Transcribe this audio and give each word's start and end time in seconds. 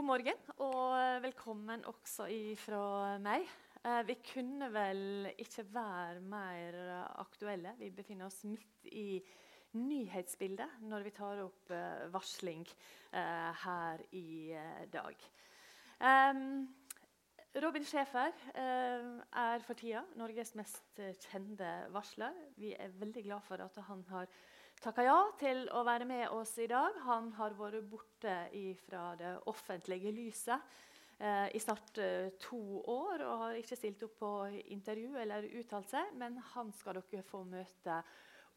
God 0.00 0.06
morgen 0.08 0.38
og 0.64 1.20
velkommen 1.20 1.82
også 1.84 2.24
fra 2.56 3.18
meg. 3.20 3.42
Eh, 3.84 3.98
vi 4.08 4.14
kunne 4.24 4.70
vel 4.72 5.26
ikke 5.34 5.66
være 5.74 6.22
mer 6.24 6.78
aktuelle. 7.20 7.74
Vi 7.76 7.90
befinner 7.92 8.30
oss 8.30 8.38
midt 8.48 8.88
i 8.96 9.20
nyhetsbildet 9.76 10.78
når 10.88 11.04
vi 11.04 11.12
tar 11.18 11.42
opp 11.44 11.74
eh, 11.76 12.06
varsling 12.14 12.64
eh, 12.64 13.60
her 13.66 14.00
i 14.16 14.56
dag. 14.88 15.20
Robin 17.60 17.84
Schäfer 17.84 18.32
eh, 18.56 19.12
er 19.44 19.68
for 19.68 19.76
tida 19.76 20.06
Norges 20.16 20.54
mest 20.56 21.04
kjente 21.26 21.74
varsler. 21.92 22.40
Vi 22.56 22.72
er 22.72 22.96
veldig 23.04 23.28
glad 23.28 23.44
for 23.44 23.60
at 23.60 23.76
han 23.92 24.08
har 24.08 24.32
takka 24.80 25.04
ja 25.04 25.16
til 25.40 25.66
å 25.76 25.82
være 25.84 26.06
med 26.08 26.30
oss 26.32 26.54
i 26.60 26.68
dag. 26.70 26.96
Han 27.04 27.30
har 27.36 27.56
vært 27.58 27.84
borte 27.90 28.36
fra 28.86 29.10
det 29.20 29.32
offentlige 29.50 30.12
lyset 30.14 30.56
eh, 31.20 31.48
i 31.52 31.60
snart 31.60 32.00
eh, 32.00 32.32
to 32.40 32.80
år 32.88 33.24
og 33.26 33.44
har 33.44 33.60
ikke 33.60 33.76
stilt 33.78 34.02
opp 34.06 34.16
på 34.22 34.32
intervju 34.72 35.18
eller 35.20 35.48
uttalt 35.60 35.92
seg, 35.92 36.14
men 36.20 36.38
han 36.54 36.72
skal 36.76 37.00
dere 37.00 37.24
få 37.28 37.42
møte 37.44 38.00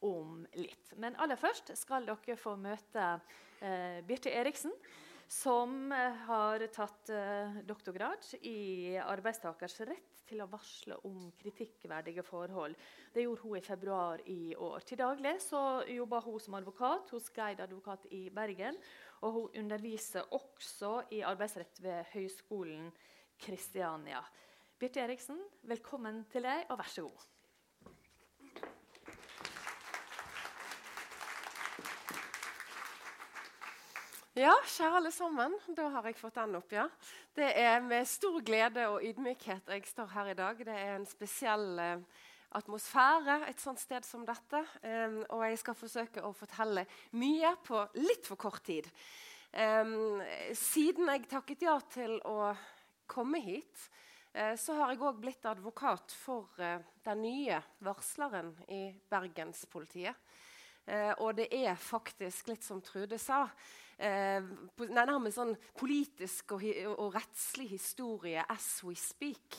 om 0.03 0.41
litt. 0.59 0.93
Men 0.99 1.17
aller 1.23 1.39
først 1.39 1.73
skal 1.79 2.07
dere 2.07 2.39
få 2.39 2.55
møte 2.59 3.09
eh, 3.59 3.99
Birte 4.07 4.31
Eriksen 4.31 4.71
som 5.33 5.91
eh, 5.91 6.17
har 6.27 6.63
tatt 6.73 7.09
eh, 7.09 7.61
doktorgrad 7.65 8.25
i 8.45 8.97
arbeidstakers 9.01 9.79
rett 9.89 10.21
til 10.29 10.43
å 10.43 10.49
varsle 10.51 10.99
om 11.07 11.31
kritikkverdige 11.39 12.23
forhold. 12.25 12.77
Det 13.13 13.25
gjorde 13.25 13.47
hun 13.47 13.57
i 13.57 13.63
februar 13.65 14.23
i 14.29 14.53
år. 14.55 14.85
Til 14.85 15.01
daglig 15.01 15.35
så 15.43 15.63
jobber 15.89 16.25
hun 16.27 16.39
som 16.43 16.57
advokat 16.59 17.11
hos 17.15 17.31
Geid 17.33 17.63
advokat 17.65 18.07
i 18.13 18.27
Bergen. 18.33 18.77
Og 19.23 19.37
hun 19.39 19.59
underviser 19.63 20.29
også 20.35 20.95
i 21.15 21.23
arbeidsrett 21.25 21.81
ved 21.83 22.13
Høgskolen 22.13 22.89
Kristiania. 23.39 24.23
Birte 24.79 25.03
Eriksen, 25.03 25.39
velkommen 25.69 26.25
til 26.31 26.45
deg, 26.45 26.67
og 26.69 26.81
vær 26.81 26.91
så 26.91 27.07
god. 27.07 27.32
Ja, 34.33 34.53
kjære 34.65 34.97
alle 34.97 35.11
sammen. 35.13 35.53
Da 35.77 35.91
har 35.93 36.07
jeg 36.09 36.15
fått 36.17 36.39
den 36.39 36.55
opp, 36.57 36.71
ja. 36.73 36.87
Det 37.37 37.51
er 37.53 37.83
med 37.85 38.07
stor 38.09 38.39
glede 38.41 38.87
og 38.89 39.03
ydmykhet 39.05 39.67
jeg 39.69 39.83
står 39.85 40.07
her 40.09 40.31
i 40.31 40.33
dag. 40.39 40.63
Det 40.65 40.73
er 40.73 40.95
en 40.95 41.05
spesiell 41.05 41.67
eh, 41.77 42.23
atmosfære 42.57 43.35
et 43.51 43.61
sånt 43.61 43.77
sted 43.77 44.01
som 44.07 44.23
dette. 44.25 44.63
Um, 44.81 45.19
og 45.35 45.43
jeg 45.45 45.59
skal 45.61 45.77
forsøke 45.77 46.23
å 46.25 46.31
fortelle 46.33 46.87
mye 47.13 47.51
på 47.61 47.83
litt 47.99 48.25
for 48.25 48.41
kort 48.41 48.65
tid. 48.65 48.89
Um, 49.53 50.17
siden 50.57 51.13
jeg 51.13 51.29
takket 51.29 51.67
ja 51.67 51.77
til 51.93 52.17
å 52.25 52.55
komme 53.05 53.37
hit, 53.45 53.85
uh, 54.33 54.57
så 54.57 54.79
har 54.79 54.95
jeg 54.95 55.03
òg 55.05 55.21
blitt 55.21 55.45
advokat 55.45 56.17
for 56.23 56.49
uh, 56.57 56.81
den 57.05 57.21
nye 57.21 57.61
varsleren 57.85 58.49
i 58.65 58.87
Bergenspolitiet. 59.13 60.17
Uh, 60.89 61.13
og 61.21 61.37
det 61.37 61.51
er 61.53 61.77
faktisk 61.77 62.49
litt 62.49 62.65
som 62.65 62.81
Trude 62.81 63.21
sa 63.21 63.45
eh, 63.97 64.43
nærmest 64.89 65.37
sånn 65.39 65.55
politisk 65.77 66.55
og, 66.57 66.65
og, 66.95 67.09
rettslig 67.15 67.69
historie 67.75 68.43
as 68.49 68.77
we 68.85 68.95
speak. 68.99 69.57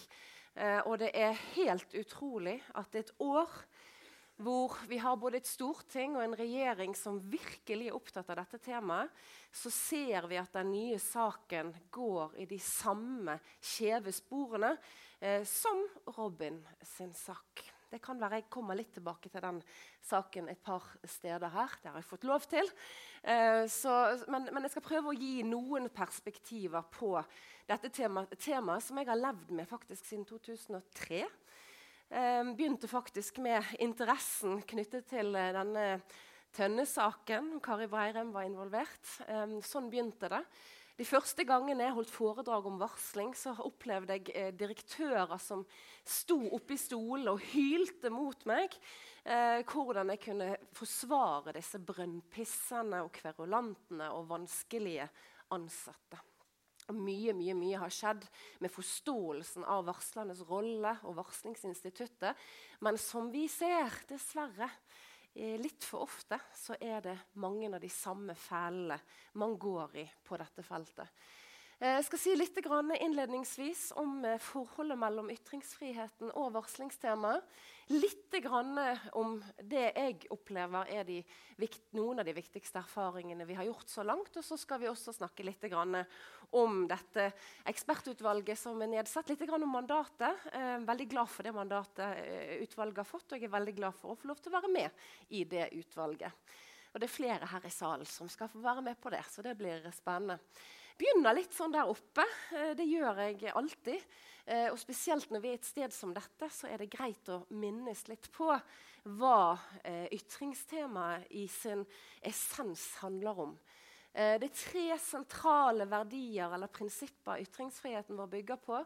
Eh, 0.55 0.81
og 0.87 0.99
det 1.03 1.11
er 1.19 1.39
helt 1.55 1.97
utrolig 1.99 2.61
at 2.79 2.95
et 2.99 3.11
år 3.23 3.51
hvor 4.43 4.75
vi 4.91 4.99
har 4.99 5.15
både 5.17 5.39
et 5.39 5.47
storting 5.47 6.17
og 6.17 6.25
en 6.25 6.35
regjering 6.35 6.97
som 6.99 7.21
virkelig 7.23 7.87
er 7.91 7.95
opptatt 7.95 8.33
av 8.33 8.41
dette 8.41 8.59
temaet, 8.65 9.12
så 9.55 9.71
ser 9.71 10.27
vi 10.31 10.41
at 10.41 10.57
den 10.57 10.73
nye 10.75 10.99
saken 10.99 11.71
går 11.95 12.35
i 12.43 12.49
de 12.51 12.59
samme 12.59 13.39
skjeve 13.62 14.15
sporene 14.15 14.75
eh, 15.21 15.47
som 15.47 15.87
Robin 16.17 16.59
sin 16.83 17.15
sak. 17.15 17.62
Det 17.95 18.00
kan 18.03 18.19
være 18.19 18.41
jeg 18.41 18.50
kommer 18.50 18.75
litt 18.75 18.91
tilbake 18.97 19.31
til 19.31 19.42
den 19.44 19.60
saken 20.03 20.49
et 20.50 20.62
par 20.66 20.82
steder 21.06 21.53
her. 21.55 21.77
Det 21.78 21.93
har 21.93 22.00
jeg 22.00 22.09
fått 22.09 22.27
lov 22.27 22.47
til. 22.50 22.71
Eh, 23.22 23.62
så, 23.71 23.93
men, 24.27 24.49
men, 24.50 24.66
jeg 24.66 24.75
skal 24.75 24.87
prøve 24.88 25.12
å 25.12 25.15
gi 25.15 25.44
noen 25.47 25.87
perspektiver 25.94 26.82
på 26.91 27.12
dette 27.69 27.93
temaet, 27.94 28.34
tema 28.43 28.81
som 28.82 28.99
jeg 28.99 29.09
har 29.12 29.21
levd 29.21 29.55
med 29.55 29.71
faktisk 29.71 30.10
siden 30.10 30.27
2003. 30.27 31.22
Eh, 32.10 32.43
begynte 32.59 32.91
faktisk 32.91 33.38
med 33.44 33.77
interessen 33.78 34.59
knyttet 34.75 35.06
til 35.15 35.31
eh, 35.38 35.53
denne 35.55 35.88
Tønne-saken. 36.55 37.56
Kari 37.62 37.87
Breirem 37.91 38.34
var 38.34 38.47
involvert. 38.47 39.15
Eh, 39.28 39.61
sånn 39.66 39.87
begynte 39.91 40.34
det. 40.34 40.43
De 40.94 41.03
første 41.03 41.43
gangene 41.43 41.88
jeg 41.88 41.94
holdt 41.97 42.12
foredrag 42.15 42.66
om 42.71 42.77
varsling, 42.78 43.32
så 43.34 43.50
opplevde 43.66 44.15
jeg 44.15 44.31
eh, 44.31 44.53
direktører 44.55 45.41
som 45.43 45.65
sto 46.06 46.37
oppi 46.55 46.77
stolen 46.78 47.32
og 47.32 47.43
hylte 47.50 48.12
mot 48.15 48.44
meg. 48.47 48.77
Eh, 49.27 49.65
hvordan 49.66 50.12
jeg 50.12 50.22
kunne 50.22 50.53
forsvare 50.77 51.56
disse 51.56 51.81
brønnpissene 51.82 53.03
og 53.03 53.10
kverulantene 53.16 54.12
og 54.15 54.28
vanskelige 54.31 55.09
ansatte. 55.56 56.21
Og 56.93 56.94
mye 57.00 57.32
mye, 57.34 57.56
mye 57.59 57.81
har 57.81 57.93
skjedd 57.93 58.28
med 58.62 58.71
forståelsen 58.71 59.65
av 59.66 59.87
varslernes 59.88 60.44
rolle 60.47 60.94
og 61.09 61.16
varslingsinstituttet. 61.19 62.38
Men 62.84 63.00
som 63.00 63.32
vi 63.34 63.49
ser, 63.50 63.99
dessverre, 64.06 64.69
litt 65.34 65.84
for 65.84 66.05
ofte 66.06 66.39
så 66.55 66.77
er 66.81 67.00
det 67.03 67.17
mange 67.43 67.67
av 67.67 67.81
de 67.83 67.91
samme 67.91 68.37
fælene 68.39 69.00
man 69.41 69.56
går 69.59 69.97
i 69.99 70.05
på 70.27 70.39
dette 70.39 70.62
feltet. 70.62 71.11
Eh, 71.81 71.97
jeg 71.99 72.05
skal 72.06 72.22
si 72.22 72.34
litt 72.39 72.59
innledningsvis 72.62 73.93
om 74.00 74.25
eh, 74.25 74.39
forholdet 74.39 74.99
mellom 74.99 75.31
ytringsfriheten 75.34 76.31
og 76.34 76.53
varslingstemaet. 76.55 77.43
Litt 77.93 78.21
om 79.12 79.37
det 79.62 79.83
jeg 79.95 80.27
opplever 80.34 80.89
er 80.91 81.05
de, 81.06 81.21
noen 81.95 82.19
av 82.19 82.27
de 82.27 82.34
viktigste 82.34 82.81
erfaringene 82.81 83.47
vi 83.47 83.55
har 83.55 83.69
gjort 83.69 83.93
så 83.93 84.03
langt. 84.03 84.34
Og 84.34 84.45
så 84.45 84.56
skal 84.59 84.81
vi 84.83 84.89
også 84.91 85.15
snakke 85.15 85.45
litt 85.47 85.65
om 86.55 86.84
dette 86.89 87.28
ekspertutvalget 87.71 88.59
som 88.59 88.81
er 88.83 88.91
nedsatt. 88.97 89.31
Litt 89.31 89.44
om 89.47 89.69
mandatet. 89.71 90.49
Er 90.53 90.83
veldig 90.87 91.09
glad 91.12 91.31
for 91.31 91.47
det 91.47 91.55
mandatet 91.55 92.62
utvalget 92.65 93.05
har 93.05 93.11
fått, 93.11 93.33
og 93.33 93.39
jeg 93.39 93.49
er 93.50 93.56
veldig 93.59 93.77
glad 93.78 93.99
for 94.00 94.15
å 94.15 94.19
få 94.19 94.33
lov 94.33 94.41
til 94.41 94.53
å 94.53 94.59
være 94.59 94.73
med 94.73 95.05
i 95.31 95.44
det 95.44 95.69
utvalget. 95.78 96.33
Og 96.94 97.03
det 97.03 97.09
er 97.09 97.17
flere 97.17 97.50
her 97.50 97.67
i 97.67 97.75
salen 97.75 98.06
som 98.09 98.31
skal 98.31 98.50
få 98.50 98.62
være 98.65 98.83
med 98.87 98.99
på 99.03 99.11
det, 99.12 99.23
så 99.31 99.43
det 99.43 99.56
blir 99.59 99.87
spennende 99.94 100.39
begynner 100.99 101.37
litt 101.37 101.55
sånn 101.55 101.75
der 101.75 101.91
oppe. 101.91 102.25
Eh, 102.55 102.72
det 102.78 102.87
gjør 102.88 103.21
jeg 103.25 103.53
alltid. 103.55 104.09
Eh, 104.44 104.66
og 104.71 104.78
spesielt 104.81 105.31
når 105.32 105.43
vi 105.43 105.53
er 105.53 105.60
et 105.60 105.69
sted 105.69 105.94
som 105.94 106.12
dette, 106.15 106.50
så 106.53 106.69
er 106.71 106.82
det 106.82 106.93
greit 106.93 107.31
å 107.32 107.44
minnes 107.56 108.05
litt 108.10 108.28
på 108.34 108.50
hva 109.19 109.38
eh, 109.82 110.06
ytringstemaet 110.15 111.31
i 111.37 111.47
sin 111.53 111.84
essens 112.22 112.94
handler 113.03 113.47
om. 113.49 113.56
Det 114.15 114.47
er 114.47 114.53
tre 114.55 114.82
sentrale 115.03 115.88
verdier 115.91 116.53
eller 116.55 116.71
prinsipper 116.71 117.41
ytringsfriheten 117.43 118.15
vår 118.15 118.28
bygger 118.31 118.61
på. 118.62 118.76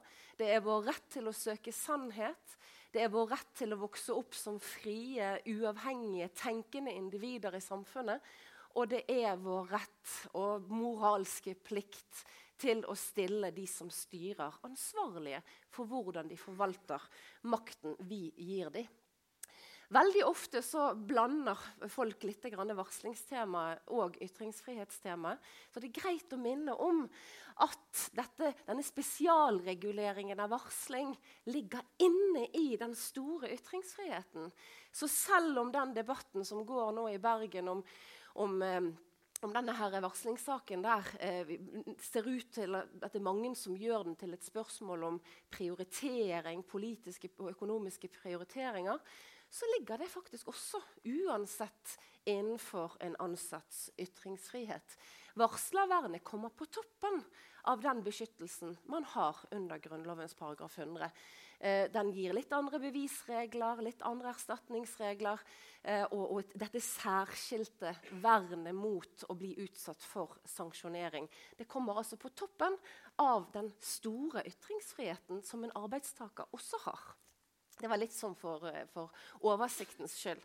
Det 0.41 0.47
er 0.49 0.63
vår 0.65 0.87
rett 0.87 1.11
til 1.13 1.29
å 1.29 1.35
søke 1.37 1.75
sannhet. 1.77 2.55
Det 2.89 3.03
er 3.05 3.13
vår 3.13 3.35
rett 3.35 3.51
til 3.61 3.77
å 3.77 3.81
vokse 3.83 4.15
opp 4.17 4.33
som 4.33 4.57
frie, 4.65 5.35
uavhengige, 5.45 6.31
tenkende 6.33 6.95
individer 6.97 7.59
i 7.59 7.61
samfunnet. 7.61 8.25
Og 8.79 8.87
det 8.93 9.03
er 9.11 9.35
vår 9.43 9.73
rett 9.75 10.13
og 10.39 10.69
moralske 10.71 11.57
plikt 11.67 12.23
til 12.59 12.85
å 12.87 12.95
stille 12.99 13.51
de 13.55 13.67
som 13.71 13.91
styrer, 13.91 14.55
ansvarlige 14.67 15.43
for 15.75 15.91
hvordan 15.91 16.31
de 16.31 16.39
forvalter 16.39 17.03
makten 17.51 17.99
vi 18.07 18.29
gir 18.37 18.71
dem. 18.75 18.87
Veldig 19.89 20.21
ofte 20.29 20.61
så 20.61 20.91
blander 20.93 21.57
folk 21.89 22.27
litt 22.29 22.45
varslingstemaet 22.45 23.89
og 23.97 24.19
ytringsfrihetstemaet. 24.21 25.41
Så 25.73 25.81
det 25.81 25.89
er 25.89 26.01
greit 26.03 26.35
å 26.37 26.41
minne 26.41 26.75
om 26.77 27.07
at 27.65 28.03
dette, 28.13 28.53
denne 28.69 28.85
spesialreguleringen 28.85 30.45
av 30.45 30.53
varsling 30.53 31.15
ligger 31.49 31.81
inne 32.05 32.45
i 32.53 32.77
den 32.77 32.93
store 32.95 33.49
ytringsfriheten. 33.57 34.53
Så 34.93 35.09
selv 35.09 35.65
om 35.65 35.73
den 35.73 35.97
debatten 35.97 36.45
som 36.45 36.67
går 36.69 36.93
nå 36.93 37.09
i 37.09 37.23
Bergen 37.23 37.73
om 37.73 37.83
om, 38.39 38.63
eh, 38.63 38.83
om 39.47 39.55
denne 39.55 39.75
her 39.79 39.97
varslingssaken 40.03 40.85
der 40.85 41.11
eh, 41.21 41.55
ser 42.03 42.29
ut 42.29 42.53
til 42.55 42.79
at 42.79 43.09
det 43.09 43.19
er 43.21 43.27
mange 43.27 43.55
som 43.59 43.77
gjør 43.79 44.07
den 44.09 44.19
til 44.19 44.35
et 44.35 44.47
spørsmål 44.47 45.09
om 45.13 45.19
prioritering, 45.51 46.65
politiske 46.67 47.31
og 47.39 47.53
økonomiske 47.55 48.11
prioriteringer, 48.21 48.99
så 49.51 49.65
ligger 49.79 49.97
det 50.03 50.11
faktisk 50.13 50.49
også 50.49 50.81
uansett 51.09 51.97
innenfor 52.29 52.99
en 53.01 53.17
ansatts 53.25 53.89
ytringsfrihet. 53.99 54.97
Varslervernet 55.39 56.25
kommer 56.27 56.53
på 56.53 56.67
toppen 56.69 57.23
av 57.69 57.83
den 57.85 58.01
beskyttelsen 58.03 58.77
man 58.89 59.05
har 59.05 59.37
under 59.51 59.79
Grunnlovens 59.79 60.35
paragraf 60.35 60.79
100. 60.79 61.11
Eh, 61.61 61.91
den 61.91 62.13
gir 62.15 62.33
litt 62.33 62.53
andre 62.55 62.79
bevisregler, 62.81 63.83
litt 63.83 64.03
andre 64.07 64.31
erstatningsregler. 64.31 65.43
Eh, 65.83 66.05
og, 66.07 66.25
og, 66.33 66.55
dette 66.59 66.81
særskilte 66.83 67.93
vernet 68.23 68.75
mot 68.75 69.27
å 69.29 69.37
bli 69.39 69.53
utsatt 69.65 70.03
for 70.07 70.39
sanksjonering. 70.49 71.29
Det 71.59 71.69
kommer 71.71 72.01
altså 72.01 72.19
på 72.21 72.33
toppen 72.35 72.79
av 73.21 73.51
den 73.55 73.71
store 73.83 74.47
ytringsfriheten 74.49 75.43
som 75.47 75.67
en 75.67 75.75
arbeidstaker 75.79 76.49
også 76.55 76.83
har. 76.87 77.07
Det 77.79 77.91
var 77.91 78.01
litt 78.01 78.15
sånn 78.15 78.35
for, 78.39 78.65
eh, 78.71 78.87
for 78.95 79.13
oversiktens 79.47 80.17
skyld. 80.19 80.43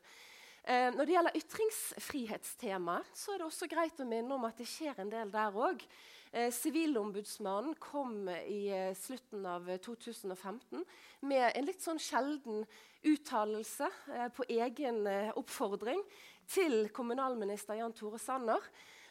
Eh, 0.64 0.90
når 0.96 1.04
det 1.04 1.16
gjelder 1.18 1.38
ytringsfrihetstemaet, 1.42 3.08
så 3.20 3.34
er 3.34 3.42
det 3.42 3.48
også 3.50 3.68
greit 3.68 3.98
å 4.00 4.08
minne 4.08 4.32
om 4.32 4.46
at 4.48 4.60
det 4.62 4.68
skjer 4.72 5.02
en 5.04 5.12
del 5.12 5.32
der 5.34 5.58
òg. 5.60 5.84
Eh, 6.32 6.48
Sivilombudsmannen 6.56 7.76
kom 7.84 8.30
i 8.32 8.70
eh, 8.72 8.94
slutten 8.96 9.44
av 9.46 9.68
2015 9.84 10.86
med 11.28 11.50
en 11.52 11.68
litt 11.68 11.84
sånn 11.84 12.00
sjelden 12.00 12.64
uttalelse 13.04 13.90
eh, 14.16 14.30
på 14.32 14.48
egen 14.56 15.04
eh, 15.12 15.34
oppfordring 15.36 16.00
til 16.48 16.88
kommunalminister 16.96 17.82
Jan 17.82 17.96
Tore 17.96 18.22
Sanner 18.22 18.64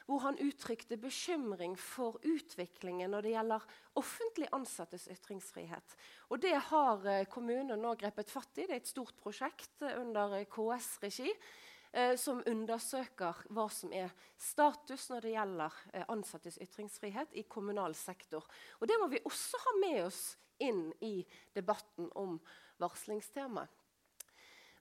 hvor 0.06 0.22
han 0.24 0.38
uttrykte 0.42 0.98
bekymring 1.00 1.74
for 1.78 2.18
utviklingen 2.26 3.12
når 3.12 3.26
det 3.26 3.34
gjelder 3.34 3.66
offentlig 4.00 4.48
ansattes 4.52 5.08
ytringsfrihet. 5.12 5.96
Og 6.30 6.40
Det 6.40 6.54
har 6.70 7.06
eh, 7.06 7.26
kommunen 7.30 7.80
nå 7.80 7.94
grepet 8.00 8.30
fatt 8.30 8.58
i. 8.58 8.66
Det 8.66 8.76
er 8.76 8.82
et 8.82 8.90
stort 8.90 9.16
prosjekt 9.20 9.82
eh, 9.82 9.98
under 10.00 10.38
eh, 10.40 10.48
KS-regi. 10.50 11.34
Som 12.16 12.38
undersøker 12.48 13.42
hva 13.52 13.66
som 13.68 13.90
er 13.92 14.08
status 14.40 15.10
når 15.10 15.26
det 15.26 15.32
gjelder 15.34 15.74
ansattes 16.08 16.56
ytringsfrihet 16.64 17.34
i 17.36 17.44
kommunal 17.44 17.92
sektor. 17.92 18.46
Og 18.80 18.88
Det 18.88 18.96
må 18.96 19.10
vi 19.12 19.20
også 19.28 19.60
ha 19.60 19.74
med 19.82 19.98
oss 20.06 20.22
inn 20.64 20.86
i 21.04 21.18
debatten 21.52 22.08
om 22.16 22.38
varslingstemaet. 22.80 23.68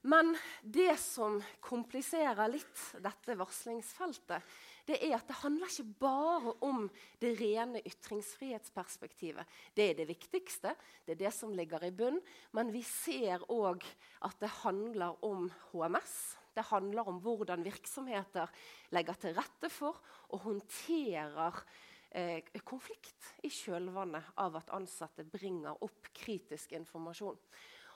Men 0.02 0.32
det 0.62 0.96
som 0.98 1.36
kompliserer 1.60 2.50
litt 2.50 2.80
dette 3.04 3.36
varslingsfeltet, 3.38 4.42
det 4.88 4.98
er 5.06 5.14
at 5.16 5.28
det 5.28 5.38
handler 5.42 5.70
ikke 5.70 5.94
bare 6.00 6.54
om 6.66 6.86
det 7.22 7.36
rene 7.38 7.82
ytringsfrihetsperspektivet. 7.86 9.46
Det 9.76 9.90
er 9.90 9.98
det 10.00 10.08
viktigste, 10.10 10.74
det 11.06 11.14
er 11.14 11.20
det 11.24 11.32
som 11.36 11.54
ligger 11.54 11.84
i 11.86 11.92
bunn. 11.94 12.18
Men 12.52 12.72
vi 12.74 12.82
ser 12.86 13.44
òg 13.52 13.84
at 14.26 14.38
det 14.42 14.50
handler 14.62 15.22
om 15.24 15.46
HMS. 15.70 16.16
Det 16.52 16.66
handler 16.68 17.08
om 17.08 17.20
hvordan 17.22 17.64
virksomheter 17.64 18.50
legger 18.92 19.20
til 19.20 19.38
rette 19.38 19.70
for 19.72 20.02
og 20.34 20.42
håndterer 20.44 21.62
eh, 22.10 22.42
konflikt 22.66 23.30
i 23.46 23.50
kjølvannet 23.52 24.34
av 24.42 24.58
at 24.60 24.74
ansatte 24.76 25.24
bringer 25.24 25.78
opp 25.84 26.10
kritisk 26.12 26.74
informasjon. 26.76 27.38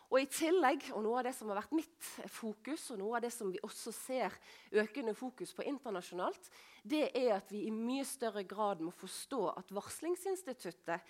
Og 0.07 0.21
i 0.21 0.29
tillegg, 0.31 0.89
og 0.95 1.03
Noe 1.03 1.21
av 1.21 1.27
det 1.27 1.35
som 1.35 1.51
har 1.51 1.59
vært 1.61 1.75
mitt 1.75 2.11
fokus, 2.31 2.91
og 2.95 3.01
noe 3.01 3.19
av 3.19 3.25
det 3.27 3.33
som 3.35 3.51
vi 3.51 3.63
også 3.67 3.95
ser 3.95 4.35
økende 4.71 5.17
fokus 5.19 5.55
på 5.57 5.67
internasjonalt, 5.67 6.51
det 6.87 7.09
er 7.11 7.33
at 7.41 7.51
vi 7.51 7.65
i 7.67 7.75
mye 7.75 8.05
større 8.07 8.45
grad 8.47 8.85
må 8.85 8.95
forstå 8.95 9.43
at 9.57 9.75
varslingsinstituttet 9.75 11.03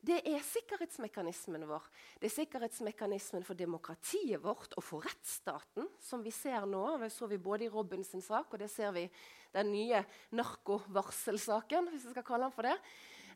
det 0.00 0.22
er 0.24 0.40
sikkerhetsmekanismen 0.40 1.66
vår. 1.68 1.84
Det 2.16 2.30
er 2.30 2.32
sikkerhetsmekanismen 2.32 3.44
for 3.44 3.58
demokratiet 3.58 4.40
vårt 4.40 4.72
og 4.80 4.84
for 4.84 5.04
rettsstaten, 5.04 5.90
som 6.00 6.22
vi 6.24 6.32
ser 6.32 6.64
nå. 6.64 6.96
Det 7.02 7.10
så 7.12 7.28
vi 7.28 7.36
både 7.36 7.66
i 7.66 7.72
Robins 7.72 8.14
sak 8.24 8.48
og 8.48 8.62
det 8.62 8.70
ser 8.72 8.94
vi 8.96 9.04
den 9.52 9.68
nye 9.74 10.00
narkovarselsaken, 10.32 11.92
hvis 11.92 12.06
vi 12.08 12.14
skal 12.14 12.24
kalle 12.24 12.48
den 12.48 12.56
for 12.56 12.70
det. 12.70 12.78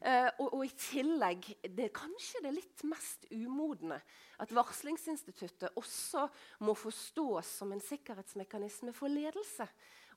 Uh, 0.04 0.28
og, 0.42 0.48
og, 0.50 0.62
i 0.66 0.72
tillegg 0.76 1.46
det 1.72 1.86
kanskje 1.96 2.42
det 2.44 2.50
litt 2.52 2.82
mest 2.84 3.22
umodne 3.32 3.96
at 4.42 4.50
varslingsinstituttet 4.52 5.78
også 5.80 6.26
må 6.66 6.74
forstås 6.76 7.54
som 7.62 7.72
en 7.72 7.80
sikkerhetsmekanisme 7.80 8.92
for 8.92 9.08
ledelse. 9.08 9.64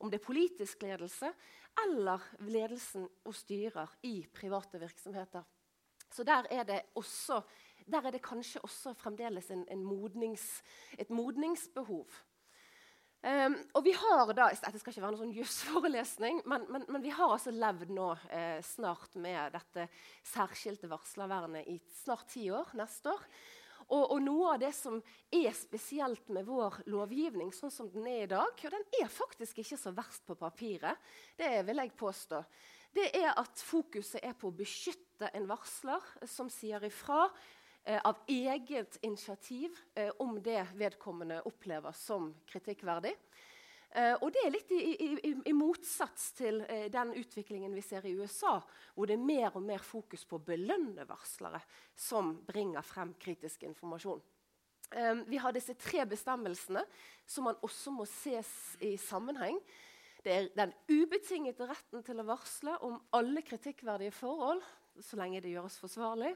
Om 0.03 0.11
det 0.11 0.19
er 0.19 0.25
politisk 0.25 0.83
ledelse 0.83 1.31
eller 1.85 2.25
ledelsen 2.43 3.07
og 3.23 3.37
styrer 3.37 3.95
i 4.09 4.19
private 4.27 4.81
virksomheter. 4.81 5.47
Så 6.11 6.23
der 6.27 6.43
er 6.51 6.63
det, 6.63 6.81
også, 6.95 7.41
der 7.87 8.07
er 8.07 8.11
det 8.11 8.21
kanskje 8.27 8.61
også 8.63 8.93
fremdeles 8.93 9.51
en, 9.51 9.65
en 9.71 9.83
modnings, 9.83 10.63
et 10.99 11.09
modningsbehov. 11.09 12.07
Um, 13.25 13.55
og 13.73 13.81
vi 13.81 13.95
har 13.97 14.29
da, 14.37 14.51
Dette 14.53 14.77
skal 14.77 14.93
ikke 14.93 15.01
være 15.01 15.15
noen 15.15 15.23
sånn 15.23 15.37
jusforelesning, 15.39 16.41
men, 16.45 16.67
men, 16.69 16.83
men, 16.85 17.01
vi 17.01 17.11
har 17.17 17.33
altså 17.33 17.51
levd 17.51 17.89
nå 17.97 18.11
eh, 18.29 18.59
snart 18.63 19.17
med 19.17 19.55
dette 19.57 19.87
særskilte 20.27 20.89
varslervernet 20.91 21.65
i 21.71 21.79
snart 22.03 22.27
ti 22.31 22.45
år. 22.53 22.75
neste 22.77 23.15
år. 23.15 23.25
Og, 23.87 24.03
og, 24.03 24.17
noe 24.19 24.53
av 24.53 24.61
det 24.61 24.73
som 24.75 24.99
er 25.31 25.53
spesielt 25.55 26.27
med 26.35 26.47
vår 26.47 26.81
lovgivning 26.91 27.53
sånn 27.55 27.71
som 27.71 27.89
den 27.91 28.07
er 28.11 28.25
i 28.25 28.31
dag, 28.31 28.51
og 28.51 28.73
den 28.73 28.87
er 28.99 29.11
faktisk 29.11 29.61
ikke 29.63 29.79
så 29.79 29.93
verst 29.95 30.25
på 30.27 30.35
papiret, 30.35 30.99
det 31.39 31.53
vil 31.67 31.79
jeg 31.79 31.95
påstå, 31.95 32.41
det 32.97 33.07
er 33.15 33.31
at 33.31 33.63
fokuset 33.63 34.23
er 34.25 34.35
på 34.35 34.49
å 34.49 34.57
beskytte 34.57 35.29
en 35.35 35.47
varsler 35.47 36.03
som 36.27 36.49
sier 36.51 36.83
ifra 36.87 37.27
eh, 37.87 38.01
av 38.03 38.19
eget 38.27 38.99
initiativ 39.01 39.77
eh, 39.95 40.11
om 40.19 40.35
det 40.43 40.65
vedkommende 40.75 41.39
opplever 41.47 41.95
som 41.95 42.33
kritikkverdig. 42.49 43.15
Eh, 43.95 44.13
og 44.19 44.31
Det 44.35 44.43
er 44.43 44.51
litt 44.51 44.71
i, 44.75 44.81
i, 44.93 45.33
i 45.47 45.55
motsats 45.55 46.31
til 46.37 46.59
eh, 46.67 46.87
den 46.91 47.13
utviklingen 47.15 47.73
vi 47.75 47.83
ser 47.85 48.05
i 48.05 48.15
USA, 48.19 48.57
hvor 48.93 49.07
det 49.07 49.15
er 49.15 49.27
mer 49.29 49.55
og 49.55 49.63
mer 49.63 49.83
fokus 49.83 50.27
på 50.27 50.39
å 50.39 50.43
belønne 50.43 51.07
varslere 51.07 51.61
som 51.95 52.35
bringer 52.47 52.83
frem 52.85 53.15
kritisk 53.21 53.63
informasjon. 53.69 54.19
Eh, 54.91 55.23
vi 55.31 55.39
har 55.39 55.55
disse 55.55 55.77
tre 55.79 56.03
bestemmelsene 56.09 56.83
som 57.25 57.47
man 57.47 57.59
også 57.63 57.95
må 57.95 58.07
ses 58.11 58.51
i 58.83 58.97
sammenheng. 58.99 59.57
Det 60.23 60.33
er 60.33 60.51
den 60.57 60.73
ubetingete 60.91 61.69
retten 61.69 62.03
til 62.03 62.19
å 62.19 62.27
varsle 62.27 62.75
om 62.83 62.99
alle 63.15 63.43
kritikkverdige 63.45 64.11
forhold, 64.15 64.63
så 64.99 65.19
lenge 65.19 65.39
det 65.43 65.53
gjøres 65.53 65.77
forsvarlig. 65.79 66.33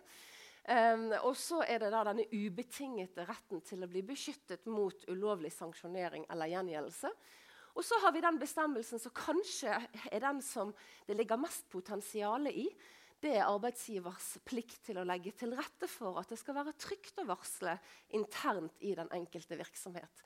Um, 0.61 1.07
og 1.25 1.33
så 1.41 1.63
er 1.65 1.81
det 1.81 1.89
da 1.89 2.03
denne 2.05 2.27
ubetingete 2.29 3.25
retten 3.25 3.63
til 3.65 3.81
å 3.81 3.89
bli 3.89 4.03
beskyttet 4.05 4.67
mot 4.69 5.07
ulovlig 5.09 5.49
sanksjonering 5.55 6.27
eller 6.29 6.51
gjengjeldelse. 6.51 7.09
Og 7.71 7.85
så 7.87 7.97
har 8.03 8.13
vi 8.13 8.21
den 8.21 8.37
bestemmelsen 8.37 9.01
som 9.01 9.13
kanskje 9.15 9.73
er 10.11 10.21
den 10.21 10.41
som 10.45 10.73
det 11.07 11.17
ligger 11.17 11.39
mest 11.41 11.69
potensial 11.71 12.45
i. 12.51 12.67
Det 13.21 13.35
er 13.37 13.47
arbeidsgivers 13.47 14.35
plikt 14.45 14.79
til 14.85 14.99
å 15.01 15.05
legge 15.07 15.33
til 15.37 15.53
rette 15.57 15.89
for 15.89 16.19
at 16.21 16.29
det 16.29 16.39
skal 16.41 16.57
være 16.57 16.77
trygt 16.77 17.21
å 17.21 17.27
varsle 17.29 17.75
internt 18.17 18.81
i 18.85 18.95
den 18.97 19.09
enkelte 19.13 19.57
virksomhet. 19.59 20.23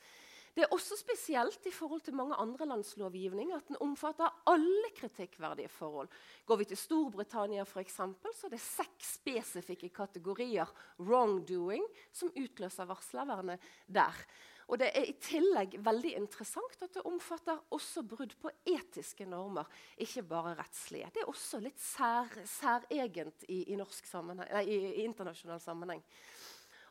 Det 0.56 0.64
er 0.64 0.72
også 0.72 0.96
spesielt 0.96 1.68
i 1.68 1.74
forhold 1.76 2.06
til 2.06 2.16
mange 2.16 2.38
andre 2.40 2.66
lands 2.70 2.94
lovgivning 2.96 3.52
at 3.52 3.68
den 3.68 3.80
omfatter 3.84 4.32
alle 4.48 4.92
kritikkverdige 4.96 5.68
forhold. 5.68 6.08
Går 6.48 6.62
vi 6.62 6.68
til 6.70 6.80
Storbritannia, 6.80 7.66
for 7.68 7.84
eksempel, 7.84 8.32
så 8.32 8.48
er 8.48 8.56
det 8.56 8.64
seks 8.64 9.18
spesifikke 9.20 9.90
kategorier 9.90 10.72
wrongdoing 11.00 11.84
som 12.16 12.32
utløser 12.40 12.88
varslervernet 12.88 13.60
der. 13.88 14.16
Og 14.68 14.80
Det 14.80 14.88
er 14.98 15.06
i 15.06 15.18
tillegg 15.22 15.76
veldig 15.86 16.16
interessant 16.18 16.80
at 16.82 16.96
det 16.96 17.04
omfatter 17.06 17.60
også 17.76 18.02
brudd 18.08 18.34
på 18.42 18.50
etiske 18.66 19.28
normer, 19.30 19.68
ikke 20.02 20.24
bare 20.26 20.56
rettslige. 20.58 21.12
Det 21.14 21.22
er 21.22 21.30
også 21.30 21.60
litt 21.62 21.78
sær, 21.82 22.32
særegent 22.50 23.46
i, 23.50 23.62
i, 23.76 23.78
i, 23.78 24.80
i 24.80 25.04
internasjonal 25.06 25.62
sammenheng. 25.62 26.02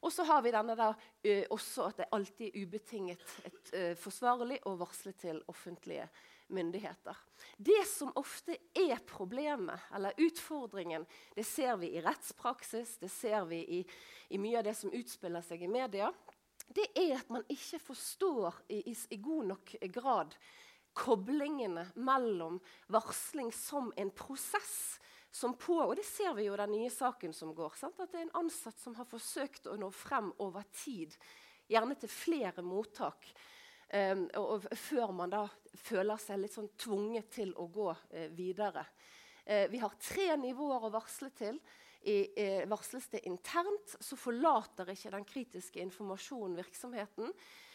Og 0.04 0.12
så 0.12 0.26
har 0.28 0.42
vi 0.44 0.52
denne 0.52 0.76
der, 0.76 0.94
uh, 0.94 1.42
også 1.56 1.88
at 1.88 2.02
det 2.02 2.10
alltid 2.12 2.50
er 2.50 2.62
ubetinget 2.62 3.26
et, 3.48 3.60
uh, 3.72 3.92
forsvarlig 3.98 4.60
å 4.68 4.76
varsle 4.80 5.14
til 5.16 5.40
offentlige 5.48 6.06
myndigheter. 6.52 7.16
Det 7.56 7.80
som 7.88 8.12
ofte 8.20 8.58
er 8.76 9.00
problemet, 9.08 9.80
eller 9.96 10.16
utfordringen, 10.20 11.06
det 11.36 11.46
ser 11.48 11.78
vi 11.80 11.94
i 11.96 12.02
rettspraksis, 12.04 12.98
det 13.00 13.10
ser 13.12 13.48
vi 13.48 13.62
i, 13.78 13.80
i 14.28 14.40
mye 14.40 14.60
av 14.60 14.68
det 14.68 14.76
som 14.76 14.92
utspiller 14.92 15.44
seg 15.44 15.64
i 15.64 15.72
media, 15.72 16.12
det 16.74 16.86
er 16.96 17.16
at 17.18 17.32
man 17.32 17.44
ikke 17.50 17.80
forstår 17.82 18.60
i, 18.72 18.82
i, 18.92 18.94
i 19.16 19.20
god 19.24 19.50
nok 19.52 19.74
grad 19.92 20.36
koblingene 20.94 21.88
mellom 21.94 22.60
varsling 22.92 23.50
som 23.52 23.90
en 23.98 24.12
prosess 24.14 25.00
som 25.34 25.56
på, 25.58 25.74
og 25.82 25.96
Det 25.96 26.04
ser 26.06 26.34
vi 26.36 26.46
jo 26.46 26.54
i 26.54 26.60
den 26.60 26.70
nye 26.76 26.90
saken 26.90 27.32
som 27.34 27.50
går. 27.54 27.74
Sant? 27.74 27.98
At 27.98 28.12
det 28.12 28.20
er 28.20 28.28
en 28.28 28.38
ansatt 28.44 28.78
som 28.78 28.94
har 28.94 29.08
forsøkt 29.10 29.66
å 29.66 29.74
nå 29.80 29.88
frem 29.90 30.30
over 30.38 30.62
tid, 30.70 31.16
gjerne 31.66 31.96
til 31.98 32.12
flere 32.12 32.62
mottak. 32.62 33.32
Um, 33.94 34.24
og, 34.38 34.46
og, 34.46 34.68
før 34.78 35.10
man 35.14 35.32
da 35.34 35.42
føler 35.84 36.22
seg 36.22 36.38
litt 36.40 36.54
sånn 36.54 36.70
tvunget 36.80 37.28
til 37.34 37.50
å 37.58 37.66
gå 37.66 37.90
uh, 37.90 38.28
videre. 38.34 38.86
Uh, 39.42 39.66
vi 39.70 39.82
har 39.82 39.98
tre 39.98 40.28
nivåer 40.40 40.86
å 40.86 40.92
varsle 40.94 41.32
til. 41.34 41.58
I, 42.06 42.16
uh, 42.38 42.62
varsles 42.70 43.10
det 43.12 43.24
internt, 43.26 43.98
så 43.98 44.18
forlater 44.18 44.94
ikke 44.94 45.12
den 45.16 45.26
kritiske 45.26 45.82
informasjonen 45.82 46.58
virksomheten. 46.62 47.34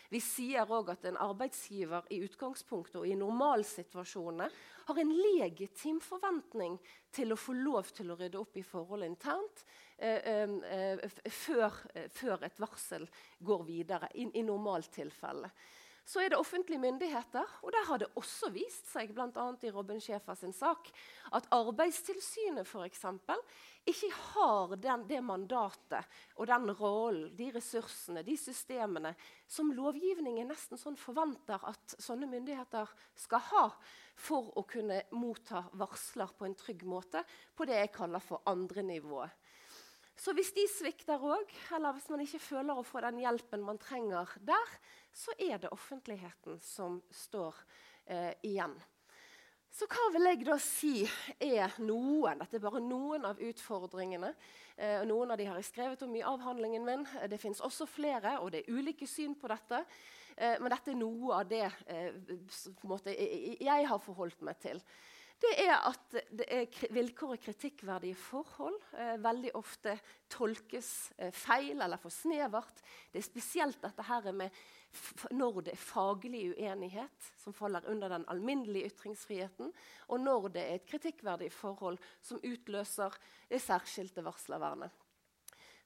Vi 0.09 0.19
sier 0.23 0.71
òg 0.73 0.89
at 0.89 1.03
en 1.05 1.19
arbeidsgiver 1.21 2.07
i 2.13 2.21
utgangspunktet 2.25 2.97
og 2.97 3.07
i 3.07 3.17
normalsituasjoner 3.17 4.55
har 4.87 5.01
en 5.01 5.11
legitim 5.13 5.99
forventning 6.01 6.79
til 7.13 7.33
å 7.33 7.37
få 7.37 7.53
lov 7.53 7.91
til 7.93 8.09
å 8.09 8.17
rydde 8.17 8.39
opp 8.41 8.57
i 8.57 8.65
forholdet 8.65 9.11
internt 9.11 9.61
eh, 9.97 10.17
eh, 10.25 11.19
før, 11.29 11.77
eh, 11.93 12.09
før, 12.09 12.41
et 12.47 12.57
varsel 12.61 13.05
går 13.45 13.67
videre, 13.67 14.09
i, 14.17 14.25
i 14.33 14.45
normaltilfelle 14.45 15.51
så 16.09 16.23
er 16.23 16.31
det 16.31 16.39
offentlige 16.41 16.81
myndigheter. 16.81 17.45
Og 17.61 17.73
der 17.73 17.85
har 17.85 17.99
det 18.01 18.09
også 18.17 18.49
vist 18.53 18.87
seg, 18.89 19.11
bl.a. 19.13 19.45
i 19.61 19.73
Robin 19.73 20.01
Schäfer 20.01 20.37
sin 20.37 20.53
sak, 20.55 20.89
at 21.37 21.45
Arbeidstilsynet 21.53 22.69
eksempel, 22.85 23.37
ikke 23.85 24.09
har 24.33 24.73
den, 24.81 25.05
det 25.09 25.21
mandatet 25.23 26.05
og 26.35 26.47
den 26.49 26.71
rollen, 26.79 27.29
de 27.37 27.51
ressursene, 27.53 28.23
de 28.25 28.35
systemene 28.37 29.13
som 29.47 29.69
lovgivningen 29.73 30.49
nesten 30.49 30.81
sånn 30.81 30.97
forventer 30.97 31.61
at 31.69 31.95
sånne 32.01 32.29
myndigheter 32.29 32.89
skal 33.15 33.45
ha 33.51 33.65
for 34.19 34.49
å 34.57 34.65
kunne 34.69 35.03
motta 35.15 35.63
varsler 35.77 36.33
på 36.37 36.49
en 36.49 36.57
trygg 36.57 36.83
måte 36.89 37.23
på 37.55 37.69
det 37.69 37.77
jeg 37.79 37.93
kaller 37.95 38.23
for 38.23 38.41
andre 38.49 38.83
nivået. 38.83 39.37
Så 40.19 40.33
hvis 40.35 40.51
de 40.51 40.65
svikter 40.67 41.21
òg, 41.23 41.47
eller 41.77 41.95
hvis 41.95 42.09
man 42.11 42.19
ikke 42.25 42.41
føler 42.43 42.75
å 42.75 42.83
få 42.83 42.99
den 43.05 43.21
hjelpen 43.21 43.61
man 43.63 43.79
trenger 43.79 44.27
der, 44.43 44.73
så 45.13 45.35
er 45.37 45.57
det 45.57 45.73
offentligheten 45.73 46.59
som 46.63 47.01
står 47.11 47.55
eh, 48.05 48.33
igjen. 48.47 48.75
Så 49.69 49.85
hva 49.85 50.07
vil 50.13 50.25
jeg 50.31 50.45
da 50.47 50.55
si 50.61 50.93
er 51.37 51.75
noen 51.85 52.41
Dette 52.41 52.57
er 52.57 52.63
bare 52.63 52.81
noen 52.81 53.27
av 53.29 53.41
utfordringene. 53.43 54.31
Eh, 54.75 55.03
noen 55.07 55.31
av 55.31 55.37
de 55.37 55.45
har 55.45 55.59
jeg 55.59 55.69
skrevet 55.69 56.01
om 56.05 56.15
i 56.17 56.25
avhandlingen 56.25 56.87
min. 56.87 57.05
Det 57.29 57.37
fins 57.41 57.61
også 57.61 57.87
flere, 57.89 58.39
og 58.39 58.51
det 58.53 58.63
er 58.63 58.73
ulike 58.73 59.07
syn 59.07 59.35
på 59.37 59.51
dette. 59.51 59.83
Eh, 60.35 60.57
men 60.61 60.73
dette 60.73 60.93
er 60.93 60.99
noe 60.99 61.37
av 61.41 61.49
det 61.51 61.65
eh, 61.91 63.59
jeg 63.59 63.87
har 63.91 64.01
forholdt 64.03 64.41
meg 64.47 64.59
til 64.63 64.81
det 65.39 65.53
er 65.63 65.75
at 65.87 66.17
det 66.35 66.47
er 66.51 66.81
vilkåret 66.93 67.43
kritikkverdige 67.45 68.17
forhold 68.19 68.75
eh, 68.97 69.15
veldig 69.23 69.53
ofte 69.55 69.95
tolkes 70.31 70.89
eh, 71.17 71.31
feil 71.35 71.79
eller 71.79 72.01
for 72.01 72.13
snevert. 72.13 72.83
Det 73.11 73.21
er 73.21 73.27
spesielt 73.27 73.79
dette 73.83 74.03
her 74.09 74.29
med 74.35 74.51
når 75.31 75.61
det 75.67 75.75
er 75.75 75.81
faglig 75.81 76.47
uenighet 76.55 77.27
som 77.37 77.53
faller 77.53 77.85
under 77.91 78.09
den 78.09 78.25
alminnelige 78.31 78.89
ytringsfriheten, 78.89 79.69
og 80.09 80.23
når 80.23 80.49
det 80.55 80.63
er 80.63 80.79
et 80.79 80.87
kritikkverdig 80.89 81.51
forhold 81.53 81.99
som 82.25 82.41
utløser 82.41 83.13
det 83.51 83.61
særskilte 83.61 84.25
varslervernet. 84.25 84.98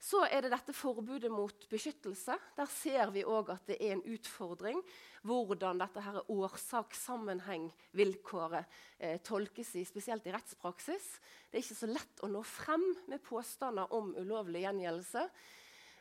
Så 0.03 0.25
er 0.27 0.43
det 0.43 0.50
dette 0.51 0.74
forbudet 0.75 1.31
mot 1.31 1.55
beskyttelse. 1.72 2.36
Der 2.57 2.67
ser 2.67 3.07
vi 3.15 3.24
òg 3.24 3.50
at 3.53 3.63
det 3.69 3.77
er 3.79 3.93
en 3.95 4.03
utfordring 4.03 4.81
hvordan 5.24 5.79
dette 5.79 6.01
her 6.03 6.19
årsak-sammenheng-vilkåret 6.27 8.67
eh, 9.00 9.15
tolkes 9.24 9.75
i, 9.79 9.88
spesielt 9.88 10.27
i 10.27 10.36
rettspraksis. 10.36 11.24
Det 11.48 11.55
er 11.55 11.63
ikke 11.63 11.79
så 11.79 11.88
lett 11.88 12.19
å 12.19 12.27
nå 12.27 12.43
frem 12.43 12.83
med 13.07 13.24
påstander 13.24 13.88
om 13.95 14.12
ulovlig 14.19 14.60
gjengjeldelse. 14.65 15.24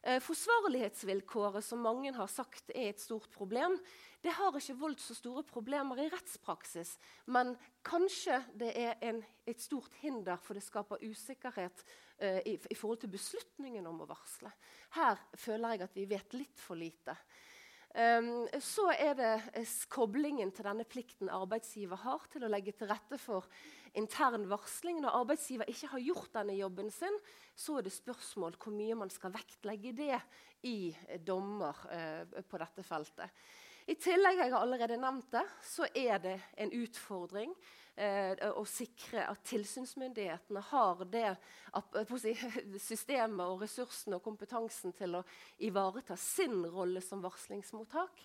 Eh, 0.03 0.19
forsvarlighetsvilkåret, 0.19 1.65
som 1.65 1.79
mange 1.79 2.11
har 2.17 2.27
sagt 2.27 2.73
er 2.75 2.89
et 2.91 3.01
stort 3.01 3.29
problem, 3.31 3.77
det 4.23 4.35
har 4.35 4.57
ikke 4.59 4.75
voldt 4.79 5.03
så 5.03 5.15
store 5.15 5.45
problemer 5.47 6.01
i 6.03 6.09
rettspraksis. 6.11 6.97
Men 7.31 7.55
kanskje 7.87 8.41
det 8.59 8.73
er 8.79 8.97
en, 9.07 9.21
et 9.47 9.63
stort 9.63 9.95
hinder, 10.03 10.41
for 10.43 10.59
det 10.59 10.65
skaper 10.67 11.03
usikkerhet 11.07 11.85
eh, 12.19 12.41
i, 12.51 12.57
i, 12.59 12.79
forhold 12.79 13.03
til 13.03 13.15
beslutningen 13.15 13.87
om 13.87 14.03
å 14.03 14.11
varsle. 14.11 14.51
Her 14.99 15.23
føler 15.39 15.77
jeg 15.77 15.87
at 15.87 15.97
vi 15.99 16.11
vet 16.11 16.39
litt 16.39 16.59
for 16.59 16.79
lite. 16.79 17.15
Um, 17.93 18.47
så 18.57 18.87
er 18.97 19.17
det 19.19 19.33
uh, 19.53 19.73
koblingen 19.93 20.53
til 20.57 20.65
denne 20.65 20.87
plikten 20.89 21.29
arbeidsgiver 21.29 22.01
har 22.07 22.25
til 22.33 22.47
å 22.47 22.49
legge 22.49 22.73
til 22.73 22.89
rette 22.89 23.19
for 23.21 23.49
intern 23.99 24.47
varsling. 24.49 25.03
Når 25.05 25.19
arbeidsgiver 25.19 25.69
ikke 25.69 25.91
har 25.93 26.05
gjort 26.07 26.31
denne 26.39 26.57
jobben 26.57 26.89
sin, 26.95 27.19
så 27.53 27.77
er 27.77 27.85
det 27.85 27.93
spørsmål 27.93 28.57
hvor 28.57 28.73
mye 28.73 28.97
man 28.97 29.13
skal 29.13 29.35
vektlegge 29.35 29.93
det 29.99 30.17
i 30.65 30.95
dommer 31.21 31.85
uh, 31.93 32.41
på 32.49 32.63
dette 32.65 32.87
feltet. 32.87 33.45
I 33.91 33.99
tillegg 33.99 34.39
jeg 34.39 34.53
har 34.55 34.63
allerede 34.63 34.97
nevnt 35.01 35.33
det, 35.35 35.43
så 35.67 35.89
er 35.93 36.21
det 36.23 36.37
en 36.63 36.71
utfordring 36.85 37.51
eh, 37.51 37.82
å 37.93 38.63
sikre 38.65 39.27
at 39.29 39.43
tilsynsmyndighetene 39.51 40.63
har 40.71 41.03
det 41.13 41.35
si, 42.23 42.33
systemet 42.91 43.45
og 43.45 43.61
ressursene 43.61 44.17
og 44.17 44.25
kompetansen 44.25 44.95
til 44.97 45.19
å 45.19 45.25
ivareta 45.61 46.17
sin 46.17 46.65
rolle 46.73 47.03
som 47.05 47.21
varslingsmottak. 47.25 48.25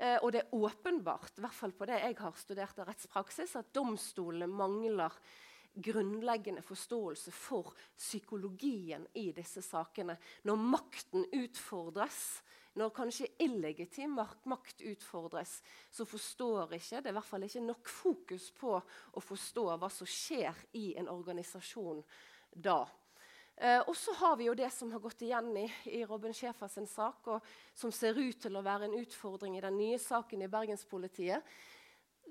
Eh, 0.00 0.16
og 0.22 0.32
det 0.32 0.44
er 0.44 0.54
åpenbart, 0.56 1.36
i 1.36 1.44
hvert 1.44 1.58
fall 1.58 1.74
på 1.76 1.86
det 1.90 1.98
jeg 2.00 2.16
har 2.22 2.36
studert 2.40 2.78
av 2.80 2.88
rettspraksis, 2.88 3.56
at 3.60 3.72
domstolene 3.76 4.48
mangler 4.48 5.12
grunnleggende 5.74 6.62
forståelse 6.64 7.32
for 7.34 7.74
psykologien 7.98 9.04
i 9.20 9.28
disse 9.36 9.62
sakene. 9.62 10.16
Når 10.48 10.62
makten 10.72 11.26
utfordres, 11.36 12.40
når 12.80 12.94
kanskje 12.96 13.28
illegitim 13.44 14.16
makt 14.48 14.82
utfordres, 14.88 15.58
så 15.90 16.06
forstår 16.08 16.76
ikke 16.78 17.00
Det 17.00 17.10
er 17.10 17.14
i 17.14 17.18
hvert 17.18 17.28
fall 17.28 17.44
ikke 17.46 17.66
nok 17.66 17.92
fokus 17.92 18.50
på 18.56 18.72
å 18.78 19.22
forstå 19.24 19.66
hva 19.76 19.90
som 19.92 20.08
skjer 20.08 20.64
i 20.80 20.94
en 21.00 21.10
organisasjon 21.12 22.02
da. 22.50 22.82
Eh, 23.60 23.80
og 23.84 23.96
så 23.96 24.14
har 24.16 24.38
vi 24.40 24.46
jo 24.48 24.54
det 24.56 24.70
som 24.72 24.92
har 24.94 25.02
gått 25.04 25.20
igjen 25.26 25.50
i, 25.60 25.66
i 25.92 26.04
Robin 26.08 26.32
Schäfers 26.32 26.78
sak, 26.88 27.26
og 27.28 27.44
som 27.76 27.92
ser 27.92 28.16
ut 28.16 28.40
til 28.40 28.56
å 28.56 28.64
være 28.64 28.88
en 28.88 28.96
utfordring 29.02 29.58
i 29.58 29.64
den 29.64 29.76
nye 29.76 29.98
saken 30.00 30.46
i 30.46 30.48
Bergenspolitiet. 30.48 31.44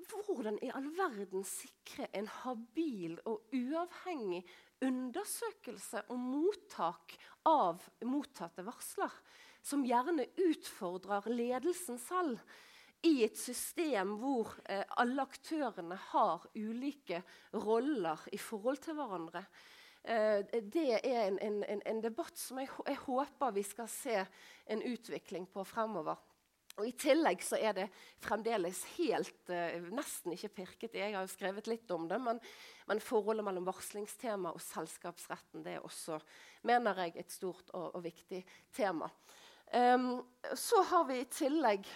Hvordan 0.09 0.57
i 0.63 0.71
all 0.73 0.87
verden 0.97 1.43
sikre 1.45 2.07
en 2.17 2.25
habil 2.41 3.19
og 3.29 3.51
uavhengig 3.53 4.41
undersøkelse 4.81 6.05
og 6.09 6.17
mottak 6.23 7.13
av 7.45 7.83
mottatte 8.07 8.63
varsler, 8.65 9.13
som 9.65 9.85
gjerne 9.85 10.27
utfordrer 10.49 11.29
ledelsen 11.31 11.99
selv? 12.01 12.39
i 13.07 13.23
et 13.23 13.37
system 13.39 14.15
hvor 14.19 14.51
eh, 14.67 14.83
alle 14.99 15.23
aktørene 15.23 15.95
har 16.09 16.47
ulike 16.57 17.21
roller 17.55 18.25
i 18.35 18.39
forhold 18.41 18.81
til 18.83 18.97
hverandre. 18.97 19.45
Eh, 20.03 20.41
det 20.63 20.99
er 20.99 21.29
en, 21.29 21.39
en, 21.39 21.83
en, 21.85 22.01
debatt 22.03 22.35
som 22.39 22.59
jeg, 22.59 22.71
jeg, 22.87 22.99
håper 23.05 23.55
vi 23.55 23.63
skal 23.67 23.87
se 23.91 24.17
en 24.67 24.83
utvikling 24.83 25.47
på 25.51 25.63
fremover. 25.67 26.19
Og 26.79 26.87
I 26.87 26.93
tillegg 26.95 27.41
så 27.43 27.57
er 27.59 27.73
det 27.75 27.87
fremdeles 28.23 28.85
helt 28.97 29.51
eh, 29.51 29.79
nesten 29.95 30.35
ikke 30.35 30.53
pirket. 30.61 30.99
Jeg 30.99 31.15
har 31.15 31.23
jo 31.23 31.31
skrevet 31.31 31.71
litt 31.71 31.91
om 31.95 32.07
det, 32.07 32.19
men, 32.23 32.39
men 32.87 33.03
forholdet 33.03 33.47
mellom 33.47 33.67
varslingstema 33.67 34.51
og 34.55 34.63
selskapsretten 34.63 35.63
det 35.63 35.77
er 35.77 35.87
også 35.87 36.19
mener 36.67 37.05
jeg, 37.05 37.15
et 37.19 37.31
stort 37.31 37.71
og, 37.71 37.93
og 37.95 38.03
viktig 38.03 38.43
tema. 38.75 39.07
Um, 39.73 40.23
så 40.55 40.83
har 40.89 41.05
vi 41.05 41.19
i 41.21 41.29
tillegg 41.29 41.87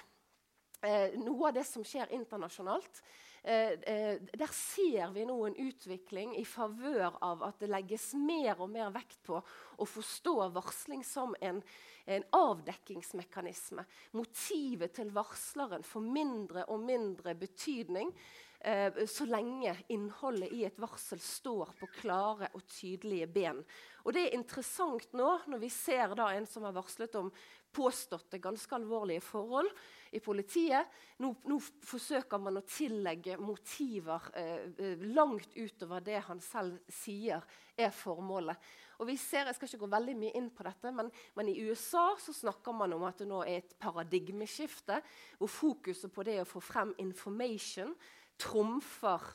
uh, 0.86 1.20
noe 1.24 1.50
av 1.50 1.56
det 1.58 1.66
som 1.66 1.86
skjer 1.88 2.14
internasjonalt. 2.14 3.02
Eh, 3.46 3.72
eh, 3.72 4.22
der 4.34 4.52
ser 4.56 5.10
vi 5.12 5.26
nå 5.28 5.36
en 5.46 5.56
utvikling 5.60 6.32
i 6.40 6.46
favør 6.48 7.18
av 7.20 7.42
at 7.44 7.58
det 7.60 7.68
legges 7.68 8.14
mer 8.16 8.62
og 8.64 8.70
mer 8.72 8.94
vekt 8.96 9.20
på 9.28 9.36
å 9.36 9.88
forstå 9.88 10.36
varsling 10.56 11.04
som 11.04 11.36
en, 11.44 11.60
en 12.08 12.24
avdekkingsmekanisme. 12.40 13.84
Motivet 14.16 14.96
til 14.96 15.12
varsleren 15.12 15.84
får 15.84 16.08
mindre 16.08 16.64
og 16.72 16.88
mindre 16.88 17.36
betydning 17.36 18.14
eh, 18.16 18.22
så 18.64 19.26
lenge 19.28 19.74
innholdet 19.92 20.54
i 20.56 20.62
et 20.64 20.78
varsel 20.80 21.20
står 21.20 21.74
på 21.82 21.90
klare 21.98 22.48
og 22.56 22.62
tydelige 22.64 23.28
ben. 23.28 23.58
Og 24.06 24.14
Det 24.16 24.22
er 24.24 24.38
interessant 24.38 25.12
nå 25.12 25.34
når 25.52 25.60
vi 25.60 25.70
ser 25.74 26.16
da 26.16 26.30
en 26.32 26.48
som 26.48 26.64
har 26.64 26.76
varslet 26.76 27.18
om 27.20 27.32
påståtte 27.74 28.38
ganske 28.38 28.76
alvorlige 28.76 29.22
forhold 29.22 29.70
i 30.12 30.22
politiet. 30.22 30.90
Nå, 31.24 31.34
nå 31.50 31.58
forsøker 31.84 32.42
man 32.42 32.60
å 32.60 32.66
tillegge 32.68 33.40
motiver 33.42 34.30
eh, 34.38 34.70
eh, 34.78 35.06
langt 35.16 35.56
utover 35.58 36.04
det 36.06 36.22
han 36.28 36.42
selv 36.44 36.80
sier 36.94 37.42
er 37.74 37.94
formålet. 37.96 38.72
Og 39.02 39.10
vi 39.10 39.18
ser, 39.18 39.48
Jeg 39.50 39.58
skal 39.58 39.68
ikke 39.68 39.82
gå 39.82 39.90
veldig 39.96 40.16
mye 40.16 40.38
inn 40.38 40.50
på 40.54 40.64
dette, 40.68 40.92
men, 40.94 41.10
men 41.34 41.50
i 41.50 41.58
USA 41.66 42.14
så 42.22 42.34
snakker 42.34 42.76
man 42.78 42.94
om 42.94 43.04
at 43.08 43.24
det 43.24 43.28
nå 43.28 43.42
er 43.42 43.64
et 43.64 43.74
paradigmeskifte, 43.82 45.00
hvor 45.40 45.50
fokuset 45.50 46.14
på 46.14 46.24
det 46.24 46.44
å 46.44 46.48
få 46.48 46.62
frem 46.62 46.94
information 47.02 47.96
trumfer 48.42 49.26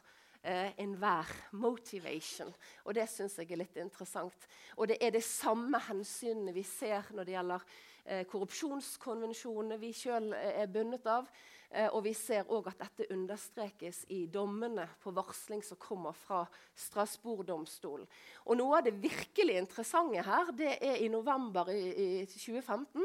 eh, 0.43 0.73
enhver 0.81 1.31
motivation. 1.53 2.51
Og 2.85 2.95
det 2.95 3.09
syns 3.11 3.39
jeg 3.39 3.53
er 3.53 3.63
litt 3.63 3.77
interessant. 3.81 4.49
Og 4.77 4.89
det 4.91 4.99
er 5.03 5.15
det 5.15 5.25
samme 5.27 5.81
hensynene 5.89 6.55
vi 6.57 6.65
ser 6.67 7.11
når 7.15 7.29
det 7.29 7.37
gjelder 7.37 7.69
eh, 8.05 8.25
korrupsjonskonvensjonene 8.31 9.79
vi 9.81 9.93
sjøl 9.97 10.33
eh, 10.37 10.59
er 10.65 10.73
bundet 10.73 11.09
av. 11.11 11.31
Eh, 11.69 11.89
og 11.93 12.01
vi 12.07 12.15
ser 12.17 12.49
òg 12.49 12.71
at 12.71 12.81
dette 12.81 13.11
understrekes 13.13 14.07
i 14.15 14.23
dommene 14.33 14.87
på 15.03 15.13
varsling 15.13 15.61
som 15.65 15.77
kommer 15.81 16.17
fra 16.17 16.47
Strasbourg-domstolen. 16.73 18.07
Og 18.49 18.57
noe 18.57 18.79
av 18.79 18.87
det 18.87 18.95
virkelig 19.03 19.59
interessante 19.61 20.25
her, 20.25 20.53
det 20.57 20.79
er 20.81 21.03
i 21.05 21.11
november 21.13 21.69
i, 21.69 21.83
i 22.23 22.25
2015 22.25 23.05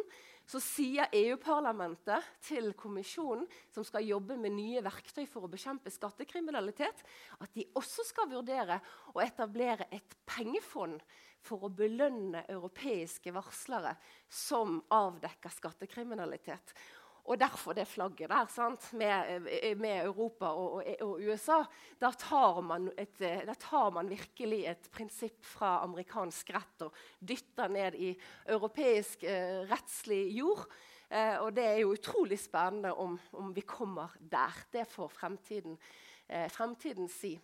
så 0.54 0.62
sier 0.62 1.10
EU-parlamentet 1.18 2.28
til 2.46 2.74
kommisjonen, 2.78 3.48
som 3.74 3.86
skal 3.88 4.06
jobbe 4.06 4.38
med 4.38 4.54
nye 4.54 4.84
verktøy 4.86 5.26
for 5.30 5.48
å 5.48 5.52
bekjempe 5.52 5.90
skattekriminalitet, 5.94 7.02
at 7.42 7.54
de 7.58 7.66
også 7.80 8.06
skal 8.06 8.30
vurdere 8.30 8.78
å 9.16 9.24
etablere 9.24 9.90
et 9.90 10.18
pengefond 10.30 11.02
for 11.44 11.66
å 11.66 11.74
belønne 11.74 12.46
europeiske 12.52 13.34
varslere 13.36 13.96
som 14.30 14.78
avdekker 14.94 15.52
skattekriminalitet. 15.58 16.76
Og 17.24 17.40
derfor 17.40 17.72
det 17.74 17.86
flagget 17.88 18.30
der 18.30 18.96
med, 18.98 19.48
eh, 19.48 19.78
med, 19.78 20.06
Europa 20.06 20.46
og, 20.46 20.74
og, 20.74 20.84
og 21.02 21.22
USA. 21.24 21.64
Da 22.02 22.12
tar, 22.12 22.60
et, 22.98 23.22
eh, 23.22 23.46
da 23.48 23.54
tar, 23.54 23.90
man 23.90 24.10
virkelig 24.10 24.66
et 24.68 24.90
prinsipp 24.92 25.46
fra 25.46 25.84
amerikansk 25.84 26.50
rett 26.52 26.84
og 26.84 26.94
dytter 27.20 27.72
ned 27.72 27.96
i 27.96 28.12
europeisk 28.46 29.24
eh, 29.24 29.64
rettslig 29.72 30.36
jord. 30.36 30.68
Eh, 31.10 31.38
og 31.40 31.54
det 31.56 31.64
er 31.64 31.80
jo 31.84 31.94
utrolig 31.94 32.40
spennende 32.40 32.94
om, 32.94 33.16
om 33.32 33.54
vi 33.56 33.62
kommer 33.62 34.12
der. 34.20 34.52
Det 34.74 34.84
får 34.88 35.08
fremtiden, 35.08 35.78
eh, 36.28 36.50
fremtiden 36.52 37.08
si. 37.08 37.38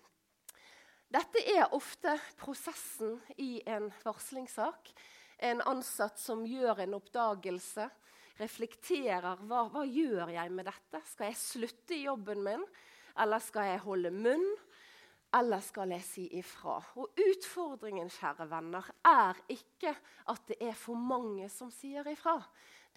Dette 1.10 1.42
er 1.56 1.72
ofte 1.74 2.20
prosessen 2.38 3.16
i 3.38 3.62
en 3.66 3.88
varslingssak. 4.04 4.92
En 5.40 5.62
ansatt 5.62 6.20
som 6.20 6.44
gjør 6.46 6.84
en 6.84 6.98
oppdagelse 7.00 7.88
reflekterer 8.40 9.44
hva, 9.46 9.66
hva 9.72 9.84
gjør 9.86 10.32
jeg 10.34 10.54
med 10.56 10.70
dette. 10.70 11.04
Skal 11.12 11.32
jeg 11.32 11.40
slutte 11.42 11.96
i 11.98 12.06
jobben 12.06 12.44
min, 12.46 12.66
eller 13.20 13.44
skal 13.44 13.74
jeg 13.74 13.84
holde 13.86 14.14
munn? 14.16 14.48
Eller 15.38 15.62
skal 15.62 15.92
jeg 15.94 16.06
si 16.08 16.26
ifra? 16.40 16.80
Og 16.98 17.20
Utfordringen 17.22 18.10
kjære 18.10 18.48
venner, 18.50 18.88
er 19.06 19.38
ikke 19.54 19.94
at 20.34 20.48
det 20.50 20.58
er 20.72 20.78
for 20.78 20.98
mange 20.98 21.46
som 21.54 21.70
sier 21.74 22.08
ifra. 22.10 22.40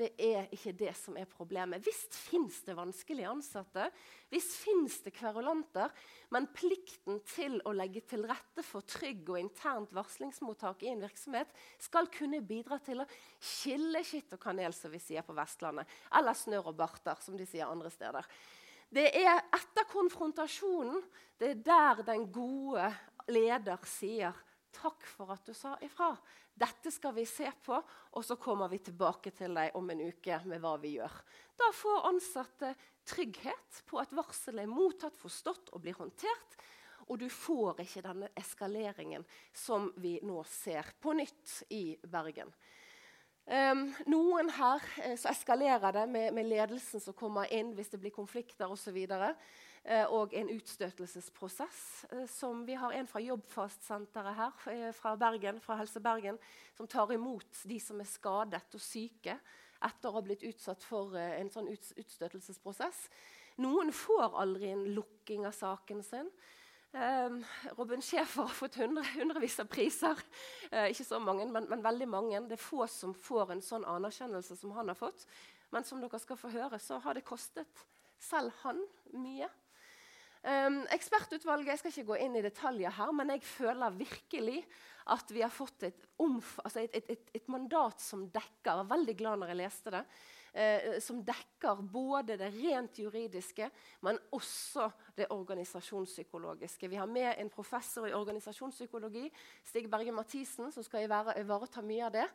Det 0.00 0.08
er 0.16 0.46
ikke 0.54 0.72
det 0.72 0.94
som 0.96 1.18
er 1.20 1.28
problemet. 1.28 1.82
Visst 1.84 2.16
fins 2.16 2.62
det 2.64 2.72
vanskelige 2.78 3.28
ansatte, 3.28 3.90
visst 4.32 4.54
fins 4.62 4.96
det 5.04 5.12
kverulanter, 5.18 5.92
men 6.32 6.48
plikten 6.56 7.20
til 7.28 7.58
å 7.68 7.74
legge 7.76 8.00
til 8.08 8.24
rette 8.28 8.64
for 8.64 8.86
trygg 8.88 9.28
og 9.28 9.42
internt 9.42 9.92
varslingsmottak 9.92 10.86
i 10.86 10.94
en 10.94 11.04
virksomhet 11.04 11.52
skal 11.76 12.08
kunne 12.14 12.40
bidra 12.40 12.80
til 12.80 13.04
å 13.04 13.08
skille 13.36 14.00
skitt 14.08 14.32
og 14.32 14.40
kanel, 14.40 14.72
som 14.72 14.94
vi 14.94 15.02
sier 15.02 15.26
på 15.26 15.36
Vestlandet, 15.36 15.84
eller 16.16 16.40
snørr 16.40 16.72
og 16.72 16.80
barter, 16.80 17.20
som 17.20 17.36
de 17.36 17.46
sier 17.46 17.68
andre 17.68 17.92
steder. 17.92 18.32
Det 18.92 19.08
er 19.22 19.38
etter 19.56 19.86
konfrontasjonen 19.88 21.00
det 21.40 21.48
er 21.48 21.62
der 21.64 22.02
den 22.06 22.26
gode 22.32 22.84
leder 23.32 23.80
sier 23.88 24.36
'takk 24.72 25.06
for 25.06 25.32
at 25.32 25.46
du 25.46 25.54
sa 25.54 25.76
ifra'. 25.80 26.16
Dette 26.54 26.90
skal 26.90 27.14
vi 27.14 27.24
se 27.24 27.50
på, 27.64 27.82
og 28.12 28.24
så 28.24 28.36
kommer 28.36 28.68
vi 28.68 28.78
tilbake 28.78 29.30
til 29.30 29.54
deg 29.54 29.74
om 29.74 29.90
en 29.90 30.00
uke 30.00 30.38
med 30.44 30.60
hva 30.60 30.76
vi 30.80 30.98
gjør. 30.98 31.12
Da 31.56 31.70
får 31.72 32.06
ansatte 32.08 32.74
trygghet 33.04 33.82
på 33.86 33.98
at 33.98 34.12
varselet 34.12 34.62
er 34.62 34.70
mottatt, 34.70 35.16
forstått 35.16 35.72
og 35.72 35.80
blir 35.80 35.96
håndtert. 35.96 36.56
Og 37.08 37.18
du 37.18 37.28
får 37.28 37.80
ikke 37.80 38.04
denne 38.04 38.28
eskaleringen 38.36 39.24
som 39.52 39.90
vi 39.96 40.18
nå 40.22 40.44
ser 40.44 40.92
på 41.00 41.16
nytt 41.16 41.62
i 41.70 41.96
Bergen. 42.04 42.52
Um, 43.42 43.88
noen 44.06 44.52
her 44.54 44.84
eh, 45.02 45.16
så 45.18 45.32
eskalerer 45.32 45.90
det 45.96 46.04
med, 46.08 46.30
med, 46.36 46.46
ledelsen 46.46 47.02
som 47.02 47.16
kommer 47.18 47.50
inn 47.50 47.72
hvis 47.74 47.90
det 47.90 47.98
blir 47.98 48.14
konflikter 48.14 48.70
osv. 48.70 49.00
Eh, 49.02 50.04
og 50.14 50.34
en 50.38 50.52
utstøtelsesprosess. 50.54 51.80
Uh, 52.12 52.22
som 52.30 52.62
vi 52.68 52.78
har 52.78 52.94
en 52.94 53.10
fra 53.10 53.20
Jobbfast-senteret 53.24 54.38
her 54.38 54.94
fra 54.94 55.16
Bergen, 55.18 55.58
fra 55.60 55.80
Helse 55.80 56.00
Bergen, 56.00 56.38
som 56.78 56.86
tar 56.86 57.10
imot 57.12 57.64
de 57.66 57.80
som 57.82 58.00
er 58.00 58.10
skadet 58.10 58.78
og 58.78 58.84
syke 58.84 59.36
etter 59.82 60.08
å 60.08 60.14
ha 60.14 60.22
blitt 60.22 60.46
utsatt 60.46 60.84
for 60.86 61.16
en 61.18 61.50
sånn 61.50 61.66
utstøtelsesprosess. 61.72 63.08
Noen 63.58 63.90
får 63.90 64.38
aldri 64.38 64.70
en 64.70 64.84
lukking 64.94 65.48
av 65.48 65.56
saken 65.56 66.04
sin. 66.06 66.30
Um, 66.92 67.38
Robin 67.78 68.02
Schäfer 68.02 68.42
har 68.42 68.52
fått 68.52 68.74
hundre, 68.76 69.04
hundrevis 69.14 69.56
av 69.62 69.68
priser. 69.72 70.18
Uh, 70.68 70.90
ikke 70.90 71.06
så 71.08 71.20
mange, 71.24 71.46
men, 71.48 71.64
men, 71.70 71.80
veldig 71.84 72.08
mange. 72.08 72.42
Det 72.50 72.58
er 72.58 72.60
få 72.60 72.84
som 72.90 73.14
får 73.16 73.54
en 73.54 73.64
sånn 73.64 73.86
anerkjennelse 73.88 74.58
som 74.60 74.74
han 74.76 74.92
har 74.92 74.98
fått. 74.98 75.24
Men 75.72 75.88
som 75.88 76.02
dere 76.02 76.20
skal 76.20 76.36
få 76.36 76.52
høre, 76.52 76.76
så 76.82 77.00
har 77.00 77.16
det 77.16 77.24
kostet 77.24 77.84
selv 78.20 78.52
han 78.60 78.82
mye. 79.16 79.48
Um, 80.42 80.82
ekspertutvalget 80.92 81.70
jeg 81.70 81.80
skal 81.80 81.92
ikke 81.94 82.08
gå 82.10 82.20
inn 82.24 82.36
i 82.36 82.44
detaljer 82.44 82.92
her, 82.98 83.12
men 83.14 83.30
jeg 83.30 83.44
føler 83.46 83.94
virkelig 83.94 84.60
at 85.14 85.32
vi 85.32 85.42
har 85.42 85.52
fått 85.54 85.86
et, 85.86 86.06
omf, 86.22 86.56
altså 86.62 86.82
et, 86.82 87.08
et, 87.10 87.28
et 87.34 87.48
mandat 87.50 88.02
som 88.02 88.26
dekker 88.30 88.68
Jeg 88.68 88.80
var 88.82 88.90
veldig 88.92 89.14
glad 89.18 89.40
når 89.40 89.52
jeg 89.52 89.60
leste 89.62 89.94
det. 89.94 90.02
Uh, 90.52 90.98
som 91.00 91.22
dekker 91.24 91.78
både 91.88 92.36
det 92.36 92.50
rent 92.52 92.98
juridiske, 93.00 93.70
men 94.04 94.18
også 94.36 94.90
det 95.16 95.30
organisasjonspsykologiske. 95.32 96.90
Vi 96.92 96.98
har 97.00 97.08
med 97.08 97.38
en 97.40 97.48
professor 97.48 98.04
i 98.08 98.12
organisasjonspsykologi, 98.12 99.30
Stig 99.64 99.88
Berge 99.90 100.12
Mathisen, 100.12 100.68
som 100.72 100.84
skal 100.84 101.08
ivareta 101.08 101.80
mye 101.80 102.04
av 102.10 102.12
det. 102.18 102.28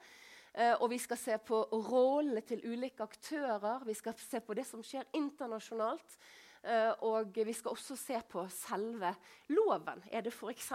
Eh, 0.58 0.74
og 0.82 0.90
vi 0.90 0.98
skal 0.98 1.20
se 1.22 1.38
på 1.46 1.60
rollene 1.70 2.42
til 2.42 2.64
ulike 2.66 3.06
aktører. 3.06 3.84
Vi 3.86 3.94
skal 3.98 4.16
se 4.18 4.42
på 4.42 4.56
det 4.58 4.66
som 4.66 4.82
skjer 4.86 5.06
internasjonalt. 5.18 6.18
Uh, 6.66 6.94
og 7.06 7.38
vi 7.46 7.54
skal 7.56 7.76
også 7.76 7.96
se 8.00 8.18
på 8.28 8.42
selve 8.52 9.12
loven. 9.54 10.02
Er 10.12 10.24
det 10.26 10.34
f.eks. 10.34 10.72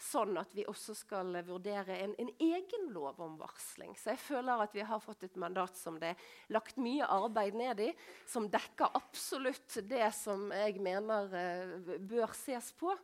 sånn 0.00 0.38
at 0.40 0.54
vi 0.56 0.64
også 0.70 0.96
skal 0.96 1.36
vurdere 1.46 1.98
en, 2.00 2.14
en, 2.18 2.30
egen 2.42 2.88
lov 2.94 3.20
om 3.22 3.36
varsling? 3.38 3.92
Så 4.00 4.14
jeg 4.14 4.22
føler 4.22 4.64
at 4.64 4.74
vi 4.74 4.86
har 4.86 5.02
fått 5.04 5.26
et 5.28 5.36
mandat 5.40 5.76
som 5.78 6.00
det 6.00 6.14
er 6.14 6.24
lagt 6.56 6.80
mye 6.80 7.06
arbeid 7.06 7.58
ned 7.58 7.84
i, 7.84 7.90
som 8.26 8.48
dekker 8.50 8.96
absolutt 8.96 9.78
det 9.86 10.08
som 10.16 10.48
jeg 10.54 10.80
mener 10.82 11.30
uh, 11.36 11.94
bør 12.00 12.34
ses 12.38 12.72
på. 12.78 12.96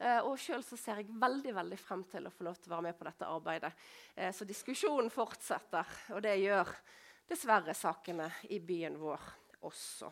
Uh, 0.00 0.22
og 0.30 0.38
sjøl 0.40 0.64
ser 0.70 1.02
jeg 1.02 1.10
veldig 1.20 1.56
veldig 1.58 1.80
frem 1.82 2.06
til 2.08 2.30
å 2.30 2.32
få 2.32 2.46
lov 2.46 2.56
til 2.56 2.70
å 2.70 2.76
være 2.78 2.88
med 2.88 2.96
på 2.96 3.10
dette 3.10 3.28
arbeidet. 3.28 3.74
så 4.32 4.46
diskusjonen 4.48 5.12
fortsetter, 5.12 5.92
og 6.14 6.22
det 6.24 6.38
gjør 6.40 6.72
dessverre 7.28 7.76
sakene 7.76 8.30
i 8.50 8.62
byen 8.64 8.96
vår 9.02 9.28
også. 9.68 10.10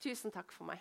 Tusen 0.00 0.32
takk 0.32 0.52
for 0.56 0.64
meg. 0.70 0.80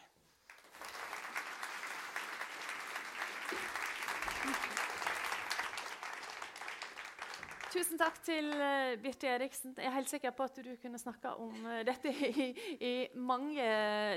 Tusen 7.70 8.00
takk 8.00 8.16
til 8.26 8.48
uh, 8.56 8.96
Birte 9.04 9.28
Eriksen. 9.30 9.76
Jeg 9.78 9.86
er 9.86 9.94
helt 9.94 10.10
sikker 10.10 10.32
på 10.34 10.48
at 10.48 10.56
du 10.64 10.72
kunne 10.82 10.98
snakka 10.98 11.36
om 11.38 11.52
uh, 11.68 11.82
dette 11.86 12.14
i, 12.32 12.48
i, 12.80 12.94
mange 13.20 13.68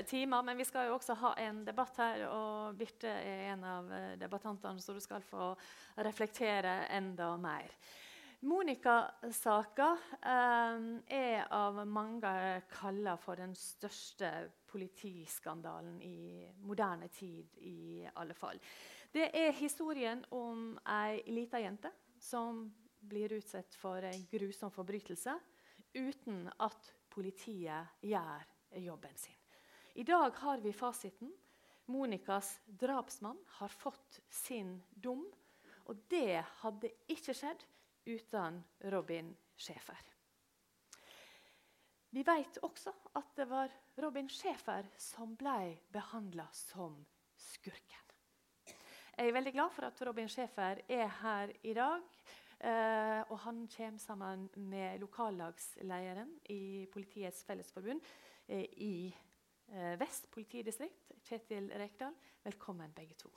timer. 0.09 0.47
Men 0.47 0.57
vi 0.57 0.65
skal 0.71 0.87
jo 0.87 0.95
også 0.95 1.19
ha 1.19 1.33
en 1.43 1.61
debatt 1.67 1.99
her, 1.99 2.23
og 2.31 2.79
Birte 2.79 3.11
er 3.11 3.51
en 3.51 3.67
av 3.67 3.91
debattantene, 4.23 4.79
så 4.81 4.95
du 4.95 5.03
skal 5.03 5.21
få 5.27 5.51
reflektere 6.07 6.87
enda 6.95 7.33
mer. 7.37 7.75
Monica-saka 8.43 9.93
er 10.27 11.45
av 11.55 11.77
mange 11.87 12.33
kalla 12.73 13.13
for 13.19 13.39
den 13.39 13.53
største 13.55 14.33
politiskandalen 14.73 16.01
i 16.01 16.47
moderne 16.65 17.07
tid, 17.13 17.57
i 17.61 18.07
alle 18.15 18.33
fall. 18.33 18.59
Det 19.13 19.29
er 19.37 19.53
historien 19.53 20.23
om 20.33 20.73
ei 20.89 21.21
lita 21.29 21.61
jente 21.61 21.91
som 22.17 22.65
blir 23.03 23.35
utsatt 23.37 23.75
for 23.77 24.01
en 24.07 24.25
grusom 24.31 24.71
forbrytelse 24.73 25.35
uten 25.93 26.47
at 26.57 26.89
politiet 27.13 28.01
gjør 28.01 28.47
jobben 28.81 29.17
sin. 29.17 29.37
I 29.93 30.03
dag 30.03 30.33
har 30.41 30.63
vi 30.63 30.73
fasiten. 30.73 31.33
Monicas 31.85 32.55
drapsmann 32.65 33.37
har 33.59 33.67
fått 33.67 34.21
sin 34.29 34.79
dom. 34.89 35.25
Og 35.91 35.99
det 36.09 36.39
hadde 36.63 36.89
ikke 37.11 37.35
skjedd 37.35 37.67
uten 38.07 38.63
Robin 38.89 39.33
Schäfer. 39.59 40.12
Vi 42.13 42.21
vet 42.21 42.59
også 42.61 42.91
at 43.17 43.31
det 43.37 43.45
var 43.49 43.71
Robin 44.03 44.27
Schäfer 44.29 44.85
som 45.01 45.31
ble 45.37 45.79
behandla 45.89 46.45
som 46.53 46.99
skurken. 47.41 48.11
Jeg 49.17 49.29
er 49.29 49.33
veldig 49.33 49.53
glad 49.55 49.73
for 49.73 49.87
at 49.87 50.01
Robin 50.05 50.29
Schäfer 50.29 50.83
er 50.89 51.07
her 51.21 51.53
i 51.63 51.73
dag. 51.73 52.05
Eh, 52.63 53.21
og 53.31 53.39
han 53.39 53.65
kommer 53.67 53.99
sammen 53.99 54.49
med 54.55 54.99
lokallagslederen 55.01 56.37
i 56.53 56.85
Politiets 56.93 57.43
Fellesforbund 57.43 58.01
eh, 58.47 58.69
i 58.77 59.15
eh, 59.73 59.99
Vest 59.99 60.29
politidistrikt, 60.31 61.11
Kjetil 61.25 61.71
Rekdal. 61.75 62.13
Velkommen, 62.43 62.93
begge 62.93 63.17
to. 63.19 63.33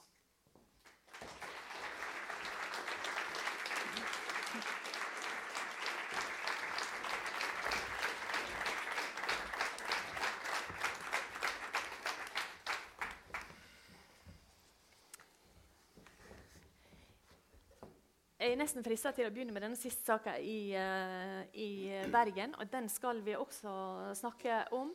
Jeg 18.57 18.63
nesten 18.65 18.85
frista 18.87 19.11
til 19.13 19.29
å 19.29 19.33
begynne 19.35 19.53
med 19.53 19.61
denne 19.67 19.77
siste 19.77 20.07
saka 20.09 20.39
i, 20.41 20.73
uh, 20.73 21.43
i, 21.53 21.93
Bergen. 22.13 22.55
og 22.57 22.71
Den 22.73 22.89
skal 22.89 23.21
vi 23.27 23.37
også 23.37 24.15
snakke 24.17 24.63
om. 24.77 24.95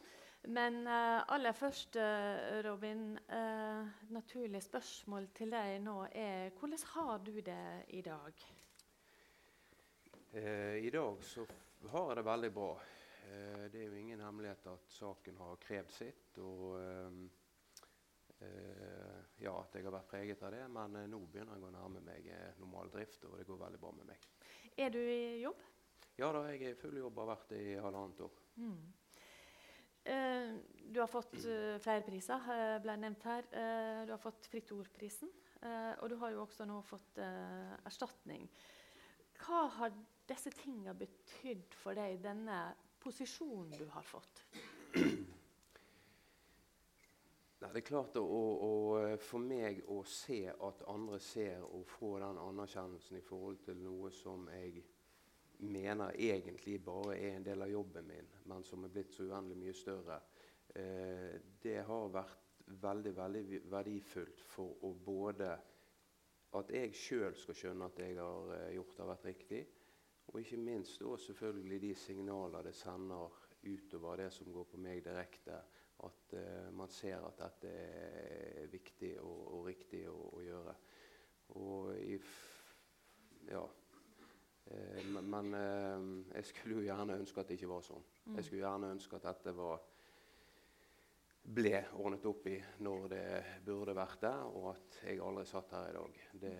Men 0.50 0.80
uh, 0.88 1.22
aller 1.30 1.54
først, 1.54 2.00
Robin, 2.66 3.14
naturlig 4.10 4.64
spørsmål 4.66 5.28
til 5.38 5.54
deg 5.54 5.76
nå 5.86 6.00
er 6.10 6.50
hvordan 6.58 6.82
har 6.96 7.22
du 7.22 7.36
det 7.46 7.66
i 7.94 8.02
dag? 8.02 8.48
I 10.32 10.90
dag 10.90 11.22
så 11.28 11.46
har 11.92 12.10
jeg 12.10 12.18
det 12.18 12.26
veldig 12.26 12.52
bra. 12.56 12.72
det 13.72 13.82
er 13.82 13.86
jo 13.86 14.00
ingen 14.00 14.24
hemmelighet 14.24 14.66
at 14.72 14.90
saken 14.96 15.38
har 15.38 15.62
krevd 15.62 15.92
sitt. 15.92 16.40
og 16.40 16.80
Eh, 17.02 17.41
ja, 19.42 19.54
at 19.58 19.76
jeg 19.76 19.86
har 19.88 19.96
vært 19.96 20.10
preget 20.12 20.42
av 20.46 20.54
det, 20.54 20.64
men 20.72 20.98
eh, 21.00 21.10
nå 21.10 21.20
begynner 21.26 21.58
jeg 21.58 21.66
å 21.66 21.74
nærme 21.74 22.02
meg 22.06 22.28
eh, 22.30 22.58
normal 22.62 22.92
drift, 22.94 23.24
og 23.26 23.38
det 23.40 23.48
går 23.50 23.62
veldig 23.64 23.80
bra 23.82 23.94
med 23.98 24.12
meg. 24.12 24.26
Er 24.78 24.94
du 24.94 25.00
i 25.02 25.42
jobb? 25.42 25.64
Ja 26.20 26.30
da, 26.36 26.44
jeg 26.52 26.62
er 26.62 26.76
i 26.76 26.78
full 26.80 27.00
jobb 27.00 27.16
og 27.16 27.24
har 27.24 27.32
vært 27.34 27.54
det 27.54 27.62
i 27.72 27.78
halvannet 27.82 28.22
år. 28.28 28.36
Mm. 28.62 28.82
Uh, 30.02 30.54
du 30.90 30.98
har 30.98 31.10
fått 31.10 31.36
uh, 31.46 31.78
flere 31.82 32.02
priser, 32.06 32.46
uh, 32.50 32.78
ble 32.82 32.96
nevnt 32.98 33.26
her. 33.30 33.46
Uh, 33.54 34.00
du 34.10 34.14
har 34.16 34.22
fått 34.22 34.50
Fritt 34.50 34.72
Ord-prisen, 34.74 35.30
og 35.62 36.08
du 36.10 36.16
har 36.18 36.32
jo 36.34 36.40
også 36.42 36.66
nå 36.66 36.80
fått 36.82 37.20
erstatning. 37.86 38.48
Hva 39.44 39.60
har 39.76 39.92
disse 40.26 40.50
tingene 40.58 40.96
betydd 40.98 41.76
for 41.78 41.94
deg, 41.94 42.18
denne 42.24 42.64
posisjonen 42.98 43.70
du 43.78 43.86
har 43.94 44.08
fått? 44.10 44.42
Nei, 47.62 47.70
det 47.76 47.84
er 47.84 47.86
klart 47.86 48.16
å, 48.18 48.24
å, 48.26 48.70
eh, 49.04 49.20
For 49.22 49.44
meg 49.46 49.84
å 49.94 50.00
se 50.10 50.48
at 50.50 50.82
andre 50.90 51.20
ser 51.22 51.62
og 51.68 51.86
få 51.86 52.16
den 52.24 52.40
anerkjennelsen 52.42 53.20
i 53.20 53.26
forhold 53.26 53.60
til 53.68 53.78
noe 53.84 54.10
som 54.18 54.48
jeg 54.50 54.82
mener 55.70 56.16
egentlig 56.18 56.80
bare 56.82 57.20
er 57.20 57.36
en 57.36 57.46
del 57.46 57.62
av 57.62 57.70
jobben 57.70 58.08
min, 58.10 58.32
men 58.50 58.66
som 58.66 58.82
er 58.82 58.94
blitt 58.96 59.14
så 59.14 59.28
uendelig 59.28 59.60
mye 59.62 59.76
større, 59.78 60.18
eh, 60.74 61.36
det 61.62 61.84
har 61.86 62.10
vært 62.10 62.66
veldig, 62.82 63.14
veldig 63.20 63.62
verdifullt 63.70 64.42
for 64.56 64.82
å 64.88 64.96
både 65.06 65.52
at 66.58 66.74
jeg 66.74 66.98
sjøl 66.98 67.38
skal 67.38 67.60
skjønne 67.60 67.92
at 67.92 68.02
jeg 68.02 68.18
har 68.18 68.56
eh, 68.58 68.72
gjort 68.80 68.96
det 68.96 69.06
har 69.06 69.12
vært 69.14 69.30
riktig, 69.30 69.62
og 70.32 70.42
ikke 70.42 70.58
minst 70.66 71.06
også 71.06 71.30
selvfølgelig 71.30 71.82
de 71.86 71.94
signaler 72.08 72.66
det 72.66 72.74
sender 72.74 73.38
utover 73.70 74.18
det 74.24 74.32
som 74.34 74.50
går 74.50 74.66
på 74.74 74.82
meg 74.82 75.06
direkte 75.06 75.62
at 76.08 76.34
uh, 76.38 76.72
man 76.76 76.90
ser 76.92 77.22
at 77.28 77.38
dette 77.40 77.72
er 77.72 78.72
viktig 78.72 79.14
og, 79.22 79.44
og 79.58 79.68
riktig 79.70 80.06
å, 80.10 80.18
å, 80.32 80.42
gjøre. 80.46 80.76
Og 81.60 81.94
i 82.00 82.18
Ja. 83.52 83.64
Uh, 84.72 85.22
men 85.22 85.56
uh, 85.58 86.36
jeg 86.36 86.50
skulle 86.52 86.80
jo 86.80 86.88
gjerne 86.88 87.20
ønske 87.20 87.42
at 87.42 87.50
det 87.50 87.60
ikke 87.60 87.72
var 87.74 87.86
sånn. 87.86 88.04
Mm. 88.26 88.36
Jeg 88.38 88.48
skulle 88.48 88.64
gjerne 88.64 88.94
ønske 88.96 89.18
at 89.18 89.28
dette 89.32 89.56
var 89.58 89.82
ble 91.42 91.80
ordnet 91.98 92.26
opp 92.30 92.46
i 92.52 92.58
når 92.86 93.08
det 93.10 93.26
burde 93.66 93.96
vært 93.98 94.22
det, 94.22 94.36
og 94.54 94.68
at 94.76 95.00
jeg 95.08 95.22
aldri 95.26 95.46
satt 95.50 95.74
her 95.74 95.90
i 95.90 95.96
dag. 95.98 96.20
Det 96.44 96.56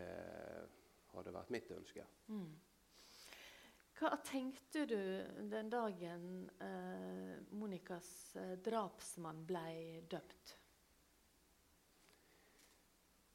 hadde 1.14 1.34
vært 1.36 1.54
mitt 1.54 1.70
ønske. 1.76 2.06
Mm. 2.32 2.50
Hva 4.02 4.16
tenkte 4.26 4.86
du 4.90 4.98
den 5.52 5.68
dagen 5.70 6.50
eh, 6.60 7.36
Monikas 7.54 8.36
eh, 8.36 8.56
drapsmann 8.58 9.44
ble 9.46 10.02
døpt? 10.10 10.56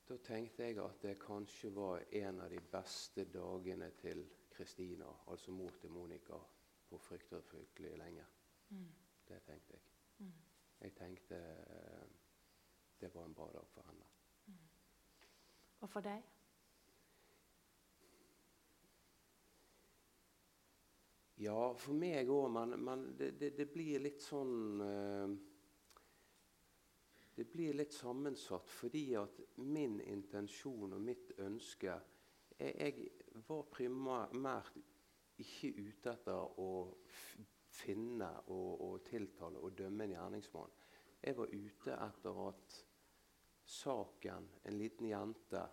Da 0.09 0.17
tenkte 0.27 0.67
jeg 0.67 0.81
at 0.83 0.99
det 1.07 1.15
kanskje 1.23 1.71
var 1.75 2.03
en 2.19 2.43
av 2.43 2.51
de 2.51 2.59
beste 2.73 3.29
dagene 3.31 3.93
til 4.03 4.25
Kristina, 4.57 5.07
altså 5.31 5.55
mor 5.55 5.79
til 5.79 5.95
Monica, 5.95 6.43
på 6.91 6.99
fryktelig, 6.99 7.45
fryktelig 7.47 7.95
lenge. 8.03 8.27
Mm. 8.75 8.91
Det 9.29 9.39
tenkte 9.47 9.79
jeg. 9.79 9.89
Mm. 10.19 10.37
Jeg 10.81 10.97
tenkte 10.99 11.43
eh, 11.63 12.07
det 13.01 13.15
var 13.15 13.31
en 13.31 13.39
bra 13.39 13.53
dag 13.55 13.71
for 13.71 13.87
henne. 13.87 14.11
Mm. 14.47 14.67
Og 15.81 15.95
for 15.95 16.11
deg? 16.11 16.27
Ja, 21.37 21.75
for 21.77 21.93
meg 21.93 22.31
òg, 22.33 22.49
men, 22.49 23.03
det, 23.19 23.35
det, 23.37 23.51
det, 23.59 23.67
blir 23.69 24.01
litt 24.01 24.23
sånn 24.25 24.81
uh, 24.81 25.35
Det 27.37 27.45
blir 27.53 27.77
litt 27.77 27.93
sammensatt 27.93 28.73
fordi 28.73 29.11
at 29.21 29.43
min 29.61 29.99
intensjon 30.01 30.97
og 30.97 31.03
mitt 31.05 31.35
ønske 31.45 31.99
Jeg, 32.57 32.73
jeg 32.81 33.43
var 33.51 33.69
primært 33.69 34.81
ikke 35.37 35.75
ute 35.77 36.15
etter 36.15 36.61
å 36.65 36.71
finne 37.77 38.31
og, 38.49 38.71
og, 38.81 38.95
tiltale 39.05 39.61
og 39.61 39.75
dømme 39.77 40.07
en 40.07 40.15
gjerningsmann. 40.15 40.71
Jeg 41.21 41.37
var 41.37 41.53
ute 41.53 41.99
etter 42.07 42.39
at 42.47 42.79
saken, 43.69 44.49
en 44.65 44.79
liten 44.81 45.11
jente, 45.11 45.67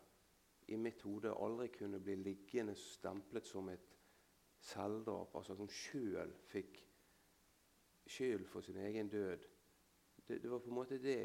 i 0.68 0.76
mitt 0.80 1.04
hode 1.08 1.32
aldri 1.32 1.70
kunne 1.72 2.04
bli 2.04 2.18
liggende 2.20 2.76
stemplet 2.76 3.48
som 3.48 3.72
et 3.72 3.93
selvdrap, 4.64 5.36
altså 5.36 5.56
som 5.58 5.70
sjøl 5.70 6.32
fikk 6.50 6.80
skyld 8.08 8.46
for 8.48 8.64
sin 8.64 8.80
egen 8.84 9.10
død. 9.12 9.48
Det, 10.28 10.38
det, 10.44 10.50
var 10.52 10.60
på 10.64 10.72
en 10.72 10.76
måte 10.78 11.00
det 11.04 11.18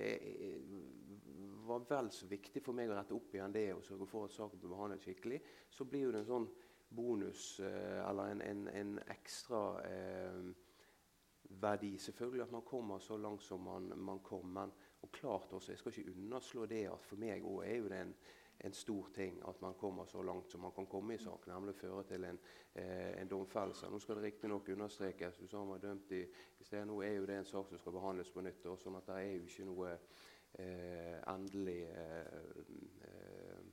var 1.68 1.84
vel 1.86 2.10
så 2.10 2.26
viktig 2.26 2.62
for 2.64 2.74
meg 2.74 2.90
å 2.90 2.96
rette 2.98 3.14
opp 3.14 3.34
igjen 3.34 3.54
det 3.54 3.68
og 3.74 3.84
sørge 3.86 4.08
for 4.10 4.26
at 4.26 4.34
saken 4.34 4.58
ble 4.62 4.72
behandlet 4.72 5.04
skikkelig. 5.04 5.38
Så 5.70 5.86
blir 5.86 6.10
det 6.10 6.24
en 6.24 6.30
sånn 6.32 6.48
bonus 6.88 7.60
eh, 7.60 8.00
eller 8.02 8.32
en, 8.32 8.42
en, 8.42 8.64
en 8.74 8.92
ekstra 9.14 9.62
eh, 9.86 10.40
verdi. 11.62 11.92
Selvfølgelig 12.02 12.46
at 12.48 12.56
man 12.56 12.66
kommer 12.66 13.02
så 13.04 13.18
langt 13.20 13.44
som 13.46 13.62
man, 13.68 13.92
man 14.02 14.22
kom. 14.26 14.50
Men 14.56 14.74
og 15.02 15.12
klart 15.14 15.52
også, 15.52 15.72
jeg 15.72 15.78
skal 15.78 15.94
ikke 15.94 16.10
underslå 16.16 16.66
det 16.66 16.84
at 16.90 17.04
for 17.06 17.20
meg 17.22 17.44
òg 17.46 17.60
er 17.68 17.76
jo 17.78 17.90
det 17.92 18.00
en 18.02 18.14
en 18.58 18.72
stor 18.72 19.08
ting 19.14 19.42
at 19.46 19.60
man 19.60 19.74
kommer 19.74 20.06
så 20.06 20.22
langt 20.22 20.50
som 20.50 20.60
man 20.60 20.72
kan 20.72 20.86
komme 20.86 21.14
i 21.14 21.18
sak, 21.18 21.46
nemlig 21.46 21.74
føre 21.78 22.02
til 22.04 22.24
en, 22.24 22.38
eh, 22.74 23.20
en 23.20 23.28
domfellelse. 23.30 23.90
Nå 23.90 23.98
skal 24.02 24.18
det 24.18 24.24
riktignok 24.24 24.68
understrekes 24.68 25.38
han 25.52 25.68
var 25.68 25.78
dømt 25.78 26.12
i, 26.12 26.22
i 26.58 26.64
sted. 26.64 26.86
Nå 26.86 27.00
er 27.02 27.12
jo 27.20 27.26
det 27.26 27.38
en 27.38 27.44
sak 27.44 27.68
som 27.68 27.78
skal 27.78 27.94
behandles 27.94 28.32
på 28.34 28.42
nytt. 28.42 28.66
Og 28.66 28.78
sånn 28.78 28.98
at 28.98 29.06
det 29.06 29.18
er 29.22 29.30
jo 29.36 29.44
ikke 29.46 29.68
noe 29.68 29.92
eh, 30.58 31.18
endelig 31.34 31.82
eh, 31.90 32.24
eh 33.04 33.66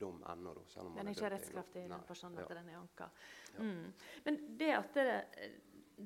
dom 0.00 0.22
ennå. 0.24 0.54
Den 0.74 1.08
er 1.08 1.12
ikke 1.12 1.28
rettskraftig 1.28 1.82
i 1.84 1.88
den 1.90 2.04
forstand 2.08 2.38
at 2.40 2.48
den 2.48 2.68
er 2.72 2.78
anka. 2.78 3.10
Ja. 3.52 3.64
Mm. 3.66 3.90
Men 4.24 4.38
det 4.56 4.70
at 4.72 4.94
det, 4.96 5.50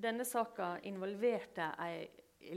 denne 0.03 0.27
saka 0.27 0.73
involverte 0.83 1.69
ei 1.85 2.09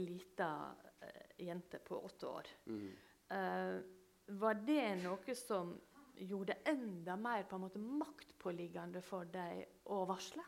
lita 0.02 0.48
uh, 0.74 1.28
jente 1.38 1.78
på 1.78 2.00
åtte 2.08 2.26
år 2.26 2.50
mm. 2.66 2.88
uh, 3.30 3.78
var 4.28 4.54
det 4.66 4.84
noe 5.02 5.34
som 5.34 5.72
gjorde 6.18 6.58
enda 6.68 7.16
mer 7.16 7.44
på 7.48 7.56
en 7.56 7.64
måte 7.64 7.80
maktpåliggende 7.80 9.02
for 9.04 9.28
deg 9.32 9.64
å 9.88 10.02
varsle? 10.08 10.44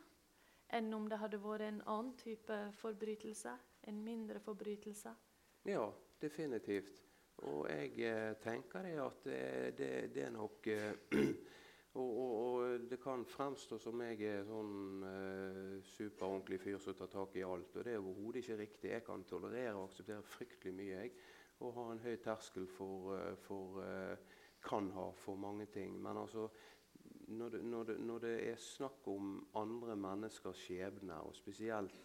Enn 0.70 0.92
om 0.94 1.08
det 1.10 1.18
hadde 1.18 1.40
vært 1.42 1.66
en 1.66 1.80
annen 1.88 2.12
type 2.18 2.58
forbrytelse? 2.78 3.54
En 3.90 4.02
mindre 4.04 4.42
forbrytelse? 4.44 5.14
Ja, 5.66 5.86
definitivt. 6.20 7.00
Og 7.48 7.64
jeg 7.70 7.96
eh, 8.04 8.34
tenker 8.42 8.84
det 8.84 8.98
at 9.00 9.24
det, 9.24 9.40
det, 9.78 9.90
det 10.14 10.26
er 10.26 10.34
nok 10.34 10.66
eh, 10.68 10.92
og, 11.98 12.04
og, 12.04 12.34
og, 12.44 12.86
det 12.90 13.00
kan 13.02 13.24
fremstå 13.26 13.80
som 13.80 14.02
jeg 14.04 14.20
er 14.28 14.44
sånn 14.46 15.06
eh, 15.08 15.76
superordentlig 15.96 16.60
fyr 16.60 16.78
som 16.84 16.98
tar 16.98 17.10
tak 17.14 17.38
i 17.40 17.46
alt. 17.46 17.72
Og 17.80 17.86
det 17.86 17.96
er 17.96 18.02
overhodet 18.02 18.44
ikke 18.44 18.60
riktig. 18.60 18.92
Jeg 18.92 19.06
kan 19.08 19.24
tolerere 19.24 19.78
og 19.78 19.88
akseptere 19.88 20.26
fryktelig 20.36 20.76
mye. 20.76 20.90
jeg 21.06 21.14
og 21.60 21.74
har 21.76 21.92
en 21.92 22.04
høy 22.04 22.16
terskel 22.24 22.66
for, 22.68 23.14
eh, 23.16 23.34
for 23.46 23.82
eh, 23.84 24.16
Kan 24.60 24.90
ha 24.92 25.06
for 25.16 25.38
mange 25.40 25.64
ting. 25.72 25.94
Men 26.02 26.18
altså 26.20 26.48
når 27.30 27.48
det, 27.48 27.64
når, 27.64 27.84
det, 27.84 28.00
når 28.00 28.18
det, 28.18 28.32
er 28.50 28.56
snakk 28.60 29.06
om 29.08 29.48
andre 29.56 29.96
menneskers 29.96 30.58
skjebne, 30.66 31.16
og 31.24 31.34
spesielt 31.34 31.96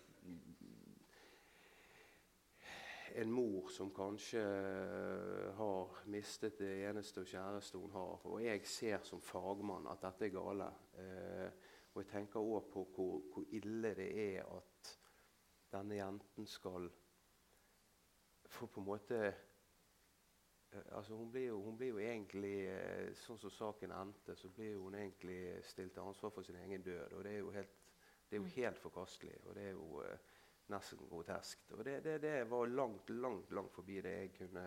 en 3.15 3.31
mor 3.31 3.69
som 3.71 3.91
kanskje 3.95 4.41
eh, 4.43 5.53
har 5.55 6.01
mistet 6.11 6.59
det 6.59 6.71
eneste 6.89 7.23
og 7.23 7.29
kjæreste 7.31 7.79
hun 7.79 7.93
har, 7.95 8.25
og 8.27 8.43
jeg 8.43 8.65
ser 8.67 9.05
som 9.07 9.21
fagmann 9.23 9.87
at 9.91 10.03
dette 10.03 10.27
er 10.27 10.35
gale, 10.35 10.67
eh, 10.99 11.71
og 11.93 12.01
jeg 12.03 12.11
tenker 12.11 12.43
òg 12.43 12.67
på 12.73 12.83
hvor, 12.95 13.21
hvor, 13.31 13.47
ille 13.55 13.93
det 13.95 14.09
er 14.19 14.49
at 14.51 14.91
denne 15.71 15.95
jenten 15.95 16.47
skal 16.47 16.89
få 18.51 18.67
på 18.67 18.83
en 18.83 18.87
måte 18.87 19.21
altså 20.91 21.15
hun, 21.15 21.31
blir 21.31 21.47
jo, 21.47 21.61
hun 21.61 21.77
blir 21.77 21.93
jo 21.93 21.99
egentlig, 22.03 22.55
eh, 22.71 23.11
Sånn 23.19 23.39
som 23.39 23.51
saken 23.53 23.93
endte, 23.95 24.35
så 24.35 24.49
blir 24.49 24.77
hun 24.77 24.95
egentlig 24.95 25.39
stilt 25.63 25.93
til 25.95 26.05
ansvar 26.05 26.33
for 26.35 26.47
sin 26.47 26.59
egen 26.63 26.83
død. 26.83 27.13
og 27.13 27.23
Det 27.23 27.33
er 27.33 27.39
jo 27.39 27.51
helt, 27.55 27.75
det 28.29 28.37
er 28.37 28.41
jo 28.41 28.47
mm. 28.47 28.55
helt 28.55 28.79
forkastelig, 28.79 29.37
og 29.45 29.55
det 29.55 29.63
er 29.69 29.75
jo 29.75 30.01
uh, 30.01 30.35
nesten 30.73 31.09
groteskt. 31.09 31.71
Og 31.71 31.85
det, 31.85 32.03
det, 32.03 32.21
det, 32.21 32.37
var 32.49 32.65
langt, 32.65 33.09
langt 33.09 33.51
langt 33.51 33.73
forbi 33.73 34.01
det 34.01 34.13
jeg 34.15 34.31
kunne, 34.37 34.65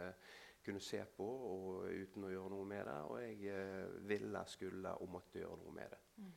kunne 0.65 0.81
se 0.81 1.05
på 1.17 1.27
og, 1.27 1.89
uten 1.91 2.29
å 2.29 2.33
gjøre 2.33 2.53
noe 2.55 2.67
med 2.69 2.85
det. 2.87 2.99
Og 3.09 3.23
jeg 3.23 3.55
eh, 3.55 3.97
ville, 4.09 4.45
skulle 4.47 4.95
og 5.03 5.11
måtte 5.11 5.43
gjøre 5.43 5.59
noe 5.63 5.75
med 5.75 5.95
det. 5.95 6.03
Mm. 6.17 6.37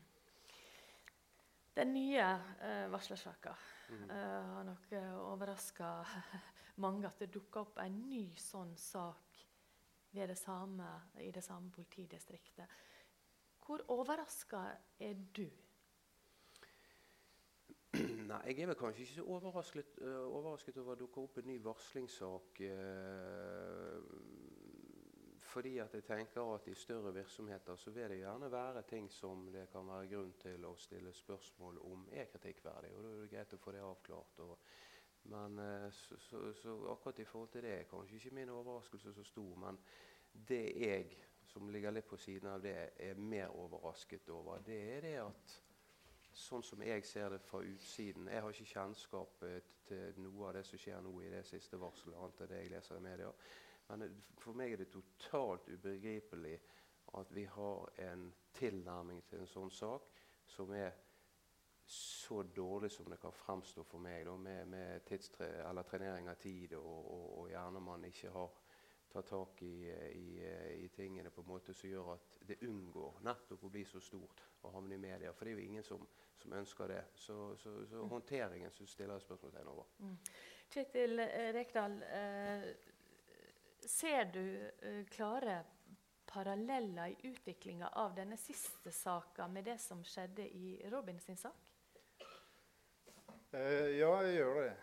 Den 1.72 1.94
nye 1.96 2.24
uh, 2.60 2.88
varslersaka 2.92 3.54
mm. 3.90 4.10
uh, 4.10 4.16
har 4.56 4.66
nok 4.68 4.90
uh, 4.92 5.20
overraska 5.32 5.92
mange 6.84 7.08
at 7.08 7.22
det 7.24 7.32
dukka 7.32 7.64
opp 7.64 7.80
en 7.80 8.02
ny 8.10 8.26
sånn 8.36 8.74
sak 8.76 9.31
det 10.12 10.38
samme, 10.38 10.88
i 11.20 11.32
det 11.32 11.44
samme 11.44 11.72
politidistriktet. 11.72 12.68
Hvor 13.66 13.82
overraska 13.88 14.64
er 15.00 15.14
du? 15.36 15.50
Nei, 18.32 18.42
Jeg 18.46 18.60
er 18.60 18.68
vel 18.72 18.76
kanskje 18.76 19.02
ikke 19.06 19.14
så 19.14 19.24
overrasket, 19.28 19.98
uh, 20.02 20.28
overrasket 20.28 20.78
over 20.78 20.92
at 20.92 21.00
det 21.00 21.06
dukker 21.06 21.22
opp 21.22 21.38
en 21.38 21.48
ny 21.48 21.58
varslingssak. 21.64 22.62
Uh, 22.62 22.72
fordi 25.52 25.78
at 25.84 25.94
jeg 25.94 26.04
tenker 26.08 26.54
at 26.54 26.68
i 26.68 26.74
større 26.74 27.14
virksomheter 27.14 27.76
så 27.76 27.92
vil 27.92 28.10
det 28.10 28.22
gjerne 28.22 28.52
være 28.52 28.82
ting 28.88 29.12
som 29.12 29.50
det 29.52 29.66
kan 29.72 29.88
være 29.88 30.08
grunn 30.14 30.32
til 30.40 30.66
å 30.66 30.76
stille 30.80 31.12
spørsmål 31.14 31.82
om 31.92 32.06
er 32.12 32.30
kritikkverdig. 32.32 32.94
og 32.96 33.04
Da 33.04 33.10
er 33.10 33.20
det 33.22 33.32
greit 33.34 33.54
å 33.54 33.60
få 33.60 33.74
det 33.76 33.84
avklart. 33.84 34.40
Og, 34.46 34.54
men 35.24 35.60
uh, 35.60 35.90
så, 35.92 36.18
så, 36.20 36.54
så, 36.54 36.78
akkurat 36.92 37.20
i 37.20 37.26
forhold 37.26 37.50
til 37.54 37.64
det 37.64 37.74
er 37.74 37.90
kanskje 37.90 38.16
ikke 38.16 38.36
min 38.36 38.50
overraskelse 38.50 39.14
så 39.14 39.24
stor. 39.24 39.56
Men 39.56 39.80
det 40.48 40.64
jeg, 40.76 41.18
som 41.46 41.70
ligger 41.70 41.92
litt 41.92 42.08
på 42.10 42.18
siden 42.18 42.50
av 42.50 42.62
det, 42.64 42.78
er 43.00 43.20
mer 43.20 43.54
overrasket 43.56 44.30
over, 44.30 44.64
det 44.66 44.80
er 44.96 45.06
det 45.06 45.18
at 45.22 45.58
sånn 46.32 46.64
som 46.64 46.82
jeg 46.86 47.04
ser 47.06 47.34
det 47.34 47.42
fra 47.44 47.60
utsiden 47.60 48.30
Jeg 48.32 48.42
har 48.42 48.54
ikke 48.54 48.74
kjennskap 48.74 49.42
eh, 49.44 49.58
til 49.88 50.22
noe 50.24 50.48
av 50.48 50.54
det 50.56 50.64
som 50.64 50.80
skjer 50.80 51.02
nå 51.04 51.12
i 51.22 51.32
det 51.34 51.44
siste 51.48 51.80
varselet, 51.80 52.16
annet 52.16 52.44
enn 52.44 52.52
det 52.54 52.62
jeg 52.62 52.72
leser 52.72 52.98
i 52.98 53.04
media. 53.04 53.32
Men 53.90 54.06
for 54.40 54.56
meg 54.56 54.74
er 54.74 54.84
det 54.84 54.94
totalt 54.94 55.68
ubegripelig 55.68 56.56
at 57.20 57.34
vi 57.36 57.44
har 57.52 57.90
en 58.08 58.30
tilnærming 58.56 59.20
til 59.28 59.42
en 59.42 59.52
sånn 59.52 59.74
sak 59.76 60.08
som 60.48 60.72
er 60.76 60.94
så 61.86 62.44
dårlig 62.44 62.92
som 62.92 63.10
det 63.10 63.18
kan 63.18 63.34
fremstå 63.36 63.84
for 63.84 64.00
meg, 64.00 64.26
da, 64.26 64.36
med, 64.38 64.68
med 64.68 65.86
trenering 65.90 66.30
av 66.30 66.36
tid, 66.40 66.74
og, 66.80 67.00
og, 67.12 67.26
og, 67.40 67.48
gjerne 67.52 67.82
man 67.84 68.06
ikke 68.08 68.32
har 68.32 68.54
tatt 69.12 69.28
tak 69.28 69.62
i, 69.68 69.90
i, 70.16 70.28
i, 70.86 70.88
tingene 70.96 71.30
på 71.30 71.44
en 71.44 71.50
måte 71.50 71.74
som 71.76 71.90
gjør 71.90 72.14
at 72.14 72.38
det 72.48 72.62
unngår 72.64 73.20
nettopp 73.28 73.66
å 73.68 73.72
bli 73.74 73.84
så 73.86 74.00
stort 74.00 74.46
å 74.64 74.72
havne 74.72 74.96
i 74.96 75.02
media. 75.02 75.34
For 75.36 75.46
det 75.46 75.52
er 75.52 75.60
jo 75.60 75.66
ingen 75.68 75.84
som, 75.84 76.06
som 76.40 76.56
ønsker 76.56 76.94
det. 76.94 77.02
Så, 77.16 77.36
så, 77.60 77.76
så 77.90 78.06
mm. 78.06 78.10
håndteringen 78.14 78.72
så 78.72 78.88
stiller 78.88 79.20
jeg 79.20 79.26
spørsmålstegn 79.26 79.74
over. 79.74 79.92
Mm. 80.00 80.16
Kjetil 80.72 81.26
eh, 81.26 81.52
Rekdal, 81.58 82.00
eh, 82.08 82.72
Ser 83.82 84.28
du 84.30 84.44
eh, 84.86 85.06
klare 85.10 85.64
paralleller 86.30 87.08
i 87.08 87.28
utviklinga 87.32 87.88
av 87.88 88.16
denne 88.16 88.38
siste 88.38 88.92
saka 88.94 89.48
med 89.52 89.66
det 89.68 89.78
som 89.82 90.04
skjedde 90.06 90.46
i 90.48 90.78
Robin 90.94 91.20
sin 91.20 91.38
sak? 91.38 91.71
Uh, 93.52 93.90
ja, 93.98 94.12
jeg 94.24 94.36
gjør 94.38 94.62
det. 94.62 94.76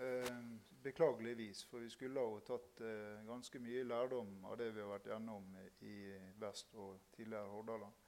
Eh, 0.00 0.36
beklageligvis. 0.82 1.64
For 1.68 1.84
vi 1.84 1.90
skulle 1.92 2.20
ha 2.20 2.38
tatt 2.46 2.80
ganske 3.28 3.60
mye 3.60 3.82
lærdom 3.84 4.46
av 4.48 4.56
det 4.58 4.70
vi 4.72 4.80
har 4.80 4.88
vært 4.94 5.10
gjennom 5.12 5.50
i 5.84 5.96
Vest 6.40 6.72
og 6.74 7.04
tidligere 7.12 7.52
Hordaland. 7.52 8.00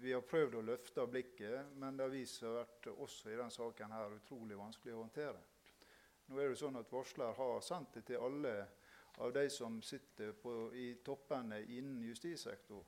vi 0.00 0.12
har 0.12 0.22
prøvd 0.24 0.54
å 0.54 0.62
løfte 0.64 1.06
blikket, 1.06 1.74
men 1.76 1.96
det 1.96 2.04
har 2.06 2.12
vist 2.12 2.38
seg 2.40 2.54
vært 2.54 2.86
også 2.92 3.32
i 3.32 3.36
denne 3.36 3.50
saken 3.50 3.92
her 3.92 4.14
utrolig 4.16 4.56
vanskelig 4.56 4.94
å 4.94 5.02
håndtere. 5.02 5.42
Nå 6.28 6.40
er 6.40 6.48
det 6.48 6.60
sånn 6.60 6.78
at 6.80 6.92
Varsler 6.92 7.36
har 7.36 7.60
sendt 7.60 7.98
det 7.98 8.04
til 8.08 8.22
alle 8.24 8.54
av 9.18 9.32
de 9.34 9.44
som 9.50 9.82
sitter 9.82 10.32
på, 10.32 10.72
i 10.72 10.94
toppene 11.04 11.60
innen 11.64 12.00
justissektor. 12.06 12.84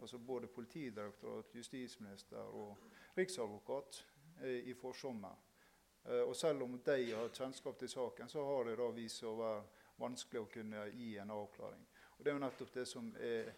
Altså 0.00 0.18
både 0.18 0.48
Politidirektorat, 0.48 1.54
justisminister 1.54 2.52
og 2.56 2.76
riksadvokat 3.16 4.00
eh, 4.00 4.09
i 4.48 4.74
forsommer. 4.74 5.36
Eh, 6.04 6.20
og 6.20 6.36
selv 6.36 6.62
om 6.62 6.78
de 6.84 7.12
har 7.12 7.28
kjennskap 7.28 7.78
til 7.78 7.88
saken, 7.88 8.28
så 8.28 8.44
har 8.44 8.64
det 8.64 8.78
da 8.80 8.88
vist 8.94 9.20
seg 9.20 9.28
å 9.30 9.40
være 9.40 9.64
vanskelig 10.00 10.40
å 10.40 10.48
kunne 10.52 10.86
gi 10.94 11.10
en 11.20 11.34
avklaring. 11.34 11.84
Og 12.16 12.24
Det 12.24 12.32
er 12.32 12.38
jo 12.38 12.44
nettopp 12.44 12.72
det 12.74 12.86
som 12.88 13.12
er, 13.16 13.52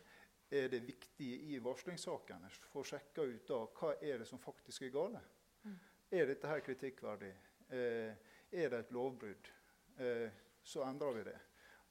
er 0.51 0.69
det 0.69 0.83
viktige 0.87 1.39
i 1.55 1.59
varslingssaken. 1.63 2.49
Å 2.75 2.85
sjekke 2.85 3.29
ut 3.31 3.47
da, 3.49 3.63
hva 3.79 3.95
er 4.01 4.19
det 4.23 4.29
som 4.29 4.43
faktisk 4.43 4.83
er 4.83 4.95
gale. 4.95 5.23
Mm. 5.65 5.79
Er 6.11 6.27
dette 6.27 6.51
her 6.51 6.61
kritikkverdig? 6.67 7.33
Eh, 7.73 8.13
er 8.53 8.69
det 8.71 8.79
et 8.79 8.93
lovbrudd, 8.93 9.49
eh, 9.97 10.31
så 10.63 10.85
endrer 10.85 11.13
vi 11.19 11.25
det. 11.31 11.39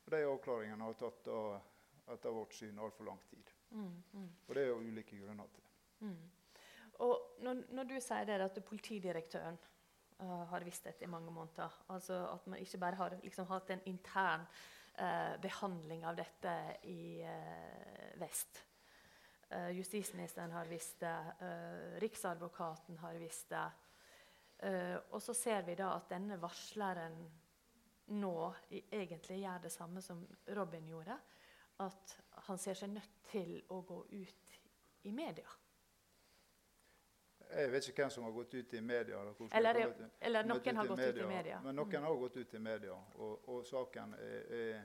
Og 0.06 0.12
De 0.12 0.24
avklaringene 0.26 0.84
har 0.84 1.00
tatt 1.00 1.24
da, 1.26 1.40
etter 2.12 2.36
vårt 2.36 2.54
syn 2.54 2.80
altfor 2.80 3.08
lang 3.08 3.20
tid. 3.30 3.50
Mm, 3.72 4.04
mm. 4.14 4.30
Og 4.48 4.56
det 4.56 4.64
er 4.64 4.68
jo 4.68 4.82
ulike 4.84 5.18
grunner 5.18 5.48
til. 5.56 5.68
Mm. 6.02 6.32
Og 7.02 7.42
når, 7.42 7.64
når, 7.74 7.88
du 7.90 7.96
sier 8.04 8.28
det 8.30 8.40
at 8.46 8.60
politidirektøren 8.66 9.58
uh, 10.22 10.44
har 10.52 10.66
visst 10.66 10.86
dette 10.86 11.08
i 11.08 11.10
mange 11.10 11.34
måneder, 11.34 11.80
altså 11.94 12.20
at 12.30 12.50
man 12.52 12.62
ikke 12.62 12.82
bare 12.82 13.00
har 13.00 13.16
liksom, 13.24 13.48
hatt 13.50 13.74
en 13.74 13.86
intern 13.90 14.46
uh, 14.46 15.38
behandling 15.42 16.06
av 16.06 16.20
dette 16.20 16.58
i 16.90 17.24
uh, 17.26 18.20
vest. 18.22 18.68
justisministeren 19.76 20.52
har 20.56 20.70
visst 20.70 21.02
det, 21.02 21.18
Riksadvokaten 22.00 22.98
har 23.02 23.18
visst 23.20 23.50
det. 23.52 23.66
Og 25.12 25.20
så 25.20 25.34
ser 25.36 25.66
vi 25.68 25.76
da 25.76 25.90
at 25.98 26.08
denne 26.14 26.38
varsleren 26.40 27.18
nå 28.16 28.36
egentlig 28.72 29.42
gjør 29.42 29.66
det 29.66 29.74
samme 29.74 30.02
som 30.06 30.24
Robin 30.56 30.88
gjorde. 30.88 31.18
At 31.84 32.16
han 32.48 32.62
ser 32.64 32.80
seg 32.80 32.94
nødt 32.94 33.20
til 33.28 33.58
å 33.76 33.82
gå 33.84 34.00
ut 34.14 34.56
i 35.04 35.12
media. 35.12 35.52
Jeg 37.52 37.72
vet 37.72 37.88
ikke 37.90 38.06
hvem 38.06 38.14
som 38.14 38.24
har 38.24 38.32
gått 38.36 38.54
ut 38.54 38.74
i 38.74 38.82
media. 38.82 39.20
Eller, 39.52 39.76
eller, 39.76 40.10
eller 40.20 40.48
noen 40.48 40.80
har 40.80 40.88
gått 40.88 41.02
media, 41.02 41.12
ut 41.12 41.22
i 41.22 41.28
media. 41.36 41.60
Men 41.66 41.76
noen 41.76 41.96
mm. 41.98 42.08
har 42.08 42.18
gått 42.24 42.38
ut 42.38 42.54
i 42.54 42.62
media, 42.64 42.98
og, 43.16 43.50
og 43.54 43.66
saken 43.68 44.16
er, 44.18 44.40
er, 44.62 44.82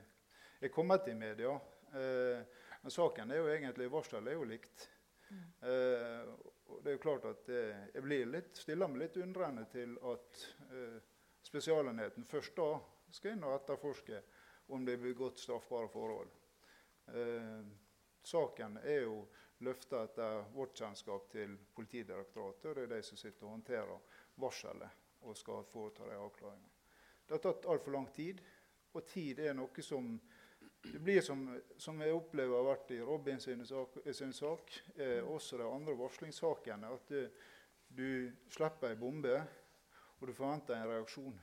er, 0.59 0.71
kommet 0.73 1.07
i 1.07 1.15
media. 1.15 1.53
Eh, 1.93 2.61
men 2.81 2.93
saken 2.93 3.31
er 3.31 3.41
jo 3.41 3.49
egentlig 3.53 3.89
Varselet 3.91 4.33
er 4.33 4.37
jo 4.37 4.47
likt. 4.47 4.89
Mm. 5.29 5.45
Eh, 5.69 6.33
og 6.67 6.83
det 6.83 6.91
er 6.91 6.97
jo 6.97 7.03
klart 7.03 7.25
at 7.27 7.49
eh, 7.51 7.79
Jeg 7.93 8.03
blir 8.03 8.29
litt, 8.31 8.51
stiller 8.59 8.91
meg 8.91 9.05
litt 9.05 9.17
undrende 9.23 9.65
til 9.71 9.95
at 10.11 10.43
eh, 10.71 10.99
Spesialenheten 11.47 12.27
først 12.27 12.55
da 12.59 12.69
skal 13.15 13.35
inn 13.35 13.45
og 13.47 13.55
etterforske 13.55 14.21
om 14.75 14.83
det 14.83 14.97
er 14.97 15.03
begått 15.03 15.39
straffbare 15.39 15.87
forhold. 15.91 16.31
Eh, 17.15 17.61
saken 18.27 18.81
er 18.83 19.05
jo 19.05 19.21
løfta 19.65 20.03
etter 20.05 20.43
vårt 20.53 20.77
kjennskap 20.77 21.29
til 21.31 21.57
Politidirektoratet. 21.75 22.65
og 22.69 22.75
Det 22.75 22.83
er 22.83 22.95
de 22.95 23.03
som 23.03 23.17
sitter 23.17 23.45
og 23.45 23.55
håndterer 23.55 23.99
varselet 24.35 25.05
og 25.21 25.37
skal 25.37 25.65
foreta 25.71 26.05
de 26.05 26.17
avklaringene. 26.17 26.73
Det 27.27 27.35
har 27.35 27.43
tatt 27.43 27.65
altfor 27.67 27.91
lang 27.91 28.07
tid, 28.15 28.41
og 28.93 29.05
tid 29.05 29.39
er 29.39 29.55
noe 29.57 29.83
som 29.83 30.13
det 30.87 30.99
blir 31.03 31.21
som, 31.21 31.41
som, 31.77 31.99
jeg 32.01 32.15
opplever 32.15 32.55
har 32.55 32.67
vært 32.67 32.91
i 32.95 33.01
Robin 33.03 33.39
sin 33.43 33.65
sak, 33.65 33.97
sin 34.15 34.33
sak 34.33 34.71
eh, 34.95 35.19
også 35.25 35.57
de 35.59 35.65
andre 35.67 35.95
varslingssakene, 35.99 36.91
at 36.93 37.09
du, 37.11 37.27
du 37.89 38.09
slipper 38.53 38.93
ei 38.93 38.99
bombe, 38.99 39.35
og 40.19 40.27
du 40.29 40.33
forventer 40.37 40.77
en 40.77 40.89
reaksjon. 40.91 41.35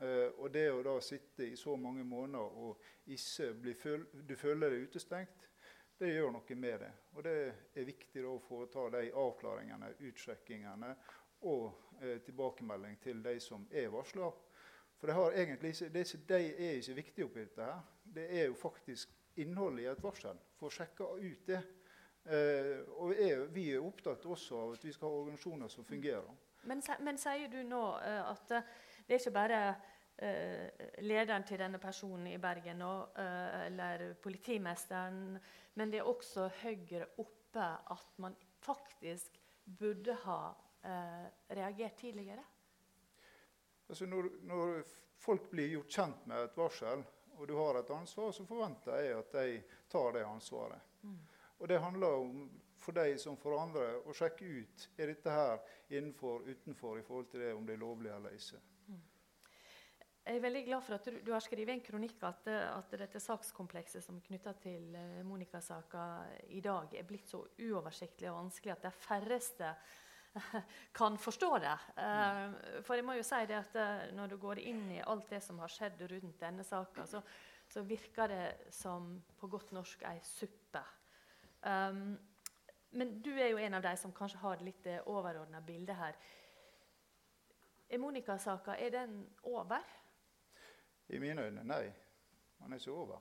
Eh, 0.00 0.28
og 0.36 0.50
det 0.52 0.66
å 0.72 0.82
da 0.84 0.96
sitte 1.04 1.48
i 1.48 1.56
så 1.60 1.76
mange 1.80 2.04
måneder 2.04 2.60
og 2.64 3.10
ikke 3.14 3.50
bli 3.62 3.74
føl 3.78 4.06
du 4.12 4.36
føler 4.38 4.74
deg 4.74 4.88
utestengt, 4.88 5.49
det 6.00 6.12
gjør 6.14 6.34
noe 6.34 6.56
med 6.56 6.80
det. 6.84 6.90
Og 7.14 7.24
det 7.24 7.36
er 7.76 7.88
viktig 7.88 8.22
da 8.24 8.32
å 8.32 8.42
foreta 8.42 8.88
de 8.96 9.06
avklaringene, 9.12 9.94
utsjekkingene 10.08 10.94
og 11.48 11.66
eh, 12.00 12.18
tilbakemelding 12.24 13.00
til 13.02 13.22
de 13.24 13.36
som 13.40 13.66
er 13.70 13.90
varsla. 13.92 14.30
For 15.00 15.08
det, 15.08 15.16
egentlig, 15.40 15.72
det, 15.92 16.04
det 16.28 16.38
er 16.40 16.76
ikke 16.76 16.98
viktig 17.00 17.24
oppi 17.24 17.44
dette. 17.46 17.64
her 17.64 17.80
det 18.14 18.40
er 18.40 18.46
jo 18.46 18.54
faktisk 18.54 19.10
innholdet 19.36 19.84
i 19.84 19.90
et 19.90 20.02
varsel. 20.02 20.38
For 20.58 20.68
å 20.68 20.74
sjekke 20.74 21.06
ut 21.20 21.46
det. 21.46 21.60
Eh, 22.24 22.80
og 23.00 23.14
er, 23.14 23.46
vi 23.54 23.70
er 23.74 23.84
opptatt 23.84 24.26
også 24.26 24.58
av 24.58 24.74
at 24.74 24.84
vi 24.84 24.92
skal 24.92 25.08
ha 25.08 25.22
organisasjoner 25.22 25.72
som 25.72 25.86
fungerer. 25.88 26.34
Men, 26.68 26.82
men 27.00 27.18
sier 27.18 27.48
du 27.48 27.62
nå 27.64 27.80
uh, 27.96 28.26
at 28.28 28.52
uh, 28.52 28.74
det 29.06 29.14
er 29.14 29.22
ikke 29.22 29.32
bare 29.32 29.60
uh, 29.72 30.90
lederen 31.00 31.46
til 31.48 31.62
denne 31.62 31.80
personen 31.80 32.26
i 32.28 32.40
Bergen 32.42 32.82
nå, 32.82 32.92
eller 33.16 34.10
politimesteren, 34.20 35.38
men 35.74 35.92
det 35.92 36.00
er 36.00 36.08
også 36.08 36.48
høyere 36.62 37.06
oppe 37.22 37.66
at 37.94 38.18
man 38.22 38.36
faktisk 38.62 39.38
burde 39.78 40.14
ha 40.24 40.40
reagert 41.50 41.98
tidligere? 42.00 42.44
Altså 43.88 44.06
når, 44.06 44.30
når 44.48 44.82
folk 45.20 45.50
blir 45.50 45.68
gjort 45.74 45.92
kjent 45.92 46.26
med 46.30 46.46
et 46.46 46.56
varsel, 46.56 47.04
og 47.36 47.48
du 47.48 47.54
har 47.56 47.78
et 47.80 47.90
ansvar, 47.90 48.32
så 48.32 48.44
forventer 48.46 49.00
jeg 49.00 49.18
at 49.18 49.32
de 49.32 49.62
tar 49.88 50.12
det 50.16 50.24
ansvaret. 50.24 50.80
Mm. 51.02 51.18
Og 51.58 51.68
det 51.68 51.80
handler 51.80 52.16
om 52.20 52.50
for 52.80 52.96
deg 52.96 53.18
som 53.20 53.36
for 53.40 53.58
andre 53.60 53.86
å 54.08 54.14
sjekke 54.16 54.44
ut 54.44 54.86
er 54.96 55.12
dette 55.12 55.32
her 55.32 55.58
innenfor 55.92 56.46
utenfor 56.48 57.00
i 57.00 57.04
forhold 57.04 57.28
til 57.32 57.44
det 57.44 57.52
om 57.54 57.66
det 57.68 57.76
er 57.76 57.82
lovlig 57.82 58.12
eller 58.14 58.36
ikke. 58.36 58.60
Mm. 60.30 60.34
Jeg 60.34 60.38
er 60.38 60.44
veldig 60.44 60.60
glad 60.64 60.82
for 60.86 60.94
at 60.94 61.06
du, 61.06 61.16
du 61.26 61.32
har 61.34 61.42
skrevet 61.42 61.72
en 61.74 61.82
kronikk 61.82 62.22
at, 62.22 62.46
at 62.52 62.92
dette 63.00 63.18
sakskomplekset 63.18 64.04
som 64.04 64.18
er 64.20 64.26
knytta 64.28 64.52
til 64.62 64.94
uh, 64.94 65.24
Monica-saka 65.26 66.04
i 66.54 66.60
dag, 66.62 66.94
er 66.94 67.06
blitt 67.08 67.26
så 67.26 67.40
uoversiktlig 67.58 68.30
og 68.30 68.36
vanskelig 68.36 68.76
at 68.76 68.84
de 68.86 68.92
færreste 68.94 69.72
kan 70.98 71.18
forstå 71.18 71.50
det. 71.64 71.74
Uh, 71.98 72.54
for 72.86 72.94
jeg 72.94 73.06
må 73.08 73.16
jo 73.18 73.26
si 73.26 73.40
det 73.50 73.58
at 73.58 73.74
uh, 73.74 74.04
når 74.14 74.30
du 74.30 74.36
går 74.38 74.62
inn 74.70 74.84
i 74.94 75.02
alt 75.02 75.26
det 75.34 75.42
som 75.42 75.58
har 75.64 75.72
skjedd 75.72 76.04
rundt 76.12 76.38
denne 76.38 76.66
saka, 76.66 77.06
så, 77.10 77.22
så, 77.66 77.82
virker 77.82 78.30
det 78.30 78.44
som 78.70 79.16
på 79.40 79.50
godt 79.50 79.74
norsk 79.74 80.04
ei 80.12 80.20
suppe. 80.22 80.84
Um, 81.66 82.14
men 82.94 83.16
du 83.22 83.32
er 83.34 83.50
jo 83.50 83.58
en 83.58 83.80
av 83.80 83.82
de 83.82 83.96
som 83.98 84.14
kanskje 84.14 84.44
har 84.44 84.60
det 84.62 84.68
litt 84.68 84.86
overordna 85.10 85.58
bildet 85.62 85.98
her. 85.98 86.22
Er 87.90 87.98
Monica-saka 87.98 88.78
er 88.78 89.02
over? 89.42 89.82
I 91.10 91.18
mine 91.18 91.42
øyne 91.42 91.64
nei. 91.66 91.92
Han 92.60 92.72
er 92.72 92.78
ikke 92.78 92.92
over. 92.92 93.20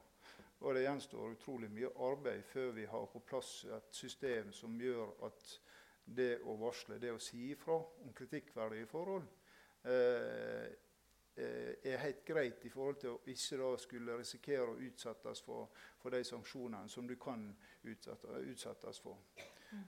Og 0.59 0.75
det 0.75 0.83
gjenstår 0.83 1.31
utrolig 1.31 1.69
mye 1.71 1.89
arbeid 2.03 2.43
før 2.43 2.71
vi 2.75 2.85
har 2.85 3.05
på 3.05 3.19
plass 3.19 3.63
et 3.65 3.95
system 3.95 4.51
som 4.53 4.75
gjør 4.81 5.13
at 5.25 5.53
det 6.03 6.39
å 6.43 6.55
varsle, 6.59 6.99
det 6.99 7.13
å 7.13 7.21
si 7.21 7.51
ifra 7.53 7.77
om 8.03 8.13
kritikkverdige 8.15 8.89
forhold, 8.89 9.27
eh, 9.83 10.67
eh, 11.35 11.73
er 11.83 12.03
helt 12.03 12.25
greit 12.25 12.65
i 12.65 12.69
forhold 12.69 12.99
til 12.99 13.13
å 13.13 13.21
ikke 13.25 13.61
da 13.61 13.71
skulle 13.77 14.17
risikere 14.19 14.67
å 14.73 14.79
utsettes 14.89 15.41
for, 15.41 15.69
for 16.01 16.09
de 16.09 16.23
sanksjonene 16.23 16.89
som 16.89 17.07
du 17.07 17.15
kan 17.15 17.45
utsettes 17.83 18.99
for. 18.99 19.21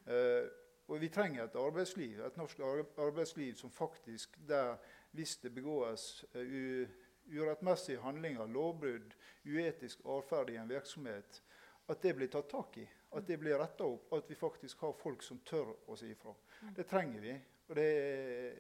Eh, 0.05 0.47
og 0.87 0.99
vi 0.99 1.09
trenger 1.09 1.43
et 1.43 1.55
arbeidsliv, 1.55 2.19
et 2.25 2.37
norsk 2.37 2.59
arbeidsliv 2.97 3.55
som 3.55 3.71
faktisk 3.71 4.37
der 4.47 4.75
hvis 5.11 5.37
det 5.43 5.53
begås 5.55 6.25
uh, 6.35 6.87
urettmessige 7.31 8.01
handlinger, 8.03 8.47
lovbrudd, 8.47 9.13
uetisk 9.45 10.03
atferd 10.05 10.49
i 10.49 10.57
en 10.61 10.69
virksomhet, 10.69 11.41
at 11.89 12.03
det 12.03 12.15
blir 12.15 12.31
tatt 12.31 12.49
tak 12.49 12.77
i. 12.77 12.87
At 13.11 13.27
det 13.27 13.39
blir 13.39 13.59
retta 13.59 13.83
opp. 13.83 14.13
At 14.15 14.29
vi 14.29 14.35
faktisk 14.35 14.79
har 14.85 14.93
folk 14.95 15.23
som 15.23 15.41
tør 15.45 15.73
å 15.91 15.95
si 15.99 16.11
ifra. 16.13 16.31
Mm. 16.61 16.73
Det 16.77 16.85
trenger 16.87 17.23
vi. 17.23 17.33
Og 17.67 17.75
det 17.75 17.87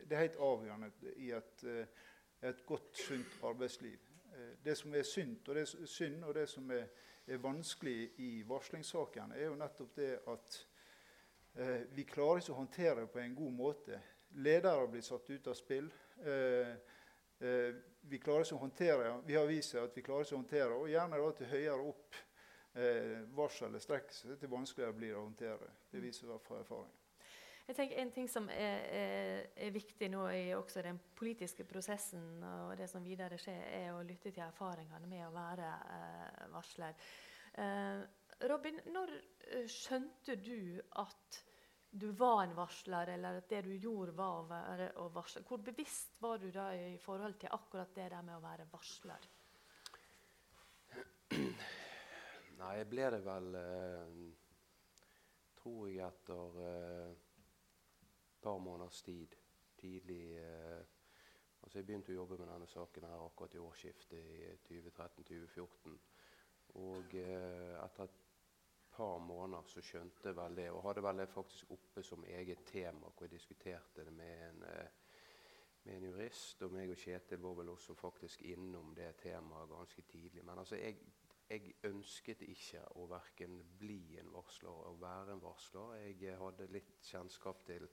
det 0.07 0.15
er 0.15 0.23
helt 0.25 0.39
avgjørende 0.39 1.13
i 1.15 1.29
et, 1.35 1.63
et 2.41 2.65
godt, 2.65 2.89
sunt 2.97 3.37
arbeidsliv. 3.43 3.99
Uh, 4.31 4.51
det 4.65 4.75
som 4.77 4.95
er 4.95 5.07
synd, 5.07 5.37
og 5.47 5.55
det, 5.55 5.67
synd, 5.85 6.23
og 6.23 6.35
det 6.35 6.49
som 6.49 6.71
er, 6.71 6.89
er 7.27 7.37
vanskelig 7.43 8.11
i 8.17 8.43
varslingssaken, 8.47 9.31
er 9.31 9.45
jo 9.45 9.55
nettopp 9.59 9.95
det 9.95 10.11
at 10.27 10.59
Eh, 11.53 11.81
vi 11.91 12.05
klarer 12.07 12.39
ikke 12.39 12.53
å 12.53 12.61
håndtere 12.61 13.03
det 13.03 13.11
på 13.11 13.19
en 13.19 13.35
god 13.35 13.55
måte. 13.55 13.99
Ledere 14.39 14.87
blir 14.87 15.03
satt 15.03 15.27
ut 15.29 15.49
av 15.51 15.57
spill. 15.59 15.89
Eh, 16.23 16.75
eh, 17.43 17.71
vi 18.09 18.19
klarer 18.19 18.53
å 18.53 18.59
håndtere 18.61 19.13
vi 19.25 19.35
har 19.37 19.47
vist 19.49 19.75
at 19.79 19.95
vi 19.97 20.03
klarer 20.05 20.33
å 20.33 20.39
håndtere 20.39 20.77
og 20.77 20.89
gjerne 20.89 21.19
da 21.21 21.31
til 21.37 21.51
høyere 21.51 21.89
opp 21.91 22.17
eh, 22.73 23.19
varselet 23.37 23.83
strekker 23.83 24.15
seg, 24.15 24.39
til 24.39 24.51
vanskeligere 24.51 24.97
blir 24.97 25.13
det 25.13 25.19
å 25.19 25.27
håndtere. 25.27 25.69
Det 25.91 26.01
viser 26.03 26.27
i 26.27 26.31
hvert 26.31 26.47
fall 26.47 26.63
erfaring. 26.63 26.97
Jeg 27.67 27.77
tenker 27.77 27.99
En 28.01 28.11
ting 28.11 28.27
som 28.27 28.49
er, 28.51 28.79
er, 28.91 29.43
er 29.55 29.71
viktig 29.71 30.09
nå 30.11 30.25
i 30.33 30.47
også 30.57 30.81
den 30.83 30.97
politiske 31.15 31.63
prosessen, 31.63 32.41
og 32.43 32.73
det 32.77 32.89
som 32.91 33.03
videre 33.05 33.37
skjer, 33.39 33.61
er 33.77 33.91
å 33.93 34.01
lytte 34.03 34.31
til 34.31 34.43
erfaringene 34.43 35.07
med 35.07 35.27
å 35.27 35.35
være 35.35 35.69
eh, 35.69 36.41
varsler. 36.51 36.97
Eh, 37.61 38.01
Robin, 38.49 38.81
når 38.91 39.13
eh, 39.13 39.69
skjønte 39.69 40.35
du 40.41 40.81
at 40.99 41.39
du 41.91 42.11
var 42.11 42.43
en 42.43 42.55
varsler, 42.55 43.07
eller 43.07 43.41
at 43.41 43.49
det 43.49 43.61
du 43.65 43.73
gjorde, 43.75 44.13
var 44.15 44.39
å 44.39 44.47
være 44.47 44.85
å 45.03 45.09
varsle? 45.11 45.43
Hvor 45.47 45.59
bevisst 45.63 46.15
var 46.23 46.39
du 46.39 46.47
da 46.51 46.69
i 46.75 46.97
forhold 47.01 47.35
til 47.41 47.51
akkurat 47.51 47.91
det 47.95 48.07
der 48.13 48.23
med 48.23 48.37
å 48.37 48.43
være 48.43 48.67
varsler? 48.71 49.27
Nei, 52.61 52.71
jeg 52.77 52.87
ble 52.91 53.09
det 53.15 53.19
vel 53.25 53.55
eh, 53.57 54.15
Tror 55.61 55.89
jeg 55.89 56.01
etter 56.05 56.57
eh, 56.65 57.11
et 57.11 58.41
par 58.43 58.59
måneders 58.63 59.01
tid. 59.05 59.35
Tidlig 59.79 60.23
eh, 60.39 60.81
Altså 61.61 61.77
Jeg 61.79 61.85
begynte 61.85 62.13
å 62.13 62.21
jobbe 62.21 62.39
med 62.39 62.49
denne 62.49 62.67
saken 62.69 63.05
her 63.05 63.21
akkurat 63.27 63.53
i 63.55 63.61
årsskiftet 63.61 64.15
i 64.17 64.47
2013-2014. 64.65 65.99
Og 66.81 67.15
eh, 67.19 67.75
etter 67.83 68.07
et 68.07 68.30
par 68.91 69.17
måneder 69.17 69.67
så 69.67 69.81
skjønte 69.83 70.33
vel 70.35 70.55
det, 70.57 70.67
og 70.71 70.83
hadde 70.85 71.03
vel 71.03 71.21
det 71.23 71.29
faktisk 71.29 71.71
oppe 71.75 72.03
som 72.03 72.25
eget 72.27 72.65
tema, 72.67 73.09
hvor 73.09 73.25
jeg 73.25 73.31
diskuterte 73.31 74.05
det 74.05 74.13
med 74.13 74.43
en, 74.49 74.63
eh, 74.63 74.87
med 75.83 75.95
en 75.95 76.05
jurist. 76.09 76.61
Og 76.61 76.71
meg 76.75 76.91
og 76.91 76.99
Kjetil 76.99 77.41
var 77.41 77.57
vel 77.59 77.73
også 77.73 77.95
faktisk 77.95 78.41
innom 78.41 78.95
det 78.95 79.15
temaet 79.23 79.69
ganske 79.69 80.01
tidlig. 80.01 80.45
Men 80.45 80.59
altså, 80.59 80.75
jeg, 80.75 80.97
jeg 81.49 81.75
ønsket 81.83 82.41
ikke 82.47 82.83
å 82.95 83.07
verken 83.11 83.61
bli 83.79 84.17
en 84.19 84.33
varsler 84.33 84.83
og 84.89 85.01
være 85.01 85.35
en 85.35 85.43
varsler. 85.43 85.95
Jeg 86.11 86.37
hadde 86.39 86.71
litt 86.71 86.99
kjennskap 87.05 87.65
til 87.65 87.87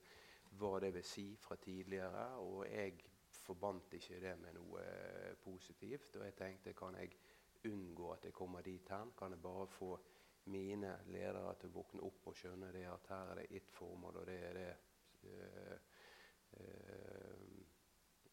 hva 0.59 0.79
det 0.81 0.93
vil 0.93 1.05
si 1.05 1.27
fra 1.37 1.55
tidligere, 1.55 2.27
og 2.41 2.63
jeg 2.67 2.99
forbandt 3.29 3.93
ikke 3.93 4.21
det 4.21 4.37
med 4.41 4.55
noe 4.57 4.83
eh, 4.83 5.35
positivt. 5.41 6.15
Og 6.15 6.25
jeg 6.25 6.37
tenkte 6.37 6.77
kan 6.77 6.97
jeg 6.99 7.17
unngå 7.69 8.13
at 8.13 8.25
jeg 8.25 8.33
kommer 8.33 8.61
dit 8.61 8.89
hen? 8.89 9.11
Kan 9.17 9.31
jeg 9.35 9.41
bare 9.41 9.67
få 9.67 9.93
mine 10.45 10.93
ledere 11.11 11.53
til 11.59 11.69
å 11.69 11.77
våkne 11.79 12.05
opp 12.07 12.29
og 12.31 12.37
skjønne 12.37 12.71
det 12.73 12.85
at 12.89 13.09
her 13.11 13.33
er 13.33 13.41
det 13.41 13.49
ett 13.59 13.71
formål, 13.73 14.21
og 14.21 14.27
det 14.29 14.37
er 14.47 14.53
det 14.57 14.69
øh, 15.23 15.77
øh, 16.59 17.57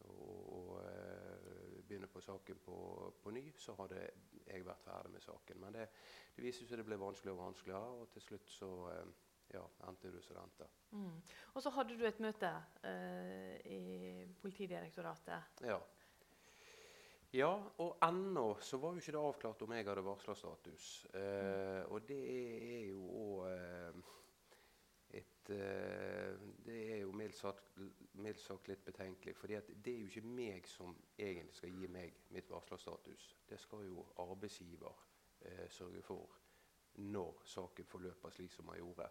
og, 0.07 0.81
øh, 0.83 1.83
begynne 1.87 2.07
på 2.07 2.21
saken 2.21 2.59
på, 2.65 2.77
på, 3.23 3.31
ny, 3.31 3.43
så 3.57 3.75
hadde 3.79 4.01
jeg 4.47 4.65
vært 4.65 4.83
ferdig 4.83 5.11
med 5.11 5.21
saken. 5.21 5.59
Men 5.61 5.73
det, 5.73 5.87
det 6.35 6.43
viste 6.43 6.67
seg 6.67 6.79
det 6.79 6.85
ble 6.87 6.99
vanskeligere 6.99 7.37
og 7.37 7.45
vanskeligere, 7.45 8.01
og 8.01 8.09
til 8.13 8.21
slutt 8.21 8.51
så 8.51 8.71
ja, 9.53 9.63
endte 9.87 10.11
du 10.11 10.19
som 10.21 10.51
det 10.59 10.67
mm. 10.91 11.21
Og 11.53 11.63
så 11.63 11.71
hadde 11.75 11.95
du 11.95 12.03
et 12.07 12.19
møte 12.19 12.51
i 13.71 14.25
Politidirektoratet. 14.41 15.63
Ja. 15.63 15.79
Ja, 17.35 17.49
og 17.83 17.97
ennå 18.07 18.53
så 18.63 18.77
var 18.79 18.93
jo 18.95 19.01
ikke 19.01 19.11
det 19.11 19.19
avklart 19.19 19.63
om 19.65 19.71
jeg 19.75 19.83
hadde 19.85 20.03
varslerstatus. 20.05 21.05
Eh, 21.19 21.83
og 21.91 22.05
det 22.07 22.21
er 22.23 22.85
jo 22.87 23.01
òg 23.19 23.51
eh, 23.51 23.95
et 25.19 25.49
eh, 25.51 26.31
Det 26.65 26.77
er 26.93 26.99
jo 27.01 27.11
mildt 27.11 27.35
sagt, 27.35 27.63
mildt 28.13 28.39
sagt, 28.39 28.67
litt 28.71 28.85
betenkelig. 28.85 29.35
For 29.35 29.47
det 29.51 29.57
er 29.91 29.99
jo 29.99 30.07
ikke 30.07 30.21
meg 30.23 30.67
som 30.71 30.95
egentlig 31.17 31.55
skal 31.59 31.69
gi 31.75 31.87
meg 31.91 32.13
mitt 32.31 32.49
varslerstatus. 32.51 33.35
Det 33.49 33.59
skal 33.59 33.85
jo 33.89 34.05
arbeidsgiver 34.23 34.95
eh, 35.41 35.69
sørge 35.69 36.01
for 36.07 36.27
når 36.97 37.41
saken 37.43 37.85
forløper 37.85 38.29
slik 38.33 38.51
som 38.55 38.65
den 38.71 38.77
gjorde. 38.79 39.09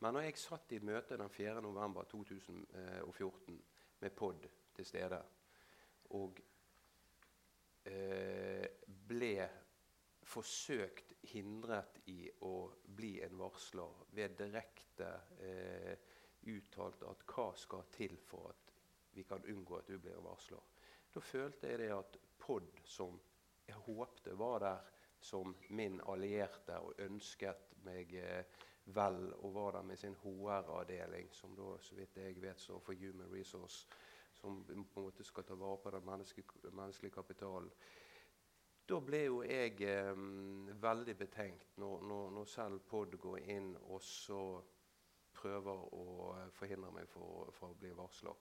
Men 0.00 0.12
når 0.14 0.22
jeg 0.28 0.38
satt 0.38 0.72
i 0.72 0.78
møte 0.84 1.16
den 1.18 1.30
4.11.2014 1.34 3.60
med 4.00 4.10
POD 4.16 4.48
til 4.76 4.86
stede 4.86 5.22
og 6.14 6.40
ble 9.06 9.32
forsøkt 10.26 11.12
hindret 11.30 12.00
i 12.10 12.26
å 12.46 12.54
bli 12.98 13.16
en 13.22 13.38
varsler 13.38 14.02
ved 14.16 14.36
direkte 14.38 15.10
eh, 15.42 15.94
uttalt 16.50 17.02
at 17.06 17.24
hva 17.30 17.48
skal 17.58 17.86
til 17.94 18.16
for 18.22 18.50
at 18.50 18.74
vi 19.16 19.24
kan 19.26 19.44
unngå 19.48 19.78
at 19.78 19.88
du 19.88 19.98
blir 20.02 20.18
varsler. 20.22 20.62
Da 21.12 21.22
følte 21.24 21.70
jeg 21.70 21.80
det 21.80 21.92
at 21.94 22.18
POD, 22.42 22.82
som 22.84 23.16
jeg 23.66 23.78
håpte 23.86 24.34
var 24.38 24.60
der 24.62 24.90
som 25.26 25.54
min 25.74 26.00
allierte 26.12 26.76
og 26.84 27.00
ønsket 27.06 27.78
meg 27.86 28.12
eh, 28.20 28.44
vel, 28.94 29.32
og 29.40 29.54
var 29.54 29.78
der 29.78 29.86
med 29.88 29.98
sin 29.98 30.14
HR-avdeling, 30.22 31.32
som 31.34 31.54
da, 31.56 31.72
så 31.82 31.96
vidt 31.98 32.18
jeg 32.20 32.36
vet, 32.42 32.60
står 32.60 32.82
for 32.84 32.98
Human 33.00 33.32
Resource 33.32 33.86
som 34.40 34.62
på 34.64 35.00
en 35.00 35.06
måte 35.08 35.24
skal 35.24 35.44
ta 35.44 35.56
vare 35.58 35.80
på 35.82 35.92
den 35.94 36.04
menneskelige, 36.06 36.70
menneskelige 36.70 37.14
kapitalen. 37.14 37.70
Da 38.86 39.00
ble 39.02 39.24
jo 39.24 39.40
jeg 39.42 39.80
eh, 39.82 40.12
veldig 40.82 41.16
betenkt 41.18 41.78
når, 41.82 42.04
når, 42.06 42.30
når, 42.36 42.48
selv 42.50 42.84
POD 42.86 43.16
går 43.18 43.48
inn 43.50 43.72
og 43.80 43.98
så 44.04 44.40
prøver 45.34 45.82
å 45.96 46.06
eh, 46.36 46.48
forhindre 46.54 46.92
meg 46.94 47.10
for, 47.10 47.50
for 47.56 47.74
å 47.74 47.78
bli 47.80 47.90
varsler. 47.98 48.38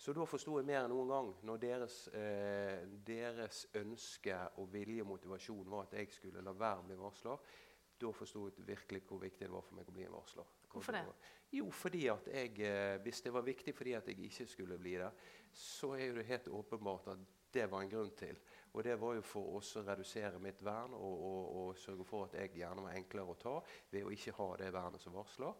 Så 0.00 0.14
da 0.16 0.24
forsto 0.24 0.54
jeg 0.56 0.68
mer 0.68 0.82
enn 0.82 0.92
noen 0.94 1.10
gang 1.12 1.26
når 1.48 1.62
deres, 1.64 1.96
eh, 2.16 2.84
deres, 3.04 3.66
ønske 3.80 4.36
og 4.60 4.70
vilje 4.72 5.04
og 5.04 5.10
motivasjon 5.14 5.68
var 5.68 5.88
at 5.88 5.98
jeg 5.98 6.12
skulle 6.14 6.44
la 6.44 6.54
være 6.56 6.84
å 6.84 6.86
bli 6.88 7.00
varsler. 7.00 7.50
Da 8.00 8.12
forsto 8.16 8.46
jeg 8.48 8.68
virkelig 8.68 9.02
hvor 9.08 9.20
viktig 9.20 9.44
det 9.44 9.52
var 9.52 9.64
for 9.64 9.76
meg 9.76 9.88
å 9.88 9.96
bli 9.96 10.06
en 10.08 10.16
varsler. 10.16 10.48
Hvorfor 10.70 10.92
det? 10.92 11.04
Jo, 11.52 11.70
fordi 11.70 12.06
at 12.06 12.28
jeg, 12.30 12.60
eh, 12.60 13.00
Hvis 13.02 13.20
det 13.20 13.32
var 13.32 13.42
viktig 13.42 13.74
fordi 13.74 13.92
at 13.92 14.08
jeg 14.08 14.18
ikke 14.18 14.46
skulle 14.46 14.78
bli 14.78 14.94
der, 14.94 15.10
så 15.52 15.92
er 15.92 16.12
det 16.14 16.26
helt 16.26 16.48
åpenbart 16.48 17.08
at 17.08 17.18
det 17.54 17.70
var 17.70 17.82
en 17.82 17.90
grunn 17.90 18.10
til. 18.16 18.38
Og 18.72 18.84
det 18.84 19.00
var 19.00 19.14
jo 19.14 19.22
for 19.26 19.56
å 19.58 19.60
redusere 19.60 20.38
mitt 20.38 20.62
vern 20.62 20.94
og, 20.94 21.22
og, 21.26 21.56
og, 21.56 21.78
sørge 21.78 22.04
for 22.06 22.28
at 22.28 22.36
jeg 22.38 22.52
gjerne 22.54 22.84
var 22.84 22.94
enklere 22.94 23.32
å 23.32 23.38
ta 23.40 23.56
ved 23.90 24.04
å 24.06 24.12
ikke 24.14 24.36
ha 24.36 24.50
det 24.60 24.72
vernet 24.72 25.02
som 25.02 25.16
varsler. 25.16 25.56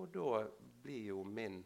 Og 0.00 0.08
da 0.14 0.46
blir 0.82 1.10
jo 1.10 1.22
min 1.24 1.60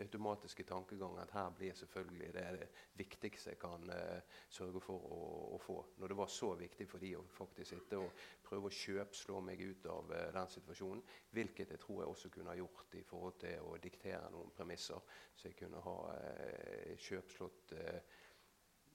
automatiske 0.00 0.64
tankegang 0.64 1.18
at 1.18 1.30
her 1.34 1.50
blir 1.56 1.74
selvfølgelig 1.74 2.32
det 2.34 2.46
det 2.56 2.68
viktigste 2.98 3.52
jeg 3.52 3.58
kan 3.60 3.84
uh, 3.90 4.40
sørge 4.50 4.80
for 4.80 5.06
å, 5.12 5.20
å, 5.56 5.60
få. 5.62 5.76
Når 5.98 6.12
det 6.12 6.18
var 6.18 6.32
så 6.32 6.52
viktig 6.58 6.88
for 6.88 7.02
de 7.02 7.14
å 7.18 7.24
faktisk 7.36 7.74
sitte 7.74 8.00
og 8.00 8.24
prøve 8.44 8.68
å 8.70 8.76
kjøpslå 8.78 9.40
meg 9.44 9.62
ut 9.62 9.86
av 9.92 10.10
uh, 10.12 10.26
den 10.34 10.50
situasjonen. 10.56 11.04
Hvilket 11.30 11.74
jeg 11.74 11.82
tror 11.82 12.02
jeg 12.02 12.14
også 12.14 12.32
kunne 12.34 12.52
ha 12.52 12.58
gjort 12.58 12.98
i 12.98 13.04
forhold 13.06 13.38
til 13.44 13.70
å 13.70 13.78
diktere 13.82 14.30
noen 14.34 14.52
premisser. 14.56 15.00
Så 15.34 15.48
jeg 15.48 15.58
kunne 15.62 15.82
ha 15.86 15.96
uh, 16.10 16.92
kjøpslått 17.08 17.74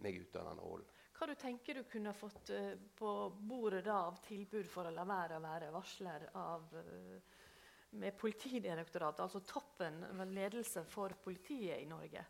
meg 0.05 0.21
ut 0.21 0.35
av 0.37 0.51
den 0.51 0.61
rollen. 0.61 0.93
Hva 1.17 1.25
du 1.25 1.33
tenker 1.33 1.73
du 1.73 1.87
kunne 1.89 2.11
fått 2.13 2.51
på 2.99 3.11
bordet 3.49 3.81
da 3.87 4.03
av 4.05 4.19
tilbud 4.27 4.67
for 4.69 4.85
å 4.85 4.93
la 4.93 5.01
være 5.09 5.39
å 5.39 5.41
være 5.41 5.71
varsler 5.73 6.27
av 6.37 6.75
med 7.97 8.17
Politidirektoratet, 8.17 9.23
altså 9.25 9.43
toppen 9.45 10.01
ledelse 10.33 10.85
for 10.89 11.15
politiet 11.23 11.81
i 11.81 11.87
Norge? 11.89 12.25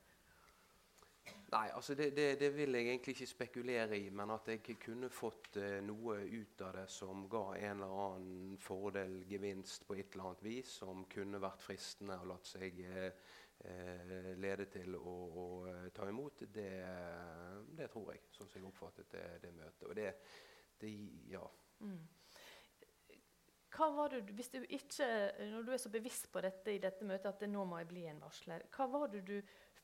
Nei, 1.47 1.69
altså 1.71 1.95
det, 1.95 2.09
det, 2.15 2.39
det, 2.39 2.49
vil 2.55 2.75
jeg 2.75 2.89
egentlig 2.89 3.13
ikke 3.15 3.27
spekulere 3.27 3.97
i. 3.97 4.09
Men 4.11 4.33
at 4.35 4.49
jeg 4.51 4.77
kunne 4.83 5.09
fått 5.11 5.57
eh, 5.61 5.79
noe 5.85 6.19
ut 6.27 6.63
av 6.67 6.75
det 6.75 6.85
som 6.91 7.23
ga 7.31 7.43
en 7.55 7.83
eller 7.83 8.01
annen 8.03 8.57
fordel, 8.59 9.21
gevinst, 9.29 9.87
på 9.87 9.95
et 9.95 10.11
eller 10.11 10.31
annet 10.31 10.43
vis, 10.43 10.73
som 10.81 11.05
kunne 11.11 11.41
vært 11.43 11.63
fristende 11.63 12.19
og 12.19 12.33
latt 12.33 12.51
seg 12.51 12.81
eh, 12.83 13.07
eh 13.63 14.33
lede 14.37 14.67
til 14.71 14.99
å, 14.99 15.15
å, 15.43 15.47
eh, 15.71 15.87
ta 15.95 16.09
imot, 16.09 16.43
det, 16.51 16.69
det, 17.79 17.87
tror 17.95 18.11
jeg. 18.13 18.27
Sånn 18.35 18.51
som 18.51 18.61
jeg 18.61 18.67
oppfattet 18.67 19.15
det, 19.15 19.55
møtet. 19.55 19.87
Og 19.87 19.95
det, 19.95 20.11
det 20.83 20.93
ja. 21.31 21.47
Mm 21.79 22.16
hva 23.75 23.87
var 23.93 24.13
det, 24.13 24.21
hvis 24.35 24.49
du 24.53 24.61
ikke, 24.63 25.07
Når 25.51 25.63
du 25.63 25.71
er 25.73 25.81
så 25.81 25.89
bevisst 25.91 26.29
på 26.31 26.41
dette 26.41 26.73
i 26.73 26.81
dette 26.81 27.05
møtet 27.05 27.29
at 27.29 27.41
det 27.43 27.49
nå 27.51 27.65
må 27.67 27.81
jeg 27.81 27.89
bli 27.89 28.05
en 28.07 28.21
varsler, 28.23 28.63
hva 28.73 28.87
var 28.91 29.11
det 29.11 29.23
du 29.27 29.37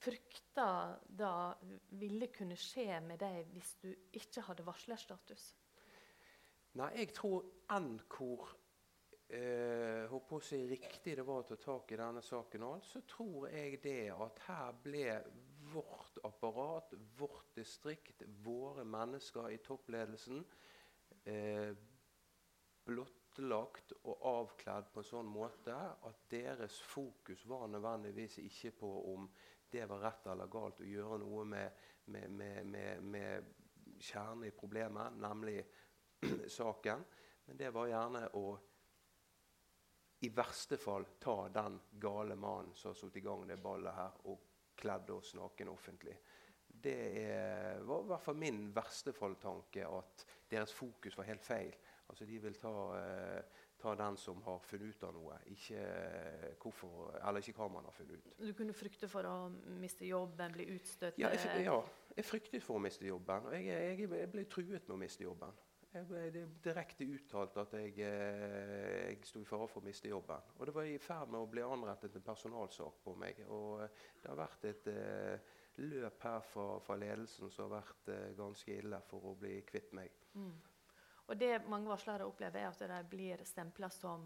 frykta 0.03 0.67
da 1.07 1.53
ville 1.99 2.29
kunne 2.33 2.57
skje 2.59 2.99
med 3.03 3.21
deg 3.21 3.51
hvis 3.53 3.75
du 3.83 3.89
ikke 4.19 4.45
hadde 4.47 4.65
varslerstatus? 4.67 5.45
Nei, 6.79 6.89
jeg 6.97 7.13
tror 7.13 7.43
enn 7.75 7.99
hvor 8.09 8.47
eh, 9.29 10.09
å 10.09 10.39
si 10.41 10.63
riktig 10.69 11.17
det 11.19 11.25
var 11.27 11.43
å 11.43 11.47
ta 11.47 11.59
tak 11.61 11.93
i 11.93 11.99
denne 11.99 12.23
saken, 12.25 12.65
så 12.81 13.03
tror 13.07 13.49
jeg 13.51 13.81
det 13.83 14.09
at 14.15 14.41
her 14.47 14.73
ble 14.83 15.07
vårt 15.73 16.17
apparat, 16.27 16.95
vårt 17.17 17.53
distrikt, 17.55 18.25
våre 18.43 18.83
mennesker 18.85 19.53
i 19.53 19.61
toppledelsen 19.63 20.43
eh, 21.29 21.71
blott 22.85 23.22
blotlagt 23.33 23.93
og 24.03 24.21
avkledd 24.21 24.91
på 24.93 25.01
en 25.01 25.07
sånn 25.07 25.29
måte 25.29 25.73
at 25.73 26.25
deres 26.29 26.79
fokus 26.81 27.45
var 27.49 27.67
nødvendigvis 27.67 28.37
ikke 28.43 28.71
på 28.77 28.91
om 29.13 29.29
det 29.71 29.85
var 29.89 30.03
rett 30.05 30.27
eller 30.27 30.47
galt 30.47 30.81
å 30.81 30.85
gjøre 30.85 31.17
noe 31.17 31.45
med, 31.45 31.71
med, 32.05 32.29
med, 32.65 33.01
med 33.01 33.47
kjernen 33.99 34.45
i 34.45 34.51
problemet, 34.53 35.15
nemlig 35.17 35.63
saken. 36.47 37.03
Men 37.45 37.57
det 37.57 37.71
var 37.73 37.89
gjerne 37.89 38.27
å 38.37 38.45
i 40.23 40.29
verste 40.29 40.77
fall 40.77 41.05
ta 41.19 41.49
den 41.49 41.79
gale 41.99 42.35
mannen 42.35 42.75
som 42.77 42.91
har 42.91 42.99
satt 42.99 43.17
i 43.17 43.23
gang 43.25 43.47
det 43.47 43.57
ballet 43.57 43.97
her, 43.97 44.13
og 44.29 44.45
kledd 44.77 45.09
oss 45.11 45.33
naken 45.35 45.73
offentlig. 45.73 46.15
Det 46.67 46.99
er, 47.23 47.81
var 47.83 48.05
i 48.05 48.11
hvert 48.13 48.23
fall 48.23 48.37
min 48.39 48.61
verste 48.75 49.11
falltanke 49.13 49.89
at 49.89 50.23
deres 50.49 50.71
fokus 50.73 51.17
var 51.17 51.27
helt 51.27 51.43
feil. 51.43 51.73
Altså 52.13 52.25
De 52.29 52.37
vil 52.37 52.55
ta, 52.61 52.71
eh, 52.99 53.61
ta, 53.81 53.95
den 53.97 54.17
som 54.21 54.41
har 54.45 54.59
funnet 54.61 54.93
ut 54.93 55.03
av 55.07 55.15
noe, 55.15 55.37
ikke, 55.49 55.79
eh, 55.81 56.51
hvorfor, 56.61 57.07
eller 57.17 57.41
ikke 57.41 57.55
hva 57.57 57.69
man 57.73 57.87
har 57.89 57.95
funnet 57.97 58.19
ut. 58.19 58.35
Du 58.37 58.53
kunne 58.53 58.73
frykte 58.77 59.09
for 59.09 59.25
å 59.25 59.37
miste 59.81 60.05
jobben, 60.05 60.53
bli 60.53 60.67
utstøtt? 60.75 61.17
Ja, 61.17 61.31
jeg, 61.33 61.63
ja, 61.65 61.79
jeg 62.13 62.25
fryktet 62.27 62.61
for 62.61 62.77
å 62.77 62.83
miste 62.83 63.07
jobben. 63.07 63.47
Og 63.49 63.55
jeg, 63.57 63.65
jeg, 63.65 64.09
jeg 64.13 64.29
ble 64.29 64.43
truet 64.45 64.85
med 64.85 64.93
å 64.93 64.99
miste 65.01 65.25
jobben. 65.25 65.57
Jeg 65.93 66.05
ble 66.09 66.21
det 66.33 66.43
direkte 66.65 67.05
uttalt 67.05 67.57
at 67.61 67.73
jeg, 67.77 67.95
eh, 68.01 69.09
jeg 69.09 69.17
sto 69.29 69.41
i 69.41 69.45
fare 69.45 69.67
for 69.69 69.81
å 69.81 69.85
miste 69.85 70.09
jobben. 70.09 70.53
Og 70.57 70.69
det 70.69 70.73
var 70.73 70.89
i 70.89 70.99
ferd 71.01 71.33
med 71.33 71.41
å 71.41 71.49
bli 71.49 71.65
anrettet 71.65 72.17
en 72.17 72.25
personalsak 72.25 73.01
på 73.05 73.13
meg. 73.17 73.41
Og 73.53 73.81
det 74.21 74.29
har 74.29 74.37
vært 74.37 74.69
et 74.69 74.89
eh, 74.89 75.51
løp 75.81 76.21
her 76.29 76.45
fra, 76.45 76.67
fra, 76.81 76.97
ledelsen 76.97 77.49
som 77.53 77.67
har 77.67 77.79
vært 77.81 78.13
eh, 78.13 78.29
ganske 78.37 78.77
ille 78.77 79.01
for 79.09 79.33
å 79.33 79.35
bli 79.37 79.59
kvitt 79.69 79.93
meg. 79.97 80.13
Mm. 80.37 80.53
Og 81.25 81.37
det 81.39 81.61
mange 81.71 81.87
varslere 81.87 82.25
opplever, 82.27 82.59
er 82.59 82.71
at 82.73 82.81
de 82.83 83.09
blir 83.09 83.43
stempla 83.47 83.89
som 83.93 84.25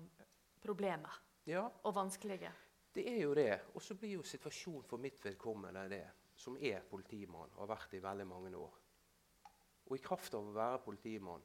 problemer 0.62 1.20
ja. 1.46 1.68
og 1.84 1.96
vanskelige. 1.96 2.52
Det 2.94 3.06
er 3.12 3.20
jo 3.22 3.36
det. 3.38 3.52
Og 3.76 3.82
så 3.82 3.96
blir 3.96 4.18
jo 4.18 4.24
situasjonen 4.26 4.88
for 4.88 5.02
mitt 5.02 5.22
vedkommende 5.26 5.86
det, 5.92 6.06
som 6.36 6.58
er 6.58 6.86
politimann 6.90 7.54
og 7.54 7.64
har 7.66 7.76
vært 7.76 7.94
i 7.94 8.02
veldig 8.02 8.28
mange 8.28 8.54
år. 8.58 8.80
Og 9.88 9.96
i 9.96 10.04
kraft 10.04 10.34
av 10.36 10.48
å 10.48 10.56
være 10.56 10.82
politimann 10.84 11.44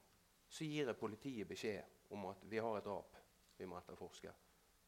så 0.48 0.64
gir 0.64 0.88
jeg 0.88 0.98
politiet 0.98 1.48
beskjed 1.48 2.12
om 2.12 2.26
at 2.30 2.42
vi 2.48 2.61
har 2.61 2.78
et 2.78 2.86
drap 2.86 3.18
vi 3.59 3.68
må 3.68 3.76
etterforske. 3.78 4.32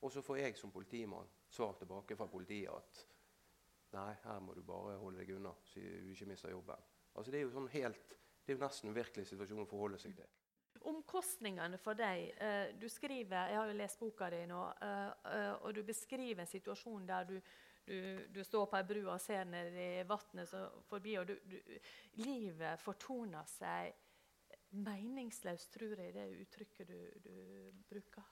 Og 0.05 0.13
så 0.13 0.23
får 0.25 0.41
jeg 0.41 0.57
som 0.59 0.73
politimann 0.73 1.29
svar 1.49 1.77
tilbake 1.79 2.17
fra 2.17 2.27
politiet 2.29 2.73
at 2.73 3.05
nei, 3.95 4.11
her 4.25 4.41
må 4.43 4.57
du 4.57 4.65
bare 4.67 4.97
holde 4.99 5.21
deg 5.21 5.37
unna 5.37 5.53
så 5.69 5.81
du 5.81 6.11
ikke 6.13 6.29
mister 6.33 6.53
jobben. 6.53 6.89
Altså 7.15 7.31
Det 7.31 7.39
er 7.39 7.45
jo 7.47 7.53
sånn 7.55 7.71
helt, 7.77 8.17
det 8.43 8.53
er 8.53 8.59
jo 8.59 8.65
nesten 8.65 8.91
en 8.91 8.97
virkelig 8.97 9.29
situasjon 9.31 9.63
å 9.63 9.69
forholde 9.71 10.01
seg 10.03 10.17
til 10.19 10.33
omkostningene 10.91 11.79
for 11.81 11.99
deg 11.99 12.31
eh, 12.39 12.73
Du 12.79 12.89
skriver 12.93 13.51
Jeg 13.51 13.59
har 13.59 13.71
jo 13.71 13.77
lest 13.79 14.01
boka 14.01 14.31
di 14.33 14.43
nå, 14.51 14.63
uh, 14.81 15.13
uh, 15.29 15.53
og 15.65 15.75
du 15.75 15.83
beskriver 15.87 16.45
en 16.45 16.51
situasjon 16.51 17.07
der 17.09 17.29
du, 17.29 17.35
du, 17.87 17.99
du 18.35 18.41
står 18.45 18.69
på 18.71 18.79
ei 18.81 18.89
bru 18.89 19.03
og 19.07 19.21
ser 19.23 19.45
ned 19.49 19.77
i 19.77 19.91
vannet 20.09 20.55
forbi, 20.89 21.17
og 21.21 21.29
du, 21.29 21.59
livet 22.25 22.81
fortoner 22.81 23.49
seg 23.49 23.93
meningsløst, 24.75 25.73
tror 25.75 26.01
jeg, 26.01 26.15
det 26.15 26.25
uttrykket 26.43 26.89
du, 26.89 27.33
bruker. 27.89 28.25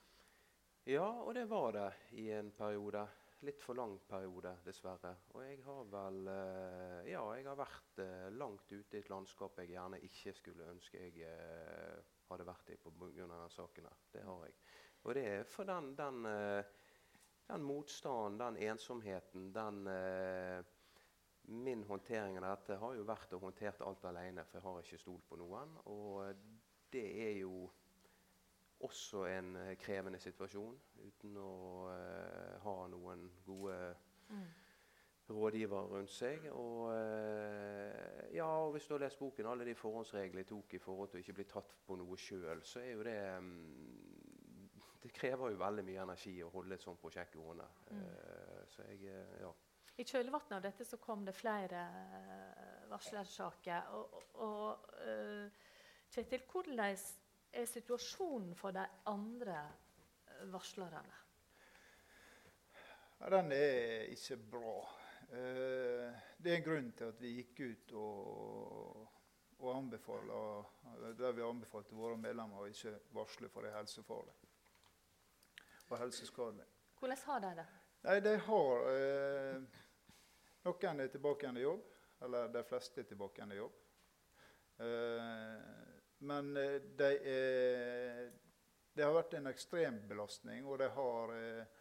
Ja, 0.88 1.06
og 1.22 1.34
det 1.36 1.44
var 1.50 1.70
det 1.76 1.90
i 2.18 2.30
en 2.34 2.50
periode. 2.56 3.04
Litt 3.42 3.58
for 3.58 3.74
lang 3.74 3.96
periode, 4.06 4.52
dessverre. 4.62 5.16
Og 5.34 5.42
jeg 5.42 5.58
har 5.66 5.86
vel 5.90 6.28
Ja, 7.08 7.22
jeg 7.34 7.46
har 7.48 7.58
vært 7.58 8.02
langt 8.38 8.70
ute 8.70 8.96
i 8.96 9.00
et 9.00 9.10
landskap 9.10 9.58
jeg 9.58 9.72
gjerne 9.72 9.98
ikke 10.06 10.34
skulle 10.36 10.68
ønske 10.70 11.00
jeg 11.02 11.26
hadde 12.28 12.46
vært 12.46 12.70
i 12.70 12.78
pga. 12.78 13.08
denne 13.16 13.48
saken. 13.50 13.88
Det 14.12 14.22
har 14.22 14.44
jeg. 14.46 14.54
Og 15.02 15.14
det 15.14 15.24
er 15.26 15.42
for 15.44 15.64
den, 15.64 15.96
den, 15.98 16.26
eh, 16.26 16.64
den 17.48 17.62
motstanden, 17.62 18.38
den 18.38 18.56
ensomheten, 18.70 19.52
den 19.52 20.64
Min 21.44 21.82
håndtering 21.82 22.36
av 22.38 22.44
dette 22.44 22.76
har 22.78 22.94
jo 22.94 23.02
vært 23.02 23.32
å 23.34 23.40
håndtere 23.42 23.82
alt 23.84 24.04
alene, 24.04 24.44
for 24.44 24.58
jeg 24.58 24.62
har 24.62 24.84
ikke 24.84 24.98
stolt 24.98 25.24
på 25.26 25.36
noen. 25.40 25.72
Og 25.90 26.36
det 26.92 27.02
er 27.02 27.32
jo 27.40 27.66
også 28.82 29.26
en 29.30 29.54
uh, 29.56 29.68
krevende 29.80 30.18
situasjon 30.22 30.74
uten 31.06 31.38
å 31.38 31.52
uh, 31.90 32.58
ha 32.64 32.76
noen 32.92 33.28
gode 33.46 33.78
mm 34.32 34.50
rådgivere 35.32 35.86
rundt 35.86 36.10
seg. 36.10 36.46
Og, 36.50 36.88
uh, 36.90 38.34
ja, 38.34 38.46
og 38.46 38.72
hvis 38.72 38.86
du 38.86 38.94
har 38.94 39.04
lest 39.04 39.18
boken, 39.18 39.46
alle 39.46 39.64
de 39.64 39.74
forhåndsreglene 39.74 40.44
jeg 40.44 40.50
tok 40.50 40.74
i 40.74 40.82
forhold 40.82 41.10
til 41.10 41.20
å 41.20 41.24
ikke 41.24 41.36
bli 41.40 41.48
tatt 41.50 41.74
på 41.86 41.96
noe 42.00 42.18
sjøl, 42.18 42.62
så 42.66 42.82
er 42.82 42.92
jo 42.92 43.06
det 43.06 43.18
um, 43.38 43.52
Det 45.02 45.10
krever 45.10 45.50
jo 45.50 45.58
veldig 45.58 45.82
mye 45.82 46.02
energi 46.04 46.36
å 46.46 46.50
holde 46.52 46.76
et 46.76 46.82
sånt 46.82 47.00
prosjekt 47.00 47.34
gående. 47.34 47.66
Mm. 47.90 48.02
Uh, 48.02 48.60
så 48.70 48.86
jeg, 48.86 49.16
ja. 49.42 49.50
I 49.98 50.04
kjølvannet 50.06 50.54
av 50.56 50.62
dette 50.62 50.84
så 50.88 50.96
kom 51.02 51.24
det 51.26 51.34
flere 51.36 51.82
varslersaker. 52.90 53.90
Og, 53.98 54.22
og 54.46 54.88
Kjetil, 56.12 56.42
hvordan 56.44 56.76
er 57.52 57.68
situasjonen 57.68 58.54
for 58.58 58.74
de 58.74 58.84
andre 59.10 59.58
varslerne? 60.52 61.18
Ja, 63.20 63.30
den 63.36 63.52
er 63.54 64.08
ikke 64.10 64.38
bra. 64.50 64.76
Eh, 65.32 66.22
det 66.38 66.52
er 66.52 66.56
en 66.58 66.66
grunn 66.66 66.92
til 66.98 67.12
at 67.12 67.20
vi 67.22 67.36
gikk 67.38 67.60
ut 67.62 67.92
og, 68.02 69.04
og 69.60 69.76
anbefaler, 69.76 70.72
der 71.18 71.36
vi 71.36 71.44
anbefalte 71.46 71.96
våre 71.96 72.18
medlemmer 72.18 72.64
å 72.64 72.72
ikke 72.72 72.96
varsle 73.14 73.52
for 73.52 73.64
det 73.64 73.76
helsefarlig 73.76 74.34
og 75.92 75.98
helseskadelig. 76.00 76.64
Hvordan 76.98 77.18
har 77.24 77.40
de 77.40 77.54
det? 77.60 77.66
Nei, 78.02 78.18
de 78.24 78.36
har 78.46 78.86
eh, 78.90 79.80
Noen 80.62 81.00
er 81.02 81.10
tilbake 81.10 81.44
igjen 81.44 81.58
i 81.58 81.64
jobb. 81.66 81.88
Eller 82.22 82.52
de 82.54 82.62
fleste 82.64 83.02
er 83.02 83.08
tilbake 83.10 83.40
igjen 83.40 83.52
i 83.52 83.58
jobb. 83.58 83.78
Eh, 84.86 85.91
men 86.22 86.56
eh, 86.56 86.78
de 86.98 87.12
er, 87.34 88.26
det 88.92 89.04
har 89.06 89.14
vært 89.16 89.38
en 89.38 89.50
ekstrem 89.50 90.02
belastning, 90.08 90.66
og 90.68 90.78
de 90.82 90.90
har 90.96 91.36
eh, 91.36 91.80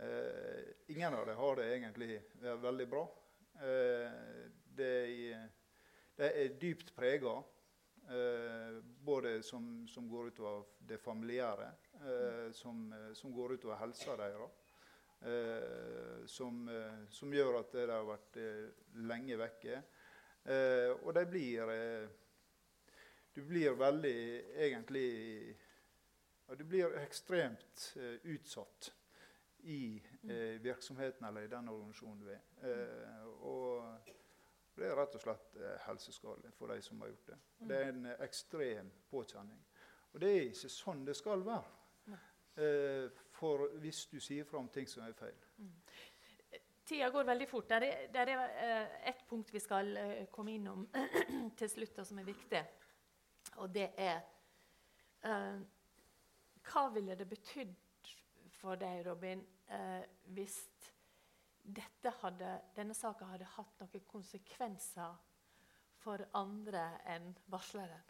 Eh, 0.00 0.62
ingen 0.86 1.14
av 1.14 1.26
dem 1.26 1.36
har 1.36 1.56
det 1.56 1.74
egentlig 1.74 2.22
veldig 2.40 2.88
bra. 2.88 3.02
Eh, 3.54 4.12
det, 4.64 4.92
det, 6.16 6.30
er 6.42 6.54
dypt 6.60 6.94
prega, 6.96 7.34
eh, 8.08 8.78
både 9.04 9.42
som, 9.42 9.88
som, 9.88 10.08
går 10.08 10.30
utover 10.32 10.64
det 10.78 10.98
familiære, 10.98 11.68
som, 12.56 12.94
som 13.14 13.32
går 13.32 13.58
utover 13.58 13.76
helsa 13.76 14.16
deres. 14.16 14.56
eh, 15.20 16.24
som, 16.26 16.68
eh, 16.68 17.04
som, 17.08 17.34
gjør 17.34 17.58
at 17.60 17.72
de 17.72 17.84
har 17.90 18.06
vært 18.08 18.36
eh, 18.40 18.70
lenge 19.04 19.36
vekke. 19.36 19.82
Eh, 20.48 20.94
og 21.02 21.12
de 21.12 21.26
blir 21.28 21.74
Du 23.34 23.42
blir 23.46 23.76
veldig 23.78 24.16
egentlig 24.58 25.10
ja, 26.46 26.54
Du 26.54 26.64
blir 26.64 26.96
ekstremt 26.98 27.96
utsatt 28.22 28.92
i 29.60 30.02
eh, 30.22 30.56
virksomheten 30.62 31.26
eller 31.28 31.44
i 31.44 31.52
den 31.52 31.68
organisasjonen 31.68 32.20
du 32.24 32.30
er. 32.32 32.40
og 33.44 34.00
det 34.80 34.88
er 34.88 34.96
rett 34.96 35.16
og 35.18 35.20
slett 35.20 35.56
eh, 35.60 35.76
helseskadelig 35.84 36.52
for 36.56 36.72
de 36.72 36.80
som 36.82 37.00
har 37.02 37.10
gjort 37.10 37.26
det. 37.26 37.38
Det 37.68 37.76
er 37.76 37.90
en 37.92 38.06
eh, 38.08 38.22
ekstrem 38.24 38.88
påkjenning. 39.10 39.60
Og 40.12 40.22
det 40.22 40.30
er 40.30 40.46
ikke 40.48 40.70
sånn 40.72 41.04
det 41.04 41.16
skal 41.18 41.44
være. 41.46 42.16
Eh, 42.60 43.10
for 43.36 43.68
hvis 43.80 44.06
du 44.10 44.18
sier 44.20 44.44
fra 44.48 44.58
om 44.58 44.68
ting 44.72 44.88
som 44.88 45.04
er 45.06 45.12
feil. 45.16 45.36
Mm. 45.60 45.74
Tida 46.84 47.10
går 47.14 47.28
veldig 47.28 47.48
fort. 47.48 47.68
Det 47.70 47.76
er, 47.76 48.06
det 48.12 48.24
er 48.24 48.32
eh, 48.48 48.96
ett 49.12 49.22
punkt 49.28 49.52
vi 49.54 49.60
skal 49.62 49.92
eh, 49.96 50.24
komme 50.32 50.56
innom 50.56 50.88
til 51.60 51.70
slutt, 51.70 52.00
som 52.06 52.18
er 52.18 52.26
viktig. 52.26 52.64
Og 53.56 53.74
det 53.74 53.90
er 53.96 54.20
eh, 55.26 55.60
Hva 56.70 56.88
ville 56.94 57.16
det 57.18 57.28
betydd 57.28 57.74
for 58.60 58.76
deg, 58.76 59.06
Robin, 59.06 59.40
hvis 60.34 60.56
hadde, 62.20 62.60
denne 62.76 62.94
saka 62.94 63.24
hadde 63.30 63.48
hatt 63.56 63.80
noen 63.80 64.06
konsekvenser 64.08 65.16
for 66.00 66.24
andre 66.36 66.84
enn 67.08 67.30
varsleren? 67.52 68.06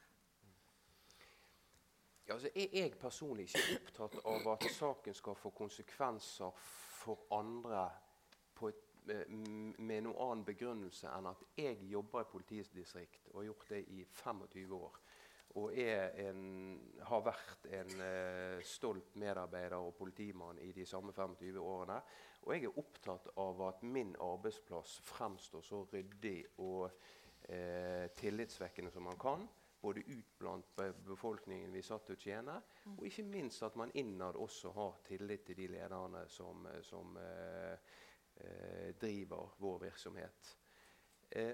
Ja, 2.26 2.34
altså, 2.34 2.50
er 2.54 2.76
jeg 2.78 2.98
personlig 2.98 3.48
ikke 3.48 3.80
opptatt 3.80 4.20
av 4.24 4.52
at 4.52 4.66
saken 4.70 5.14
skal 5.18 5.34
få 5.34 5.50
konsekvenser 5.50 6.52
for 7.00 7.26
andre 7.34 7.88
et, 8.68 8.84
med 9.80 10.04
noen 10.04 10.18
annen 10.20 10.44
begrunnelse 10.46 11.10
enn 11.10 11.26
at 11.30 11.42
jeg 11.58 11.80
jobber 11.90 12.22
i 12.22 12.30
politidistrikt 12.30 13.30
og 13.32 13.40
har 13.40 13.48
gjort 13.48 13.72
det 13.72 13.80
i 13.96 14.04
25 14.04 14.74
år 14.76 15.00
og 15.58 15.72
en, 15.74 16.42
har 17.02 17.22
vært 17.26 17.64
en 17.74 18.02
eh, 18.04 18.58
stolt 18.62 19.16
medarbeider 19.18 19.78
og 19.80 19.96
politimann 19.98 20.60
i 20.62 20.70
de 20.76 20.84
samme 20.86 21.12
25 21.16 21.58
årene. 21.58 21.96
Og 22.44 22.52
jeg 22.54 22.68
er 22.68 22.78
opptatt 22.78 23.26
av 23.42 23.62
at 23.66 23.82
min 23.82 24.12
arbeidsplass 24.22 25.00
fremstår 25.10 25.64
så 25.66 25.82
ryddig 25.90 26.38
og 26.62 26.86
eh, 27.48 28.06
tillitsvekkende 28.16 28.92
som 28.94 29.08
man 29.10 29.18
kan. 29.20 29.42
Både 29.80 30.04
ut 30.06 30.38
blant 30.38 30.70
befolkningen 31.06 31.72
vi 31.72 31.82
satt 31.82 32.04
til 32.06 32.18
å 32.18 32.20
tjene, 32.20 32.58
mm. 32.84 32.98
og 32.98 33.04
ikke 33.08 33.24
minst 33.24 33.64
at 33.64 33.78
man 33.80 33.92
innad 33.96 34.36
også 34.36 34.74
har 34.76 34.98
tillit 35.08 35.46
til 35.48 35.56
de 35.56 35.70
lederne 35.72 36.26
som, 36.28 36.68
som 36.84 37.16
eh, 37.16 37.96
driver 39.00 39.56
vår 39.60 39.82
virksomhet. 39.88 40.54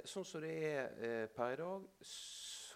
sånn 0.05 0.25
som 0.25 0.43
det 0.43 0.53
er 0.67 1.27
per 1.35 1.55
i 1.55 1.57
dag, 1.61 1.89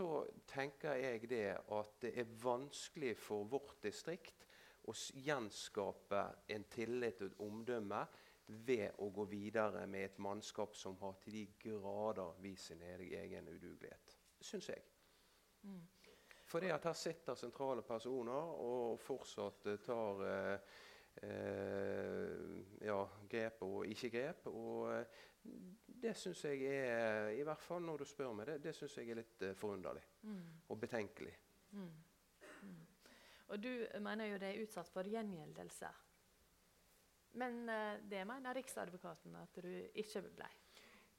så 0.00 0.24
tenker 0.48 0.96
jeg 0.96 1.28
det 1.28 1.46
at 1.76 1.96
det 2.00 2.14
er 2.22 2.36
vanskelig 2.40 3.12
for 3.20 3.44
vårt 3.52 3.82
distrikt 3.84 4.46
å 4.88 4.94
gjenskape 4.96 6.22
en 6.54 6.64
tillit 6.72 7.20
og 7.20 7.26
et 7.28 7.42
omdømme 7.44 8.00
ved 8.66 8.96
å 9.04 9.10
gå 9.14 9.26
videre 9.28 9.84
med 9.86 10.06
et 10.06 10.22
mannskap 10.24 10.72
som 10.74 10.96
har 11.02 11.18
til 11.20 11.36
de 11.36 11.42
grader 11.60 12.40
vist 12.40 12.70
sin 12.70 12.80
egen 12.82 13.50
udugelighet. 13.52 14.16
Syns 14.40 14.70
jeg. 14.72 14.86
Mm. 15.68 15.84
Fordi 16.48 16.72
at 16.72 16.88
her 16.88 16.96
sitter 16.96 17.36
sentrale 17.38 17.84
personer 17.86 18.56
og 18.64 18.96
fortsatt 19.04 19.68
tar 19.84 20.24
eh, 20.26 20.78
eh, 21.28 22.56
ja, 22.88 23.02
grep 23.28 23.62
og 23.68 23.84
ikke 23.86 24.10
grep. 24.16 24.48
Og 24.48 24.88
eh, 24.96 25.20
det 26.00 26.14
syns 26.16 26.44
jeg 26.44 26.62
er 26.68 27.30
I 27.36 27.42
hvert 27.44 27.62
fall 27.64 27.82
når 27.84 28.02
du 28.02 28.08
spør 28.08 28.32
meg, 28.36 28.48
det, 28.48 28.60
det 28.64 28.74
syns 28.76 28.96
jeg 28.98 29.10
er 29.12 29.20
litt 29.20 29.42
uh, 29.44 29.54
forunderlig. 29.58 30.04
Mm. 30.22 30.46
Og 30.68 30.78
betenkelig. 30.80 31.34
Mm. 31.76 31.90
Mm. 32.62 32.78
Og 33.50 33.62
du 33.62 33.72
mener 34.00 34.30
jo 34.30 34.38
det 34.40 34.52
er 34.52 34.62
utsatt 34.64 34.90
for 34.92 35.08
gjengjeldelse. 35.08 35.90
Men 37.40 37.62
uh, 37.68 37.96
det 38.10 38.24
mener 38.26 38.56
Riksadvokaten 38.56 39.36
at 39.38 39.62
du 39.62 39.70
ikke 39.94 40.24
ble? 40.30 40.48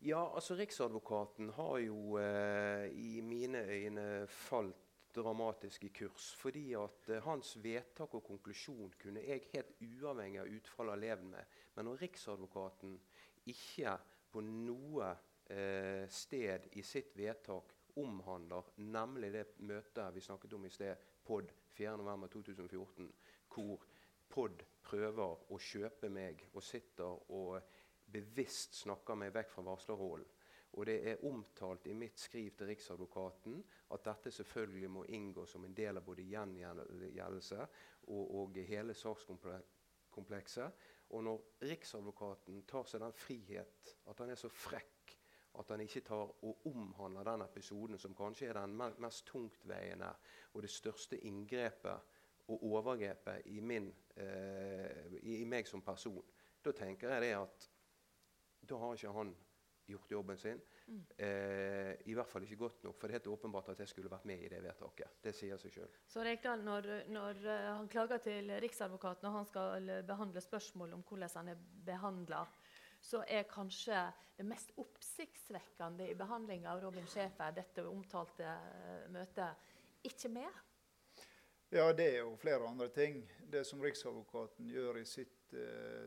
Ja, 0.01 0.23
altså 0.33 0.57
Riksadvokaten 0.57 1.51
har 1.55 1.75
jo 1.85 2.17
uh, 2.17 2.87
i 2.89 3.21
mine 3.21 3.61
øyne 3.69 4.27
falt 4.27 4.87
dramatisk 5.15 5.83
i 5.83 5.91
kurs. 5.93 6.31
Fordi 6.39 6.71
at 6.73 7.09
uh, 7.09 7.19
hans 7.27 7.53
vedtak 7.63 8.15
og 8.17 8.23
konklusjon 8.23 8.93
kunne 8.99 9.23
jeg 9.27 9.45
helt 9.53 9.75
uavhengig 9.79 10.41
av 10.41 10.51
utfallet 10.57 11.03
levd 11.03 11.27
med. 11.35 11.57
Men 11.75 11.85
når 11.85 12.01
Riksadvokaten 12.07 12.97
ikke 13.49 13.95
på 14.31 14.43
noe 14.45 15.07
eh, 15.49 16.05
sted 16.09 16.69
i 16.77 16.83
sitt 16.85 17.15
vedtak 17.17 17.73
omhandler, 17.99 18.69
nemlig 18.87 19.31
det 19.33 19.45
møtet 19.67 20.15
vi 20.15 20.23
snakket 20.23 20.53
om 20.55 20.65
i 20.65 20.71
sted, 20.71 21.07
POD 21.25 21.51
4.11.2014, 21.75 23.09
hvor 23.51 23.87
POD 24.31 24.63
prøver 24.85 25.51
å 25.51 25.59
kjøpe 25.59 26.09
meg 26.09 26.45
og 26.53 26.63
sitter 26.63 27.31
og 27.35 27.57
bevisst 28.11 28.79
snakker 28.83 29.15
meg 29.19 29.33
vekk 29.35 29.51
fra 29.55 29.65
varslerrollen. 29.67 30.29
Og 30.71 30.85
det 30.87 31.01
er 31.03 31.23
omtalt 31.27 31.87
i 31.91 31.93
mitt 31.99 32.19
skriv 32.19 32.53
til 32.55 32.69
Riksadvokaten 32.69 33.57
at 33.91 34.05
dette 34.05 34.31
selvfølgelig 34.31 34.89
må 34.89 35.03
inngå 35.11 35.43
som 35.49 35.65
en 35.67 35.75
del 35.75 35.99
av 35.99 36.05
både 36.07 36.23
gjengjeldelse 36.31 37.59
og, 38.07 38.23
og 38.39 38.59
hele 38.69 38.95
sakskomplekset. 38.95 40.85
Og 41.11 41.23
når 41.23 41.67
Riksadvokaten 41.67 42.63
tar 42.69 42.87
seg 42.87 43.03
den 43.03 43.15
frihet, 43.15 43.95
at 44.07 44.23
han 44.23 44.31
er 44.31 44.39
så 44.39 44.49
frekk 44.51 45.17
at 45.59 45.71
han 45.73 45.83
ikke 45.83 46.03
tar 46.07 46.29
og 46.47 46.67
omhandler 46.69 47.27
den 47.27 47.43
episoden 47.43 47.99
som 47.99 48.15
kanskje 48.15 48.47
er 48.47 48.59
den 48.61 48.77
mest 49.03 49.25
tungtveiende 49.27 50.13
og 50.53 50.63
det 50.63 50.71
største 50.71 51.19
inngrepet 51.27 52.15
og 52.47 52.63
overgrepet 52.63 53.49
i, 53.51 53.59
min, 53.59 53.89
eh, 54.15 55.17
i, 55.21 55.41
i 55.41 55.45
meg 55.47 55.67
som 55.67 55.83
person, 55.83 56.23
da 56.63 56.71
tenker 56.75 57.11
jeg 57.11 57.25
det 57.25 57.33
at 57.35 57.67
da 58.69 58.79
har 58.79 58.95
ikke 58.95 59.13
han 59.15 59.35
gjort 59.89 60.11
jobben 60.11 60.39
sin. 60.39 60.61
Mm. 60.91 61.03
Eh, 61.23 61.93
I 62.11 62.15
hvert 62.17 62.27
fall 62.27 62.43
ikke 62.43 62.57
godt 62.59 62.81
nok, 62.83 62.97
for 62.99 63.07
det 63.07 63.15
er 63.15 63.21
helt 63.21 63.29
åpenbart 63.31 63.69
at 63.71 63.79
jeg 63.79 63.91
skulle 63.91 64.11
vært 64.11 64.25
med 64.27 64.41
i 64.43 64.49
det 64.51 64.59
vedtaket. 64.63 65.13
Det 65.23 65.31
sier 65.35 65.59
seg 65.61 65.71
selv. 65.71 65.99
Så 66.11 66.23
Rekdal, 66.25 66.65
når, 66.67 66.89
når 67.07 67.39
uh, 67.45 67.69
han 67.77 67.87
klager 67.91 68.19
til 68.25 68.51
Riksadvokaten 68.63 69.29
og 69.29 69.37
han 69.37 69.47
skal 69.47 69.91
behandle 70.07 70.43
spørsmål 70.43 70.97
om 70.97 71.05
hvordan 71.07 71.31
han 71.37 71.53
er 71.53 71.61
behandla, 71.87 72.43
så 73.01 73.23
er 73.23 73.47
kanskje 73.49 74.03
det 74.37 74.45
mest 74.45 74.75
oppsiktsvekkende 74.81 76.09
i 76.11 76.17
behandlinga 76.17 76.73
av 76.73 76.83
Robin 76.83 77.07
Schäfer, 77.07 77.55
dette 77.55 77.87
omtalte 77.87 78.51
uh, 78.51 79.07
møtet, 79.15 79.71
ikke 80.11 80.33
med? 80.35 80.61
Ja, 81.71 81.87
det 81.95 82.09
er 82.17 82.25
jo 82.25 82.35
flere 82.35 82.67
andre 82.67 82.89
ting. 82.91 83.23
Det 83.47 83.63
som 83.63 83.79
Riksadvokaten 83.79 84.67
gjør 84.67 84.99
i 84.99 85.05
sitt 85.07 85.37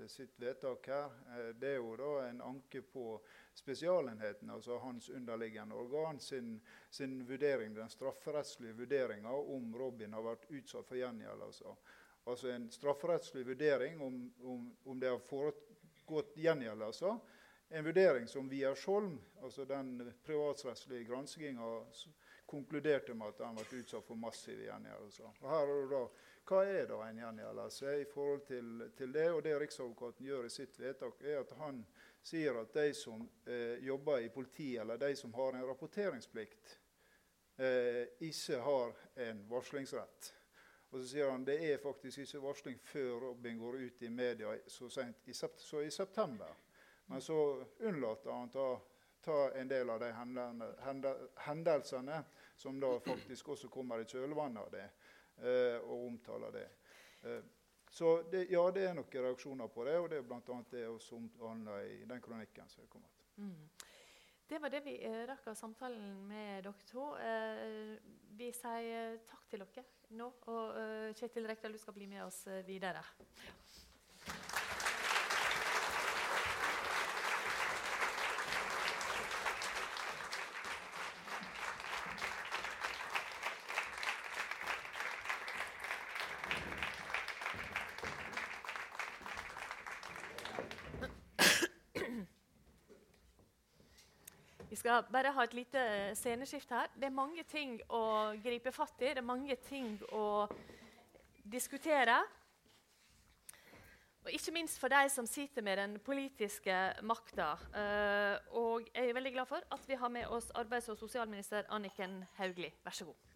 sitt 0.09 0.41
vedtak 0.41 0.87
her, 0.89 1.05
uh, 1.05 1.51
det 1.61 1.75
er 1.75 1.81
jo 1.81 1.97
da 2.01 2.11
en 2.29 2.41
anke 2.45 2.83
på 2.83 3.19
Spesialenheten, 3.55 4.51
altså 4.51 4.79
hans 4.83 5.09
underliggende 5.11 5.75
organ, 5.75 6.21
sin, 6.21 6.61
sin 6.91 7.21
vurdering, 7.29 7.75
den 7.75 7.91
strafferettslige 7.91 8.75
vurderinga 8.79 9.31
om 9.31 9.77
Robin 9.79 10.13
har 10.13 10.25
vært 10.27 10.49
utsatt 10.51 10.89
for 10.89 10.99
gjengjeldelse. 10.99 11.77
Altså. 12.27 12.49
en 12.49 12.71
strafferettslig 12.71 13.47
vurdering 13.47 14.01
om, 14.01 14.33
om, 14.43 14.69
om 14.85 15.01
det 15.01 15.13
har 15.13 15.23
foregått 15.29 16.37
gjengjeldelse. 16.37 17.19
En 17.69 17.85
vurdering 17.85 18.29
som 18.29 18.49
Wiersholm, 18.49 19.21
altså 19.43 19.65
den 19.65 20.13
privatrettslige 20.25 21.05
granskinga, 21.05 21.71
konkluderte 22.47 23.15
med 23.15 23.33
at 23.33 23.41
han 23.47 23.57
ble 23.57 23.81
utsatt 23.81 24.07
for 24.07 24.21
massive 24.21 24.67
gjengjeldelser. 24.67 25.41
Her 25.43 25.65
er 25.65 25.81
det 25.81 25.91
da 25.91 26.03
hva 26.45 26.61
er 26.69 26.89
da 26.89 26.99
en 27.07 27.19
gjengjeldelse 27.19 27.93
i 28.03 28.05
forhold 28.11 28.43
til, 28.49 28.91
til, 28.97 29.13
det? 29.13 29.29
Og 29.33 29.43
det 29.45 29.57
Riksadvokaten 29.61 30.27
gjør 30.27 30.45
i 30.45 30.53
sitt 30.53 30.77
vedtak, 30.81 31.23
er 31.25 31.41
at 31.41 31.53
han 31.57 31.81
sier 32.25 32.59
at 32.61 32.73
de 32.77 32.91
som 32.97 33.25
eh, 33.49 33.81
jobber 33.85 34.21
i 34.21 34.33
politiet, 34.33 34.83
eller 34.83 35.01
de 35.01 35.15
som 35.17 35.33
har 35.35 35.57
en 35.57 35.67
rapporteringsplikt, 35.67 36.79
eh, 37.57 38.03
ikke 38.29 38.61
har 38.61 38.93
en 39.29 39.45
varslingsrett. 39.49 40.33
Og 40.93 41.01
så 41.01 41.07
sier 41.09 41.33
han 41.33 41.47
det 41.49 41.57
er 41.65 41.81
faktisk 41.83 42.23
ikke 42.23 42.43
varsling 42.45 42.77
før 42.87 43.29
Robin 43.29 43.59
går 43.59 43.81
ut 43.89 44.03
i 44.07 44.13
media 44.13 44.53
så 44.71 44.91
sent 44.93 45.25
i, 45.27 45.35
sept 45.35 45.65
så 45.65 45.81
i 45.83 45.91
september. 45.91 46.53
Men 47.07 47.25
så 47.25 47.39
unnlater 47.81 48.31
han 48.31 48.53
å 48.61 48.69
ta 49.25 49.49
en 49.57 49.69
del 49.69 49.91
av 49.91 50.01
de 50.01 50.13
hendelsene 51.49 52.21
som 52.57 52.79
da 52.81 52.93
faktisk 53.01 53.49
også 53.57 53.73
kommer 53.73 54.05
i 54.05 54.07
kjølvannet 54.07 54.61
av 54.61 54.71
det 54.71 54.87
og 55.43 56.07
omtaler 56.07 56.55
det. 56.55 56.69
Eh, 57.25 57.43
så 57.91 58.23
det, 58.31 58.47
ja, 58.51 58.63
det 58.75 58.89
er 58.89 58.95
noen 58.97 59.21
reaksjoner 59.27 59.69
på 59.71 59.85
det, 59.87 59.99
og 60.03 60.09
det 60.11 60.19
er 60.19 60.25
bl.a. 60.27 60.57
det 60.71 60.87
som 61.03 61.29
omhandla 61.39 61.77
i 61.87 62.01
den 62.11 62.23
kronikken 62.23 62.69
som 62.69 62.83
er 62.83 62.89
kommet. 62.91 63.21
Mm. 63.37 63.69
Det 64.49 64.59
var 64.61 64.73
det 64.75 64.81
vi 64.85 64.97
eh, 65.07 65.23
rakk 65.29 65.47
av 65.53 65.55
samtalen 65.57 66.09
med 66.29 66.67
dere 66.67 66.89
to. 66.91 67.07
Eh, 67.17 67.95
vi 68.37 68.51
sier 68.53 69.17
takk 69.31 69.47
til 69.51 69.63
dere 69.63 69.87
nå. 70.19 70.29
Og 70.53 70.81
eh, 70.81 71.15
Kjetil 71.17 71.49
Rekdal, 71.49 71.73
du 71.73 71.81
skal 71.81 71.97
bli 71.97 72.11
med 72.11 72.27
oss 72.27 72.45
eh, 72.51 72.65
videre. 72.67 73.03
Skal 94.85 95.07
bare 95.09 95.31
ha 95.33 95.45
et 95.47 95.55
lite 95.57 95.83
sceneskift 96.13 96.73
her. 96.75 96.91
Det 96.93 97.07
er 97.09 97.17
mange 97.17 97.41
ting 97.49 97.79
å 97.89 98.35
gripe 98.45 98.69
fatt 98.69 99.01
i. 99.01 99.15
Det 99.17 99.23
er 99.23 99.25
mange 99.25 99.57
ting 99.65 99.95
å 100.13 100.45
diskutere. 101.41 102.19
Og 104.27 104.37
ikke 104.37 104.53
minst 104.53 104.77
for 104.81 104.93
de 104.93 105.09
som 105.13 105.29
sitter 105.29 105.65
med 105.65 105.81
den 105.81 105.97
politiske 106.05 106.77
makta. 107.01 107.55
Uh, 107.73 108.37
og 108.61 108.91
jeg 108.91 109.09
er 109.09 109.17
veldig 109.17 109.33
glad 109.39 109.49
for 109.49 109.65
at 109.73 109.89
vi 109.89 109.97
har 109.97 110.13
med 110.13 110.29
oss 110.29 110.51
arbeids- 110.53 110.93
og 110.93 111.01
sosialminister 111.01 111.65
Anniken 111.73 112.21
Hauglie. 112.37 112.77
Vær 112.85 113.01
så 113.01 113.09
god. 113.09 113.34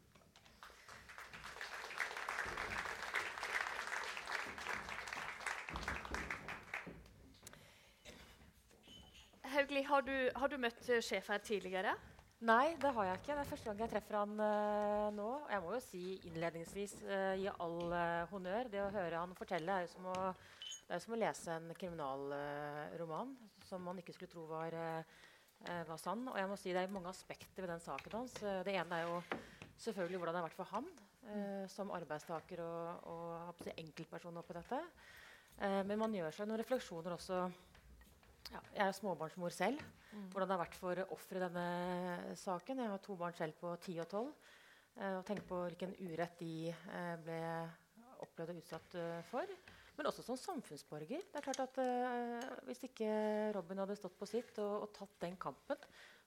Hauglie, 9.86 10.28
har, 10.32 10.40
har, 10.40 10.52
du 10.52 10.58
møtt 10.60 10.90
sjef 11.04 11.28
her 11.32 11.42
tidligere? 11.44 11.94
Nei, 12.48 12.76
det 12.78 12.92
har 12.94 13.08
jeg 13.08 13.18
ikke. 13.18 13.34
Det 13.34 13.42
er 13.42 13.50
første 13.50 13.70
gang 13.70 13.80
jeg 13.82 13.92
treffer 13.92 14.18
han 14.20 14.34
uh, 14.38 15.08
nå. 15.14 15.30
Jeg 15.50 15.62
må 15.64 15.72
jo 15.74 15.80
si 15.82 16.02
innledningsvis 16.28 16.94
uh, 17.08 17.34
gi 17.38 17.48
all 17.50 17.80
uh, 17.90 18.28
honnør. 18.30 18.70
Det 18.70 18.84
å 18.84 18.92
høre 18.94 19.24
han 19.24 19.34
fortelle 19.38 19.74
er 19.74 19.86
jo 19.86 19.92
som 19.96 20.06
å 20.12 20.18
som 20.96 21.12
å 21.12 21.18
lese 21.20 21.52
en 21.52 21.68
kriminalroman 21.76 23.34
som 23.68 23.82
man 23.84 23.98
ikke 24.00 24.14
skulle 24.16 24.32
tro 24.32 24.46
var, 24.48 24.72
eh, 24.72 25.84
var, 25.84 25.98
sann. 26.00 26.26
Og 26.28 26.38
jeg 26.38 26.48
må 26.48 26.56
si 26.56 26.72
Det 26.72 26.82
er 26.82 26.88
mange 26.88 27.10
aspekter 27.10 27.62
ved 27.62 27.68
den 27.68 27.80
saken 27.80 28.12
hans. 28.12 28.32
Det 28.32 28.72
ene 28.72 28.96
er 28.96 29.04
jo 29.04 29.22
selvfølgelig 29.76 30.18
hvordan 30.18 30.34
det 30.34 30.40
har 30.40 30.48
vært 30.48 30.56
for 30.58 30.72
han 30.72 30.86
eh, 31.28 31.66
som 31.68 31.90
arbeidstaker 31.90 32.62
og, 32.64 33.04
og 33.04 33.68
enkeltperson 33.76 34.36
oppi 34.36 34.54
dette. 34.54 34.80
Eh, 35.60 35.82
men 35.84 35.98
man 35.98 36.14
gjør 36.14 36.32
seg 36.32 36.48
noen 36.48 36.62
refleksjoner 36.62 37.12
også. 37.12 37.42
Ja, 38.52 38.60
jeg 38.74 38.84
er 38.86 38.94
småbarnsmor 38.96 39.52
selv. 39.52 39.82
Mm. 40.12 40.28
Hvordan 40.32 40.48
det 40.48 40.54
har 40.56 40.62
vært 40.62 40.78
for 40.80 41.02
ofre 41.14 41.40
i 41.40 41.42
denne 41.44 42.36
saken. 42.40 42.80
Jeg 42.82 42.92
har 42.94 43.02
to 43.04 43.16
barn 43.20 43.36
selv 43.36 43.58
på 43.60 43.74
10 43.76 43.98
og 44.04 44.08
12. 44.08 44.30
Eh, 44.98 45.16
og 45.18 45.26
tenker 45.28 45.46
på 45.48 45.60
hvilken 45.66 45.92
urett 46.00 46.40
de 46.40 46.70
eh, 46.72 47.16
ble 47.24 47.42
opplevd 48.24 48.54
og 48.54 48.62
utsatt 48.62 48.96
uh, 48.98 49.18
for. 49.28 49.50
Men 49.98 50.08
også 50.10 50.24
som 50.26 50.38
samfunnsborger. 50.38 51.22
Det 51.30 51.38
er 51.38 51.44
klart 51.44 51.60
at 51.62 51.78
uh, 51.82 52.64
Hvis 52.66 52.82
ikke 52.88 53.08
Robin 53.54 53.82
hadde 53.82 53.98
stått 53.98 54.16
på 54.18 54.26
sitt 54.30 54.58
og, 54.62 54.88
og 54.88 54.90
tatt 54.96 55.14
den 55.22 55.36
kampen, 55.38 55.78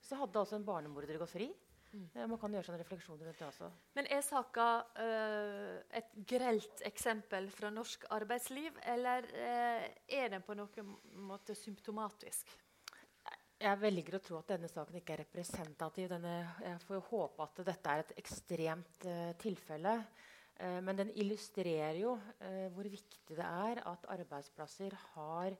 så 0.01 0.19
hadde 0.21 0.39
altså 0.39 0.57
en 0.57 0.67
barnemorder 0.67 1.19
gått 1.19 1.33
fri. 1.33 1.49
Mm. 1.91 2.07
Uh, 2.15 2.25
man 2.31 2.39
kan 2.39 2.55
gjøre 2.55 2.67
seg 2.67 2.75
en 2.75 2.81
refleksjon 2.83 3.21
rundt 3.21 3.39
det 3.39 3.47
også. 3.47 3.69
Men 3.97 4.09
er 4.15 4.23
saka 4.25 4.67
uh, 4.95 5.77
et 6.01 6.17
grelt 6.33 6.83
eksempel 6.87 7.49
fra 7.53 7.71
norsk 7.73 8.07
arbeidsliv, 8.17 8.79
eller 8.95 9.27
er 9.35 10.33
den 10.33 10.43
på 10.45 10.57
noen 10.57 10.97
måte 11.27 11.55
symptomatisk? 11.57 12.51
Jeg 13.61 13.77
velger 13.77 14.17
å 14.17 14.23
tro 14.25 14.39
at 14.39 14.55
denne 14.55 14.69
saken 14.71 14.97
ikke 14.97 15.13
er 15.13 15.21
representativ. 15.21 16.07
Denne, 16.09 16.33
jeg 16.65 16.79
får 16.87 17.03
håpe 17.11 17.45
at 17.45 17.59
dette 17.67 17.91
er 17.93 18.01
et 18.01 18.13
ekstremt 18.17 19.05
tilfelle. 19.43 19.99
Eh, 20.61 20.79
men 20.85 20.97
den 20.99 21.11
illustrerer 21.17 21.97
jo 22.01 22.15
eh, 22.43 22.67
hvor 22.75 22.87
viktig 22.89 23.37
det 23.37 23.45
er 23.45 23.81
at 23.89 24.09
arbeidsplasser 24.13 24.95
har 25.15 25.55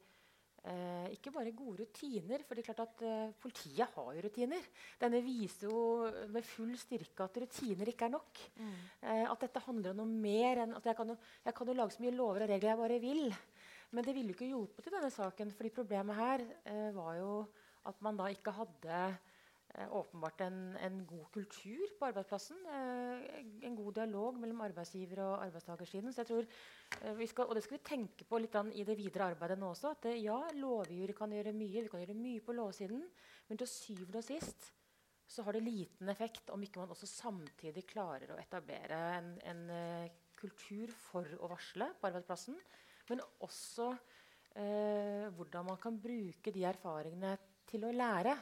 eh, 0.70 1.07
ikke 1.16 1.34
bare 1.34 1.53
gode 1.55 1.86
rutiner, 1.86 2.43
for 2.45 2.57
det 2.57 2.64
er 2.64 2.68
klart 2.70 2.84
at 2.84 3.03
eh, 3.07 3.34
politiet 3.41 3.95
har 3.95 4.12
jo 4.16 4.24
rutiner. 4.26 4.68
Denne 5.01 5.22
viser 5.26 5.70
jo 5.70 6.09
med 6.34 6.47
full 6.47 6.74
styrke 6.80 7.26
at 7.26 7.41
rutiner 7.43 7.91
ikke 7.91 8.07
er 8.09 8.16
nok. 8.16 8.43
Mm. 8.59 8.76
Eh, 9.01 9.26
at 9.26 9.47
dette 9.47 9.66
handler 9.66 9.93
om 9.95 10.03
noe 10.03 10.22
mer 10.28 10.64
enn 10.66 10.78
at 10.78 10.91
jeg 10.91 10.99
kan, 10.99 11.14
jo, 11.14 11.18
jeg 11.47 11.57
kan, 11.57 11.72
jo, 11.72 11.78
lage 11.80 11.97
så 11.97 12.05
mye 12.05 12.16
lover 12.18 12.45
og 12.45 12.53
regler 12.53 12.74
jeg 12.74 12.82
bare 12.84 13.01
vil. 13.03 13.26
Men 13.91 14.07
det 14.07 14.16
ville 14.16 14.32
jo 14.32 14.38
ikke 14.38 14.51
hjulpet 14.51 14.88
i 14.88 14.93
denne 14.93 15.12
saken, 15.12 15.51
fordi 15.57 15.74
problemet 15.76 16.20
her 16.20 16.45
eh, 16.70 16.89
var 16.95 17.18
jo 17.20 17.34
at 17.89 18.01
man 18.05 18.18
da 18.20 18.30
ikke 18.30 18.53
hadde 18.53 18.97
åpenbart 19.91 20.41
en, 20.41 20.76
en, 20.78 21.05
god 21.07 21.30
kultur 21.34 21.93
på 21.99 22.07
arbeidsplassen. 22.09 22.57
Eh, 22.67 23.39
en 23.67 23.76
god 23.76 23.93
dialog 24.01 24.39
mellom 24.39 24.63
arbeidsgiver- 24.65 25.24
og 25.24 25.45
arbeidstakersiden. 25.45 26.13
Så 26.13 26.22
jeg 26.22 26.32
tror 26.32 26.45
eh, 27.07 27.24
skal, 27.28 27.47
og 27.47 27.55
det 27.55 27.63
skal 27.63 27.78
vi 27.78 27.84
tenke 27.88 28.28
på 28.28 28.41
litt 28.41 28.57
i 28.76 28.86
det 28.88 28.97
videre 28.99 29.32
arbeidet 29.32 29.59
nå 29.59 29.72
også. 29.72 29.95
At 29.95 30.09
ja, 30.19 30.39
lovgiver 30.59 31.15
kan 31.17 31.32
gjøre 31.32 31.55
mye. 31.55 31.86
Vi 31.86 31.91
kan 31.93 32.03
gjøre 32.03 32.19
mye 32.19 32.43
på 32.45 32.55
lovsiden. 32.57 33.03
Men 33.47 33.61
til 33.61 33.72
syvende 33.72 34.22
og 34.22 34.28
sist 34.28 34.72
så 35.32 35.45
har 35.47 35.55
det 35.55 35.63
liten 35.63 36.09
effekt 36.11 36.49
om 36.51 36.63
ikke 36.63 36.82
man 36.82 36.91
også 36.91 37.07
samtidig 37.07 37.86
klarer 37.88 38.34
å 38.34 38.39
etablere 38.41 38.97
en, 39.15 39.30
en 39.47 39.61
kultur 40.36 40.91
for 40.91 41.38
å 41.39 41.47
varsle 41.53 41.93
på 41.95 42.09
arbeidsplassen. 42.09 42.57
Men 43.07 43.24
også 43.45 43.88
eh, 44.59 45.30
hvordan 45.36 45.69
man 45.72 45.80
kan 45.80 45.99
bruke 46.01 46.51
de 46.51 46.65
erfaringene 46.67 47.38
til 47.69 47.88
å 47.88 47.93
lære. 47.95 48.36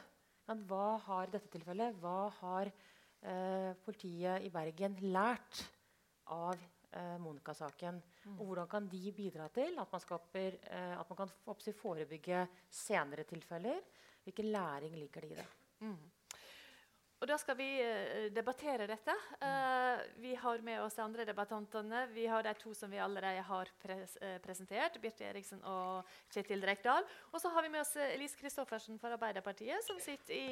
Men 0.50 0.64
hva 0.66 0.96
har 1.04 1.28
i 1.28 1.30
dette 1.30 1.46
tilfellet, 1.52 1.94
hva 2.02 2.26
har 2.40 2.66
eh, 2.66 3.70
politiet 3.84 4.42
i 4.42 4.50
Bergen 4.50 4.96
lært 5.14 5.60
av 6.34 6.56
eh, 6.58 7.18
Monica-saken? 7.22 8.00
Mm. 8.24 8.32
Og 8.34 8.48
hvordan 8.48 8.70
kan 8.72 8.88
de 8.90 9.12
bidra 9.14 9.46
til 9.54 9.78
at 9.78 9.94
man, 9.94 10.02
skaper, 10.02 10.56
eh, 10.66 10.96
at 10.98 11.12
man 11.12 11.20
kan 11.22 11.76
forebygge 11.78 12.42
senere 12.66 13.28
tilfeller? 13.30 13.78
Hvilken 14.26 14.50
læring 14.50 14.98
ligger 14.98 15.22
det 15.22 15.30
i 15.30 15.38
det? 15.38 15.46
Mm. 15.86 16.10
Og 17.20 17.28
Da 17.28 17.36
skal 17.36 17.56
vi 17.58 17.68
uh, 17.84 18.28
debattere 18.32 18.86
dette. 18.88 19.12
Uh, 19.44 20.00
vi 20.22 20.32
har 20.40 20.62
med 20.64 20.80
oss 20.80 20.94
de 20.96 21.02
andre 21.04 21.26
debattantene. 21.28 22.06
Vi 22.14 22.24
har 22.24 22.46
de 22.46 22.54
to 22.56 22.72
som 22.74 22.88
vi 22.88 22.96
allerede 22.96 23.42
har 23.44 23.68
pres 23.82 24.14
uh, 24.22 24.38
presentert. 24.40 24.96
Birte 25.02 25.26
Eriksen 25.28 25.60
og 25.68 26.08
Kjetil 26.32 26.64
Rekdal. 26.64 27.04
Og 27.28 27.42
så 27.42 27.52
har 27.52 27.66
vi 27.66 27.72
med 27.74 27.82
oss 27.82 27.92
Elise 28.00 28.40
Christoffersen 28.40 28.96
fra 29.02 29.12
Arbeiderpartiet, 29.18 29.84
som 29.84 30.00
sitter 30.00 30.36
i 30.36 30.48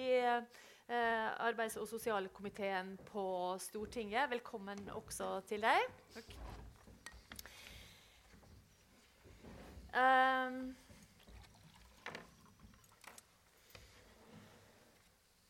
arbeids- 0.89 1.77
og 1.77 1.85
sosialkomiteen 1.89 2.95
på 3.11 3.25
Stortinget. 3.61 4.31
Velkommen 4.31 4.81
også 4.97 5.43
til 5.49 5.65
deg. 5.65 5.85
Takk. 6.15 6.33
Um, 9.93 10.77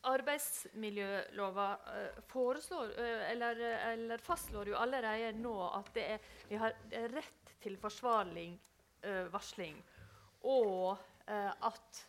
Arbeidsmiljølova 0.07 1.67
uh, 1.75 2.19
foreslår, 2.29 2.93
uh, 2.95 3.23
eller, 3.31 3.59
eller, 3.91 4.21
fastslår 4.23 4.71
jo 4.71 4.77
allerede 4.79 5.33
nå 5.41 5.55
at 5.75 5.97
er, 5.99 6.29
vi 6.47 6.59
har 6.61 6.75
rett 7.15 7.55
til 7.59 7.77
forsvarlig 7.79 8.51
varsling, 9.31 9.77
og 10.43 10.97
at 11.23 11.99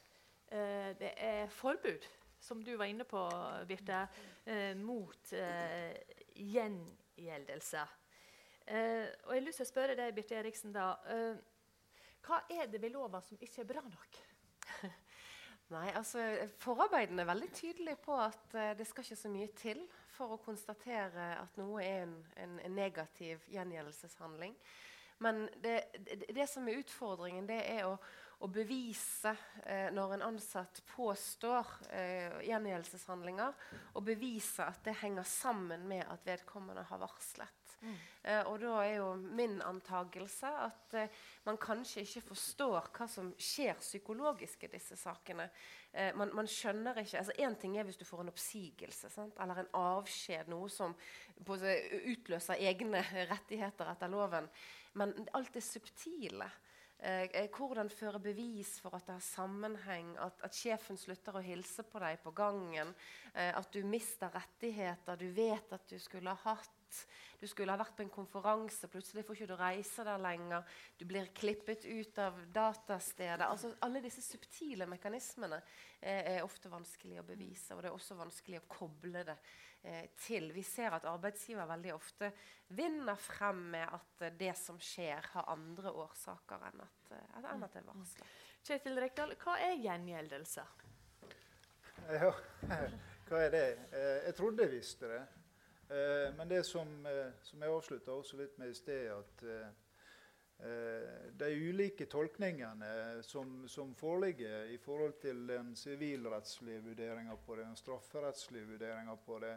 det 0.99 1.11
er 1.23 1.53
forbud, 1.55 2.03
som 2.43 2.65
du 2.67 2.73
var 2.75 2.91
inne 2.91 3.07
på, 3.07 3.21
Birte, 3.69 4.01
mot 4.81 5.31
gjengjeldelse. 6.35 7.85
og 8.67 8.75
jeg 8.75 9.37
har 9.37 9.47
lyst 9.47 9.63
til 9.63 9.69
å 9.69 9.71
spørre 9.71 9.95
deg, 10.01 10.17
Birte 10.17 10.41
Eriksen, 10.41 10.75
da, 10.75 10.97
hva 12.27 12.43
er 12.51 12.67
det 12.67 12.83
ved 12.83 12.91
lova 12.91 13.23
som 13.23 13.39
ikke 13.39 13.63
er 13.63 13.71
bra 13.71 13.87
nok? 13.87 14.19
Nei, 15.71 15.91
altså 15.95 16.23
Forarbeidene 16.59 17.23
er 17.23 17.29
veldig 17.31 17.49
tydelige 17.55 18.01
på 18.03 18.17
at 18.19 18.55
uh, 18.57 18.71
det 18.79 18.87
skal 18.89 19.05
ikke 19.07 19.19
så 19.21 19.31
mye 19.31 19.51
til 19.55 19.85
for 20.11 20.35
å 20.35 20.41
konstatere 20.43 21.29
at 21.39 21.61
noe 21.61 21.85
er 21.85 22.03
en, 22.09 22.17
en, 22.43 22.57
en 22.67 22.75
negativ 22.75 23.45
gjengjeldelseshandling. 23.53 24.57
Men 25.23 25.45
det, 25.63 25.77
det, 25.95 26.25
det, 26.35 26.49
som 26.51 26.67
er 26.67 26.81
utfordringen, 26.81 27.47
det 27.47 27.61
er 27.71 27.85
å, 27.87 27.95
å 28.43 28.51
bevise 28.51 29.31
uh, 29.31 29.89
når 29.95 30.17
en 30.17 30.27
ansatt 30.33 30.83
påstår 30.91 31.71
eh, 31.93 32.41
gjengjeldelseshandlinger, 32.49 33.65
og 33.95 34.07
bevise 34.11 34.67
at 34.67 34.83
det 34.89 34.99
henger 35.05 35.29
sammen 35.29 35.87
med 35.87 36.03
at 36.09 36.27
vedkommende 36.27 36.87
har 36.91 37.03
varslet. 37.05 37.60
Eh, 37.81 38.43
og 38.45 38.59
da 38.61 38.75
er 38.85 38.97
jo 38.99 39.09
min 39.17 39.61
antakelse 39.65 40.49
at 40.67 40.97
eh, 41.01 41.21
man 41.47 41.59
kanskje 41.61 42.05
ikke 42.05 42.23
forstår 42.29 42.91
hva 42.93 43.07
som 43.09 43.31
skjer 43.41 43.79
psykologisk 43.81 44.67
i 44.67 44.73
disse 44.75 44.99
sakene. 45.01 45.49
Eh, 45.93 46.11
man, 46.17 46.35
man, 46.37 46.51
skjønner 46.51 47.01
ikke, 47.01 47.23
altså 47.23 47.37
Én 47.41 47.57
ting 47.61 47.79
er 47.79 47.89
hvis 47.89 48.01
du 48.01 48.05
får 48.05 48.25
en 48.25 48.33
oppsigelse 48.33 49.13
sant? 49.13 49.41
eller 49.41 49.63
en 49.63 49.73
avskjed, 49.81 50.51
noe 50.53 50.69
som 50.73 50.97
utløser 51.41 52.61
egne 52.61 53.05
rettigheter 53.33 53.95
etter 53.95 54.13
loven. 54.13 54.51
Men 55.01 55.15
alt 55.33 55.55
det 55.55 55.65
subtile 55.65 56.51
Eh, 57.01 57.49
hvordan 57.57 57.89
føre 57.89 58.19
bevis 58.21 58.75
for 58.83 58.93
at 58.93 59.07
det 59.09 59.15
har 59.15 59.25
sammenheng, 59.25 60.11
at, 60.21 60.43
at, 60.45 60.53
sjefen 60.57 60.99
slutter 61.01 61.39
å 61.39 61.41
hilse 61.41 61.81
på 61.89 62.01
deg 62.03 62.19
på 62.21 62.33
gangen, 62.37 62.93
eh, 63.33 63.55
at 63.57 63.71
du 63.73 63.81
mister 63.89 64.29
rettigheter 64.35 65.17
du 65.17 65.31
vet 65.33 65.73
at 65.73 65.87
du 65.89 65.97
skulle 65.99 66.35
ha 66.35 66.53
hatt. 66.53 67.01
Du 67.41 67.47
skulle 67.49 67.73
ha 67.73 67.81
vært 67.81 67.95
på 67.97 68.05
en 68.05 68.13
konferanse, 68.13 68.89
plutselig 68.93 69.25
får 69.25 69.39
ikke 69.39 69.49
du 69.49 69.57
reise 69.57 70.05
der 70.05 70.21
lenger. 70.21 70.67
Du 71.01 71.07
blir 71.09 71.31
klippet 71.33 71.87
ut 71.89 72.21
av 72.21 72.37
datastedet. 72.53 73.47
Altså, 73.47 73.73
alle 73.81 74.03
disse 74.05 74.21
subtile 74.25 74.85
mekanismene 74.91 75.57
eh, 75.57 76.37
er 76.37 76.45
ofte 76.45 76.69
vanskelig 76.73 77.23
å 77.23 77.27
bevise. 77.31 77.73
Og 77.73 77.81
det 77.81 77.89
er 77.89 77.97
også 77.97 78.19
vanskelig 78.19 78.61
å 78.61 78.69
koble 78.69 79.25
det 79.25 79.39
eh, 79.83 80.11
til. 80.21 80.51
Vi 80.53 80.67
ser 80.69 80.99
at 80.99 81.09
arbeidsgiver 81.09 81.69
veldig 81.73 81.97
ofte 81.97 82.31
vinner 82.77 83.17
frem 83.17 83.65
med 83.73 83.89
at 83.89 84.27
eh, 84.29 84.37
det 84.37 84.53
som 84.61 84.77
skjer, 84.77 85.33
har 85.33 85.49
andre 85.57 85.97
årsaker 86.05 86.69
enn 86.69 86.85
at, 86.85 87.13
eh, 87.17 87.35
enn 87.41 87.65
at 87.65 87.73
det 87.73 87.81
er 87.81 87.89
varsla. 87.89 88.31
Kjetil 88.61 89.01
Rekdal, 89.01 89.33
hva 89.41 89.57
er 89.65 89.79
gjengjeldelse? 89.81 90.69
Ja, 92.11 92.33
hva 93.31 93.45
er 93.47 93.53
det? 93.55 93.69
Eh, 93.97 94.17
jeg 94.29 94.37
trodde 94.37 94.67
jeg 94.67 94.77
visste 94.77 95.09
det. 95.09 95.23
Eh, 95.91 96.35
men 96.37 96.49
det 96.49 96.65
som, 96.65 97.07
eh, 97.07 97.33
som 97.43 97.63
jeg 97.63 97.73
avslutta 97.75 98.15
også 98.15 98.39
litt 98.39 98.59
med 98.59 98.71
i 98.71 98.75
sted, 98.79 99.11
at 99.11 99.47
de 101.41 101.47
ulike 101.57 102.05
tolkningene 102.05 103.23
som, 103.25 103.63
som, 103.69 103.95
foreligger 103.97 104.69
i 104.69 104.77
forhold 104.79 105.15
til 105.23 105.47
den 105.49 105.71
sivilrettslige 105.77 106.83
vurderinga 106.85 107.37
på 107.47 107.57
det, 107.57 107.65
den 107.65 107.79
strafferettslige 107.81 108.69
vurderinga 108.69 109.15
på 109.25 109.39
det, 109.41 109.55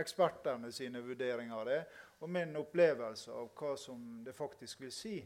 ekspertene 0.00 0.70
sine 0.72 1.02
vurderinger 1.04 1.60
av 1.60 1.68
det, 1.68 1.82
og 2.24 2.32
min 2.32 2.56
opplevelse 2.56 3.36
av 3.36 3.50
hva 3.52 3.74
som 3.76 4.24
det 4.24 4.32
faktisk 4.32 4.80
vil 4.80 4.94
si. 4.96 5.18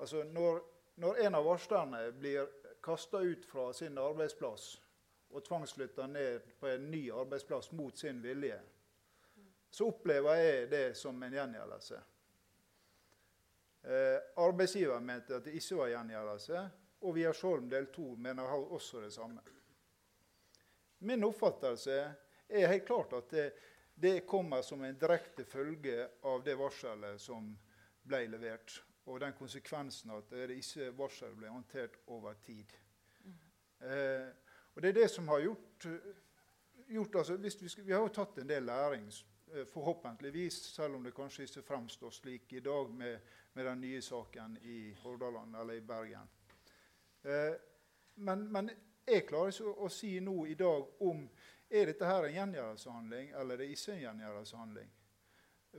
Altså 0.00 0.24
når, 0.32 0.62
når 0.96 1.20
en 1.26 1.36
av 1.42 1.44
varslerne 1.44 2.00
blir 2.16 2.48
kasta 2.84 3.20
ut 3.20 3.44
fra 3.44 3.72
sin 3.72 3.98
arbeidsplass 3.98 4.78
og 5.34 5.44
tvangsflytta 5.44 6.06
ned 6.06 6.40
på 6.60 6.68
en 6.72 6.90
ny 6.90 7.10
arbeidsplass 7.12 7.72
mot 7.72 7.98
sin 7.98 8.22
vilje, 8.22 8.60
så 9.74 9.88
opplever 9.90 10.38
jeg 10.38 10.66
det 10.70 10.82
som 10.94 11.22
en 11.22 11.32
gjengjeldelse. 11.34 11.96
Eh, 13.82 14.20
arbeidsgiver 14.38 15.00
mente 15.02 15.34
at 15.34 15.48
det 15.48 15.56
ikke 15.58 15.80
var 15.80 15.90
gjengjeldelse, 15.90 16.60
og 17.02 17.16
Wiersholm 17.16 17.66
del 17.72 17.88
2 17.92 18.04
mener 18.22 18.54
også 18.54 19.02
det 19.02 19.10
samme. 19.12 19.42
Min 21.04 21.26
oppfattelse 21.26 21.96
er 22.48 22.70
helt 22.70 22.86
klart 22.86 23.16
at 23.18 23.34
det, 23.34 23.48
det 23.94 24.14
kommer 24.30 24.62
som 24.62 24.84
en 24.84 24.98
direkte 24.98 25.44
følge 25.44 26.06
av 26.22 26.46
det 26.46 26.54
varselet 26.58 27.20
som 27.20 27.50
ble 28.06 28.24
levert, 28.30 28.78
og 29.10 29.20
den 29.20 29.34
konsekvensen 29.34 30.14
at 30.14 30.30
det 30.30 30.54
ikke 30.54 30.92
varselet 30.94 31.36
ble 31.42 31.50
håndtert 31.50 31.98
over 32.14 32.38
tid. 32.46 32.78
Mm. 33.26 33.36
Eh, 33.90 34.32
og 34.74 34.82
det 34.82 34.94
er 34.94 35.00
det 35.02 35.10
som 35.10 35.28
har 35.34 35.42
gjort, 35.44 35.92
gjort 36.88 37.22
altså, 37.24 37.36
vi, 37.42 37.50
vi, 37.82 37.92
har 37.92 38.06
jo 38.06 38.16
tatt 38.22 38.38
en 38.38 38.48
del 38.54 38.70
læring 38.70 39.10
forhåpentligvis, 39.64 40.54
selv 40.54 40.94
om 40.94 41.02
det 41.02 41.14
kanskje 41.14 41.44
ikke 41.46 41.62
fremstår 41.62 42.10
slik 42.10 42.52
i 42.52 42.60
dag 42.60 42.90
med, 42.90 43.20
med 43.52 43.66
den 43.66 43.80
nye 43.80 44.02
saken 44.02 44.56
i 44.62 44.96
Hordaland 45.02 45.56
eller 45.56 45.74
i 45.74 45.80
Bergen. 45.80 46.28
Eh, 47.22 47.54
men, 48.14 48.52
men, 48.52 48.70
jeg 49.06 49.26
klarer 49.28 49.52
ikke 49.52 49.68
å, 49.68 49.76
å, 49.84 49.88
si 49.92 50.14
nå 50.24 50.46
i 50.48 50.54
dag 50.56 51.02
om 51.04 51.26
er 51.68 51.90
dette 51.90 52.08
her 52.08 52.24
en 52.24 52.36
gjengjeldelseshandling 52.38 53.34
eller 53.36 53.60
det 53.60 53.68
ikke 53.74 53.92
en 53.92 54.04
gjengjeldelseshandling. 54.04 54.92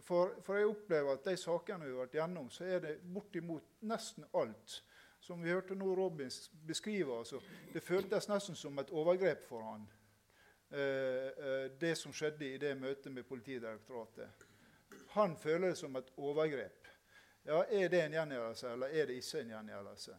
For, 0.03 0.35
for, 0.43 0.59
jeg 0.59 0.69
opplever 0.69 1.15
at 1.15 1.25
de 1.25 1.35
sakene 1.39 1.87
vi 1.87 1.93
har 1.93 2.03
vært 2.03 2.17
gjennom, 2.19 2.49
så 2.51 2.67
er 2.67 2.83
det 2.83 2.95
bortimot 3.01 3.79
nesten 3.87 4.27
alt. 4.35 4.81
Som 5.25 5.41
vi 5.41 5.49
hørte 5.49 5.73
nå 5.75 5.95
Robin 5.97 6.29
beskrive, 6.67 7.17
altså, 7.17 7.39
det 7.73 7.81
føltes 7.81 8.27
nesten 8.29 8.55
som 8.59 8.77
et 8.79 8.91
overgrep 8.93 9.47
for 9.49 9.63
han 9.65 9.87
Eh, 9.87 9.93
eh, 9.93 10.04
det 10.69 11.91
som 11.95 12.13
skjedde 12.13 12.47
i 12.49 12.57
det 12.57 12.71
møtet 12.77 13.13
med 13.13 13.23
Politidirektoratet. 13.29 14.45
Han 15.13 15.37
føler 15.37 15.71
det 15.71 15.77
som 15.77 15.95
et 15.95 16.09
overgrep. 16.17 16.87
Ja, 17.45 17.63
Er 17.69 17.89
det 17.89 18.01
en 18.01 18.11
gjengjeldelse, 18.11 18.71
eller 18.71 18.87
er 18.87 19.05
det 19.05 19.19
ikke 19.19 19.39
en 19.39 19.51
gjengjeldelse? 19.53 20.15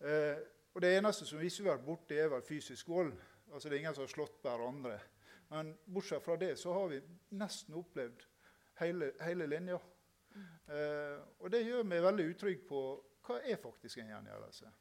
Eh, 0.00 0.38
og 0.74 0.80
Det 0.82 0.96
eneste 0.96 1.26
som 1.26 1.40
ikke 1.40 1.62
har 1.62 1.76
vært 1.76 1.86
borte, 1.86 2.16
er 2.18 2.28
vel 2.28 2.42
fysisk 2.42 2.88
vold. 2.88 3.12
Altså 3.52 3.68
Det 3.68 3.76
er 3.76 3.78
ingen 3.78 3.94
som 3.94 4.02
har 4.02 4.08
slått 4.08 4.42
hverandre. 4.42 4.98
Men 5.50 5.78
bortsett 5.86 6.22
fra 6.22 6.36
det 6.36 6.58
så 6.58 6.72
har 6.72 6.88
vi 6.88 7.00
nesten 7.30 7.74
opplevd 7.74 8.26
hele, 8.80 9.12
hele 9.20 9.46
linja. 9.46 9.78
Eh, 10.68 11.18
og 11.38 11.50
det 11.50 11.64
gjør 11.64 11.86
meg 11.88 12.02
veldig 12.02 12.26
utrygg 12.34 12.66
på 12.68 12.82
hva 13.26 13.40
er 13.40 13.56
faktisk 13.56 13.98
en 13.98 14.10
gjengjeldelse. 14.12 14.72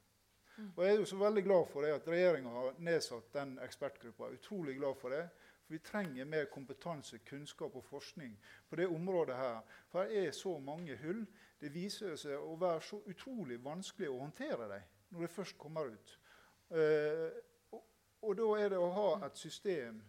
Og 0.76 0.86
Jeg 0.86 0.94
er 0.94 1.00
jo 1.00 1.06
så 1.06 1.18
veldig 1.18 1.44
glad 1.44 1.66
for 1.70 1.82
det 1.82 1.92
at 1.94 2.08
regjeringa 2.08 2.50
har 2.50 2.80
nedsatt 2.80 3.34
den 3.34 3.60
ekspertgruppa. 3.62 4.32
Utrolig 4.34 4.78
glad 4.78 4.96
for 4.96 5.10
det. 5.10 5.30
For 5.66 5.74
Vi 5.74 5.80
trenger 5.80 6.26
mer 6.26 6.46
kompetanse, 6.46 7.18
kunnskap 7.18 7.76
og 7.76 7.84
forskning 7.84 8.40
på 8.70 8.76
det 8.76 8.88
området. 8.88 9.36
her. 9.36 9.60
For 9.90 10.04
det 10.04 10.28
er 10.28 10.32
så 10.32 10.60
mange 10.60 10.98
hull. 10.98 11.26
Det 11.62 11.74
viser 11.74 12.16
seg 12.16 12.38
å 12.38 12.56
være 12.56 12.82
så 12.82 13.02
utrolig 13.06 13.64
vanskelig 13.64 14.10
å 14.10 14.20
håndtere 14.20 14.70
dem 14.70 14.82
når 15.10 15.22
det 15.22 15.30
først 15.30 15.58
kommer 15.58 15.86
ut. 15.86 16.20
Uh, 16.72 17.32
og, 17.72 17.84
og, 18.22 18.38
da 18.38 18.48
er 18.60 18.70
det 18.70 18.78
å 18.78 18.90
ha 18.92 19.26
et 19.26 19.38
system, 19.38 20.02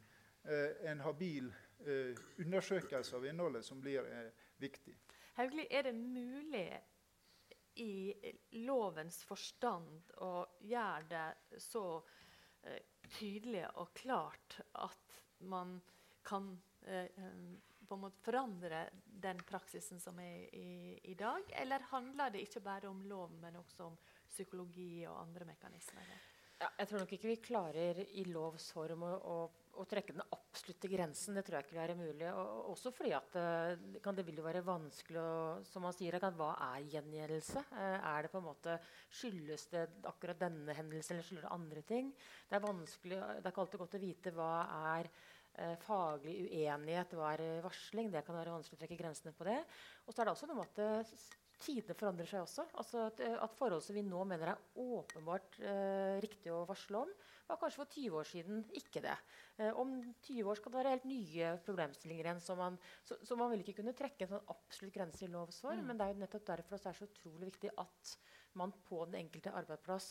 uh, 0.44 0.90
en 0.90 1.00
habil 1.00 1.52
uh, 1.86 2.16
undersøkelse 2.38 3.16
av 3.16 3.26
innholdet, 3.26 3.64
som 3.64 3.80
blir 3.80 4.02
viktig. 4.58 4.96
Haugli, 5.38 5.66
er 5.70 5.82
det 5.82 5.94
mulig 5.94 6.80
i 7.80 8.32
lovens 8.64 9.22
forstand 9.26 10.12
å 10.24 10.32
gjøre 10.66 11.04
det 11.10 11.60
så 11.62 11.84
eh, 12.62 12.82
tydelig 13.18 13.64
og 13.80 13.92
klart 13.96 14.58
at 14.82 15.18
man 15.48 15.78
kan 16.26 16.50
eh, 16.86 17.06
på 17.88 17.94
en 17.94 18.00
måte 18.00 18.20
forandre 18.20 18.82
den 19.00 19.38
praksisen 19.48 20.00
som 20.00 20.18
er 20.20 20.48
i, 20.54 20.98
i, 21.02 21.14
dag? 21.14 21.46
Eller 21.56 21.86
handler 21.92 22.34
det 22.34 22.44
ikke 22.44 22.60
bare 22.64 22.90
om 22.90 23.00
lov, 23.08 23.32
men 23.40 23.56
også 23.56 23.86
om 23.86 23.96
psykologi 24.28 25.06
og 25.08 25.22
andre 25.22 25.48
mekanismer? 25.48 26.10
Ja, 26.58 26.68
jeg 26.80 26.90
tror 26.90 27.04
nok 27.04 27.14
ikke 27.14 27.30
vi 27.30 27.40
klarer 27.40 28.02
i 28.02 28.26
lovs 28.28 28.72
form 28.74 29.06
å, 29.06 29.14
å 29.14 29.38
å 29.78 29.86
trekke 29.88 30.14
den 30.16 30.24
absolutte 30.34 30.90
grensen 30.90 31.36
det 31.38 31.44
tror 31.46 31.58
jeg 31.58 31.66
ikke 31.66 31.74
vil 31.76 31.82
være 31.82 31.96
mulig. 31.98 32.28
Og, 32.32 32.70
også 32.74 32.92
fordi 32.94 33.12
at 33.16 33.36
det, 33.36 34.02
kan, 34.04 34.16
det 34.16 34.24
vil 34.26 34.40
jo 34.40 34.46
være 34.46 34.64
vanskelig 34.66 35.22
å 35.22 35.32
som 35.68 35.84
man 35.86 35.96
sier, 35.96 36.18
kan, 36.22 36.36
Hva 36.38 36.52
er 36.72 36.86
gjengjeldelse? 36.94 37.64
Eh, 37.78 37.96
er 38.10 38.26
det 38.26 38.32
på 38.32 38.42
en 38.42 38.48
måte, 38.48 38.78
Skyldes 39.20 39.68
det 39.72 39.86
akkurat 40.10 40.40
denne 40.42 40.76
hendelsen, 40.76 41.16
eller 41.16 41.26
skyldes 41.26 41.46
det 41.46 41.56
andre 41.56 41.84
ting? 41.88 42.12
Det 42.48 42.58
er 42.58 42.64
vanskelig, 42.66 43.18
det 43.18 43.42
er 43.42 43.52
ikke 43.52 43.66
alltid 43.66 43.84
godt 43.84 43.98
å 43.98 44.02
vite 44.02 44.34
hva 44.36 44.52
er 44.94 45.10
eh, 45.10 45.76
faglig 45.84 46.38
uenighet, 46.48 47.18
hva 47.18 47.34
er 47.36 47.44
varsling. 47.64 48.10
Det 48.14 48.24
kan 48.26 48.38
være 48.38 48.56
vanskelig 48.56 48.80
å 48.80 48.84
trekke 48.84 49.02
grensene 49.02 49.36
på 49.36 49.48
det. 49.48 49.60
Og 50.06 50.14
så 50.14 50.22
er 50.22 50.28
det 50.28 50.34
også 50.36 50.50
noe 50.50 50.62
med 50.62 50.82
at 50.82 51.37
tidene 51.62 51.96
forandrer 51.98 52.28
seg 52.28 52.44
også. 52.44 52.66
Altså 52.80 53.06
at, 53.08 53.20
at 53.20 53.56
forhold 53.58 53.82
som 53.84 53.96
vi 53.96 54.04
nå 54.06 54.22
mener 54.28 54.52
er 54.52 54.62
åpenbart 54.78 55.58
eh, 55.62 56.18
riktig 56.24 56.52
å 56.54 56.64
varsle 56.68 57.02
om, 57.04 57.12
var 57.48 57.60
kanskje 57.60 57.80
for 57.80 57.92
20 57.94 58.16
år 58.20 58.28
siden 58.28 58.64
ikke 58.76 59.02
det. 59.04 59.16
Eh, 59.58 59.72
om 59.80 59.94
20 60.26 60.50
år 60.52 60.60
skal 60.60 60.74
det 60.74 60.80
være 60.80 60.94
helt 60.96 61.08
nye 61.08 61.52
problemstillinger 61.66 62.28
igjen. 62.28 62.42
Så 62.44 62.56
man, 62.58 62.78
så, 63.06 63.18
så 63.24 63.38
man 63.40 63.52
vil 63.54 63.64
ikke 63.64 63.78
kunne 63.80 63.96
trekke 63.96 64.26
en 64.26 64.34
sånn 64.36 64.50
absolutt 64.54 64.96
grense 64.96 65.24
i 65.24 65.30
lovs 65.32 65.62
form. 65.64 65.82
Mm. 65.82 65.90
Men 65.90 66.00
det 66.00 66.06
er 66.06 66.14
jo 66.14 66.24
nettopp 66.24 66.48
derfor 66.52 66.76
det 66.76 66.92
er 66.92 67.00
så 67.00 67.08
utrolig 67.10 67.52
viktig 67.52 67.72
at 67.84 68.16
man 68.58 68.74
på 68.88 69.04
den 69.08 69.22
enkelte 69.22 69.54
arbeidsplass 69.54 70.10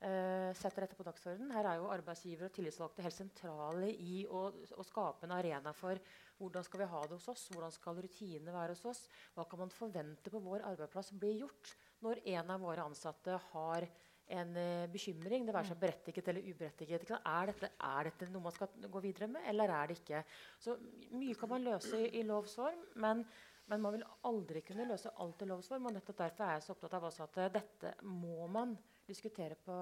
eh, 0.00 0.50
setter 0.58 0.84
dette 0.84 0.98
på 0.98 1.06
dagsordenen. 1.06 1.52
Her 1.54 1.68
er 1.70 1.80
jo 1.80 1.90
arbeidsgiver 1.94 2.48
og 2.48 2.54
tillitsvalgte 2.56 3.04
helt 3.04 3.16
sentrale 3.16 3.90
i 3.92 4.24
å, 4.26 4.46
å, 4.50 4.86
skape 4.86 5.26
en 5.26 5.36
arena 5.36 5.74
for 5.76 6.00
hvordan 6.38 6.66
skal 6.66 6.82
vi 6.82 6.90
ha 6.90 7.02
det 7.06 7.18
hos 7.18 7.28
oss, 7.30 7.48
hvordan 7.54 7.74
skal 7.74 8.00
rutinene 8.02 8.54
være 8.54 8.74
hos 8.74 8.84
oss, 8.90 9.04
hva 9.36 9.46
kan 9.50 9.64
man 9.64 9.74
forvente 9.74 10.32
på 10.32 10.42
vår 10.42 10.66
arbeidsplass 10.72 11.12
blir 11.20 11.44
gjort 11.44 11.76
når 12.04 12.24
en 12.34 12.50
av 12.56 12.64
våre 12.64 12.84
ansatte 12.84 13.38
har 13.52 13.86
en 14.34 14.56
uh, 14.56 14.86
bekymring, 14.88 15.44
det 15.44 15.54
være 15.54 15.68
seg 15.68 15.76
mm. 15.76 15.82
berettiget 15.82 16.28
eller 16.32 16.46
uberettiget. 16.48 17.10
Er 17.20 17.50
dette, 17.50 17.70
er 17.76 18.08
dette, 18.08 18.28
noe 18.32 18.46
man 18.46 18.54
skal 18.54 18.86
gå 18.90 19.02
videre 19.04 19.28
med, 19.34 19.44
eller 19.50 19.72
er 19.76 19.90
det 19.90 19.98
ikke? 20.00 20.22
Så 20.60 20.78
Mye 21.12 21.36
kan 21.38 21.52
man 21.52 21.66
løse 21.66 22.00
i, 22.00 22.08
i 22.20 22.24
lovs 22.26 22.56
form, 22.56 22.86
men, 23.04 23.20
men, 23.68 23.84
man 23.84 23.98
vil 23.98 24.06
aldri 24.30 24.64
kunne 24.64 24.88
løse 24.88 25.12
alt 25.20 25.44
i 25.44 25.50
lovs 25.50 25.68
form. 25.68 25.90
og 25.90 25.96
nettopp 25.96 26.22
Derfor 26.24 26.46
er 26.46 26.56
jeg 26.56 26.66
så 26.66 26.76
opptatt 26.76 26.98
av 26.98 27.08
at 27.10 27.40
uh, 27.42 27.52
dette 27.58 27.94
må 28.08 28.48
man 28.48 28.76
diskutere 29.08 29.56
på 29.64 29.76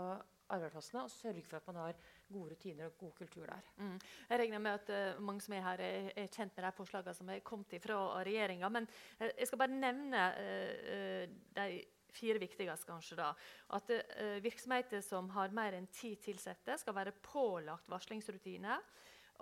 arbeidsplassene 0.52 1.04
og 1.06 1.10
sørge 1.12 1.44
for 1.46 1.56
at 1.56 1.70
man 1.70 1.80
har 1.80 2.02
gode 2.32 2.52
rutiner 2.52 2.90
og 2.90 2.98
god 3.00 3.12
kultur 3.22 3.46
der. 3.46 3.70
Mm. 3.76 3.96
Jeg 4.28 4.38
regner 4.42 4.58
med 4.58 4.70
at 4.70 4.92
uh, 5.16 5.22
mange 5.22 5.40
som 5.40 5.54
er 5.56 5.64
her, 5.64 5.82
er, 5.86 6.10
er 6.16 6.28
kjent 6.32 6.56
med 6.56 6.66
de 6.66 6.72
forslagene 6.76 7.14
som 7.16 7.32
er 7.32 7.44
kommet 7.46 7.78
fra 7.82 7.98
regjeringa. 8.22 8.68
Men 8.68 8.88
jeg 9.20 9.48
skal 9.48 9.62
bare 9.62 9.80
nevne 9.80 10.26
de 11.56 11.66
fire 12.12 12.40
viktigste, 12.42 12.88
kanskje 12.88 13.18
da, 13.18 13.30
at 13.76 13.92
uh, 13.96 14.36
Virksomheter 14.44 15.02
som 15.04 15.30
har 15.36 15.54
mer 15.56 15.76
enn 15.78 15.88
ti 15.92 16.14
ansatte, 16.32 16.76
skal 16.80 16.96
være 16.96 17.16
pålagt 17.24 17.88
varslingsrutiner. 17.92 18.84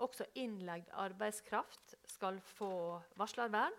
Også 0.01 0.25
innleid 0.39 0.89
arbeidskraft 0.97 1.97
skal 2.09 2.41
få 2.57 3.01
varslervern. 3.21 3.75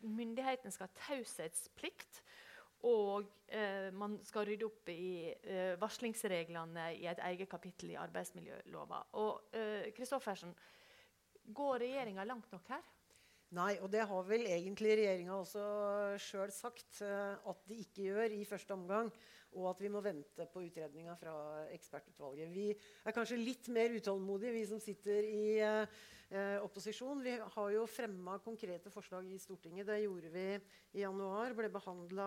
Myndighetene 0.00 0.72
skal 0.74 0.90
ha 0.90 0.98
taushetsplikt. 1.06 2.20
Og 2.84 3.28
eh, 3.48 3.88
man 3.96 4.18
skal 4.26 4.48
rydde 4.48 4.68
opp 4.68 4.90
i 4.92 5.30
eh, 5.32 5.74
varslingsreglene 5.80 6.90
i 6.98 7.06
et 7.08 7.22
eget 7.30 7.48
kapittel 7.50 7.94
i 7.94 8.00
arbeidsmiljølova. 8.00 9.04
Og 9.20 9.54
Kristoffersen, 9.96 10.52
går 11.44 11.82
regjeringa 11.84 12.24
langt 12.24 12.52
nok 12.52 12.68
her? 12.72 12.84
Nei, 13.54 13.76
og 13.84 13.90
det 13.92 14.02
har 14.08 14.26
vel 14.26 14.48
egentlig 14.50 14.96
regjeringa 14.98 15.36
også 15.36 15.64
sjøl 16.22 16.50
sagt 16.54 16.98
uh, 17.06 17.36
at 17.50 17.60
de 17.68 17.78
ikke 17.84 18.08
gjør 18.08 18.34
i 18.34 18.42
første 18.48 18.74
omgang. 18.74 19.12
Og 19.54 19.68
at 19.70 19.82
vi 19.84 19.90
må 19.92 20.00
vente 20.02 20.48
på 20.50 20.64
utredninga 20.64 21.14
fra 21.14 21.34
ekspertutvalget. 21.70 22.50
Vi 22.50 22.72
er 22.72 23.14
kanskje 23.14 23.38
litt 23.38 23.68
mer 23.70 23.92
utålmodige, 23.94 24.50
vi 24.56 24.64
som 24.66 24.80
sitter 24.82 25.28
i 25.28 25.44
eh, 25.62 26.56
opposisjon. 26.58 27.22
Vi 27.22 27.36
har 27.38 27.68
jo 27.76 27.84
fremma 27.86 28.40
konkrete 28.42 28.90
forslag 28.90 29.28
i 29.30 29.38
Stortinget. 29.38 29.86
Det 29.86 30.00
gjorde 30.02 30.32
vi 30.34 30.48
i 30.98 31.04
januar. 31.04 31.54
Ble 31.54 31.70
behandla 31.70 32.26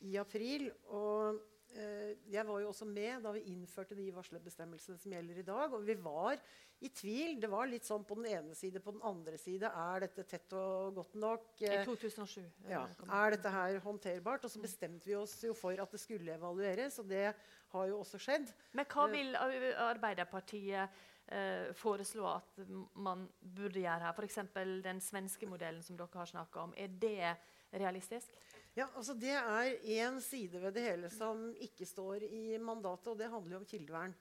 i 0.00 0.16
april. 0.20 0.68
Og 0.92 1.38
eh, 1.76 2.14
jeg 2.32 2.46
var 2.46 2.60
jo 2.60 2.68
også 2.72 2.84
med 2.88 3.22
da 3.24 3.32
vi 3.32 3.44
innførte 3.52 3.96
de 3.96 4.10
varslerbestemmelsene 4.14 4.98
som 5.00 5.12
gjelder 5.12 5.38
i 5.42 5.46
dag. 5.46 5.72
Og 5.72 5.86
vi 5.86 5.94
var 6.04 6.36
i 6.84 6.90
tvil. 6.92 7.38
Det 7.40 7.48
var 7.48 7.66
litt 7.70 7.86
sånn 7.88 8.04
på 8.04 8.18
den 8.18 8.26
ene 8.36 8.54
side, 8.54 8.82
på 8.84 8.92
den 8.92 9.00
andre 9.08 9.38
side. 9.40 9.70
Er 9.72 10.02
dette 10.04 10.26
tett 10.28 10.52
og 10.52 10.94
godt 10.98 11.14
nok? 11.16 11.46
I 11.64 11.70
Eh, 11.78 11.84
2007. 11.86 12.42
eh, 12.66 12.70
ja, 12.74 12.82
Er 13.08 13.30
dette 13.36 13.48
her 13.54 13.78
håndterbart? 13.80 14.44
Og 14.44 14.50
så 14.52 14.60
bestemte 14.60 15.06
vi 15.08 15.14
oss 15.16 15.38
jo 15.42 15.54
for 15.56 15.72
at 15.80 15.90
det 15.90 16.00
skulle 16.00 16.34
evalueres, 16.36 16.98
og 17.00 17.08
det 17.08 17.34
har 17.72 17.86
jo 17.88 18.00
også 18.02 18.18
skjedd. 18.20 18.52
Men 18.76 18.84
hva 18.92 19.06
vil 19.10 19.34
Arbeiderpartiet 19.36 20.88
eh, 21.28 21.72
foreslå 21.74 22.26
at 22.36 22.60
man 22.94 23.26
burde 23.40 23.80
gjøre 23.80 24.04
her? 24.04 24.12
F.eks. 24.12 24.38
den 24.84 25.00
svenske 25.00 25.48
modellen 25.48 25.82
som 25.82 25.96
dere 25.98 26.12
har 26.20 26.26
snakka 26.30 26.60
om. 26.68 26.74
Er 26.76 26.88
det 26.88 27.36
realistisk? 27.72 28.36
Ja, 28.76 28.90
altså 28.92 29.14
Det 29.16 29.32
er 29.32 29.78
én 29.80 30.18
side 30.20 30.60
ved 30.60 30.74
det 30.76 30.82
hele 30.84 31.08
som 31.08 31.46
ikke 31.64 31.86
står 31.88 32.26
i 32.28 32.58
mandatet, 32.60 33.08
og 33.08 33.16
det 33.16 33.30
handler 33.32 33.56
jo 33.56 33.60
om 33.62 33.70
kildevern. 33.70 34.12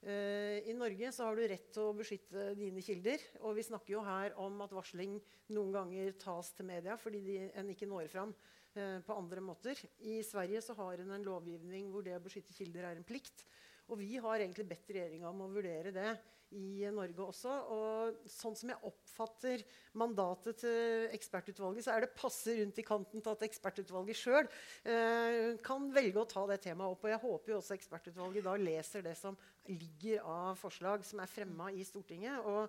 Uh, 0.00 0.56
I 0.64 0.72
Norge 0.72 1.10
så 1.12 1.26
har 1.26 1.36
du 1.36 1.42
rett 1.44 1.66
til 1.74 1.84
å 1.84 1.96
beskytte 1.98 2.46
dine 2.56 2.80
kilder. 2.80 3.20
Og 3.44 3.58
vi 3.58 3.66
snakker 3.66 3.98
jo 3.98 4.04
her 4.06 4.32
om 4.40 4.56
at 4.64 4.72
varsling 4.72 5.18
noen 5.52 5.74
ganger 5.76 6.16
tas 6.16 6.48
til 6.56 6.70
media 6.70 6.96
fordi 6.96 7.20
de, 7.26 7.36
en 7.60 7.68
ikke 7.74 7.90
når 7.90 8.08
fram 8.08 8.32
uh, 8.32 8.98
på 9.04 9.18
andre 9.20 9.44
måter. 9.44 9.84
I 10.00 10.22
Sverige 10.24 10.64
så 10.64 10.78
har 10.80 11.04
en 11.04 11.12
en 11.18 11.28
lovgivning 11.28 11.92
hvor 11.92 12.06
det 12.06 12.16
å 12.16 12.24
beskytte 12.24 12.56
kilder 12.56 12.88
er 12.88 12.96
en 12.96 13.04
plikt. 13.04 13.44
Og 13.92 14.00
vi 14.00 14.14
har 14.16 14.40
egentlig 14.40 14.64
bedt 14.70 14.96
regjeringa 14.96 15.28
om 15.28 15.44
å 15.44 15.52
vurdere 15.52 15.92
det 15.92 16.16
i 16.56 16.88
Norge 16.94 17.22
også. 17.22 17.52
Og 17.74 18.22
sånn 18.30 18.56
som 18.58 18.72
jeg 18.72 18.90
oppfatter 18.90 19.64
mandatet 20.00 20.60
til 20.62 21.06
ekspertutvalget, 21.14 21.86
så 21.86 21.94
er 21.94 22.04
det 22.04 22.14
passe 22.18 22.54
rundt 22.58 22.80
i 22.80 22.86
kanten 22.86 23.22
til 23.22 23.32
at 23.32 23.44
ekspertutvalget 23.46 24.18
sjøl 24.18 24.48
eh, 24.48 25.58
kan 25.64 25.90
velge 25.94 26.22
å 26.22 26.28
ta 26.30 26.46
det 26.50 26.60
temaet 26.66 26.96
opp. 26.96 27.06
Og 27.06 27.14
jeg 27.14 27.22
håper 27.24 27.54
jo 27.54 27.60
også 27.60 27.76
ekspertutvalget 27.76 28.46
da 28.48 28.56
leser 28.60 29.06
det 29.06 29.16
som 29.18 29.38
ligger 29.70 30.26
av 30.26 30.58
forslag 30.58 31.06
som 31.06 31.22
er 31.22 31.30
fremma 31.30 31.70
i 31.74 31.86
Stortinget. 31.86 32.42
Og 32.42 32.66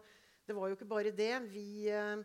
det 0.48 0.58
var 0.58 0.70
jo 0.70 0.78
ikke 0.78 0.92
bare 0.92 1.14
det. 1.16 1.34
Vi 1.50 1.90
eh, 1.90 2.22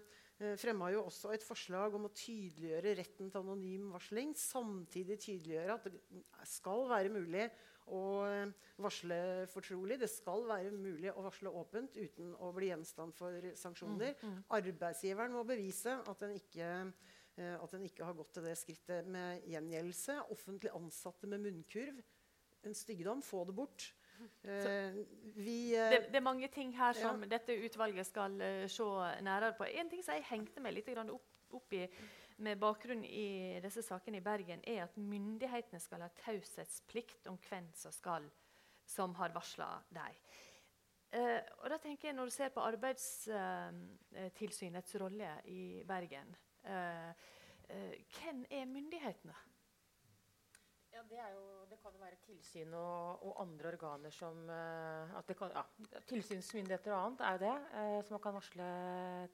fremma 0.61 0.91
jo 0.93 1.07
også 1.07 1.33
et 1.33 1.45
forslag 1.47 1.95
om 1.97 2.09
å 2.09 2.13
tydeliggjøre 2.13 2.97
retten 2.99 3.33
til 3.33 3.41
anonym 3.41 3.89
varsling. 3.95 4.37
Samtidig 4.37 5.21
tydeliggjøre 5.25 5.79
at 5.79 5.89
det 5.89 6.51
skal 6.51 6.85
være 6.93 7.13
mulig 7.17 7.49
å 7.95 8.05
eh, 8.27 8.55
varsle 8.83 9.19
fortrolig. 9.51 9.99
Det 10.01 10.11
skal 10.11 10.47
være 10.49 10.73
mulig 10.75 11.13
å 11.13 11.25
varsle 11.27 11.53
åpent 11.53 11.99
uten 11.99 12.35
å 12.43 12.53
bli 12.57 12.71
gjenstand 12.73 13.15
for 13.17 13.51
sanksjoner. 13.59 14.17
Arbeidsgiveren 14.57 15.37
må 15.37 15.45
bevise 15.49 15.99
at 16.03 16.25
den 16.25 16.37
ikke 16.39 16.71
eh, 17.37 17.55
at 17.55 17.77
en 17.77 17.87
ikke 17.87 18.09
har 18.09 18.17
gått 18.19 18.35
til 18.37 18.49
det 18.49 18.57
skrittet 18.59 19.09
med 19.11 19.47
gjengjeldelse. 19.51 20.19
Offentlig 20.35 20.75
ansatte 20.77 21.31
med 21.31 21.45
munnkurv. 21.47 22.03
En 22.67 22.75
styggedom. 22.75 23.23
Få 23.23 23.45
det 23.47 23.55
bort. 23.55 23.93
Eh, 24.43 24.93
vi, 25.35 25.75
eh, 25.77 25.91
Det, 25.91 26.07
det 26.13 26.17
er 26.17 26.25
mange 26.25 26.49
ting 26.49 26.73
her 26.77 26.93
som 26.93 27.23
Ja. 27.23 27.29
dette 27.29 27.53
utvalget 27.53 28.07
skal 28.07 28.33
uh, 28.33 28.67
se 28.69 28.83
nærmere 29.23 29.55
på. 29.59 29.65
En 29.65 29.91
ting 29.91 30.05
som 30.05 30.15
jeg 30.15 30.25
hengte 30.25 30.61
meg 30.61 30.75
litt 30.75 30.89
opp, 30.89 31.27
opp 31.53 31.73
i 31.73 31.87
med 32.37 32.59
bakgrunn 32.61 33.05
i 33.05 33.61
disse 33.65 33.83
sakene 33.85 34.19
i 34.21 34.25
Bergen, 34.25 34.61
er 34.67 34.83
at 34.85 34.97
myndighetene 35.01 35.81
skal 35.81 36.03
ha 36.05 36.09
taushetsplikt 36.21 37.27
om 37.31 37.39
hvem 37.49 37.67
som, 37.77 37.93
skal, 37.95 38.25
som 38.87 39.15
har 39.21 39.35
varsla 39.35 39.69
dem. 39.95 40.15
Eh, 41.17 41.41
og 41.63 41.71
da 41.71 41.77
tenker 41.81 42.09
jeg 42.09 42.17
Når 42.17 42.25
du 42.27 42.33
ser 42.35 42.49
på 42.53 42.67
Arbeidstilsynets 42.67 44.97
rolle 45.01 45.31
i 45.49 45.83
Bergen, 45.87 46.37
eh, 46.65 47.11
eh, 47.71 47.95
hvem 48.19 48.47
er 48.51 48.65
myndighetene? 48.67 49.35
Ja, 50.97 51.03
det, 51.11 51.19
jo, 51.35 51.41
det 51.69 51.77
kan 51.83 51.93
jo 51.93 52.01
være 52.01 52.17
tilsyn 52.25 52.73
og, 52.79 53.25
og 53.27 53.41
andre 53.43 53.69
organer 53.75 54.13
som 54.15 54.39
eh, 54.49 55.33
kan, 55.37 55.53
ja, 55.53 55.65
Tilsynsmyndigheter 56.09 56.95
og 56.95 57.03
annet 57.03 57.25
er 57.27 57.35
jo 57.35 57.41
det 57.43 57.81
eh, 57.81 57.97
som 58.07 58.15
man 58.17 58.23
kan 58.25 58.37
varsle 58.39 58.69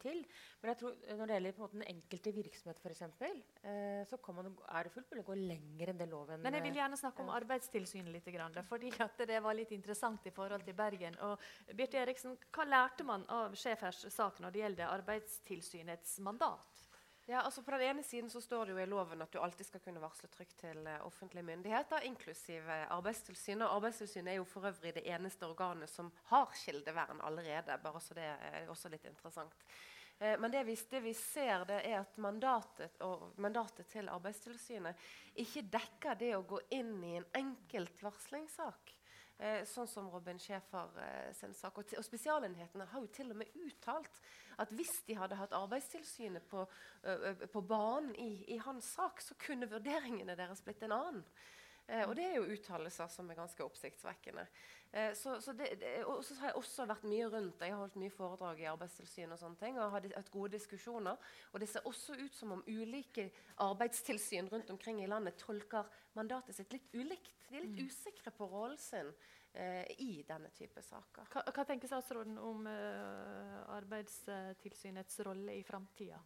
til. 0.03 0.25
Men 0.59 0.73
jeg 0.73 0.81
tror 0.81 0.97
eh, 0.97 1.21
når 1.21 1.31
det 1.31 1.37
gjelder 1.37 1.55
på 1.55 1.63
en 1.63 1.67
måte 1.69 1.79
den 1.79 1.87
enkelte 1.93 2.35
virksomhet, 2.35 2.83
f.eks., 2.83 3.05
eh, 3.63 4.03
så 4.11 4.19
man, 4.35 4.51
er 4.75 4.89
det 4.89 4.95
fullt 4.97 5.13
mulig 5.13 5.23
å 5.23 5.29
gå 5.29 5.39
lenger 5.39 5.93
enn 5.93 6.03
det 6.03 6.11
loven 6.11 6.43
Men 6.43 6.59
jeg 6.59 6.67
vil 6.67 6.73
eh, 6.75 6.81
gjerne 6.81 7.01
snakke 7.05 7.23
om 7.23 7.33
Arbeidstilsynet 7.37 8.11
litt. 8.11 8.31
Grann, 8.33 8.55
fordi 8.67 8.91
at 9.03 9.19
det 9.29 9.39
var 9.45 9.55
litt 9.59 9.75
interessant 9.75 10.27
i 10.27 10.35
forhold 10.35 10.63
til 10.67 10.77
Bergen. 10.79 11.19
Og 11.27 11.75
Birte 11.77 12.01
Eriksen, 12.01 12.39
Hva 12.55 12.65
lærte 12.67 13.07
man 13.07 13.27
av 13.31 13.55
Schæfers 13.59 14.07
sak 14.15 14.43
når 14.43 14.55
det 14.55 14.63
gjelder 14.65 14.95
Arbeidstilsynets 14.97 16.19
mandat? 16.25 16.72
Ja, 17.27 17.41
altså 17.41 17.63
På 17.63 17.71
den 17.71 17.81
ene 17.81 18.03
siden 18.03 18.31
så 18.31 18.41
står 18.41 18.67
det 18.67 18.73
jo 18.75 18.81
i 18.83 18.87
loven 18.91 19.23
at 19.23 19.31
du 19.31 19.39
alltid 19.39 19.67
skal 19.69 19.81
kunne 19.85 20.03
varsle 20.03 20.27
trygt 20.33 20.57
til 20.59 20.87
eh, 20.91 21.05
offentlige 21.07 21.47
myndigheter, 21.47 22.03
inklusiv 22.09 22.67
eh, 22.67 22.89
Arbeidstilsynet. 22.91 23.69
Arbeidstilsynet 23.71 24.33
er 24.33 24.41
jo 24.41 24.49
for 24.49 24.67
øvrig 24.67 24.91
det 24.97 25.05
eneste 25.07 25.47
organet 25.47 25.91
som 25.91 26.11
har 26.33 26.51
kildevern 26.65 27.23
allerede. 27.23 27.79
bare 27.83 28.01
så 28.01 28.19
det 28.19 28.27
er 28.27 28.67
også 28.69 28.91
litt 28.91 29.07
interessant. 29.07 29.55
Eh, 30.19 30.35
men 30.39 30.51
det 30.51 30.65
vi, 30.67 30.75
det 30.91 31.03
vi 31.05 31.15
ser, 31.15 31.63
det 31.71 31.79
er 31.87 32.01
at 32.01 32.19
mandatet, 32.19 32.99
mandatet 33.37 33.87
til 33.95 34.11
Arbeidstilsynet 34.11 35.07
ikke 35.39 35.63
dekker 35.79 36.19
det 36.19 36.35
å 36.37 36.43
gå 36.43 36.59
inn 36.75 36.97
i 37.07 37.17
en 37.21 37.31
enkelt 37.39 38.03
varslingssak. 38.03 38.97
Eh, 39.39 39.65
sånn 39.67 39.89
som 39.91 40.11
Robin 40.13 40.39
Schäfer 40.39 40.99
eh, 41.03 41.33
sin 41.35 41.55
sak. 41.57 41.79
Og, 41.81 41.95
og 41.99 42.05
Spesialenhetene 42.07 42.87
har 42.93 43.03
jo 43.03 43.11
til 43.11 43.33
og 43.33 43.41
med 43.41 43.57
uttalt 43.65 44.21
at 44.63 44.71
hvis 44.77 44.93
de 45.09 45.17
hadde 45.19 45.39
hatt 45.41 45.55
Arbeidstilsynet 45.57 46.45
på, 46.51 46.67
ø, 47.03 47.15
ø, 47.15 47.33
på 47.51 47.63
banen 47.67 48.13
i, 48.21 48.45
i 48.55 48.59
hans 48.63 48.93
sak, 48.95 49.23
så 49.25 49.35
kunne 49.41 49.71
vurderingene 49.71 50.37
deres 50.39 50.63
blitt 50.63 50.85
en 50.85 50.95
annen. 50.95 51.25
Eh, 51.93 52.07
og 52.09 52.15
det 52.17 52.25
er 52.25 52.39
jo 52.39 52.49
uttalelser 52.55 53.11
som 53.13 53.29
er 53.29 53.37
ganske 53.37 53.65
oppsiktsvekkende. 53.65 54.47
Eh, 54.93 55.11
så, 55.19 55.35
så 55.45 55.53
det, 55.57 55.69
det, 55.81 55.91
og 56.09 56.23
så 56.25 56.37
har 56.41 56.53
jeg 56.53 56.61
også 56.61 56.87
vært 56.89 57.05
mye 57.09 57.29
rundt 57.33 57.59
det. 57.61 57.69
Jeg 57.69 57.77
har 57.77 57.83
holdt 57.83 57.99
mye 58.01 58.15
foredrag 58.15 58.63
i 58.63 58.69
Arbeidstilsynet 58.71 59.37
og 59.37 59.43
sånne 59.43 59.61
ting, 59.61 59.77
og 59.77 59.93
har 59.93 60.09
hatt 60.17 60.33
gode 60.33 60.55
diskusjoner. 60.57 61.21
Og 61.53 61.61
det 61.61 61.69
ser 61.69 61.89
også 61.89 62.17
ut 62.21 62.39
som 62.39 62.57
om 62.57 62.65
ulike 62.69 63.29
arbeidstilsyn 63.61 64.49
rundt 64.53 64.73
omkring 64.73 65.03
i 65.03 65.11
landet 65.11 65.37
tolker 65.41 65.89
mandatet 66.17 66.57
sitt 66.57 66.73
litt 66.73 66.89
ulikt. 66.97 67.37
De 67.49 67.59
er 67.59 67.67
litt 67.67 67.85
usikre 67.85 68.33
på 68.33 68.49
rollen 68.49 68.81
sin 68.81 69.13
eh, 69.53 69.85
i 70.01 70.23
denne 70.29 70.49
type 70.57 70.81
saker. 70.85 71.29
Hva, 71.33 71.45
hva 71.53 71.67
tenker 71.69 71.91
statsråden 71.91 72.39
om 72.41 72.65
uh, 72.65 73.77
Arbeidstilsynets 73.77 75.21
rolle 75.29 75.59
i 75.61 75.65
framtida? 75.67 76.21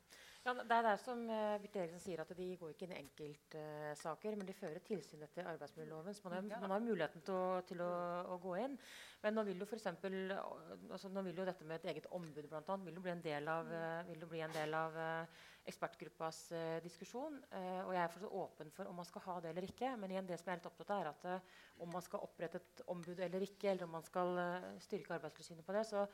Ja, 0.47 0.53
det 0.55 0.77
er 0.77 0.85
det 0.87 0.93
som 1.03 1.25
uh, 1.27 1.57
Birte 1.59 1.81
Eriksen 1.83 1.99
sier, 1.99 2.21
at 2.23 2.29
de 2.39 2.45
går 2.55 2.71
ikke 2.71 2.87
inn 2.87 2.93
i 2.95 3.01
enkeltsaker, 3.01 4.37
men 4.39 4.47
de 4.47 4.55
fører 4.55 4.85
tilsyn 4.87 5.25
etter 5.27 5.49
arbeidsmiljøloven. 5.51 6.15
Så 6.15 6.23
man 6.23 6.37
har, 6.37 6.61
man 6.63 6.71
har 6.71 6.85
muligheten 6.85 7.25
til, 7.27 7.35
å, 7.35 7.57
til 7.67 7.81
å, 7.83 7.89
å 8.31 8.37
gå 8.45 8.53
inn. 8.63 8.77
Men 9.25 9.35
nå 9.35 9.43
vil 9.49 9.59
jo 9.59 9.67
for 9.67 9.81
eksempel, 9.81 10.15
altså, 10.37 11.11
nå 11.11 11.25
vil 11.27 11.41
jo 11.41 11.47
dette 11.49 11.67
med 11.67 11.81
et 11.81 11.89
eget 11.91 12.07
ombud 12.15 12.47
blant 12.47 12.71
annet, 12.71 12.87
vil 12.87 13.01
jo 13.01 13.03
bli 13.09 13.13
en 13.17 13.25
del 13.25 13.51
av, 13.51 13.73
uh, 13.75 14.29
bli 14.31 14.43
en 14.47 14.55
del 14.55 14.77
av 14.79 14.95
uh, 14.95 15.41
ekspertgruppas 15.67 16.39
uh, 16.55 16.77
diskusjon. 16.85 17.41
Uh, 17.51 17.81
og 17.89 17.91
jeg 17.97 18.03
er 18.05 18.13
fortsatt 18.15 18.37
åpen 18.45 18.71
for 18.77 18.91
om 18.93 19.03
man 19.03 19.09
skal 19.09 19.25
ha 19.25 19.35
det 19.43 19.51
eller 19.51 19.67
ikke. 19.67 19.97
Men 19.99 20.15
igjen, 20.15 20.29
det 20.31 20.39
som 20.39 20.53
jeg 20.53 20.61
er 20.61 20.61
litt 20.61 20.69
opptatt 20.71 20.93
av, 20.95 21.01
er 21.01 21.11
at 21.11 21.27
uh, 21.27 21.65
om 21.83 21.91
man 21.97 22.05
skal 22.07 22.23
opprette 22.29 22.63
et 22.63 22.85
ombud 22.95 23.19
eller 23.19 23.49
ikke, 23.49 23.73
eller 23.73 23.89
om 23.89 23.99
man 23.99 24.07
skal 24.07 24.31
uh, 24.39 24.71
styrke 24.87 25.19
Arbeidstilsynet 25.19 25.67
på 25.67 25.75
det, 25.75 25.83
så 25.91 26.07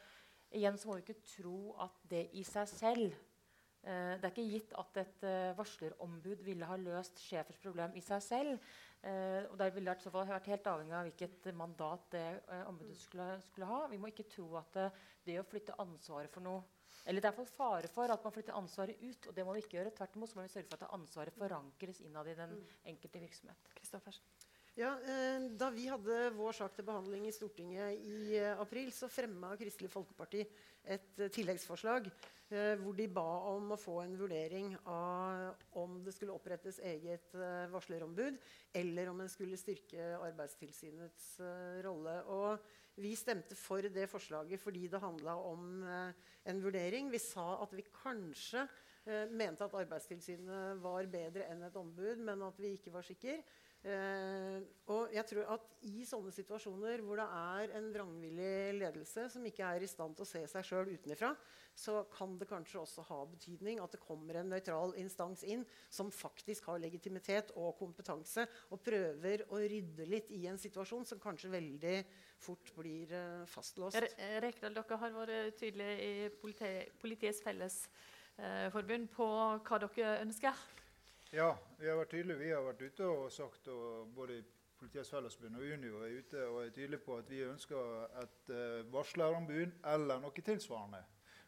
igjen 0.57 0.81
så 0.81 0.89
må 0.89 0.97
vi 0.97 1.05
ikke 1.05 1.21
tro 1.35 1.59
at 1.85 2.01
det 2.09 2.31
i 2.41 2.47
seg 2.49 2.73
selv 2.73 3.13
Eh, 3.13 3.32
det 3.83 4.29
er 4.29 4.31
ikke 4.31 4.47
gitt 4.47 4.75
at 4.79 4.99
et 5.03 5.25
eh, 5.27 5.53
varslerombud 5.59 6.45
ville 6.47 6.67
ha 6.69 6.77
løst 6.79 7.19
sjefers 7.19 7.59
problem 7.63 7.97
i 7.99 8.03
seg 8.05 8.23
selv. 8.23 8.69
Eh, 9.03 9.49
og 9.51 9.57
Der 9.59 9.73
ville 9.75 9.91
det 9.91 9.99
i 9.99 10.05
så 10.05 10.13
fall 10.15 10.29
vært 10.29 10.51
helt 10.53 10.69
avhengig 10.71 10.95
av 10.95 11.09
hvilket 11.09 11.49
mandat 11.59 12.05
det 12.15 12.27
eh, 12.47 12.63
ombudet 12.71 13.01
skulle, 13.01 13.27
skulle 13.49 13.67
ha. 13.67 13.81
Vi 13.91 13.99
må 13.99 14.13
ikke 14.13 14.29
tro 14.31 14.47
at 14.61 14.79
eh, 14.79 15.01
det 15.27 15.41
å 15.41 15.49
flytte 15.49 15.75
ansvaret 15.83 16.31
for 16.31 16.47
noe 16.47 16.63
Eller 17.09 17.25
det 17.25 17.33
er 17.33 17.47
fare 17.51 17.89
for 17.91 18.13
at 18.15 18.23
man 18.23 18.33
flytter 18.35 18.55
ansvaret 18.55 19.01
ut, 19.03 19.27
og 19.27 19.35
det 19.35 19.45
må 19.45 19.57
vi 19.57 19.65
ikke 19.65 19.81
gjøre. 19.81 19.91
Tvert 19.97 20.15
imot 20.15 20.35
må 20.37 20.45
vi 20.45 20.53
sørge 20.53 20.71
for 20.71 20.79
at 20.79 20.95
ansvaret 20.95 21.35
forankres 21.35 22.01
innad 22.07 22.29
i 22.31 22.39
den 22.39 22.55
enkelte 22.87 23.23
virksomhet. 23.25 23.73
Kristoffersen? 23.75 24.23
Ja, 24.79 24.95
eh, 25.03 25.51
Da 25.59 25.71
vi 25.71 25.89
hadde 25.91 26.31
vår 26.37 26.53
sak 26.57 26.77
til 26.77 26.87
behandling 26.87 27.27
i 27.27 27.35
Stortinget 27.35 27.99
i 27.99 28.37
eh, 28.39 28.61
april, 28.61 28.93
så 28.95 29.11
fremma 29.11 29.57
Kristelig 29.59 29.91
Folkeparti 29.91 30.47
et 30.85 31.19
eh, 31.19 31.31
tilleggsforslag 31.31 32.07
eh, 32.07 32.31
hvor 32.83 32.97
de 32.97 33.07
ba 33.09 33.29
om 33.53 33.73
å 33.73 33.81
få 33.81 33.95
en 34.03 34.15
vurdering 34.19 34.75
av 34.91 35.63
om 35.81 35.99
det 36.05 36.13
skulle 36.13 36.35
opprettes 36.37 36.81
eget 36.85 37.33
eh, 37.33 37.65
varslerombud, 37.73 38.37
eller 38.77 39.09
om 39.09 39.23
en 39.25 39.31
skulle 39.33 39.61
styrke 39.61 40.13
Arbeidstilsynets 40.19 41.29
eh, 41.41 41.81
rolle. 41.87 42.19
Og 42.29 43.01
vi 43.01 43.15
stemte 43.17 43.57
for 43.57 43.89
det 43.89 44.05
forslaget 44.11 44.61
fordi 44.61 44.85
det 44.93 45.01
handla 45.01 45.39
om 45.49 45.83
eh, 45.89 46.25
en 46.53 46.63
vurdering. 46.65 47.09
Vi 47.13 47.21
sa 47.23 47.55
at 47.65 47.73
vi 47.73 47.87
kanskje 47.89 48.67
eh, 49.07 49.33
mente 49.33 49.65
at 49.65 49.79
Arbeidstilsynet 49.81 50.83
var 50.83 51.09
bedre 51.13 51.49
enn 51.49 51.65
et 51.69 51.79
ombud, 51.81 52.21
men 52.21 52.45
at 52.45 52.61
vi 52.61 52.75
ikke 52.77 52.93
var 52.93 53.07
sikre. 53.07 53.39
Eh, 53.83 54.61
og 54.95 55.11
jeg 55.11 55.27
tror 55.27 55.49
at 55.57 55.65
i 55.91 56.05
sånne 56.07 56.31
situasjoner 56.31 57.01
hvor 57.03 57.19
det 57.19 57.25
er 57.35 57.73
en 57.81 57.89
vrangvillig 57.91 58.77
ledelse 58.77 59.25
som 59.33 59.47
ikke 59.49 59.67
er 59.67 59.83
i 59.83 59.89
stand 59.91 60.15
til 60.15 60.23
å 60.23 60.29
se 60.29 60.43
seg 60.53 60.67
sjøl 60.69 60.93
utenfra, 60.93 61.33
så 61.75 62.05
kan 62.13 62.37
det 62.39 62.47
kanskje 62.47 62.79
også 62.79 63.03
ha 63.09 63.19
betydning 63.33 63.81
at 63.83 63.97
det 63.97 64.03
kommer 64.05 64.39
en 64.39 64.53
nøytral 64.53 64.95
instans 65.03 65.43
inn 65.43 65.65
som 65.91 66.13
faktisk 66.15 66.69
har 66.71 66.79
legitimitet 66.83 67.51
og 67.59 67.75
kompetanse, 67.81 68.45
og 68.71 68.85
prøver 68.87 69.43
å 69.51 69.59
rydde 69.59 70.07
litt 70.07 70.31
i 70.31 70.45
en 70.51 70.61
situasjon 70.63 71.09
som 71.09 71.23
kanskje 71.23 71.51
veldig 71.51 71.97
fort 72.43 72.71
blir 72.77 73.11
uh, 73.11 73.43
fastlåst. 73.51 73.99
Rekdal, 74.45 74.77
dere 74.77 75.01
har 75.01 75.17
vært 75.17 75.59
tydelige 75.59 76.07
i 76.07 76.31
politi 76.39 76.71
Politiets 77.03 77.43
Fellesforbund 77.43 79.11
uh, 79.11 79.13
på 79.17 79.29
hva 79.67 79.83
dere 79.87 80.15
ønsker. 80.23 80.63
Ja, 81.33 81.59
vi 81.79 81.89
har 81.89 81.97
vært 81.97 82.11
tydelige. 82.13 82.39
Vi 82.39 82.51
har 82.53 82.61
vært 82.61 82.83
ute 82.85 83.07
og 83.09 83.31
sagt, 83.33 83.69
og 83.73 84.11
både 84.13 84.43
Politiets 84.77 85.09
Fellesforbund 85.15 85.57
og 85.57 85.63
Unio 85.65 86.03
er 86.05 86.19
ute 86.19 86.43
og 86.45 86.59
er 86.61 86.75
tydelige 86.77 87.01
på 87.07 87.15
at 87.17 87.31
vi 87.33 87.39
ønsker 87.47 88.19
et 88.21 88.51
uh, 88.53 88.93
varslerombud 88.93 89.79
eller 89.95 90.21
noe 90.21 90.45
tilsvarende. 90.45 91.01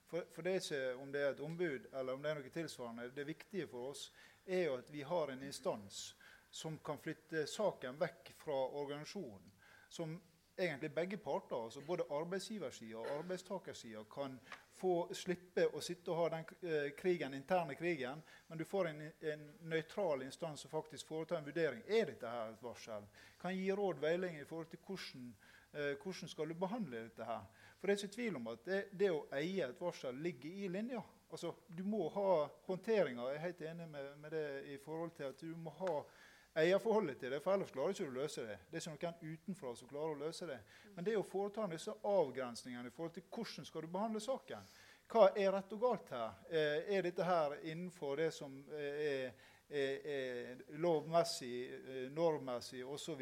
For, 0.09 0.25
for, 0.33 0.41
det 0.47 0.55
er 0.55 0.63
ikke 0.63 1.03
om 1.03 1.13
det 1.13 1.21
er 1.21 1.35
et 1.35 1.43
ombud 1.45 1.91
eller 1.93 2.17
om 2.17 2.25
det 2.25 2.31
er 2.31 2.41
noe 2.41 2.55
tilsvarende. 2.55 3.11
Det 3.13 3.27
viktige 3.29 3.69
for 3.69 3.91
oss 3.91 4.07
er 4.47 4.65
jo 4.71 4.79
at 4.79 4.89
vi 4.95 5.05
har 5.05 5.35
en 5.35 5.45
instans 5.51 6.01
som 6.49 6.81
kan 6.81 7.05
flytte 7.05 7.45
saken 7.45 8.01
vekk 8.01 8.33
fra 8.41 8.57
organisasjonen. 8.81 9.53
Som 9.93 10.17
egentlig 10.57 10.95
begge 10.97 11.21
parter, 11.21 11.61
altså 11.67 11.85
både 11.85 12.09
arbeidsgiversida 12.09 13.05
og 13.05 13.19
arbeidstakersida, 13.19 14.09
kan 14.09 14.41
få 14.85 15.15
slippe 15.17 15.65
å 15.73 15.81
sitte 15.81 16.13
og 16.13 16.19
ha 16.19 16.25
den 16.35 16.45
eh, 16.69 16.91
krigen, 16.99 17.35
interne 17.35 17.77
krigen, 17.79 18.21
men 18.49 18.61
du 18.61 18.67
får 18.69 18.91
en, 18.91 19.45
nøytral 19.71 20.27
instans 20.27 20.61
som 20.61 20.73
faktisk 20.73 21.09
foretar 21.09 21.39
en 21.39 21.49
vurdering. 21.49 21.81
Er 21.89 22.11
dette 22.11 22.29
her 22.29 22.53
et 22.53 22.65
varsel? 22.65 23.07
Kan 23.41 23.57
gi 23.57 23.71
råd 23.73 24.03
veiledning 24.03 24.43
i 24.43 24.49
forhold 24.49 24.69
til 24.73 24.83
hvordan, 24.85 25.31
eh, 25.73 25.95
hvordan 26.03 26.33
skal 26.35 26.53
du 26.53 26.59
behandle 26.61 27.07
dette 27.07 27.29
her. 27.31 27.47
For 27.79 27.89
det 27.89 27.95
er 27.95 28.03
ikke 28.03 28.17
tvil 28.19 28.37
om 28.43 28.53
at 28.53 28.69
det, 28.69 28.83
det 28.93 29.11
å 29.15 29.25
eie 29.41 29.71
et 29.71 29.81
varsel 29.81 30.21
ligger 30.27 30.53
i 30.53 30.69
linja. 30.77 31.01
Altså, 31.31 31.55
du 31.67 31.83
må 31.89 32.11
ha 32.13 32.37
håndteringa. 32.69 33.31
Jeg 33.33 33.41
er 33.41 33.47
helt 33.47 33.65
enig 33.71 33.89
med, 33.89 34.13
med, 34.21 34.37
det 34.37 34.47
i 34.75 34.79
forhold 34.85 35.17
til 35.17 35.33
at 35.33 35.41
du 35.41 35.57
må 35.57 35.73
ha 35.81 35.97
eierforholdet 36.55 37.19
til 37.19 37.33
det, 37.35 37.41
for 37.43 37.55
ellers 37.55 37.73
klarer 37.75 37.95
ikke 37.95 38.07
å 38.07 38.15
løse 38.15 38.45
det. 38.47 38.59
Det 38.71 38.79
er 38.79 38.93
ikke 38.95 39.11
noen 39.11 39.39
utenfra 39.39 39.73
som 39.77 39.89
klarer 39.91 40.13
å 40.15 40.21
løse 40.21 40.47
det. 40.49 40.59
Men 40.95 41.07
det 41.07 41.17
å 41.19 41.25
foreta 41.27 41.67
disse 41.71 41.95
avgrensningene 42.11 42.91
i 42.91 42.95
forhold 42.95 43.17
til 43.17 43.27
hvordan 43.29 43.69
skal 43.69 43.87
du 43.87 43.95
behandle 43.95 44.23
saken 44.23 44.69
Hva 45.11 45.25
er 45.37 45.51
rett 45.53 45.73
og 45.77 45.81
galt 45.83 46.13
her? 46.15 46.37
Eh, 46.49 46.95
er 46.97 47.03
dette 47.05 47.27
her 47.27 47.57
innenfor 47.63 48.17
det 48.17 48.31
som 48.33 48.55
er, 48.73 49.35
er, 49.69 50.07
er 50.15 50.63
lovmessig, 50.81 51.57
eh, 51.75 52.07
normmessig 52.15 52.85
osv.? 52.87 53.21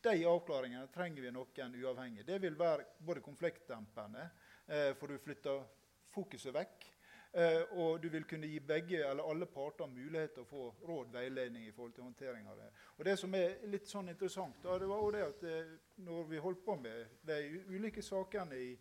De 0.00 0.16
avklaringene 0.26 0.88
trenger 0.94 1.26
vi 1.26 1.34
noen 1.34 1.76
uavhengig. 1.76 2.24
Det 2.26 2.40
vil 2.40 2.56
være 2.58 2.88
både 3.04 3.20
konfliktdempende, 3.20 4.30
eh, 4.66 4.94
for 4.96 5.12
du 5.12 5.20
flytter 5.20 5.62
fokuset 6.10 6.56
vekk. 6.56 6.88
Eh, 7.32 7.62
og 7.78 8.02
du 8.02 8.08
vil 8.08 8.24
kunne 8.26 8.48
gi 8.50 8.58
begge 8.58 9.04
eller 9.06 9.22
alle 9.30 9.46
parter 9.46 9.86
mulighet 9.86 10.32
til 10.34 10.42
å 10.42 10.48
få 10.50 10.64
råd 10.88 11.12
veiledning 11.14 11.66
i 11.68 11.72
forhold 11.72 11.92
til 11.94 12.02
håndtering 12.02 12.48
av 12.50 12.56
det. 12.58 12.70
Og 12.96 13.04
Det 13.04 13.14
som 13.18 13.34
er 13.38 13.60
litt 13.70 13.86
sånn 13.86 14.10
interessant, 14.10 14.56
da, 14.64 14.78
det 14.78 14.88
var 14.90 15.12
det 15.14 15.20
at 15.28 15.44
eh, 15.46 15.76
når 16.02 16.24
vi 16.32 16.42
holdt 16.42 16.64
på 16.64 16.74
med 16.82 17.20
de 17.22 17.38
ulike 17.70 18.02
sakene 18.02 18.58
i, 18.58 18.72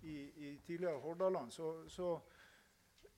i, 0.00 0.16
i 0.16 0.54
tidligere 0.64 1.02
Hordaland, 1.04 1.52
så, 1.52 1.74
så 1.88 2.14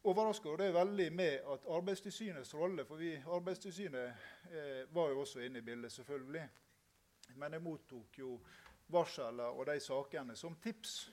overrasker 0.02 0.58
det 0.58 0.72
veldig 0.74 1.08
med 1.14 1.46
at 1.54 1.70
Arbeidstilsynets 1.70 2.54
rolle 2.54 2.84
For 2.84 2.98
vi, 2.98 3.14
Arbeidstilsynet 3.22 4.26
eh, 4.50 4.82
var 4.90 5.14
jo 5.14 5.22
også 5.22 5.46
inne 5.46 5.62
i 5.62 5.68
bildet, 5.70 5.92
selvfølgelig. 5.92 6.48
Men 7.36 7.52
jeg 7.52 7.62
mottok 7.62 8.18
jo 8.18 8.40
varseler 8.92 9.54
og 9.54 9.66
de 9.66 9.78
sakene 9.80 10.36
som 10.36 10.58
tips. 10.58 11.12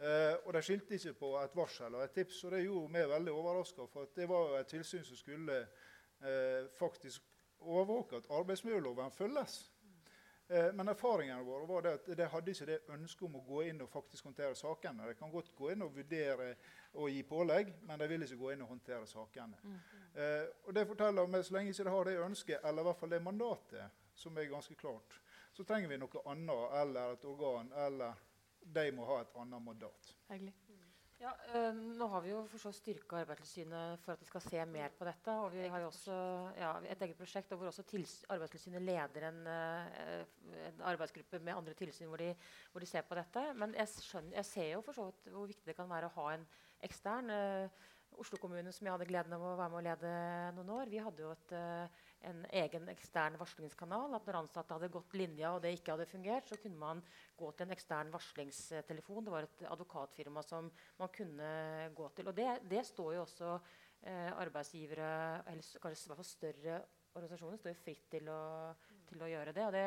Eh, 0.00 0.36
og 0.46 0.54
de 0.56 0.62
skilte 0.64 0.96
ikke 0.96 1.12
på 1.18 1.34
et 1.42 1.56
varsel 1.56 1.94
og 1.94 2.04
et 2.04 2.14
tips, 2.16 2.44
og 2.44 2.54
det 2.54 2.62
gjorde 2.64 2.92
meg 2.94 3.08
veldig 3.10 3.32
overraska. 3.36 3.84
For 3.92 4.12
det 4.16 4.28
var 4.30 4.56
et 4.60 4.70
tilsyn 4.72 5.04
som 5.04 5.18
skulle 5.18 5.58
eh, 5.60 6.70
faktisk 6.78 7.26
overvåke 7.60 8.16
at 8.16 8.30
arbeidsmiljøloven 8.32 9.12
følges. 9.12 9.60
Eh, 10.50 10.72
men 10.74 10.88
erfaringene 10.88 11.44
våre 11.46 11.66
var 11.68 11.84
det 11.84 11.90
at 11.94 12.08
de 12.18 12.26
hadde 12.32 12.50
ikke 12.50 12.66
det 12.66 12.78
ønsket 12.90 13.22
om 13.28 13.36
å 13.38 13.42
gå 13.46 13.60
inn 13.70 13.84
og 13.84 13.90
faktisk 13.92 14.26
håndtere 14.26 14.56
sakene. 14.58 15.06
De 15.06 15.14
kan 15.18 15.30
godt 15.30 15.52
gå 15.54 15.68
inn 15.70 15.84
og 15.86 15.92
vurdere 15.94 16.48
og 16.98 17.12
gi 17.12 17.20
pålegg, 17.22 17.70
men 17.86 18.00
de 18.02 18.08
vil 18.10 18.24
ikke 18.26 18.38
gå 18.40 18.50
inn 18.54 18.64
og 18.64 18.72
håndtere 18.72 19.06
sakene. 19.06 19.60
Mm. 19.62 19.76
Eh, 20.14 20.48
og 20.64 20.74
det 20.74 20.86
forteller 20.88 21.30
meg 21.30 21.44
Så 21.46 21.54
lenge 21.54 21.70
ikke 21.70 21.86
de 21.86 21.94
har 21.94 22.08
det 22.08 22.16
ønsket, 22.24 22.64
eller 22.64 22.82
i 22.82 22.88
hvert 22.88 22.98
fall 22.98 23.12
det 23.14 23.22
mandatet, 23.22 24.00
som 24.14 24.38
er 24.38 24.50
ganske 24.50 24.74
klart, 24.74 25.20
så 25.52 25.64
trenger 25.64 25.88
vi 25.88 26.00
noe 26.00 26.24
annet 26.32 26.74
eller 26.80 27.14
et 27.14 27.24
organ, 27.30 27.70
eller 27.86 28.18
de 28.62 28.90
må 28.96 29.06
ha 29.08 29.22
et 29.24 29.36
annet 29.40 29.64
mandat. 29.64 30.14
Ja, 31.20 31.30
øh, 31.52 31.76
nå 31.76 32.06
har 32.08 32.22
vi 32.24 32.30
jo 32.30 32.38
for 32.48 32.62
så 32.62 32.70
styrka 32.72 33.18
Arbeidstilsynet 33.20 34.00
for 34.00 34.14
at 34.14 34.20
de 34.22 34.24
skal 34.24 34.40
se 34.40 34.62
mer 34.64 34.94
på 34.96 35.04
dette. 35.04 35.32
og 35.32 35.52
Vi 35.52 35.66
har 35.68 35.82
jo 35.82 35.90
også 35.90 36.14
ja, 36.56 36.70
et 36.88 37.02
eget 37.02 37.18
prosjekt 37.18 37.52
hvor 37.52 37.66
også 37.68 37.84
Arbeidstilsynet 38.28 38.82
leder 38.82 39.28
en, 39.28 39.46
øh, 39.46 40.24
en, 40.70 40.80
arbeidsgruppe 40.80 41.38
med 41.38 41.52
andre 41.52 41.74
tilsyn 41.74 42.08
hvor 42.08 42.16
de, 42.16 42.34
hvor 42.72 42.80
de 42.80 42.86
ser 42.86 43.02
på 43.02 43.14
dette. 43.14 43.54
Men 43.54 43.74
jeg, 43.74 43.88
skjønner, 43.88 44.32
jeg, 44.34 44.44
ser 44.44 44.72
jo 44.72 44.80
for 44.80 44.92
så 44.92 45.04
vidt 45.10 45.28
hvor 45.34 45.46
viktig 45.46 45.66
det 45.66 45.76
kan 45.76 45.90
være 45.90 46.08
å 46.08 46.16
ha 46.16 46.34
en 46.34 46.46
ekstern. 46.88 47.30
Øh, 47.30 47.68
Oslo 48.18 48.38
kommune, 48.40 48.72
som 48.72 48.86
jeg 48.86 48.92
hadde 48.92 49.06
gleden 49.06 49.32
av 49.32 49.44
å 49.44 49.56
være 49.56 49.70
med 49.70 49.78
å 49.78 49.84
lede 49.86 50.14
noen 50.56 50.70
år, 50.80 50.88
vi 50.90 50.98
hadde 50.98 51.22
jo 51.22 51.30
et 51.30 51.52
en 52.28 52.42
egen 52.62 52.88
ekstern 52.92 53.38
varslingskanal. 53.40 54.14
at 54.14 54.26
Når 54.26 54.38
ansatte 54.42 54.76
hadde 54.76 54.92
gått 54.92 55.14
linja 55.18 55.54
og 55.54 55.62
det 55.64 55.72
ikke 55.76 55.94
hadde 55.94 56.08
fungert, 56.10 56.48
så 56.48 56.58
kunne 56.60 56.80
man 56.80 57.02
gå 57.38 57.50
til 57.52 57.66
en 57.66 57.74
ekstern 57.76 58.12
varslingstelefon. 58.12 59.24
Det 59.24 59.34
var 59.34 59.48
et 59.48 59.66
advokatfirma 59.70 60.44
som 60.46 60.70
man 61.00 61.12
kunne 61.16 61.50
gå 61.96 62.08
til. 62.16 62.30
Og 62.30 62.36
det, 62.36 62.48
det 62.70 62.84
står 62.86 63.14
jo 63.16 63.24
også 63.24 63.52
eh, 63.56 64.30
arbeidsgivere, 64.36 65.10
eller 65.50 65.82
kanskje 65.82 66.20
i 66.20 66.30
større 66.30 66.80
organisasjoner, 67.16 67.58
står 67.58 67.74
jo 67.74 67.82
fritt 67.82 68.06
til 68.12 68.30
å, 68.30 68.40
til 69.08 69.24
å 69.24 69.30
gjøre 69.30 69.54
det. 69.56 69.66
Og 69.66 69.74
det, 69.74 69.84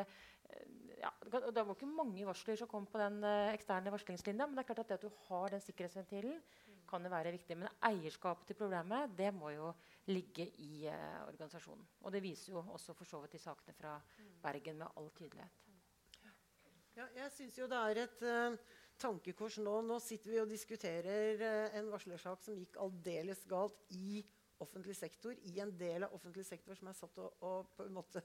eh, 0.49 0.75
ja, 1.03 1.13
det 1.29 1.63
var 1.63 1.73
ikke 1.75 1.89
mange 1.89 2.27
varsler 2.27 2.59
som 2.59 2.71
kom 2.71 2.89
på 2.89 3.01
den 3.01 3.21
eh, 3.27 3.53
eksterne 3.53 3.93
varslingslinja, 3.93 4.47
men 4.47 4.57
det 4.57 4.65
er 4.65 4.71
klart 4.71 4.85
at 4.85 4.93
det 4.93 5.01
at 5.01 5.07
du 5.07 5.25
har 5.29 5.53
den 5.53 5.63
sikkerhetsventilen, 5.63 6.41
kan 6.89 7.05
jo 7.05 7.09
være 7.13 7.31
viktig. 7.33 7.57
Men 7.57 7.71
eierskapet 7.87 8.49
til 8.49 8.59
problemet 8.59 9.13
det 9.17 9.31
må 9.33 9.53
jo 9.53 9.71
ligge 10.11 10.47
i 10.59 10.85
uh, 10.89 11.23
organisasjonen. 11.27 11.85
Og 12.03 12.13
det 12.13 12.23
viser 12.23 12.53
jo 12.53 12.63
også 12.75 12.95
for 12.97 13.07
så 13.07 13.21
vidt 13.23 13.37
de 13.37 13.43
sakene 13.43 13.75
fra 13.77 13.97
Bergen 14.43 14.81
med 14.81 14.99
all 14.99 15.11
tydelighet. 15.15 15.59
Ja, 16.93 17.07
jeg 17.15 17.31
syns 17.33 17.57
jo 17.57 17.67
det 17.69 17.79
er 17.79 17.99
et 18.03 18.23
uh, 18.27 18.57
tankekors 19.01 19.57
nå. 19.63 19.79
Nå 19.87 19.97
sitter 20.03 20.33
vi 20.33 20.41
og 20.43 20.51
diskuterer 20.51 21.41
uh, 21.41 21.77
en 21.79 21.89
varslersak 21.93 22.43
som 22.43 22.57
gikk 22.59 22.77
aldeles 22.83 23.45
galt 23.49 23.79
i 23.97 24.21
offentlig 24.63 24.95
sektor, 24.97 25.35
i 25.49 25.59
en 25.61 25.71
del 25.77 26.05
av 26.07 26.15
offentlig 26.15 26.45
sektor 26.47 26.77
som 26.79 26.89
er 26.89 26.97
satt 26.97 27.19
å, 27.21 27.27
å 27.43 27.51
på 27.75 27.85
en 27.85 27.97
måte 27.97 28.23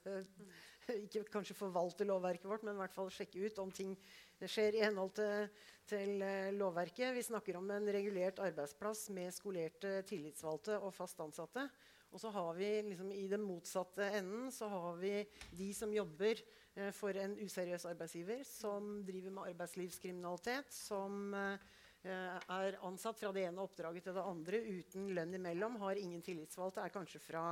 ikke 1.05 1.26
kanskje 1.32 1.59
forvalte 1.59 2.07
lovverket 2.09 2.49
vårt, 2.49 2.64
men 2.66 2.78
i 2.78 2.82
hvert 2.82 2.97
fall 2.97 3.12
sjekke 3.12 3.45
ut 3.45 3.61
om 3.62 3.74
ting 3.74 3.97
skjer 4.39 4.78
i 4.78 4.84
henhold 4.86 5.16
til, 5.18 5.51
til 5.91 6.22
uh, 6.22 6.49
lovverket. 6.55 7.12
Vi 7.16 7.26
snakker 7.26 7.59
om 7.59 7.70
en 7.74 7.93
regulert 7.93 8.41
arbeidsplass 8.45 9.09
med 9.14 9.34
skolerte 9.34 10.01
tillitsvalgte 10.09 10.78
og 10.78 10.95
fast 10.97 11.20
ansatte. 11.24 11.68
Og 12.09 12.20
så 12.22 12.30
har 12.32 12.55
vi 12.57 12.68
liksom, 12.86 13.11
i 13.12 13.26
den 13.28 13.45
motsatte 13.45 14.07
enden 14.16 14.49
så 14.55 14.68
har 14.72 14.97
vi 15.01 15.12
de 15.59 15.66
som 15.76 15.93
jobber 15.93 16.41
eh, 16.74 16.89
for 16.97 17.12
en 17.20 17.34
useriøs 17.36 17.84
arbeidsgiver, 17.91 18.41
som 18.49 19.03
driver 19.05 19.34
med 19.36 19.51
arbeidslivskriminalitet, 19.51 20.72
som 20.72 21.34
uh, 21.36 21.61
er 22.07 22.78
ansatt 22.86 23.18
fra 23.18 23.32
det 23.34 23.46
ene 23.49 23.64
oppdraget 23.64 24.07
til 24.07 24.14
det 24.16 24.24
andre 24.24 24.61
uten 24.62 25.09
lønn 25.16 25.34
imellom, 25.34 25.80
har 25.82 25.99
ingen 25.99 26.22
tillitsvalgte, 26.22 26.84
er 26.84 26.94
kanskje 26.94 27.20
fra, 27.24 27.44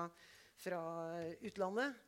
fra 0.62 0.82
utlandet. 1.42 1.98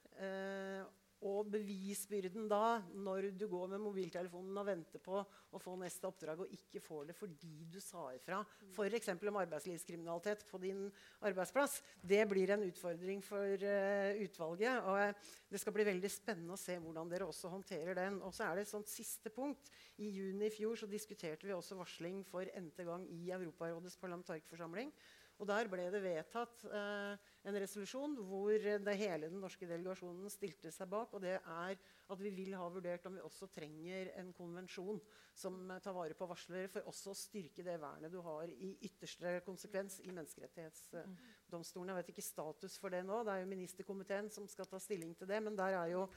Og 1.26 1.48
bevisbyrden 1.50 2.44
da, 2.46 2.78
når 2.94 3.32
du 3.34 3.48
går 3.50 3.72
med 3.72 3.82
mobiltelefonen 3.82 4.60
og 4.60 4.66
venter 4.68 5.02
på 5.02 5.18
å 5.18 5.58
få 5.58 5.74
neste 5.80 6.06
oppdrag 6.06 6.44
og 6.44 6.52
ikke 6.54 6.82
får 6.84 7.08
det 7.08 7.16
fordi 7.18 7.66
du 7.72 7.80
sa 7.82 8.04
ifra, 8.14 8.38
f.eks. 8.70 9.10
om 9.16 9.40
arbeidslivskriminalitet 9.40 10.44
på 10.46 10.60
din 10.62 10.84
arbeidsplass, 11.26 11.80
det 12.06 12.22
blir 12.30 12.54
en 12.54 12.62
utfordring 12.68 13.24
for 13.26 13.66
uh, 13.66 14.22
utvalget. 14.22 14.78
og 14.86 15.00
uh, 15.08 15.34
Det 15.50 15.58
skal 15.58 15.74
bli 15.74 15.88
veldig 15.90 16.12
spennende 16.12 16.54
å 16.54 16.60
se 16.60 16.78
hvordan 16.78 17.10
dere 17.10 17.26
også 17.26 17.50
håndterer 17.50 17.98
den. 17.98 18.22
Og 18.22 18.34
så 18.36 18.46
er 18.46 18.54
det 18.54 18.68
et 18.68 18.72
sånt 18.76 18.90
siste 18.92 19.34
punkt. 19.34 19.72
I 19.98 20.12
juni 20.20 20.46
i 20.46 20.54
fjor 20.54 20.78
så 20.78 20.86
diskuterte 20.86 21.48
vi 21.48 21.56
også 21.56 21.80
varsling 21.80 22.22
for 22.28 22.46
n-te 22.46 22.86
gang 22.86 23.08
i 23.10 23.32
Europarådets 23.34 23.98
parlamentarikerforsamling. 23.98 24.94
Og 25.38 25.46
der 25.46 25.68
ble 25.70 25.84
det 25.94 26.00
vedtatt 26.02 26.64
eh, 26.66 27.28
en 27.46 27.58
resolusjon 27.62 28.16
hvor 28.26 28.50
det 28.58 28.94
hele 28.98 29.28
den 29.30 29.38
norske 29.42 29.68
delegasjonen 29.70 30.26
stilte 30.32 30.72
seg 30.74 30.90
bak. 30.90 31.14
Og 31.14 31.22
det 31.22 31.36
er 31.38 31.78
at 31.78 32.22
vi 32.24 32.32
vil 32.34 32.56
ha 32.58 32.66
vurdert 32.72 33.06
om 33.06 33.14
vi 33.14 33.22
også 33.22 33.46
trenger 33.54 34.10
en 34.18 34.32
konvensjon 34.34 34.98
som 35.38 35.60
tar 35.84 35.94
vare 35.94 36.16
på 36.18 36.26
varslere, 36.26 36.70
for 36.72 36.90
også 36.90 37.12
å 37.12 37.18
styrke 37.18 37.62
det 37.62 37.78
vernet 37.78 38.10
du 38.10 38.18
har 38.24 38.50
i 38.50 38.72
ytterste 38.88 39.36
konsekvens 39.46 40.00
i 40.02 40.10
menneskerettighetsdomstolen. 40.16 41.92
Jeg 41.92 42.00
vet 42.00 42.12
ikke 42.16 42.26
status 42.26 42.78
for 42.82 42.94
det 42.94 43.04
nå. 43.06 43.22
Det 43.22 43.36
er 43.36 43.44
jo 43.44 43.52
ministerkomiteen 43.54 44.32
som 44.34 44.50
skal 44.50 44.66
ta 44.66 44.82
stilling 44.82 45.14
til 45.14 45.30
det. 45.30 45.38
Men 45.44 45.58
der 45.58 45.78
er 45.84 45.94
jo 45.94 46.08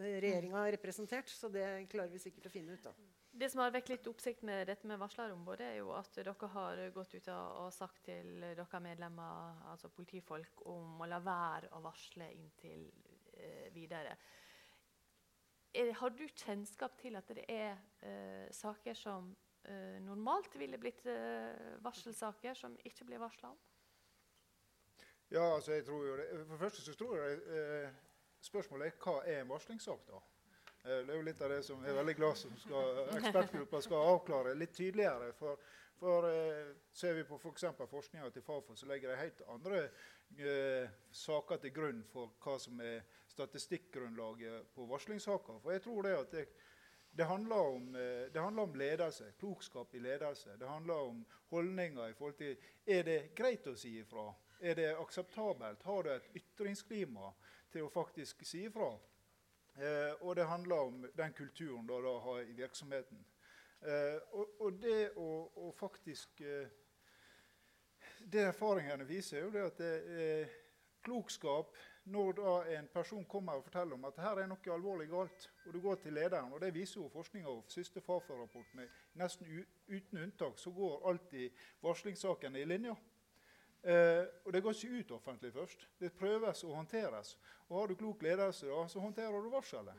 regjeringa 0.00 0.64
representert, 0.78 1.28
så 1.28 1.52
det 1.52 1.66
klarer 1.92 2.14
vi 2.14 2.22
sikkert 2.22 2.48
å 2.48 2.56
finne 2.56 2.80
ut 2.80 2.88
av. 2.88 3.09
Det 3.40 3.48
som 3.48 3.62
har 3.62 3.70
vekket 3.72 3.94
litt 3.94 4.08
oppsikt 4.10 4.42
med 4.44 4.66
dette 4.68 4.84
med 4.84 4.98
varslerombudet, 5.00 5.64
er 5.64 5.78
jo 5.78 5.94
at 5.96 6.12
dere 6.12 6.48
har 6.52 6.80
gått 6.92 7.14
ut 7.14 7.28
og 7.32 7.70
sagt 7.72 8.02
til 8.04 8.42
dere 8.42 8.80
medlemmer, 8.84 9.62
altså 9.70 9.88
politifolk, 9.88 10.60
om 10.68 11.00
å 11.00 11.08
la 11.08 11.22
være 11.24 11.70
å 11.72 11.80
varsle 11.80 12.26
inntil 12.36 12.82
eh, 13.32 13.70
videre. 13.72 14.12
Er, 15.72 15.92
har 16.02 16.12
du 16.12 16.26
kjennskap 16.28 16.98
til 17.00 17.16
at 17.16 17.32
det 17.32 17.46
er 17.48 17.78
eh, 18.04 18.50
saker 18.52 18.98
som 18.98 19.30
eh, 19.64 19.96
normalt 20.04 20.58
ville 20.60 20.76
blitt 20.82 21.08
eh, 21.08 21.78
varselsaker, 21.80 22.58
som 22.60 22.76
ikke 22.84 23.08
blir 23.08 23.22
varsla 23.24 23.54
om? 23.54 23.62
Ja, 25.30 25.46
altså 25.54 25.78
jeg 25.78 25.86
tror 25.88 26.04
jo 26.10 26.20
det. 26.20 26.28
For 26.42 26.58
det 26.58 26.60
første 26.66 26.84
så 26.84 26.98
tror 26.98 27.16
jeg 27.22 27.40
eh, 27.56 28.04
spørsmålet 28.52 28.90
er 28.90 29.00
hva 29.00 29.16
er 29.24 29.40
en 29.46 29.54
varslingssak, 29.54 30.04
da? 30.12 30.20
Eh, 30.84 31.02
det 31.04 31.12
er 31.12 31.18
jo 31.18 31.26
litt 31.26 31.42
av 31.44 31.52
det 31.52 31.60
som 31.66 31.82
jeg 31.84 31.92
er 31.92 31.98
veldig 32.00 32.16
glad 32.16 32.38
som 32.40 32.56
skal, 32.62 33.02
ekspertgruppa 33.18 33.82
skal 33.84 34.14
avklare 34.14 34.56
litt 34.56 34.72
tydeligere. 34.76 35.32
For, 35.36 35.60
for 36.00 36.28
eh, 36.30 36.72
Ser 36.96 37.14
vi 37.18 37.26
på 37.28 37.36
f.eks. 37.36 37.66
For 37.76 37.90
forskninga 37.90 38.30
til 38.32 38.44
Fafo, 38.44 38.76
så 38.76 38.88
legger 38.88 39.12
de 39.12 39.20
helt 39.20 39.42
andre 39.52 39.82
eh, 39.84 40.88
saker 41.12 41.60
til 41.62 41.74
grunn 41.76 42.02
for 42.08 42.32
hva 42.40 42.56
som 42.60 42.80
er 42.84 43.04
statistikkgrunnlaget 43.30 44.72
på 44.74 44.88
varslingssaker. 44.90 45.60
For 45.62 45.76
jeg 45.76 45.84
tror 45.84 46.08
det 46.08 46.16
at 46.16 46.34
det, 46.34 46.46
det 47.12 47.28
handler, 47.28 47.56
om, 47.76 47.94
eh, 47.94 48.32
det 48.32 48.40
handler 48.40 48.62
om 48.62 48.74
ledelse, 48.74 49.32
klokskap 49.38 49.94
i 49.94 50.00
ledelse. 50.00 50.56
Det 50.60 50.68
handler 50.68 50.94
om 50.94 51.26
holdninger 51.50 52.08
i 52.08 52.14
forhold 52.14 52.38
til 52.40 52.56
Er 52.86 53.02
det 53.04 53.34
greit 53.36 53.66
å 53.66 53.76
si 53.76 53.98
ifra? 54.00 54.30
Er 54.60 54.74
det 54.74 54.90
akseptabelt? 54.96 55.82
Har 55.82 56.02
du 56.02 56.10
et 56.10 56.28
ytringsklima 56.36 57.32
til 57.72 57.86
å 57.86 57.92
faktisk 57.92 58.44
si 58.46 58.64
ifra? 58.68 58.92
Eh, 59.80 60.12
og 60.20 60.36
det 60.36 60.44
handler 60.44 60.76
om 60.76 61.06
den 61.16 61.32
kulturen 61.32 61.86
du 61.86 61.94
har 61.94 62.40
i 62.40 62.52
virksomheten. 62.52 63.26
Eh, 63.80 64.18
og, 64.32 64.60
og, 64.60 64.72
det 64.72 65.10
å, 65.16 65.28
og 65.56 65.74
faktisk 65.74 66.40
eh, 66.40 66.68
Det 68.32 68.42
erfaringene 68.44 69.06
viser, 69.08 69.38
er 69.38 69.44
jo 69.46 69.52
det 69.54 69.62
at 69.64 69.78
det 69.78 69.94
er 70.24 70.50
klokskap 71.00 71.76
når 72.12 72.32
da 72.36 72.52
en 72.76 72.88
person 72.92 73.24
kommer 73.24 73.56
og 73.56 73.64
forteller 73.64 73.96
om 73.96 74.04
at 74.04 74.20
her 74.20 74.42
er 74.42 74.50
noe 74.50 74.74
alvorlig 74.74 75.08
galt, 75.08 75.46
og 75.64 75.72
du 75.72 75.80
går 75.80 76.02
til 76.02 76.12
lederen, 76.12 76.52
og 76.52 76.60
det 76.60 76.74
viser 76.74 77.00
jo 77.00 77.08
forskninga 77.12 77.48
og 77.48 77.72
siste 77.72 78.02
Fafa-rapport 78.04 78.76
nesten 79.20 79.64
uten 79.88 80.22
unntak, 80.26 80.58
så 80.58 80.72
går 80.76 81.08
alltid 81.08 81.64
varslingssakene 81.80 82.60
i 82.60 82.68
linja. 82.68 82.96
Eh, 83.82 84.24
og 84.44 84.52
Det 84.52 84.62
går 84.62 84.76
ikke 84.76 84.98
ut 85.00 85.10
offentlig 85.10 85.52
først. 85.52 85.88
Det 86.00 86.12
prøves 86.12 86.64
og 86.64 86.74
håndteres. 86.76 87.38
Og 87.68 87.78
Har 87.78 87.86
du 87.86 87.94
klok 87.94 88.22
ledelse, 88.22 88.66
da, 88.66 88.88
så 88.88 89.00
håndterer 89.00 89.42
du 89.42 89.50
varselet. 89.50 89.94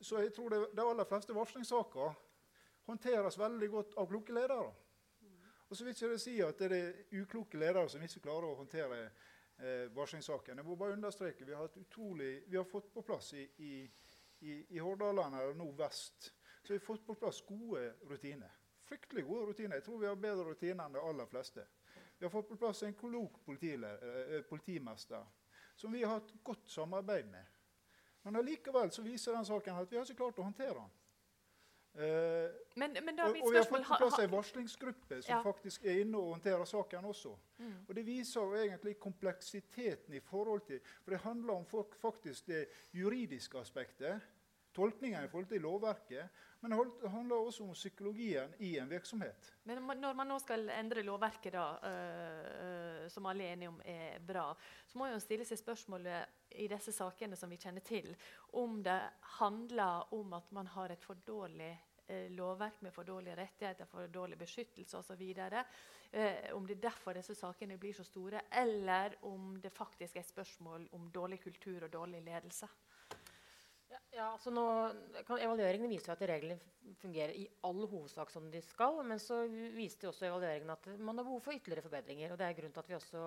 Så 0.00 0.18
jeg 0.18 0.32
tror 0.32 0.48
det, 0.48 0.66
de 0.76 0.90
aller 0.90 1.04
fleste 1.04 1.34
varslingssaker 1.34 2.14
håndteres 2.86 3.38
veldig 3.38 3.70
godt 3.70 3.94
av 3.96 4.06
kloke 4.08 4.32
ledere. 4.32 4.72
Og 5.68 5.76
så 5.76 5.84
vil 5.84 5.94
ikke 5.94 6.08
det 6.12 6.20
si 6.20 6.40
at 6.42 6.58
det 6.58 6.72
er 6.72 7.20
ukloke 7.22 7.58
ledere 7.58 7.88
som 7.88 8.02
ikke 8.02 8.20
klarer 8.20 8.48
å 8.48 8.56
håndtere 8.58 9.00
eh, 9.04 9.86
varslingssaken. 9.94 10.58
Jeg 10.58 10.66
må 10.66 10.76
bare 10.76 10.96
understreke, 10.96 11.46
Vi 11.46 11.54
har, 11.54 11.70
utrolig, 11.76 12.42
vi 12.46 12.56
har 12.56 12.64
fått 12.64 12.92
på 12.92 13.02
plass 13.02 13.32
i, 13.32 13.46
i, 13.58 13.90
i, 14.40 14.76
i 14.76 14.78
Hordaland 14.78 15.34
eller 15.34 15.54
nå 15.54 15.70
vest 15.78 16.32
så 16.62 16.72
vi 16.72 16.78
har 16.78 16.84
fått 16.84 17.06
på 17.06 17.14
plass 17.14 17.40
gode 17.46 17.94
rutiner. 18.00 18.50
Fryktelig 18.84 19.24
gode 19.24 19.46
rutiner. 19.46 19.76
Jeg 19.76 19.84
tror 19.84 19.98
vi 19.98 20.06
har 20.06 20.16
bedre 20.16 20.44
rutiner 20.50 20.84
enn 20.84 20.96
de 20.96 21.02
aller 21.02 21.28
fleste. 21.30 21.64
Vi 22.20 22.26
har 22.26 22.30
fått 22.30 22.48
på 22.48 22.56
plass 22.56 22.82
en 22.82 22.94
klok 22.94 23.32
eh, 23.48 23.84
eh, 24.36 24.40
politimester 24.42 25.26
som 25.74 25.92
vi 25.92 26.02
har 26.04 26.18
hatt 26.18 26.32
godt 26.44 26.68
samarbeid 26.68 27.26
med. 27.26 27.44
Men 28.22 28.36
allikevel 28.36 28.90
så 28.92 29.02
viser 29.02 29.32
den 29.32 29.46
saken 29.48 29.78
at 29.80 29.88
vi 29.92 29.96
har 29.96 30.04
ikke 30.04 30.18
klart 30.18 30.40
å 30.42 30.44
håndtere 30.44 30.74
den. 30.74 30.90
Eh, 32.04 32.58
men, 32.76 32.98
men 33.06 33.22
og, 33.24 33.38
og, 33.40 33.48
vi 33.54 33.56
har 33.56 33.64
fått 33.64 33.88
på 33.88 33.98
plass 34.02 34.18
en 34.20 34.34
varslingsgruppe 34.34 35.22
som 35.22 35.32
ja. 35.32 35.38
faktisk 35.46 35.88
er 35.88 36.02
inne 36.02 36.20
og 36.20 36.34
håndterer 36.34 36.68
saken 36.68 37.08
også. 37.08 37.32
Mm. 37.62 37.72
Og 37.88 37.94
Det 37.96 38.04
viser 38.10 38.44
jo 38.44 38.60
egentlig 38.66 38.98
kompleksiteten 39.00 40.14
i 40.14 40.20
forhold 40.20 40.68
til 40.68 40.84
For 40.84 41.16
det 41.16 41.22
handler 41.24 41.54
om 41.54 41.88
faktisk 42.04 42.52
det 42.52 42.66
juridiske 42.92 43.58
aspektet 43.58 44.28
Tolkningen 44.76 45.24
i 45.24 45.28
forhold 45.28 45.48
til 45.50 45.64
lovverket, 45.64 46.28
men 46.60 46.74
det 47.00 47.08
handler 47.08 47.36
også 47.40 47.64
om 47.64 47.72
psykologien 47.72 48.52
i 48.58 48.74
en 48.78 48.90
virksomhet. 48.90 49.52
Men 49.64 49.80
når 50.00 50.16
man 50.16 50.28
nå 50.28 50.36
skal 50.42 50.68
endre 50.74 51.04
lovverket, 51.06 51.54
da, 51.56 51.64
øh, 51.88 53.06
som 53.10 53.28
alle 53.30 53.46
er 53.46 53.54
enige 53.54 53.70
om 53.72 53.80
er 53.84 54.18
bra, 54.26 54.50
så 54.86 54.98
må 54.98 55.08
man 55.08 55.24
stille 55.24 55.46
seg 55.48 55.60
spørsmålet 55.60 56.52
i 56.60 56.66
disse 56.68 56.92
sakene 56.92 57.38
som 57.38 57.50
vi 57.50 57.60
kjenner 57.60 57.84
til, 57.86 58.12
om 58.60 58.82
det 58.84 58.98
handler 59.38 60.12
om 60.14 60.36
at 60.36 60.52
man 60.52 60.68
har 60.74 60.92
et 60.92 61.04
for 61.04 61.16
dårlig 61.26 61.72
øh, 62.08 62.28
lovverk 62.36 62.82
med 62.82 62.92
for 62.92 63.08
dårlige 63.08 63.38
rettigheter, 63.40 63.88
for 63.88 64.12
dårlig 64.12 64.38
beskyttelse 64.38 64.98
osv. 64.98 65.24
Uh, 66.10 66.56
om 66.56 66.64
det 66.66 66.74
er 66.76 66.88
derfor 66.88 67.14
disse 67.14 67.36
sakene 67.38 67.76
blir 67.78 67.94
så 67.94 68.04
store, 68.04 68.40
eller 68.52 69.14
om 69.22 69.54
det 69.62 69.70
faktisk 69.72 70.16
er 70.16 70.24
et 70.24 70.28
spørsmål 70.28 70.88
om 70.92 71.10
dårlig 71.14 71.40
kultur 71.40 71.84
og 71.86 71.92
dårlig 71.92 72.22
ledelse. 72.26 72.66
Ja, 74.10 74.32
altså 74.32 74.50
nå, 74.50 74.64
Evalueringen 75.38 75.90
viser 75.90 76.16
at 76.16 76.22
reglene 76.26 76.58
fungerer 76.98 77.30
i 77.38 77.44
all 77.66 77.84
hovedsak 77.86 78.32
som 78.32 78.48
de 78.50 78.58
skal. 78.64 78.98
Men 79.06 79.20
så 79.22 79.44
viste 79.76 80.08
også 80.10 80.26
evalueringen 80.26 80.72
at 80.74 80.88
man 80.98 81.20
har 81.20 81.26
behov 81.28 81.42
for 81.44 81.54
ytterligere 81.54 81.84
forbedringer. 81.84 82.32
og 82.32 82.40
Det 82.40 82.46
er 82.46 82.56
grunnen 82.58 82.74
til 82.74 82.82
at 82.82 82.90
vi 82.90 82.96
også 82.98 83.22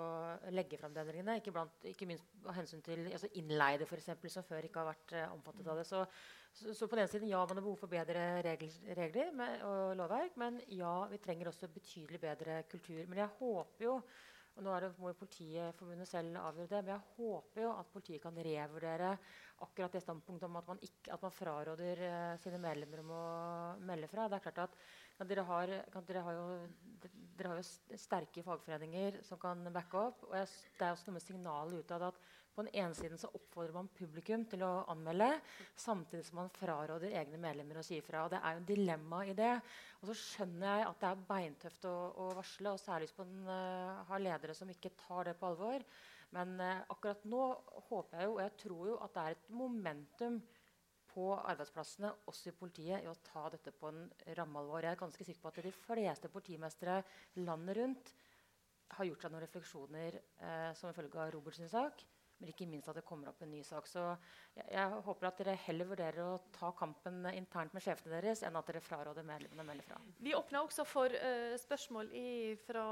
legger 0.51 0.81
fram 0.81 0.93
de 0.93 1.01
endringene. 1.05 1.38
Ikke, 1.39 1.53
blant, 1.55 1.88
ikke 1.88 2.09
minst 2.09 2.36
av 2.43 2.57
hensyn 2.57 2.84
til 2.84 3.07
altså 3.11 3.31
innleide, 3.39 3.88
f.eks., 3.88 4.11
som 4.36 4.47
før 4.47 4.67
ikke 4.67 4.84
har 4.84 4.91
vært 4.91 5.15
uh, 5.15 5.38
omfattet 5.38 5.71
av 5.71 5.79
det. 5.79 5.88
Så, 5.88 6.03
så, 6.51 6.75
så, 6.75 6.91
på 6.91 6.99
den 6.99 7.09
siden, 7.13 7.31
ja, 7.31 7.39
man 7.47 7.61
har 7.61 7.67
behov 7.69 7.79
for 7.79 7.93
bedre 7.93 8.27
regler, 8.43 8.77
regler 8.99 9.31
med, 9.39 9.63
og 9.69 9.95
lovverk. 10.01 10.36
Men 10.43 10.59
ja, 10.67 10.97
vi 11.11 11.23
trenger 11.23 11.53
også 11.53 11.71
betydelig 11.71 12.19
bedre 12.27 12.59
kultur. 12.71 13.05
Men 13.07 13.23
jeg 13.23 13.36
håper 13.39 13.88
jo 13.88 13.97
og 14.54 14.66
nå 14.66 14.74
det, 14.84 14.89
må 15.01 15.10
jo 15.10 15.18
Politiforbundet 15.18 16.10
selv 16.10 16.38
avgjøre 16.38 16.70
det, 16.70 16.82
men 16.86 16.91
jeg 16.93 17.16
håper 17.18 17.64
jo 17.64 17.72
at 17.74 17.89
politiet 17.93 18.22
kan 18.22 18.36
revurdere 18.47 19.16
akkurat 19.66 19.95
det 19.95 20.01
standpunktet 20.04 20.45
om 20.45 20.60
at 20.60 20.68
man, 20.70 20.82
ikke, 20.86 21.14
at 21.16 21.24
man 21.26 21.34
fraråder 21.34 22.01
uh, 22.04 22.36
sine 22.41 22.60
medlemmer 22.62 23.01
om 23.01 23.14
å 23.16 23.24
melde 23.88 24.10
fra. 24.12 24.28
Det 24.30 24.38
er 24.38 24.45
klart 24.45 24.62
at 24.68 24.78
ja, 25.18 25.28
dere, 25.30 25.45
har, 25.47 25.74
kan, 25.93 26.06
dere, 26.10 26.24
har 26.28 26.38
jo, 26.38 26.45
dere, 27.06 27.49
har, 27.49 27.62
jo, 27.64 27.97
sterke 28.06 28.45
fagforeninger 28.45 29.22
som 29.26 29.41
kan 29.41 29.66
backe 29.74 30.06
opp. 30.10 30.26
og 30.30 30.38
jeg, 30.38 30.51
Det 30.78 30.86
er 30.86 30.93
også 30.93 31.10
noe 31.10 31.18
med 31.18 31.26
signalet 31.26 31.86
utad 31.86 32.10
at 32.12 32.22
på 32.54 32.64
den 32.66 32.76
ene 32.84 32.95
siden 32.97 33.20
så 33.20 33.30
oppfordrer 33.34 33.74
man 33.76 33.89
publikum 33.97 34.45
til 34.49 34.64
å 34.66 34.72
anmelde, 34.91 35.30
samtidig 35.80 36.26
som 36.28 36.39
man 36.41 36.51
fraråder 36.54 37.16
egne 37.18 37.39
medlemmer 37.41 37.82
å 37.82 37.86
si 37.86 37.97
ifra. 37.97 38.26
Og 38.26 38.34
det 38.34 38.41
er 38.41 38.56
jo 38.56 38.62
en 38.62 38.70
dilemma 38.70 39.22
i 39.26 39.36
det. 39.38 39.54
Og 40.01 40.10
så 40.10 40.18
skjønner 40.20 40.68
jeg 40.68 40.88
at 40.89 40.99
det 41.01 41.12
er 41.12 41.24
beintøft 41.30 41.88
å, 41.89 41.93
å 42.24 42.32
varsle, 42.38 42.74
og 42.74 42.82
særlig 42.82 43.10
hvis 43.10 43.22
man 43.22 43.38
uh, 43.49 44.04
har 44.10 44.26
ledere 44.26 44.58
som 44.58 44.74
ikke 44.74 44.93
tar 45.06 45.30
det 45.30 45.38
på 45.39 45.49
alvor. 45.49 45.86
Men 46.38 46.58
uh, 46.62 46.84
akkurat 46.93 47.26
nå 47.30 47.45
håper 47.89 48.20
jeg 48.20 48.30
jo, 48.30 48.36
og 48.36 48.43
jeg 48.45 48.58
tror 48.66 48.91
jo, 48.91 48.99
at 49.06 49.16
det 49.16 49.24
er 49.24 49.38
et 49.38 49.49
momentum 49.62 50.41
på 51.14 51.30
arbeidsplassene, 51.38 52.10
også 52.30 52.49
i 52.49 52.56
politiet, 52.58 53.04
i 53.04 53.10
å 53.10 53.18
ta 53.26 53.45
dette 53.54 53.74
på 53.78 53.89
en 53.89 54.06
rammealvor. 54.38 54.82
Jeg 54.82 54.95
er 54.95 55.01
ganske 55.01 55.26
sikker 55.26 55.43
på 55.43 55.51
at 55.51 55.62
de 55.66 55.74
fleste 55.78 56.32
politimestere 56.34 57.01
landet 57.41 57.78
rundt 57.78 58.14
har 58.97 59.08
gjort 59.08 59.24
seg 59.26 59.34
noen 59.34 59.43
refleksjoner 59.45 60.18
eh, 60.18 60.72
som 60.78 60.89
en 60.89 60.97
følge 60.97 61.22
av 61.22 61.32
Roberts 61.34 61.62
sak. 61.72 62.04
Men 62.43 62.51
ikke 62.51 62.65
minst 62.67 62.89
at 62.91 62.97
det 62.99 63.05
kommer 63.07 63.29
opp 63.31 63.39
en 63.45 63.53
ny 63.53 63.61
sak. 63.63 63.85
Så 63.87 64.01
jeg, 64.57 64.65
jeg, 64.67 64.97
håper 65.05 65.27
at 65.29 65.37
dere 65.39 65.53
heller 65.63 65.87
vurderer 65.87 66.25
å 66.25 66.41
ta 66.51 66.73
kampen 66.75 67.21
internt 67.31 67.71
med 67.71 67.85
sjefene 67.85 68.17
deres 68.17 68.43
enn 68.43 68.57
at 68.59 68.67
dere 68.67 68.81
fraråder 68.83 69.23
medlemmene 69.23 69.63
å 69.63 69.67
melde 69.69 69.85
fra. 69.87 69.99
Vi 70.19 70.33
åpner 70.35 70.59
også 70.59 70.83
for 70.83 71.15
uh, 71.15 71.55
spørsmål 71.61 72.11
i, 72.20 72.28
fra 72.67 72.83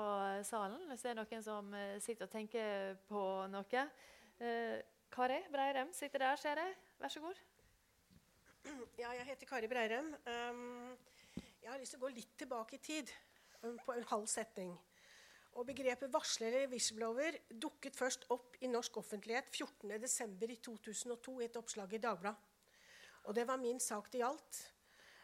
salen. 0.47 0.85
Hvis 0.87 1.03
det 1.03 1.11
er 1.11 1.19
noen 1.19 1.43
som 1.43 1.75
uh, 1.75 1.97
sitter 1.99 2.29
og 2.29 2.31
tenker 2.31 2.95
på 3.11 3.25
noe. 3.51 3.83
Uh, 4.39 4.79
Kari 5.11 5.41
Breirem 5.51 5.91
sitter 5.99 6.23
der, 6.23 6.39
ser 6.39 6.63
jeg. 6.63 6.79
Vær 7.03 7.11
så 7.11 7.25
god. 7.27 7.43
Ja, 9.01 9.11
jeg 9.17 9.27
heter 9.33 9.51
Kari 9.51 9.67
Breirem. 9.67 10.13
Um, 10.31 10.95
jeg 11.59 11.73
har 11.73 11.81
lyst 11.81 11.97
til 11.97 11.99
å 11.99 12.05
gå 12.05 12.13
litt 12.15 12.39
tilbake 12.39 12.79
i 12.79 12.81
tid, 12.87 13.11
um, 13.65 13.75
på 13.83 13.99
en 13.99 14.07
halv 14.13 14.31
setning. 14.31 14.71
Og 15.59 15.67
Begrepet 15.67 16.13
varsler 16.13 16.53
eller 16.53 16.71
whistleblower 16.71 17.35
dukket 17.51 17.97
først 17.97 18.29
opp 18.31 18.55
i 18.63 18.69
norsk 18.71 19.01
offentlighet 19.01 19.51
14.12.2002 19.51 21.35
i 21.41 21.47
et 21.49 21.57
oppslag 21.59 21.93
i 21.93 21.99
Dagbladet. 22.03 22.47
Og 23.23 23.35
Det 23.35 23.47
var 23.47 23.59
min 23.61 23.79
sak 23.79 24.07
det 24.13 24.23
gjaldt. 24.23 24.61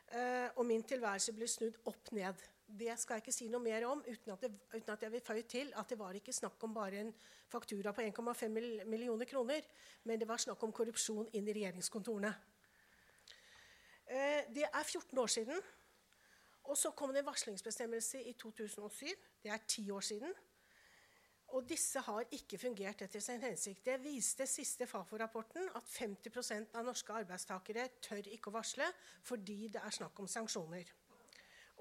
Uh, 0.08 0.48
og 0.56 0.66
min 0.66 0.84
tilværelse 0.88 1.34
ble 1.36 1.48
snudd 1.52 1.80
opp 1.90 2.12
ned. 2.16 2.44
Det 2.68 2.94
skal 3.00 3.18
jeg 3.18 3.26
ikke 3.26 3.36
si 3.36 3.48
noe 3.52 3.64
mer 3.64 3.84
om, 3.88 4.00
uten 4.08 4.32
at, 4.32 4.44
det, 4.44 4.52
uten 4.72 4.92
at 4.94 5.02
jeg 5.04 5.12
vil 5.12 5.24
føye 5.24 5.44
til 5.48 5.72
at 5.76 5.90
det 5.90 5.98
var 6.00 6.16
ikke 6.16 6.36
snakk 6.36 6.64
om 6.64 6.76
bare 6.76 7.02
en 7.02 7.12
faktura 7.52 7.92
på 7.96 8.04
1,5 8.04 8.56
millioner 8.88 9.28
kroner, 9.28 9.68
men 10.04 10.20
det 10.20 10.28
var 10.28 10.40
snakk 10.40 10.64
om 10.64 10.72
korrupsjon 10.76 11.28
inn 11.36 11.48
i 11.48 11.56
regjeringskontorene. 11.58 12.32
Uh, 14.08 14.42
det 14.56 14.68
er 14.68 14.84
14 14.84 15.20
år 15.20 15.34
siden. 15.36 15.68
Og 16.68 16.78
så 16.78 16.92
kom 16.92 17.14
det 17.16 17.24
en 17.24 17.30
varslingsbestemmelse 17.30 18.22
i 18.28 18.34
2007. 18.40 19.08
Det 19.44 19.52
er 19.52 19.66
ti 19.68 19.90
år 19.92 20.04
siden. 20.04 20.34
Og 21.56 21.64
disse 21.70 22.02
har 22.04 22.28
ikke 22.36 22.60
fungert 22.60 23.02
etter 23.06 23.24
sin 23.24 23.40
hensikt. 23.40 23.86
Det 23.86 23.96
viste 24.04 24.48
siste 24.52 24.88
Fafo-rapporten 24.88 25.70
at 25.80 25.88
50% 25.88 26.76
av 26.76 26.84
norske 26.90 27.14
arbeidstakere 27.22 27.88
tør 28.04 28.28
ikke 28.36 28.52
å 28.52 28.58
varsle 28.58 28.88
fordi 29.30 29.70
det 29.72 29.80
er 29.80 29.96
snakk 29.96 30.20
om 30.20 30.28
sanksjoner. 30.28 30.92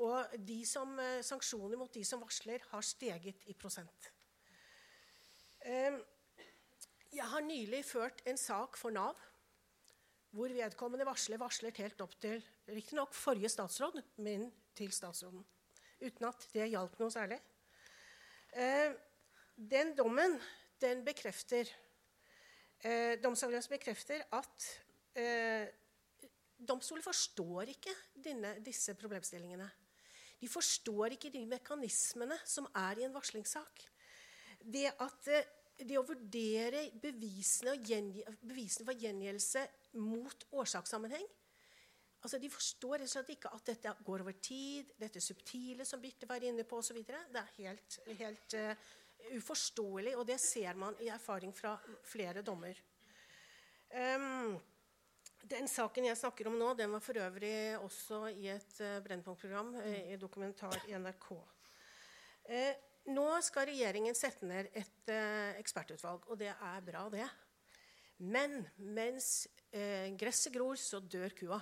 Og 0.06 0.36
som, 0.68 0.98
eh, 1.00 1.22
sanksjoner 1.22 1.76
mot 1.76 1.92
de 1.92 2.04
som 2.04 2.20
varsler, 2.20 2.60
har 2.70 2.82
steget 2.82 3.42
i 3.46 3.54
prosent. 3.54 4.10
Eh, 5.64 5.98
jeg 7.12 7.24
har 7.24 7.40
nylig 7.40 7.84
ført 7.84 8.22
en 8.26 8.36
sak 8.36 8.76
for 8.76 8.90
Nav 8.90 9.16
hvor 10.30 10.52
vedkommende 10.52 11.06
varsler 11.06 11.38
varslet 11.38 11.76
helt 11.76 12.00
opp 12.00 12.14
til 12.20 12.42
riktignok 12.68 13.14
forrige 13.14 13.48
statsråd, 13.48 14.02
men 14.18 14.52
til 14.76 14.92
statsråden. 14.94 15.44
Uten 16.02 16.28
at 16.28 16.46
det 16.52 16.68
hjalp 16.72 16.98
noe 17.00 17.12
særlig. 17.12 17.40
Eh, 18.52 18.92
den 19.56 19.94
dommen 19.96 20.36
den 20.80 21.02
bekrefter 21.04 21.68
eh, 22.84 23.16
Domsavgjørelsen 23.22 23.72
bekrefter 23.72 24.24
at 24.36 24.66
eh, 25.16 25.64
domstolen 26.56 27.04
forstår 27.04 27.72
ikke 27.72 27.94
dine, 28.24 28.56
disse 28.64 28.94
problemstillingene. 28.98 29.68
De 30.40 30.48
forstår 30.48 31.16
ikke 31.16 31.32
de 31.32 31.46
mekanismene 31.48 32.36
som 32.44 32.68
er 32.76 33.00
i 33.00 33.06
en 33.06 33.14
varslingssak. 33.16 33.86
Det, 34.60 34.90
at, 34.92 35.30
eh, 35.32 35.48
det 35.80 35.96
å 36.00 36.04
vurdere 36.06 36.86
bevisene, 37.00 37.76
bevisene 38.42 38.88
for 38.88 39.00
gjengjeldelse 39.00 39.64
mot 40.00 40.46
årsakssammenheng 40.52 41.26
altså 42.26 42.40
De 42.42 42.50
forstår 42.50 42.98
rett 42.98 43.08
og 43.08 43.14
slett 43.14 43.34
ikke 43.36 43.54
at 43.54 43.72
dette 43.72 43.94
går 44.06 44.24
over 44.24 44.36
tid, 44.42 44.92
dette 44.98 45.22
subtile 45.22 45.86
som 45.86 46.02
Birte 46.02 46.28
var 46.28 46.42
inne 46.44 46.66
på 46.66 46.80
osv. 46.82 46.98
Det 47.06 47.42
er 47.42 47.52
helt, 47.60 47.98
helt 48.18 48.56
uh, 48.58 48.86
uforståelig, 49.38 50.16
og 50.18 50.26
det 50.28 50.38
ser 50.42 50.78
man 50.78 50.96
i 51.02 51.10
erfaring 51.12 51.54
fra 51.54 51.76
flere 52.06 52.42
dommer. 52.46 52.78
Um, 53.94 54.56
den 55.46 55.68
saken 55.70 56.08
jeg 56.08 56.18
snakker 56.18 56.50
om 56.50 56.58
nå, 56.58 56.72
den 56.74 56.90
var 56.90 57.02
for 57.04 57.18
øvrig 57.22 57.78
også 57.78 58.24
i 58.34 58.48
et 58.50 58.80
uh, 58.82 58.98
Brennpunkt-program, 59.04 59.76
uh, 59.78 60.00
i 60.10 60.18
dokumentar 60.18 60.80
i 60.90 60.98
NRK. 60.98 61.30
Uh, 62.50 62.72
nå 63.14 63.28
skal 63.46 63.68
regjeringen 63.70 64.18
sette 64.18 64.46
ned 64.50 64.66
et 64.74 65.12
ekspertutvalg, 65.60 66.24
og 66.26 66.40
det 66.40 66.50
er 66.50 66.80
bra, 66.82 67.04
det. 67.12 67.28
Men 68.26 68.64
mens 68.82 69.46
gresset 70.18 70.50
gror, 70.56 70.74
så 70.74 70.98
dør 70.98 71.30
kua. 71.38 71.60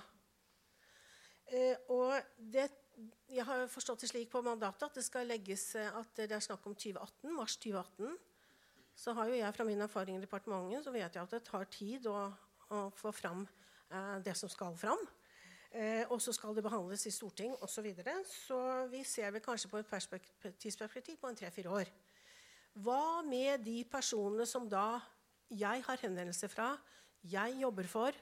Og 1.93 2.15
det 2.37 2.69
jeg 3.29 3.43
har 3.43 3.65
forstått 3.67 4.05
det 4.05 4.09
slik 4.09 4.29
på 4.31 4.41
mandatet 4.45 4.85
at 4.87 4.97
det 4.97 5.03
skal 5.03 5.27
legges 5.27 5.73
at 5.75 6.15
det 6.15 6.31
er 6.31 6.43
snakk 6.43 6.63
om 6.69 6.75
2018, 6.77 7.33
mars 7.35 7.57
2018. 7.59 8.15
Så 8.95 9.11
har 9.17 9.27
jo 9.27 9.35
jeg 9.35 9.55
fra 9.57 9.65
min 9.67 9.83
erfaring 9.83 10.17
i 10.17 10.23
departementet 10.23 10.85
så 10.85 10.93
vet 10.95 11.17
jeg 11.17 11.23
at 11.23 11.35
det 11.35 11.43
tar 11.43 11.67
tid 11.71 12.07
å, 12.07 12.29
å 12.71 12.85
få 12.95 13.11
fram 13.11 13.43
eh, 13.43 14.17
det 14.23 14.35
som 14.39 14.51
skal 14.51 14.77
fram. 14.79 15.01
Eh, 15.75 16.05
og 16.07 16.21
så 16.23 16.31
skal 16.35 16.55
det 16.55 16.63
behandles 16.63 17.03
i 17.09 17.11
storting 17.11 17.51
osv. 17.57 17.73
Så, 17.73 17.83
videre. 17.83 18.15
så 18.29 18.59
vi 18.91 19.03
ser 19.03 19.33
vel 19.35 19.43
kanskje 19.43 19.71
på 19.73 19.81
et 19.81 20.55
tidsperspektiv 20.61 21.19
på 21.19 21.27
en 21.27 21.35
tre-fire 21.35 21.73
år. 21.81 21.91
Hva 22.85 23.23
med 23.27 23.65
de 23.67 23.81
personene 23.91 24.47
som 24.47 24.69
da 24.71 25.01
jeg 25.51 25.83
har 25.83 26.01
henvendelse 26.01 26.47
fra, 26.51 26.73
jeg 27.25 27.59
jobber 27.59 27.87
for, 27.91 28.15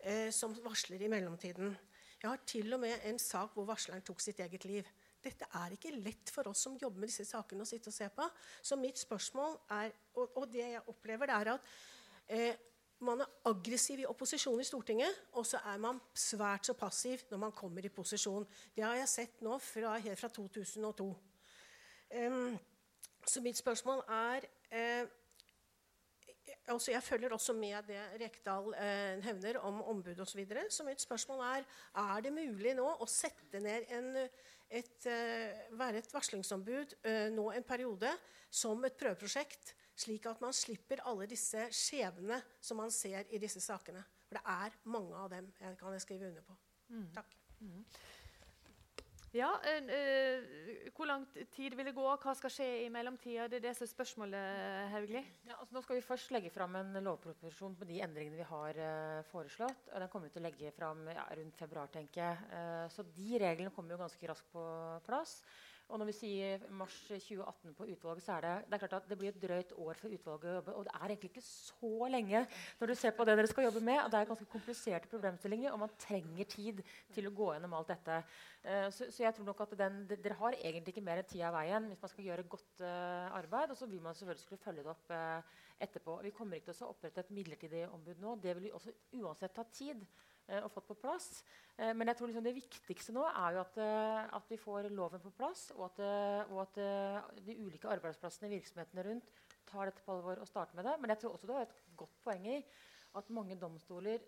eh, 0.00 0.32
som 0.34 0.54
varsler 0.64 1.06
i 1.06 1.12
mellomtiden? 1.12 1.76
Jeg 2.22 2.30
har 2.30 2.44
til 2.48 2.72
og 2.74 2.80
med 2.80 3.04
en 3.08 3.18
sak 3.20 3.52
hvor 3.54 3.66
varsleren 3.68 4.04
tok 4.04 4.22
sitt 4.24 4.40
eget 4.40 4.64
liv. 4.64 4.86
Dette 5.22 5.48
er 5.58 5.74
ikke 5.74 5.92
lett 5.96 6.30
for 6.32 6.48
oss 6.50 6.62
som 6.66 6.78
jobber 6.80 7.02
med 7.02 7.10
disse 7.10 7.26
sakene, 7.28 7.64
å 7.64 7.68
sitte 7.68 7.90
og 7.90 7.96
se 7.96 8.08
på. 8.14 8.28
Så 8.62 8.78
mitt 8.80 8.98
spørsmål 9.00 9.58
er, 9.76 9.92
og, 10.14 10.38
og 10.38 10.48
det 10.52 10.64
jeg 10.64 10.86
opplever, 10.86 11.28
det 11.28 11.36
er 11.36 11.52
at 11.56 11.70
eh, 12.32 12.64
man 13.04 13.20
er 13.20 13.32
aggressiv 13.50 14.00
i 14.00 14.08
opposisjon 14.08 14.60
i 14.60 14.64
Stortinget, 14.64 15.18
og 15.36 15.44
så 15.46 15.60
er 15.68 15.80
man 15.82 16.00
svært 16.16 16.70
så 16.70 16.76
passiv 16.78 17.26
når 17.30 17.42
man 17.42 17.52
kommer 17.52 17.84
i 17.84 17.92
posisjon. 17.92 18.46
Det 18.74 18.84
har 18.84 18.96
jeg 19.02 19.12
sett 19.12 19.44
nå 19.44 19.58
fra, 19.60 19.98
helt 20.00 20.20
fra 20.20 20.32
2002. 20.32 21.10
Um, 22.16 22.56
så 23.26 23.42
mitt 23.42 23.58
spørsmål 23.58 24.04
er 24.08 24.46
eh, 24.70 25.08
altså 26.72 26.92
jeg 26.92 27.02
følger 27.02 27.32
også 27.34 27.54
med 27.56 27.88
det 27.88 28.00
Rekdal 28.20 28.74
eh, 28.74 29.22
hevner 29.24 29.58
om 29.66 29.80
ombud 29.82 30.18
osv. 30.20 30.32
Så, 30.32 30.38
videre. 30.38 30.66
så 30.70 30.84
mitt 30.84 31.00
spørsmål 31.00 31.42
er 31.46 31.66
er 32.02 32.20
det 32.24 32.32
mulig 32.34 32.74
nå 32.76 32.86
å 33.00 33.08
sette 33.10 33.60
ned 33.62 33.86
en, 33.96 34.10
et, 34.70 35.06
eh, 35.06 35.66
være 35.78 36.02
et 36.02 36.14
varslingsombud 36.14 36.96
eh, 37.06 37.28
nå 37.34 37.50
en 37.52 37.66
periode 37.66 38.10
som 38.50 38.84
et 38.84 38.96
prøveprosjekt, 38.98 39.74
slik 39.96 40.26
at 40.26 40.40
man 40.40 40.54
slipper 40.54 41.02
alle 41.08 41.28
disse 41.30 41.68
skjebnene 41.72 42.40
som 42.60 42.80
man 42.80 42.92
ser 42.94 43.26
i 43.30 43.40
disse 43.42 43.62
sakene? 43.64 44.02
For 44.26 44.38
det 44.38 44.44
er 44.50 44.78
mange 44.90 45.16
av 45.16 45.30
dem. 45.30 45.50
Jeg 45.60 45.78
kan 45.78 45.94
jeg 45.94 46.02
skrive 46.02 46.30
under 46.30 46.46
på. 46.46 46.56
Mm. 46.90 47.08
Takk. 47.14 47.36
Mm. 47.60 47.84
Ja, 49.36 49.50
uh, 49.60 50.90
Hvor 50.96 51.08
lang 51.08 51.26
tid 51.52 51.74
vil 51.76 51.88
det 51.90 51.94
gå? 51.96 52.04
Hva 52.22 52.32
skal 52.38 52.52
skje 52.52 52.68
i 52.86 52.88
mellomtida? 52.92 53.48
Det 53.52 53.58
er 53.58 53.66
det 53.66 53.74
som 53.76 53.84
er 53.84 53.90
spørsmålet, 53.90 54.46
Haugli. 54.94 55.20
Ja, 55.48 55.58
altså 55.58 55.76
nå 55.76 55.82
skal 55.84 55.98
vi 55.98 56.06
først 56.06 56.32
legge 56.32 56.52
fram 56.54 56.78
en 56.80 56.96
lovproposisjon 57.04 57.76
på 57.76 57.88
de 57.88 58.00
endringene 58.06 58.38
vi 58.38 58.48
har 58.48 58.80
uh, 58.80 59.20
foreslått. 59.28 59.90
og 59.92 60.00
Den 60.00 60.12
kommer 60.12 60.30
vi 60.30 60.36
til 60.36 60.44
å 60.44 60.46
legge 60.46 60.72
fram 60.76 61.04
ja, 61.12 61.26
rundt 61.36 61.60
februar, 61.60 61.92
tenker 61.92 62.22
jeg. 62.22 62.50
Uh, 62.54 62.86
så 62.94 63.04
de 63.18 63.42
reglene 63.42 63.74
kommer 63.76 63.96
jo 63.96 64.02
ganske 64.06 64.30
raskt 64.32 64.48
på 64.54 64.64
plass. 65.04 65.42
Og 65.86 66.00
når 66.00 66.08
vi 66.08 66.14
sier 66.16 66.62
mars 66.74 66.94
2018 67.06 67.74
på 67.78 67.86
utvalget, 67.92 68.24
så 68.24 68.34
er 68.36 68.42
det, 68.42 68.54
det 68.66 68.74
er 68.74 68.80
klart 68.82 68.94
at 68.98 69.10
det 69.10 69.18
blir 69.20 69.30
et 69.30 69.38
drøyt 69.42 69.74
år 69.78 70.00
for 70.00 70.10
utvalget 70.16 70.48
å 70.50 70.54
jobbe. 70.56 70.74
Og 70.74 70.86
det 70.88 70.94
er 70.96 71.04
egentlig 71.06 71.30
ikke 71.30 71.44
så 71.46 72.08
lenge 72.10 72.42
når 72.80 72.90
du 72.90 72.94
ser 72.98 73.14
på 73.14 73.26
det 73.28 73.36
dere 73.38 73.50
skal 73.52 73.68
jobbe 73.68 73.82
med. 73.86 74.00
Det 74.10 74.18
er 74.18 74.30
ganske 74.32 74.48
kompliserte 74.50 75.10
problemstillinger, 75.12 75.70
og 75.70 75.84
man 75.84 75.94
trenger 76.02 76.50
tid 76.50 76.82
til 77.14 77.30
å 77.30 77.34
gå 77.38 77.52
gjennom 77.52 77.78
alt 77.78 77.94
dette. 77.94 78.18
Uh, 78.66 78.88
så, 78.90 79.06
så, 79.06 79.22
jeg 79.28 79.36
tror 79.36 79.46
nok 79.46 79.62
at 79.62 79.78
den, 79.78 80.02
de, 80.10 80.18
Dere 80.26 80.40
har 80.40 80.58
egentlig 80.58 80.96
ikke 80.96 81.06
mer 81.06 81.22
tid 81.22 81.46
av 81.46 81.54
veien 81.54 81.86
hvis 81.92 82.02
man 82.02 82.14
skal 82.16 82.30
gjøre 82.32 82.48
godt 82.56 82.82
uh, 82.82 83.38
arbeid. 83.38 83.70
Og 83.70 83.78
så 83.78 83.90
vil 83.90 84.02
man 84.02 84.18
selvfølgelig 84.18 84.46
skulle 84.48 84.64
følge 84.66 84.82
det 84.82 84.94
opp 84.96 85.14
uh, 85.14 85.58
etterpå. 85.86 86.18
Vi 86.26 86.34
kommer 86.34 86.58
ikke 86.58 86.74
til 86.74 86.88
å 86.88 86.94
opprette 86.96 87.22
et 87.22 87.34
midlertidig 87.36 87.86
ombud 87.92 88.18
nå. 88.18 88.34
Det 88.42 88.58
vil 88.58 88.72
også 88.74 88.96
uansett 89.22 89.54
ta 89.54 89.62
tid 89.70 90.02
og 90.46 90.70
fått 90.70 90.86
på 90.90 90.98
plass. 91.00 91.42
Eh, 91.76 91.92
men 91.92 92.08
jeg 92.08 92.18
tror 92.18 92.30
liksom 92.30 92.44
det 92.46 92.54
viktigste 92.56 93.14
nå 93.16 93.24
er 93.28 93.56
jo 93.56 93.62
at, 93.64 93.78
eh, 93.82 94.22
at, 94.38 94.46
vi 94.48 94.58
får 94.60 94.88
loven 94.96 95.22
på 95.22 95.32
plass, 95.36 95.68
og 95.76 95.90
at, 95.90 96.02
eh, 96.06 96.52
og 96.54 96.62
at 96.64 96.80
eh, 96.80 97.42
de 97.48 97.58
ulike 97.60 97.90
arbeidsplassene 97.92 98.52
virksomhetene 98.54 99.04
rundt 99.08 99.32
tar 99.66 99.90
dette 99.90 100.04
på 100.06 100.14
alvor 100.14 100.40
og 100.40 100.48
starter 100.48 100.78
med 100.78 100.88
det. 100.88 100.96
Men 101.02 101.12
jeg 101.12 101.22
tror 101.22 101.36
også 101.36 101.50
du 101.50 101.54
har 101.56 101.66
et 101.66 101.80
godt 101.98 102.20
poeng 102.24 102.46
i 102.48 102.60
at 103.16 103.32
mange 103.32 103.56
domstoler 103.60 104.22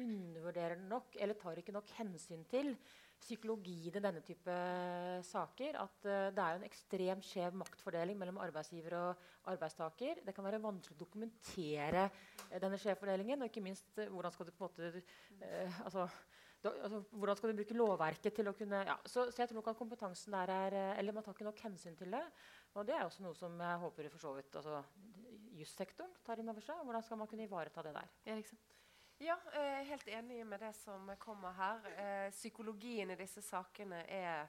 undervurderer 0.00 0.80
nok, 0.88 1.16
eller 1.18 1.38
tar 1.38 1.60
ikke 1.60 1.74
nok 1.74 1.90
hensyn 1.98 2.44
til 2.50 2.74
psykologien 3.18 3.96
i 3.98 4.02
denne 4.02 4.22
type 4.24 4.56
saker. 5.26 5.78
At 5.82 6.06
uh, 6.06 6.28
det 6.34 6.44
er 6.44 6.58
en 6.58 6.66
ekstremt 6.66 7.26
skjev 7.26 7.56
maktfordeling 7.58 8.18
mellom 8.18 8.40
arbeidsgiver 8.42 8.96
og 9.00 9.28
arbeidstaker. 9.52 10.22
Det 10.26 10.34
kan 10.36 10.46
være 10.46 10.62
vanskelig 10.62 10.96
å 10.96 11.02
dokumentere 11.04 12.08
uh, 12.08 12.58
denne 12.62 12.80
skjevfordelingen. 12.80 13.42
Og 13.42 13.50
ikke 13.50 13.64
minst 13.64 13.90
uh, 13.98 14.06
hvordan 14.12 14.34
skal 14.34 14.48
du 14.48 14.54
på 14.54 14.68
en 14.68 14.76
måte 14.78 15.02
altså, 15.84 16.06
da, 16.62 16.72
altså, 16.86 17.02
hvordan 17.14 17.38
skal 17.38 17.52
du 17.52 17.60
bruke 17.60 17.78
lovverket 17.78 18.38
til 18.40 18.50
å 18.50 18.54
kunne 18.58 18.80
ja, 18.86 18.96
så, 19.06 19.28
så, 19.30 19.42
jeg 19.42 19.50
tror 19.50 19.60
nok 19.60 19.68
at 19.70 19.78
kompetansen 19.78 20.34
der 20.34 20.50
er 20.50 20.78
Eller 20.98 21.14
man 21.14 21.22
tar 21.22 21.36
ikke 21.36 21.46
nok 21.46 21.60
hensyn 21.68 21.98
til 21.98 22.14
det. 22.14 22.24
Og 22.74 22.86
det 22.86 22.96
er 22.96 23.06
også 23.06 23.26
noe 23.26 23.38
som 23.38 23.54
jeg 23.62 23.84
håper 23.84 24.10
for 24.14 24.22
så 24.22 24.34
vidt 24.38 24.58
altså, 24.58 24.82
jussektoren 25.58 26.18
tar 26.26 26.42
inn 26.42 26.50
over 26.50 26.64
seg. 26.64 26.82
Hvordan 26.86 27.06
skal 27.06 27.20
man 27.20 27.30
kunne 27.30 27.46
ivareta 27.46 27.82
det 27.86 27.94
der? 27.94 28.10
Eriksen? 28.34 28.58
Ja, 29.18 29.34
jeg 29.50 29.66
er 29.66 29.86
helt 29.88 30.08
enig 30.14 30.44
med 30.46 30.60
det 30.62 30.70
som 30.78 31.08
kommer 31.18 31.50
her. 31.58 31.86
Eh, 31.98 32.28
psykologien 32.30 33.10
i 33.10 33.16
disse 33.18 33.42
sakene 33.42 34.04
er 34.06 34.44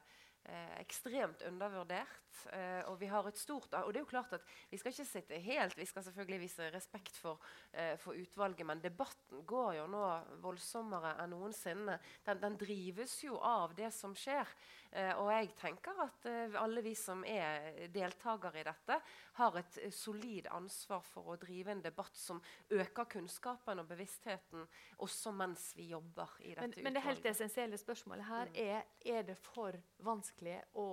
eh, 0.46 0.76
ekstremt 0.78 1.42
undervurdert. 1.48 2.44
Eh, 2.54 2.86
og 2.86 3.00
vi 3.00 3.08
har 3.10 3.26
et 3.26 3.38
stort 3.38 3.74
og 3.74 3.90
det 3.90 3.98
er 3.98 4.04
jo 4.04 4.10
klart 4.12 4.36
at 4.38 4.44
Vi 4.70 4.78
skal 4.78 4.92
ikke 4.92 5.04
sitte 5.08 5.40
helt, 5.42 5.74
vi 5.76 5.88
skal 5.90 6.04
selvfølgelig 6.06 6.40
vise 6.44 6.68
respekt 6.70 7.18
for, 7.18 7.42
eh, 7.72 7.96
for 7.98 8.14
utvalget, 8.14 8.62
men 8.66 8.80
debatten 8.80 9.42
går 9.42 9.74
jo 9.80 9.88
nå 9.90 10.04
voldsommere 10.46 11.16
enn 11.24 11.34
noensinne. 11.34 11.98
Den, 12.26 12.38
den 12.38 12.56
drives 12.62 13.18
jo 13.24 13.40
av 13.42 13.74
det 13.74 13.90
som 13.92 14.14
skjer. 14.14 14.46
Eh, 14.92 15.12
og 15.22 15.28
jeg 15.30 15.52
tenker 15.58 15.98
at 16.02 16.24
eh, 16.26 16.56
alle 16.58 16.82
vi 16.82 16.96
som 16.98 17.22
er 17.22 17.86
deltakere 17.94 18.58
i 18.58 18.66
dette, 18.66 18.96
har 19.38 19.58
et 19.60 19.78
eh, 19.84 19.92
solid 19.94 20.48
ansvar 20.50 21.04
for 21.06 21.30
å 21.30 21.36
drive 21.38 21.70
en 21.70 21.82
debatt 21.84 22.18
som 22.18 22.40
øker 22.74 23.06
kunnskapen 23.14 23.82
og 23.82 23.86
bevisstheten 23.92 24.66
også 25.06 25.34
mens 25.36 25.70
vi 25.78 25.92
jobber 25.92 26.34
i 26.40 26.56
dette 26.56 26.66
men, 26.66 26.74
utvalget. 26.74 26.86
Men 26.88 26.98
det 26.98 27.04
helt 27.06 27.30
essensielle 27.30 27.78
spørsmålet 27.78 28.30
her 28.30 28.50
mm. 28.50 28.60
er 28.66 29.18
er 29.20 29.22
det 29.30 29.36
for 29.38 29.78
vanskelig 30.04 30.58
å 30.78 30.88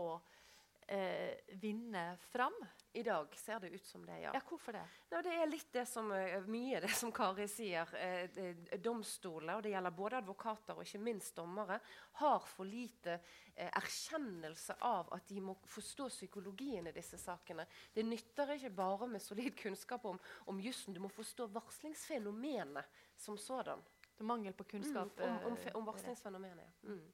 eh, 0.88 1.38
vinne 1.62 2.18
fram? 2.32 2.54
I 2.94 3.04
dag 3.04 3.36
ser 3.38 3.60
det 3.60 3.70
ut 3.76 3.86
som 3.86 4.06
det, 4.06 4.16
ja. 4.24 4.32
Ja, 4.34 4.40
hvorfor 4.50 4.74
det? 4.74 4.82
No, 5.12 5.20
det 5.22 5.34
er 5.36 5.50
litt 5.50 5.72
det 5.76 5.84
som, 5.88 6.12
eh, 6.12 6.40
mye 6.50 6.80
det 6.82 6.90
som 6.96 7.12
Kari 7.12 7.48
sier. 7.48 7.90
Eh, 7.96 8.30
det- 8.34 8.80
domstoler, 8.82 9.56
og 9.58 9.64
det 9.64 9.72
gjelder 9.76 9.92
både 9.92 10.18
advokater 10.18 10.74
og 10.78 10.84
ikke 10.86 11.00
minst 11.04 11.36
dommere, 11.36 11.80
har 12.14 12.40
for 12.40 12.66
lite 12.66 13.20
eh, 13.56 13.70
erkjennelse 13.70 14.76
av 14.82 15.12
at 15.14 15.28
de 15.28 15.40
må 15.42 15.56
forstå 15.66 16.10
psykologien 16.10 16.88
i 16.88 16.92
disse 16.96 17.18
sakene. 17.18 17.66
Det 17.94 18.06
nytter 18.06 18.56
ikke 18.56 18.70
bare 18.76 19.08
med 19.08 19.22
solid 19.22 19.56
kunnskap 19.58 20.06
om, 20.06 20.20
om 20.48 20.60
jussen. 20.60 20.94
Du 20.94 21.00
må 21.00 21.10
forstå 21.10 21.48
varslingsfenomenet 21.54 22.86
som 23.18 23.38
sådan. 23.38 23.82
Det 24.18 24.22
er 24.24 24.30
mangel 24.30 24.54
på 24.54 24.64
kunnskap. 24.64 25.12
Mm, 25.20 25.24
om, 25.30 25.52
om, 25.52 25.58
eh, 25.58 25.76
om 25.76 25.86
varslingsfenomenet, 25.86 26.66
ja. 26.66 26.90
Mm. 26.90 27.14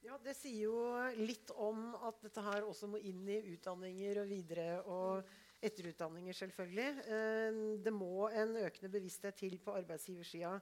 Ja, 0.00 0.16
Det 0.24 0.32
sier 0.32 0.64
jo 0.64 0.76
litt 1.20 1.50
om 1.60 1.90
at 2.08 2.22
dette 2.24 2.40
her 2.40 2.64
også 2.64 2.88
må 2.88 3.00
inn 3.04 3.26
i 3.28 3.40
utdanninger 3.52 4.22
og 4.22 4.30
videre. 4.30 4.68
og 4.88 5.24
etterutdanninger, 5.60 6.32
selvfølgelig. 6.32 7.02
Eh, 7.04 7.58
Det 7.84 7.92
må 7.92 8.28
en 8.32 8.56
økende 8.56 8.88
bevissthet 8.88 9.36
til 9.36 9.58
på 9.58 9.74
arbeidsgiversida 9.76 10.54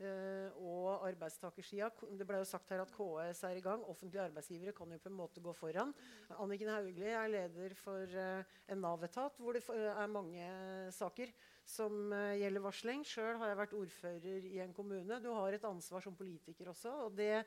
eh, 0.00 0.50
og 0.58 1.06
arbeidstakersida. 1.06 1.90
Det 2.18 2.26
ble 2.26 2.40
jo 2.40 2.48
sagt 2.48 2.68
her 2.70 2.82
at 2.82 2.90
KS 2.90 3.44
er 3.44 3.60
i 3.60 3.60
gang. 3.60 3.84
Offentlige 3.84 4.24
arbeidsgivere 4.24 4.72
kan 4.72 4.90
jo 4.90 4.98
på 4.98 5.08
en 5.08 5.16
måte 5.20 5.40
gå 5.40 5.54
foran. 5.54 5.94
Anniken 6.36 6.72
Hauglie 6.72 7.14
er 7.14 7.28
leder 7.28 7.74
for 7.78 8.02
eh, 8.02 8.42
en 8.66 8.82
Nav-etat 8.82 9.38
hvor 9.38 9.52
det 9.52 9.62
er 9.70 10.06
mange 10.10 10.50
saker 10.90 11.30
som 11.64 12.10
gjelder 12.10 12.60
varsling. 12.60 13.04
Sjøl 13.06 13.38
har 13.38 13.52
jeg 13.52 13.62
vært 13.62 13.78
ordfører 13.78 14.50
i 14.50 14.58
en 14.58 14.74
kommune. 14.74 15.22
Du 15.22 15.30
har 15.30 15.52
et 15.52 15.64
ansvar 15.64 16.02
som 16.02 16.16
politiker 16.16 16.74
også. 16.74 16.90
og 17.06 17.14
det 17.14 17.44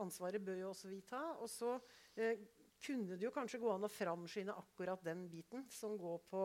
ansvaret 0.00 0.42
bør 0.44 0.64
jo 0.64 0.72
også 0.72 0.90
vi 0.90 1.00
ta. 1.06 1.22
Og 1.40 1.50
så 1.50 1.76
eh, 2.16 2.38
kunne 2.80 3.16
det 3.16 3.26
jo 3.26 3.34
kanskje 3.34 3.60
gå 3.60 3.72
an 3.72 3.84
å 3.84 3.92
framskynde 3.92 4.56
akkurat 4.56 5.02
den 5.04 5.26
biten 5.30 5.66
som 5.72 5.96
går 6.00 6.22
på, 6.30 6.44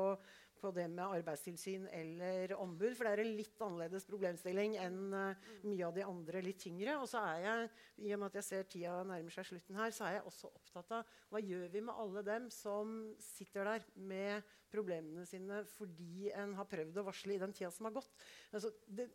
på 0.60 0.72
det 0.76 0.88
med 0.92 1.04
arbeidstilsyn 1.20 1.88
eller 1.96 2.56
ombud. 2.60 2.92
For 2.98 3.08
det 3.08 3.14
er 3.14 3.24
en 3.24 3.36
litt 3.38 3.64
annerledes 3.64 4.08
problemstilling 4.10 4.76
enn 4.82 5.16
eh, 5.16 5.48
mye 5.68 5.88
av 5.88 5.96
de 5.96 6.06
andre 6.08 6.44
litt 6.46 6.60
tyngre. 6.66 6.98
Og 7.00 7.08
så 7.12 7.24
er 7.32 7.46
jeg, 7.46 7.72
i 8.04 8.14
og 8.16 8.22
med 8.22 8.30
at 8.32 8.40
jeg 8.42 8.50
ser 8.50 8.70
tida 8.72 8.98
nærmer 9.08 9.38
seg 9.38 9.50
slutten 9.52 9.80
her, 9.80 9.96
så 9.96 10.10
er 10.10 10.18
jeg 10.18 10.28
også 10.32 10.52
opptatt 10.52 10.94
av 11.00 11.18
hva 11.32 11.44
gjør 11.44 11.72
vi 11.74 11.86
med 11.88 12.04
alle 12.06 12.26
dem 12.28 12.52
som 12.54 12.96
sitter 13.24 13.72
der 13.72 13.90
med 13.96 14.56
problemene 14.76 15.24
sine 15.30 15.62
fordi 15.78 16.32
en 16.36 16.56
har 16.58 16.68
prøvd 16.68 16.98
å 17.00 17.06
varsle 17.08 17.36
i 17.36 17.42
den 17.42 17.54
tida 17.56 17.72
som 17.72 17.88
har 17.88 17.96
gått. 17.96 18.12
Altså, 18.52 18.74
det, 18.88 19.08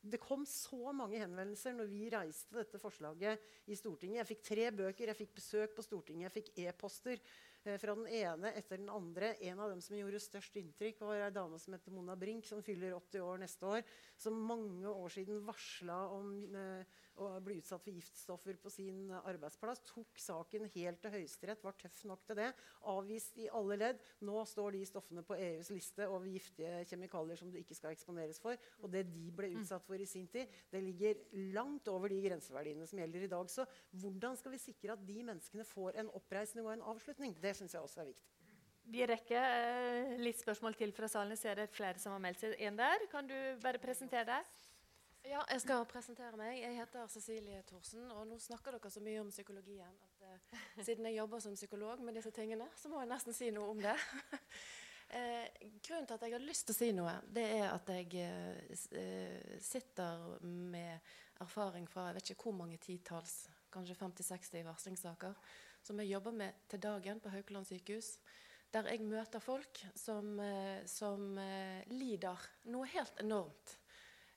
det 0.00 0.20
kom 0.22 0.46
så 0.48 0.94
mange 0.96 1.18
henvendelser 1.20 1.74
når 1.76 1.88
vi 1.90 2.08
reiste 2.12 2.56
dette 2.56 2.80
forslaget 2.80 3.68
i 3.68 3.76
Stortinget. 3.76 4.22
Jeg 4.22 4.28
fikk 4.30 4.42
tre 4.46 4.66
bøker, 4.72 5.10
jeg 5.10 5.18
fikk 5.18 5.34
besøk 5.36 5.74
på 5.76 5.84
Stortinget, 5.84 6.28
jeg 6.28 6.36
fikk 6.38 6.60
e-poster 6.64 7.18
eh, 7.18 7.76
fra 7.80 7.96
den 7.98 8.08
ene 8.08 8.54
etter 8.56 8.80
den 8.80 8.88
andre. 8.92 9.34
En 9.44 9.60
av 9.60 9.74
dem 9.74 9.82
som 9.84 9.98
gjorde 9.98 10.22
størst 10.24 10.56
inntrykk, 10.60 11.02
var 11.04 11.26
ei 11.26 11.34
dame 11.36 11.60
som 11.60 11.76
heter 11.76 11.92
Mona 11.92 12.16
Brink, 12.16 12.48
som 12.48 12.64
fyller 12.64 12.96
80 12.96 13.26
år 13.26 13.44
neste 13.44 13.74
år. 13.76 13.84
Som 14.16 14.40
mange 14.48 14.88
år 14.88 15.12
siden 15.18 15.44
varsla 15.44 16.00
om 16.16 16.32
eh, 16.48 16.98
å 17.20 17.30
bli 17.44 17.58
utsatt 17.60 17.82
for 17.84 17.94
giftstoffer 17.94 18.58
på 18.60 18.72
sin 18.72 19.10
arbeidsplass. 19.18 19.82
Tok 19.88 20.20
saken 20.20 20.66
helt 20.74 21.00
til 21.02 21.14
Høyesterett, 21.14 21.62
var 21.64 21.76
tøff 21.80 22.02
nok 22.08 22.24
til 22.28 22.40
det. 22.40 22.48
Avvist 22.92 23.38
i 23.40 23.48
alle 23.56 23.78
ledd. 23.80 24.02
Nå 24.26 24.44
står 24.48 24.76
de 24.76 24.82
stoffene 24.88 25.24
på 25.26 25.38
EUs 25.38 25.72
liste 25.74 26.08
over 26.08 26.28
giftige 26.30 26.82
kjemikalier 26.90 27.40
som 27.40 27.52
du 27.52 27.58
ikke 27.60 27.76
skal 27.78 27.94
eksponeres 27.94 28.40
for. 28.42 28.58
Og 28.80 28.92
det 28.92 29.06
de 29.12 29.28
ble 29.36 29.52
utsatt 29.60 29.86
for 29.86 30.00
i 30.00 30.08
sin 30.08 30.28
tid, 30.32 30.50
det 30.72 30.84
ligger 30.84 31.20
langt 31.56 31.88
over 31.92 32.12
de 32.12 32.20
grenseverdiene 32.24 32.88
som 32.88 33.00
gjelder 33.02 33.26
i 33.26 33.32
dag. 33.32 33.50
Så 33.52 33.66
hvordan 34.02 34.38
skal 34.40 34.56
vi 34.56 34.62
sikre 34.62 34.96
at 34.96 35.06
de 35.06 35.22
menneskene 35.22 35.66
får 35.68 36.00
en 36.00 36.12
oppreisning 36.20 36.66
og 36.66 36.76
en 36.76 36.86
avslutning? 36.94 37.36
Det 37.40 37.56
syns 37.58 37.76
jeg 37.76 37.84
også 37.84 38.04
er 38.04 38.12
viktig. 38.12 38.28
Vi 38.90 39.04
rekker 39.06 39.38
eh, 39.38 40.16
litt 40.18 40.40
spørsmål 40.40 40.74
til 40.78 40.92
fra 40.96 41.06
salen. 41.10 41.36
Jeg 41.36 41.44
ser 41.44 41.60
det 41.60 41.68
er 41.68 41.74
flere 41.74 42.00
som 42.02 42.16
har 42.16 42.22
meldt 42.22 42.42
seg 42.42 42.56
inn 42.58 42.78
der. 42.78 43.04
Kan 43.12 43.28
du 43.28 43.36
bare 43.62 43.78
presentere 43.82 44.26
deg? 44.26 44.48
Ja, 45.28 45.42
jeg 45.52 45.60
skal 45.60 45.82
presentere 45.88 46.38
meg. 46.40 46.56
Jeg 46.62 46.76
heter 46.78 47.08
Cecilie 47.12 47.60
Thorsen. 47.68 48.06
Og 48.16 48.24
nå 48.28 48.38
snakker 48.40 48.72
dere 48.76 48.90
så 48.92 49.02
mye 49.04 49.20
om 49.20 49.28
psykologien 49.32 49.98
at 50.06 50.22
eh, 50.24 50.60
siden 50.86 51.08
jeg 51.10 51.18
jobber 51.18 51.42
som 51.44 51.56
psykolog 51.58 52.00
med 52.04 52.16
disse 52.16 52.32
tingene, 52.32 52.68
så 52.80 52.88
må 52.88 53.02
jeg 53.02 53.10
nesten 53.10 53.36
si 53.36 53.50
noe 53.52 53.68
om 53.74 53.82
det. 53.84 53.96
eh, 55.18 55.44
grunnen 55.84 56.08
til 56.08 56.16
at 56.16 56.24
jeg 56.24 56.36
har 56.36 56.44
lyst 56.44 56.66
til 56.68 56.76
å 56.76 56.78
si 56.78 56.88
noe, 56.96 57.18
det 57.28 57.44
er 57.58 57.66
at 57.68 57.92
jeg 57.92 58.08
eh, 58.24 58.76
eh, 58.96 59.58
sitter 59.60 60.24
med 60.40 61.12
erfaring 61.44 61.88
fra 61.88 62.08
jeg 62.08 62.16
vet 62.18 62.32
ikke 62.32 62.48
hvor 62.48 62.56
mange 62.62 62.80
titalls, 62.80 63.42
kanskje 63.70 63.98
50-60 64.00 64.64
varslingssaker, 64.66 65.36
som 65.84 66.00
jeg 66.00 66.14
jobber 66.14 66.34
med 66.36 66.64
til 66.68 66.80
dagen 66.82 67.20
på 67.20 67.32
Haukeland 67.32 67.68
sykehus. 67.68 68.16
Der 68.72 68.88
jeg 68.88 69.04
møter 69.04 69.42
folk 69.42 69.84
som, 69.98 70.32
eh, 70.40 70.80
som 70.88 71.36
eh, 71.42 71.84
lider 71.92 72.48
noe 72.72 72.88
helt 72.88 73.20
enormt 73.20 73.79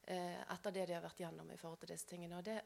etter 0.06 0.74
det 0.76 0.86
de 0.90 0.96
har 0.98 1.04
vært 1.06 1.22
gjennom 1.24 1.52
i 1.52 1.58
forhold 1.58 1.80
til 1.84 1.94
disse 1.94 2.08
tingene. 2.10 2.40
Og 2.40 2.46
det, 2.46 2.60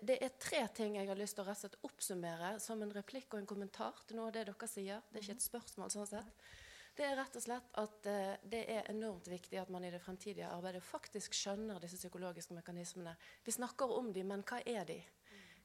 det 0.00 0.18
er 0.22 0.34
tre 0.40 0.62
ting 0.74 0.96
jeg 0.96 1.08
har 1.08 1.18
lyst 1.18 1.36
til 1.36 1.44
å 1.44 1.48
rett 1.50 1.78
oppsummere 1.84 2.54
som 2.62 2.82
en 2.82 2.92
replikk 2.94 3.34
og 3.34 3.42
en 3.42 3.48
kommentar 3.50 4.04
til 4.06 4.18
noe 4.18 4.30
av 4.30 4.36
det 4.36 4.46
dere 4.48 4.68
sier. 4.70 5.02
Det 5.10 5.20
er 5.20 5.26
ikke 5.26 5.38
et 5.40 5.48
spørsmål. 5.48 5.90
sånn 5.92 6.10
sett. 6.14 6.44
Det 6.92 7.06
er 7.08 7.16
rett 7.16 7.36
og 7.38 7.42
slett 7.42 7.70
at 7.80 8.06
eh, 8.10 8.34
det 8.52 8.66
er 8.68 8.90
enormt 8.92 9.28
viktig 9.32 9.56
at 9.56 9.70
man 9.72 9.84
i 9.84 9.90
det 9.90 10.02
fremtidige 10.04 10.50
arbeidet 10.52 10.82
faktisk 10.84 11.32
skjønner 11.32 11.80
disse 11.80 11.96
psykologiske 11.96 12.52
mekanismene. 12.52 13.14
Vi 13.44 13.54
snakker 13.56 13.94
om 13.96 14.10
dem, 14.12 14.28
men 14.28 14.44
hva 14.44 14.60
er 14.60 14.84
de? 14.90 14.98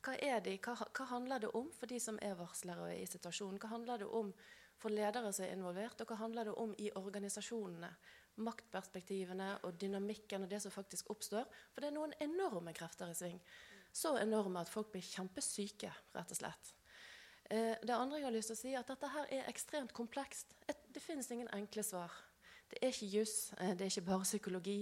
Hva 0.05 0.15
er 0.23 0.39
de? 0.45 0.55
Hva, 0.63 0.77
hva 0.87 1.09
handler 1.09 1.43
det 1.43 1.49
om 1.59 1.67
for 1.75 1.91
de 1.91 1.99
som 1.99 2.19
er 2.23 2.37
varslere 2.39 2.85
og 2.85 2.93
er 2.93 3.01
i 3.01 3.09
situasjonen? 3.11 3.59
Hva 3.59 3.73
handler 3.73 4.05
det 4.05 4.07
om 4.07 4.31
for 4.79 4.93
ledere 4.93 5.33
som 5.33 5.43
er 5.43 5.57
involvert, 5.57 5.99
og 5.99 6.07
hva 6.13 6.19
handler 6.21 6.47
det 6.47 6.55
om 6.63 6.73
i 6.79 6.87
organisasjonene? 6.95 7.91
Maktperspektivene 8.43 9.49
og 9.65 9.77
dynamikken 9.81 10.45
og 10.45 10.51
det 10.51 10.61
som 10.63 10.73
faktisk 10.73 11.09
oppstår. 11.13 11.47
For 11.73 11.81
det 11.81 11.91
er 11.91 11.97
noen 11.97 12.15
enorme 12.23 12.73
krefter 12.77 13.09
i 13.11 13.17
sving. 13.17 13.39
Så 13.93 14.13
enorme 14.21 14.61
at 14.61 14.71
folk 14.71 14.91
blir 14.93 15.05
kjempesyke, 15.05 15.91
rett 16.13 16.33
og 16.33 16.39
slett. 16.39 16.73
Eh, 17.49 17.75
det 17.81 17.95
andre 17.95 18.19
jeg 18.19 18.27
har 18.27 18.35
lyst 18.35 18.51
til 18.51 18.57
å 18.57 18.59
si, 18.59 18.73
er 18.73 18.81
at 18.81 18.89
dette 18.91 19.09
her 19.13 19.29
er 19.39 19.47
ekstremt 19.49 19.93
komplekst. 19.95 20.51
Et, 20.67 20.83
det 20.93 21.01
finnes 21.01 21.29
ingen 21.31 21.49
enkle 21.55 21.85
svar. 21.85 22.13
Det 22.67 22.81
er 22.81 22.91
ikke 22.91 23.09
juss, 23.13 23.53
eh, 23.57 23.73
det 23.73 23.85
er 23.85 23.93
ikke 23.93 24.09
bare 24.09 24.27
psykologi. 24.27 24.81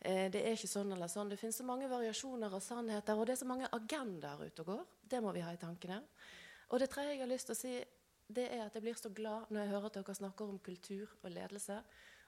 Eh, 0.00 0.28
det 0.30 0.42
er 0.44 0.52
ikke 0.52 0.68
sånn 0.68 0.92
eller 0.92 1.08
sånn. 1.08 1.30
Det 1.32 1.38
finnes 1.40 1.56
så 1.56 1.64
mange 1.64 1.88
variasjoner 1.88 2.52
og 2.52 2.62
sannheter, 2.62 3.16
og 3.16 3.26
det 3.26 3.34
er 3.34 3.40
så 3.40 3.48
mange 3.48 3.70
agendaer 3.72 4.44
ute 4.44 4.60
og 4.60 4.66
går. 4.66 4.86
Det 5.08 5.22
må 5.24 5.32
vi 5.32 5.40
ha 5.40 5.52
i 5.52 5.60
tankene. 5.60 6.02
Og 6.70 6.80
det 6.80 6.90
tredje 6.92 7.14
jeg 7.14 7.22
har 7.22 7.30
lyst 7.30 7.48
til 7.48 7.56
å 7.56 7.60
si, 7.62 7.74
det 8.34 8.46
er 8.52 8.66
at 8.66 8.74
jeg 8.74 8.84
blir 8.84 8.96
så 8.98 9.10
glad 9.12 9.50
når 9.52 9.60
jeg 9.60 9.72
hører 9.72 9.86
at 9.86 9.96
dere 9.98 10.16
snakker 10.16 10.48
om 10.48 10.58
kultur 10.58 11.08
og 11.22 11.30
ledelse. 11.32 11.80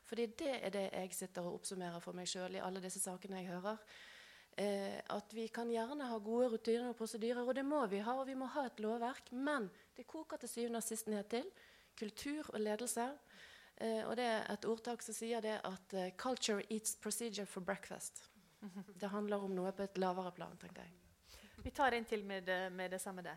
Fordi 0.06 0.26
det 0.38 0.52
er 0.62 0.70
det 0.70 0.84
jeg 0.92 1.14
sitter 1.14 1.42
og 1.48 1.54
oppsummerer 1.60 2.00
for 2.00 2.14
meg 2.14 2.28
sjøl 2.30 2.54
i 2.54 2.62
alle 2.62 2.80
disse 2.84 3.00
sakene 3.02 3.40
jeg 3.42 3.50
hører. 3.50 3.80
Eh, 4.56 5.00
at 5.12 5.32
vi 5.34 5.48
kan 5.52 5.68
gjerne 5.68 6.06
ha 6.08 6.18
gode 6.22 6.48
rutiner 6.54 6.88
og 6.92 6.96
prosedyrer, 6.96 7.42
og 7.42 7.54
det 7.58 7.64
må 7.66 7.82
vi 7.90 7.98
ha. 8.06 8.14
Og 8.20 8.26
vi 8.28 8.34
må 8.38 8.46
ha 8.54 8.66
et 8.70 8.78
lovverk. 8.80 9.32
Men 9.32 9.66
det 9.96 10.06
koker 10.06 10.36
til 10.40 10.48
syvende 10.48 10.78
og 10.80 10.86
sist 10.86 11.10
ned 11.10 11.26
til 11.34 11.50
kultur 11.98 12.48
og 12.54 12.60
ledelse. 12.60 13.08
Eh, 13.76 14.06
og 14.08 14.14
det 14.16 14.24
er 14.24 14.46
et 14.54 14.64
ordtak 14.64 15.02
som 15.04 15.14
sier 15.14 15.40
det 15.44 15.58
at 15.64 15.94
eh, 15.94 16.12
'culture 16.16 16.62
eats 16.70 16.94
procedure 16.96 17.46
for 17.46 17.60
breakfast'. 17.60 18.22
Det 19.00 19.10
handler 19.10 19.36
om 19.44 19.50
noe 19.50 19.72
på 19.72 19.82
et 19.82 19.98
lavere 19.98 20.32
plan, 20.32 20.56
tenkte 20.56 20.80
jeg. 20.80 20.92
Vi 21.64 21.70
tar 21.70 21.92
en 21.92 22.04
til 22.04 22.24
med, 22.24 22.42
det- 22.46 22.72
med 22.72 22.90
det 22.90 23.00
samme 23.00 23.22
der. 23.22 23.36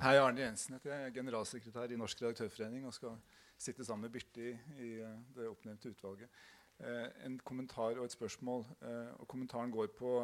Hei, 0.00 0.16
Arne 0.16 0.40
Jensen 0.40 0.74
heter 0.74 0.90
jeg. 0.92 1.00
Jeg 1.00 1.06
er 1.10 1.14
generalsekretær 1.14 1.92
i 1.92 1.96
Norsk 1.96 2.22
redaktørforening 2.22 2.86
og 2.86 2.94
skal 2.94 3.16
sitte 3.60 3.84
sammen 3.84 4.08
med 4.08 4.14
Birte 4.14 4.42
i, 4.42 4.54
i 4.80 4.90
eh, 5.04 5.20
det 5.36 5.48
oppnevnte 5.50 5.92
utvalget. 5.92 6.40
Eh, 6.80 7.08
en 7.26 7.36
kommentar 7.44 7.98
og 7.98 8.06
et 8.06 8.16
spørsmål. 8.16 8.64
Eh, 8.80 9.10
og 9.20 9.28
kommentaren 9.28 9.72
går 9.74 9.92
på 9.96 10.14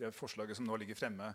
det 0.00 0.14
forslaget 0.16 0.56
som 0.56 0.68
nå 0.68 0.78
ligger 0.80 0.98
fremme. 0.98 1.32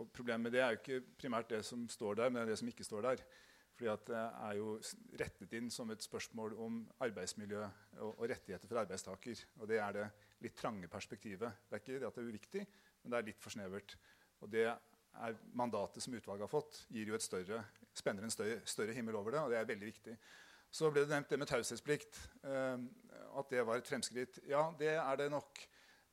Og 0.00 0.08
problemet 0.12 0.48
med 0.48 0.56
det 0.56 0.62
er 0.64 0.72
jo 0.72 0.80
ikke 0.80 1.16
primært 1.20 1.50
det 1.52 1.64
som 1.66 1.84
står 1.88 2.22
der, 2.22 2.30
men 2.30 2.42
det 2.42 2.54
det 2.54 2.62
som 2.62 2.70
ikke 2.72 2.86
står 2.86 3.04
der. 3.10 3.26
Fordi 3.74 3.90
det 4.06 4.16
er 4.22 4.54
jo 4.56 4.76
rettet 5.20 5.52
inn 5.58 5.68
som 5.70 5.90
et 5.90 6.02
spørsmål 6.02 6.54
om 6.62 6.78
arbeidsmiljø 7.02 7.60
og, 7.64 8.10
og 8.12 8.28
rettigheter 8.30 8.70
for 8.70 8.80
arbeidstaker. 8.84 9.44
Og 9.60 9.68
det 9.68 9.80
er 9.82 9.96
det 9.96 10.08
litt 10.46 10.56
trange 10.56 10.88
perspektivet. 10.88 11.66
Det 11.68 11.76
er 11.76 11.82
ikke 11.82 11.98
det 11.98 12.08
at 12.08 12.16
det 12.16 12.22
er 12.22 12.30
uviktig, 12.30 12.66
men 13.02 13.12
det 13.12 13.18
er 13.18 13.28
litt 13.32 13.42
for 13.42 13.54
snevert. 13.54 13.96
Og 14.40 14.52
det 14.52 14.68
er 14.70 15.36
mandatet 15.58 16.02
som 16.02 16.14
utvalget 16.14 16.46
har 16.46 16.50
fått, 16.50 16.84
gir 16.94 17.10
jo 17.10 17.18
et 17.18 17.24
større, 17.26 17.60
spenner 17.94 18.26
en 18.26 18.32
større, 18.32 18.60
større 18.66 18.94
himmel 18.96 19.18
over 19.18 19.34
det, 19.34 19.42
og 19.42 19.52
det 19.52 19.58
er 19.60 19.68
veldig 19.68 19.90
viktig. 19.90 20.16
Så 20.74 20.90
ble 20.90 21.04
det 21.04 21.12
nevnt 21.14 21.30
det 21.30 21.38
med 21.38 21.50
taushetsplikt. 21.50 22.18
eh, 22.42 22.78
at 23.34 23.50
det 23.50 23.62
var 23.66 23.78
et 23.78 23.88
fremskritt. 23.88 24.38
Ja, 24.46 24.68
det 24.78 24.94
er 24.94 25.16
det 25.18 25.30
nok. 25.30 25.58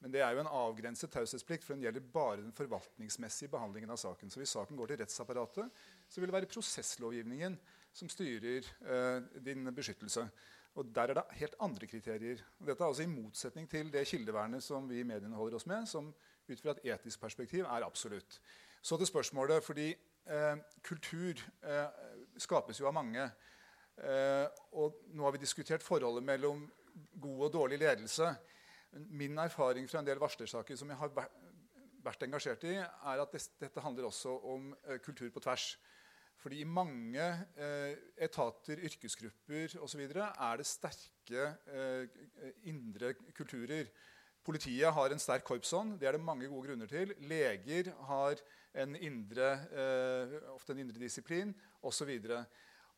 Men 0.01 0.13
det 0.13 0.23
er 0.25 0.33
jo 0.33 0.41
en 0.41 0.49
avgrenset 0.49 1.11
taushetsplikt, 1.13 1.63
for 1.63 1.75
den 1.75 1.83
gjelder 1.85 2.05
bare 2.13 2.39
den 2.41 2.53
forvaltningsmessige 2.57 3.51
behandlingen 3.53 3.93
av 3.93 3.99
saken. 4.01 4.31
Så 4.33 4.41
hvis 4.41 4.53
saken 4.55 4.79
går 4.79 4.89
til 4.89 4.97
rettsapparatet, 5.03 5.83
så 6.09 6.21
vil 6.21 6.31
det 6.31 6.37
være 6.39 6.49
prosesslovgivningen 6.49 7.57
som 7.93 8.09
styrer 8.09 8.65
eh, 8.81 9.21
din 9.45 9.69
beskyttelse. 9.75 10.25
Og 10.79 10.85
Der 10.95 11.11
er 11.11 11.13
det 11.13 11.23
helt 11.37 11.55
andre 11.59 11.87
kriterier. 11.87 12.41
Og 12.59 12.67
dette 12.67 12.83
er 12.83 12.87
altså 12.87 13.03
i 13.03 13.11
motsetning 13.11 13.69
til 13.69 13.91
det 13.93 14.07
kildevernet 14.07 14.63
som 14.63 14.89
vi 14.89 14.99
i 14.99 15.05
mediene 15.05 15.35
holder 15.35 15.59
oss 15.59 15.67
med, 15.69 15.85
som 15.85 16.13
ut 16.49 16.61
fra 16.61 16.71
et 16.71 16.85
etisk 16.95 17.21
perspektiv 17.21 17.65
er 17.65 17.85
absolutt. 17.85 18.39
Så 18.81 18.97
til 18.97 19.07
spørsmålet, 19.07 19.63
fordi 19.63 19.91
eh, 20.25 20.57
kultur 20.81 21.37
eh, 21.61 21.85
skapes 22.37 22.79
jo 22.79 22.87
av 22.89 22.97
mange. 22.97 23.29
Eh, 24.01 24.47
og 24.81 24.97
nå 25.13 25.25
har 25.27 25.35
vi 25.35 25.43
diskutert 25.43 25.85
forholdet 25.85 26.25
mellom 26.25 26.63
god 27.21 27.45
og 27.47 27.53
dårlig 27.53 27.79
ledelse. 27.81 28.31
Min 29.13 29.37
erfaring 29.39 29.87
fra 29.89 30.01
en 30.01 30.07
del 30.07 30.19
varslersaker 30.19 30.75
som 30.79 30.89
jeg 30.91 30.99
har 30.99 31.13
vært 31.15 32.25
engasjert 32.25 32.65
i, 32.67 32.75
er 32.81 33.23
at 33.23 33.35
dette 33.61 33.83
handler 33.85 34.09
også 34.09 34.33
om 34.53 34.71
eh, 34.87 34.99
kultur 35.03 35.29
på 35.31 35.43
tvers. 35.43 35.75
Fordi 36.41 36.63
i 36.63 36.65
mange 36.65 37.25
eh, 37.57 37.91
etater, 38.17 38.79
yrkesgrupper 38.87 39.77
osv. 39.85 40.01
er 40.09 40.57
det 40.57 40.65
sterke 40.65 41.51
eh, 41.69 42.23
indre 42.71 43.13
kulturer. 43.37 43.91
Politiet 44.41 44.89
har 44.93 45.13
en 45.13 45.21
sterk 45.21 45.45
korpsånd. 45.45 45.99
Det 46.01 46.07
er 46.09 46.17
det 46.17 46.25
mange 46.25 46.49
gode 46.49 46.71
grunner 46.71 46.89
til. 46.89 47.13
Leger 47.29 47.91
har 48.07 48.41
en 48.81 48.95
indre, 48.95 49.51
eh, 49.69 50.33
ofte 50.55 50.73
en 50.73 50.81
indre 50.81 50.97
disiplin 51.03 51.53
osv. 51.83 52.09
Og 52.09 52.45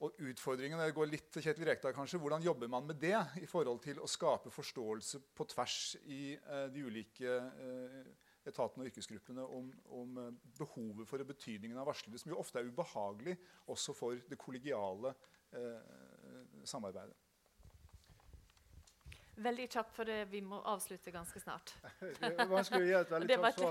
utfordringen 0.01 0.79
det 0.81 0.93
går 0.95 1.09
litt 1.09 1.29
til 1.33 1.45
Kjetil 1.45 1.67
Rekdal, 1.69 1.93
kanskje, 1.95 2.19
Hvordan 2.19 2.43
jobber 2.43 2.67
man 2.71 2.87
med 2.89 2.99
det 3.01 3.17
i 3.41 3.47
forhold 3.49 3.81
til 3.83 4.01
å 4.03 4.09
skape 4.09 4.51
forståelse 4.51 5.21
på 5.35 5.47
tvers 5.53 5.95
i 6.05 6.35
eh, 6.35 6.67
de 6.73 6.85
ulike 6.85 7.37
eh, 7.39 8.13
etatene 8.49 8.83
og 8.83 8.91
yrkesgruppene 8.91 9.43
om, 9.57 9.69
om, 9.95 10.17
eh, 10.21 10.31
behovet 10.59 11.07
for 11.09 11.23
og 11.23 11.29
betydningen 11.31 11.79
av 11.79 11.87
varslere, 11.87 12.19
som 12.19 12.33
jo 12.33 12.39
ofte 12.41 12.59
er 12.59 12.67
ubehagelig 12.67 13.37
også 13.71 13.95
for 13.97 14.25
det 14.29 14.39
kollegiale 14.39 15.13
eh, 15.55 15.93
samarbeidet. 16.67 17.15
Veldig 19.43 19.65
kjapt, 19.65 19.93
for 19.95 20.05
det, 20.05 20.19
vi 20.29 20.43
må 20.45 20.59
avslutte 20.69 21.11
ganske 21.11 21.39
snart. 21.41 21.73
det 22.19 22.33
er 22.37 22.49
vanskelig 22.49 22.83
å 22.83 22.89
gi 22.89 22.97
et 22.99 23.13
veldig 23.15 23.37
kjapt 23.39 23.61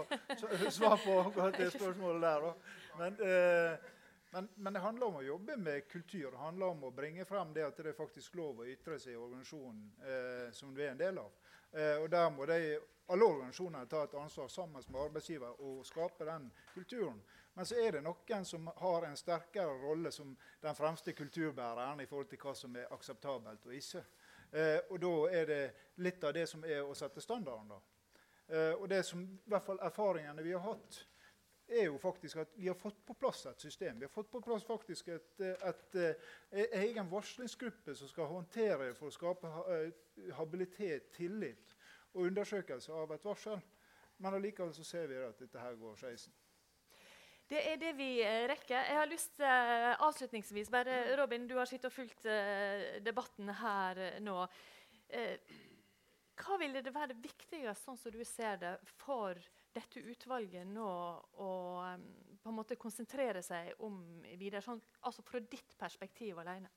svar, 0.40 0.70
svar, 0.74 0.96
på 1.04 1.18
akkurat 1.20 1.58
det 1.60 1.68
spørsmålet 1.76 2.24
der. 2.24 2.46
Da. 2.46 2.78
Men, 2.98 3.20
eh, 3.28 3.92
men, 4.32 4.48
men, 4.54 4.72
det 4.72 4.80
handler 4.80 5.06
om 5.06 5.16
å 5.20 5.22
jobbe 5.22 5.56
med 5.60 5.88
kultur. 5.92 6.30
Det 6.30 6.38
handler 6.40 6.72
om 6.72 6.84
å 6.88 6.90
bringe 6.90 7.24
frem 7.28 7.52
det 7.52 7.66
at 7.66 7.76
det 7.76 7.90
er 7.90 7.98
faktisk 7.98 8.38
lov 8.40 8.62
å 8.62 8.68
ytre 8.68 8.96
seg 9.00 9.12
i 9.12 9.20
organisasjonen 9.20 9.82
eh, 10.08 10.46
som 10.56 10.72
du 10.72 10.80
er 10.80 10.94
en 10.94 11.02
del 11.02 11.20
av. 11.20 11.34
Eh, 11.72 11.98
og 12.00 12.08
der 12.10 12.30
må 12.32 12.46
de 12.48 12.56
alle 13.12 13.28
organisasjoner 13.28 13.90
ta 13.92 14.06
et 14.06 14.16
ansvar 14.16 14.48
sammen 14.48 14.88
med 14.88 15.00
arbeidsgiver 15.02 15.60
og 15.60 15.84
skape 15.84 16.24
den 16.24 16.48
kulturen. 16.72 17.20
Men 17.52 17.68
så 17.68 17.76
er 17.76 17.98
det 17.98 18.04
noen 18.06 18.48
som 18.48 18.72
har 18.80 19.04
en 19.04 19.20
sterkere 19.20 19.76
rolle 19.84 20.12
som 20.16 20.32
den 20.64 20.80
fremste 20.80 21.12
kulturbæreren 21.12 22.00
i 22.00 22.08
forhold 22.08 22.32
til 22.32 22.40
hva 22.40 22.56
som 22.56 22.76
er 22.80 22.92
akseptabelt 22.96 23.68
og 23.68 23.76
ikke. 23.76 24.04
Eh, 24.48 24.78
og 24.88 25.00
da 25.04 25.14
er 25.42 25.48
det 25.52 25.62
litt 26.00 26.24
av 26.24 26.32
det 26.32 26.48
som 26.48 26.64
er 26.64 26.80
å 26.80 26.96
sette 26.96 27.20
standarden. 27.20 27.68
da. 27.76 27.82
Eh, 28.48 28.74
og 28.80 28.88
det 28.88 29.02
som 29.04 29.28
i 29.28 29.50
hvert 29.52 29.68
fall 29.68 29.80
erfaringene 29.84 30.44
vi 30.44 30.56
har 30.56 30.64
hatt, 30.64 31.04
er 31.80 31.88
jo 31.88 31.98
faktisk 32.00 32.36
at 32.42 32.54
vi 32.56 32.68
har 32.68 32.76
fått 32.78 32.98
på 33.06 33.14
plass 33.18 33.44
et 33.50 33.60
system. 33.60 33.98
Vi 33.98 34.06
har 34.06 34.12
fått 34.12 34.30
på 34.30 34.40
plass 34.44 34.64
faktisk 34.64 35.08
et, 35.08 35.40
et, 35.40 35.96
et, 35.98 36.26
et 36.52 36.76
egen 36.82 37.10
varslingsgruppe 37.10 37.94
som 37.98 38.10
skal 38.10 38.30
håndtere 38.30 38.92
for 38.98 39.10
å 39.10 39.14
skape 39.14 39.52
habilitet, 40.38 41.10
tillit 41.16 41.76
og 42.12 42.28
undersøkelse 42.28 42.92
av 42.92 43.14
et 43.16 43.24
varsel. 43.24 43.60
Men 44.22 44.38
allikevel 44.38 44.74
så 44.76 44.84
ser 44.86 45.08
vi 45.10 45.18
at 45.22 45.40
dette 45.40 45.60
her 45.60 45.78
går 45.80 45.98
skeisen. 45.98 46.34
Det 47.52 47.60
er 47.68 47.80
det 47.80 47.90
vi 47.98 48.10
eh, 48.24 48.46
rekker. 48.48 48.78
Jeg 48.78 48.96
har 48.96 49.10
lyst 49.10 49.34
til 49.36 49.44
uh, 49.44 50.06
avslutningsvis 50.06 50.70
bare, 50.72 51.16
Robin, 51.20 51.44
du 51.48 51.58
har 51.58 51.68
sittet 51.68 51.90
og 51.90 51.96
fulgt 51.96 52.24
uh, 52.24 53.02
debatten 53.04 53.50
her 53.58 54.00
nå. 54.24 54.38
Hva 56.42 56.56
ville 56.56 56.80
det 56.80 56.94
være 56.94 57.12
det 57.12 57.20
viktigste, 57.20 57.74
sånn 57.82 57.98
som 58.00 58.14
du 58.14 58.22
ser 58.24 58.56
det, 58.62 58.70
for 59.02 59.36
dette 59.74 60.02
utvalget 60.12 60.68
nå 60.68 60.88
um, 61.38 62.06
på 62.42 62.50
en 62.50 62.56
måte 62.56 62.78
konsentrere 62.80 63.42
seg 63.44 63.72
om 63.86 64.00
videre? 64.36 64.62
Sånn, 64.64 64.82
altså 65.06 65.24
fra 65.26 65.40
ditt 65.40 65.76
perspektiv 65.78 66.40
alene. 66.42 66.70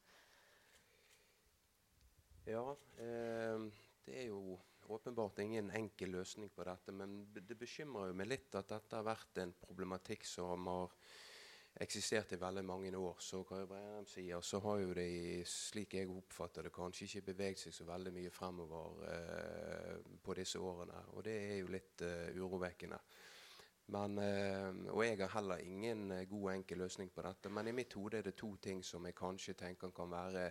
Ja, 2.46 2.64
det 4.06 4.20
er 4.22 4.28
jo 4.30 4.60
åpenbart 4.88 5.40
ingen 5.40 5.72
enkel 5.74 6.12
løsning 6.14 6.50
på 6.54 6.64
dette. 6.68 6.94
Men 6.94 7.24
det 7.34 7.58
bekymrer 7.58 8.12
jo 8.12 8.18
meg 8.18 8.30
litt 8.30 8.58
at 8.58 8.70
dette 8.70 9.00
har 9.00 9.08
vært 9.08 9.42
en 9.42 9.54
problematikk 9.66 10.28
som 10.30 10.68
har 10.70 10.94
eksistert 11.82 12.32
i 12.34 12.40
veldig 12.40 12.64
mange 12.66 12.92
år. 12.98 13.20
Så 13.20 13.42
Breirem 13.44 14.08
sier, 14.08 14.42
så 14.42 14.62
har 14.64 14.80
jo 14.80 14.94
det, 14.96 15.44
slik 15.50 15.98
jeg 15.98 16.10
oppfatter 16.12 16.68
det, 16.68 16.74
kanskje 16.76 17.08
ikke 17.08 17.34
beveget 17.34 17.66
seg 17.66 17.76
så 17.76 17.88
veldig 17.90 18.14
mye 18.16 18.34
fremover 18.34 19.06
eh, 19.12 20.12
på 20.24 20.38
disse 20.40 20.60
årene. 20.60 21.02
Og 21.16 21.26
det 21.28 21.36
er 21.36 21.56
jo 21.60 21.72
litt 21.76 22.06
eh, 22.08 22.36
urovekkende. 22.40 23.00
Men, 23.96 24.18
eh, 24.18 24.70
og 24.96 25.04
jeg 25.06 25.20
har 25.22 25.36
heller 25.36 25.62
ingen 25.62 26.08
uh, 26.10 26.24
god, 26.26 26.48
enkel 26.56 26.80
løsning 26.82 27.12
på 27.14 27.22
dette. 27.28 27.52
Men 27.54 27.70
i 27.70 27.76
mitt 27.78 27.94
hode 27.94 28.18
er 28.18 28.26
det 28.26 28.38
to 28.40 28.56
ting 28.58 28.82
som 28.84 29.06
jeg 29.06 29.18
kanskje 29.18 29.54
tenker 29.60 29.94
kan 29.94 30.10
være 30.10 30.48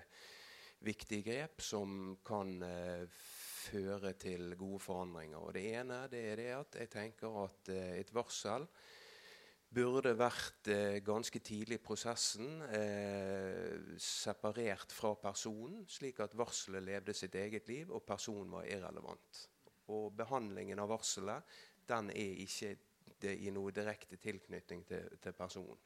viktige 0.84 1.24
grep, 1.26 1.64
som 1.64 2.14
kan 2.22 2.60
føre 3.64 4.12
til 4.20 4.54
gode 4.58 4.80
forandringer. 4.82 5.38
Og 5.38 5.54
Det 5.54 5.64
ene 5.78 6.04
det 6.10 6.22
er 6.32 6.36
det 6.40 6.50
at 6.58 6.78
jeg 6.80 6.90
tenker 6.92 7.40
at 7.44 7.72
eh, 7.72 7.98
et 8.00 8.14
varsel 8.14 8.66
burde 9.74 10.12
vært 10.16 10.68
eh, 10.72 11.00
ganske 11.04 11.40
tidlig 11.44 11.78
i 11.80 11.82
prosessen 11.82 12.62
eh, 12.68 13.94
separert 14.00 14.94
fra 14.94 15.14
personen, 15.20 15.84
slik 15.90 16.20
at 16.24 16.36
varselet 16.38 16.84
levde 16.84 17.14
sitt 17.16 17.34
eget 17.38 17.68
liv, 17.70 17.90
og 17.90 18.04
personen 18.06 18.52
var 18.54 18.68
irrelevant. 18.68 19.42
Og 19.94 20.12
behandlingen 20.16 20.80
av 20.80 20.92
varselet 20.94 21.56
den 21.88 22.10
er 22.14 22.44
ikke 22.44 22.74
i 23.34 23.50
noe 23.54 23.72
direkte 23.72 24.18
tilknytning 24.20 24.84
til, 24.88 25.18
til 25.22 25.36
personen. 25.36 25.80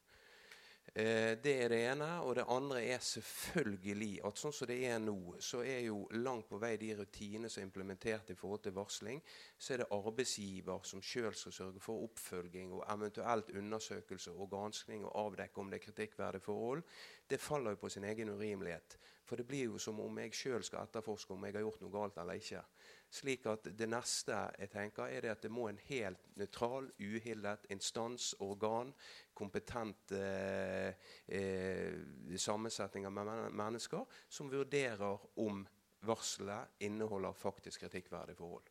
Eh, 0.93 1.37
det 1.43 1.53
er 1.63 1.69
det 1.69 1.79
ene. 1.91 2.07
Og 2.25 2.35
det 2.35 2.45
andre 2.49 2.81
er 2.83 3.03
selvfølgelig 3.03 4.19
at 4.25 4.41
sånn 4.41 4.55
som 4.55 4.69
det 4.69 4.79
er 4.89 4.97
nå, 5.03 5.17
så 5.43 5.61
er 5.63 5.83
jo 5.85 6.01
langt 6.17 6.49
på 6.49 6.59
vei 6.61 6.75
de 6.81 6.93
rutinene 6.97 7.49
som 7.49 7.61
er 7.61 7.67
implementert 7.67 8.31
i 8.33 8.37
forhold 8.37 8.63
til 8.65 8.75
varsling, 8.77 9.21
så 9.57 9.73
er 9.73 9.83
det 9.83 9.91
arbeidsgiver 9.95 10.87
som 10.87 11.03
sjøl 11.05 11.35
skal 11.37 11.55
sørge 11.55 11.83
for 11.83 12.07
oppfølging 12.07 12.73
og 12.73 12.85
eventuelt 12.89 13.53
undersøkelse 13.55 14.33
og 14.33 14.49
granskning 14.49 15.05
og 15.05 15.15
avdekke 15.27 15.61
om 15.61 15.69
det 15.69 15.79
er 15.79 15.85
kritikkverdige 15.85 16.45
forhold. 16.45 16.83
Det 17.29 17.41
faller 17.41 17.75
jo 17.75 17.83
på 17.83 17.89
sin 17.93 18.07
egen 18.09 18.33
urimelighet. 18.33 18.97
For 19.29 19.37
det 19.37 19.45
blir 19.45 19.67
jo 19.69 19.77
som 19.77 19.99
om 20.01 20.17
jeg 20.17 20.33
sjøl 20.33 20.63
skal 20.65 20.87
etterforske 20.87 21.35
om 21.35 21.43
jeg 21.45 21.53
har 21.53 21.61
gjort 21.61 21.83
noe 21.83 21.93
galt 21.93 22.17
eller 22.17 22.39
ikke. 22.41 22.63
Slik 23.09 23.45
at 23.49 23.65
Det 23.73 23.87
neste 23.89 24.37
jeg 24.59 24.69
tenker 24.69 25.09
er 25.09 25.21
det 25.25 25.31
at 25.31 25.41
det 25.41 25.51
må 25.51 25.67
en 25.69 25.81
helt 25.87 26.27
nøytral, 26.37 26.91
uhildet 27.01 27.65
instans, 27.73 28.35
organ, 28.39 28.93
kompetent 29.33 30.13
eh, 30.13 30.93
eh, 31.25 32.37
sammensetning 32.37 33.07
av 33.09 33.17
mennesker 33.49 34.05
som 34.29 34.51
vurderer 34.51 35.25
om 35.41 35.65
varselet 36.05 36.83
inneholder 36.85 37.33
faktisk 37.33 37.81
kritikkverdige 37.87 38.37
forhold. 38.37 38.69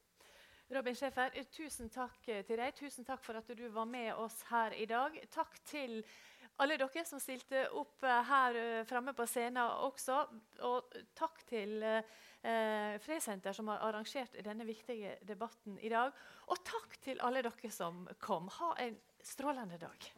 Robin 0.70 0.94
Schäfer, 0.94 1.32
tusen 1.48 1.88
takk 1.88 2.26
til 2.28 2.58
deg. 2.60 2.74
Tusen 2.76 3.04
takk 3.04 3.22
for 3.24 3.40
at 3.40 3.48
du 3.56 3.68
var 3.72 3.86
med 3.88 4.12
oss 4.20 4.42
her 4.50 4.74
i 4.76 4.84
dag. 4.84 5.14
Takk 5.32 5.56
til 5.64 6.02
alle 6.62 6.78
dere 6.80 7.04
som 7.06 7.20
stilte 7.22 7.66
opp 7.78 8.04
eh, 8.06 8.22
her 8.30 8.58
eh, 8.58 8.86
framme 8.88 9.14
på 9.16 9.26
scenen 9.30 9.62
også. 9.86 10.20
Og 10.66 10.96
takk 11.18 11.44
til 11.48 11.82
eh, 11.86 12.96
Fresenter, 13.02 13.54
som 13.56 13.70
har 13.72 13.84
arrangert 13.86 14.38
denne 14.44 14.66
viktige 14.68 15.16
debatten 15.26 15.78
i 15.82 15.92
dag. 15.92 16.14
Og 16.50 16.64
takk 16.66 16.98
til 17.04 17.22
alle 17.24 17.44
dere 17.46 17.74
som 17.74 18.06
kom. 18.22 18.50
Ha 18.60 18.74
en 18.86 18.98
strålende 19.24 19.78
dag. 19.82 20.10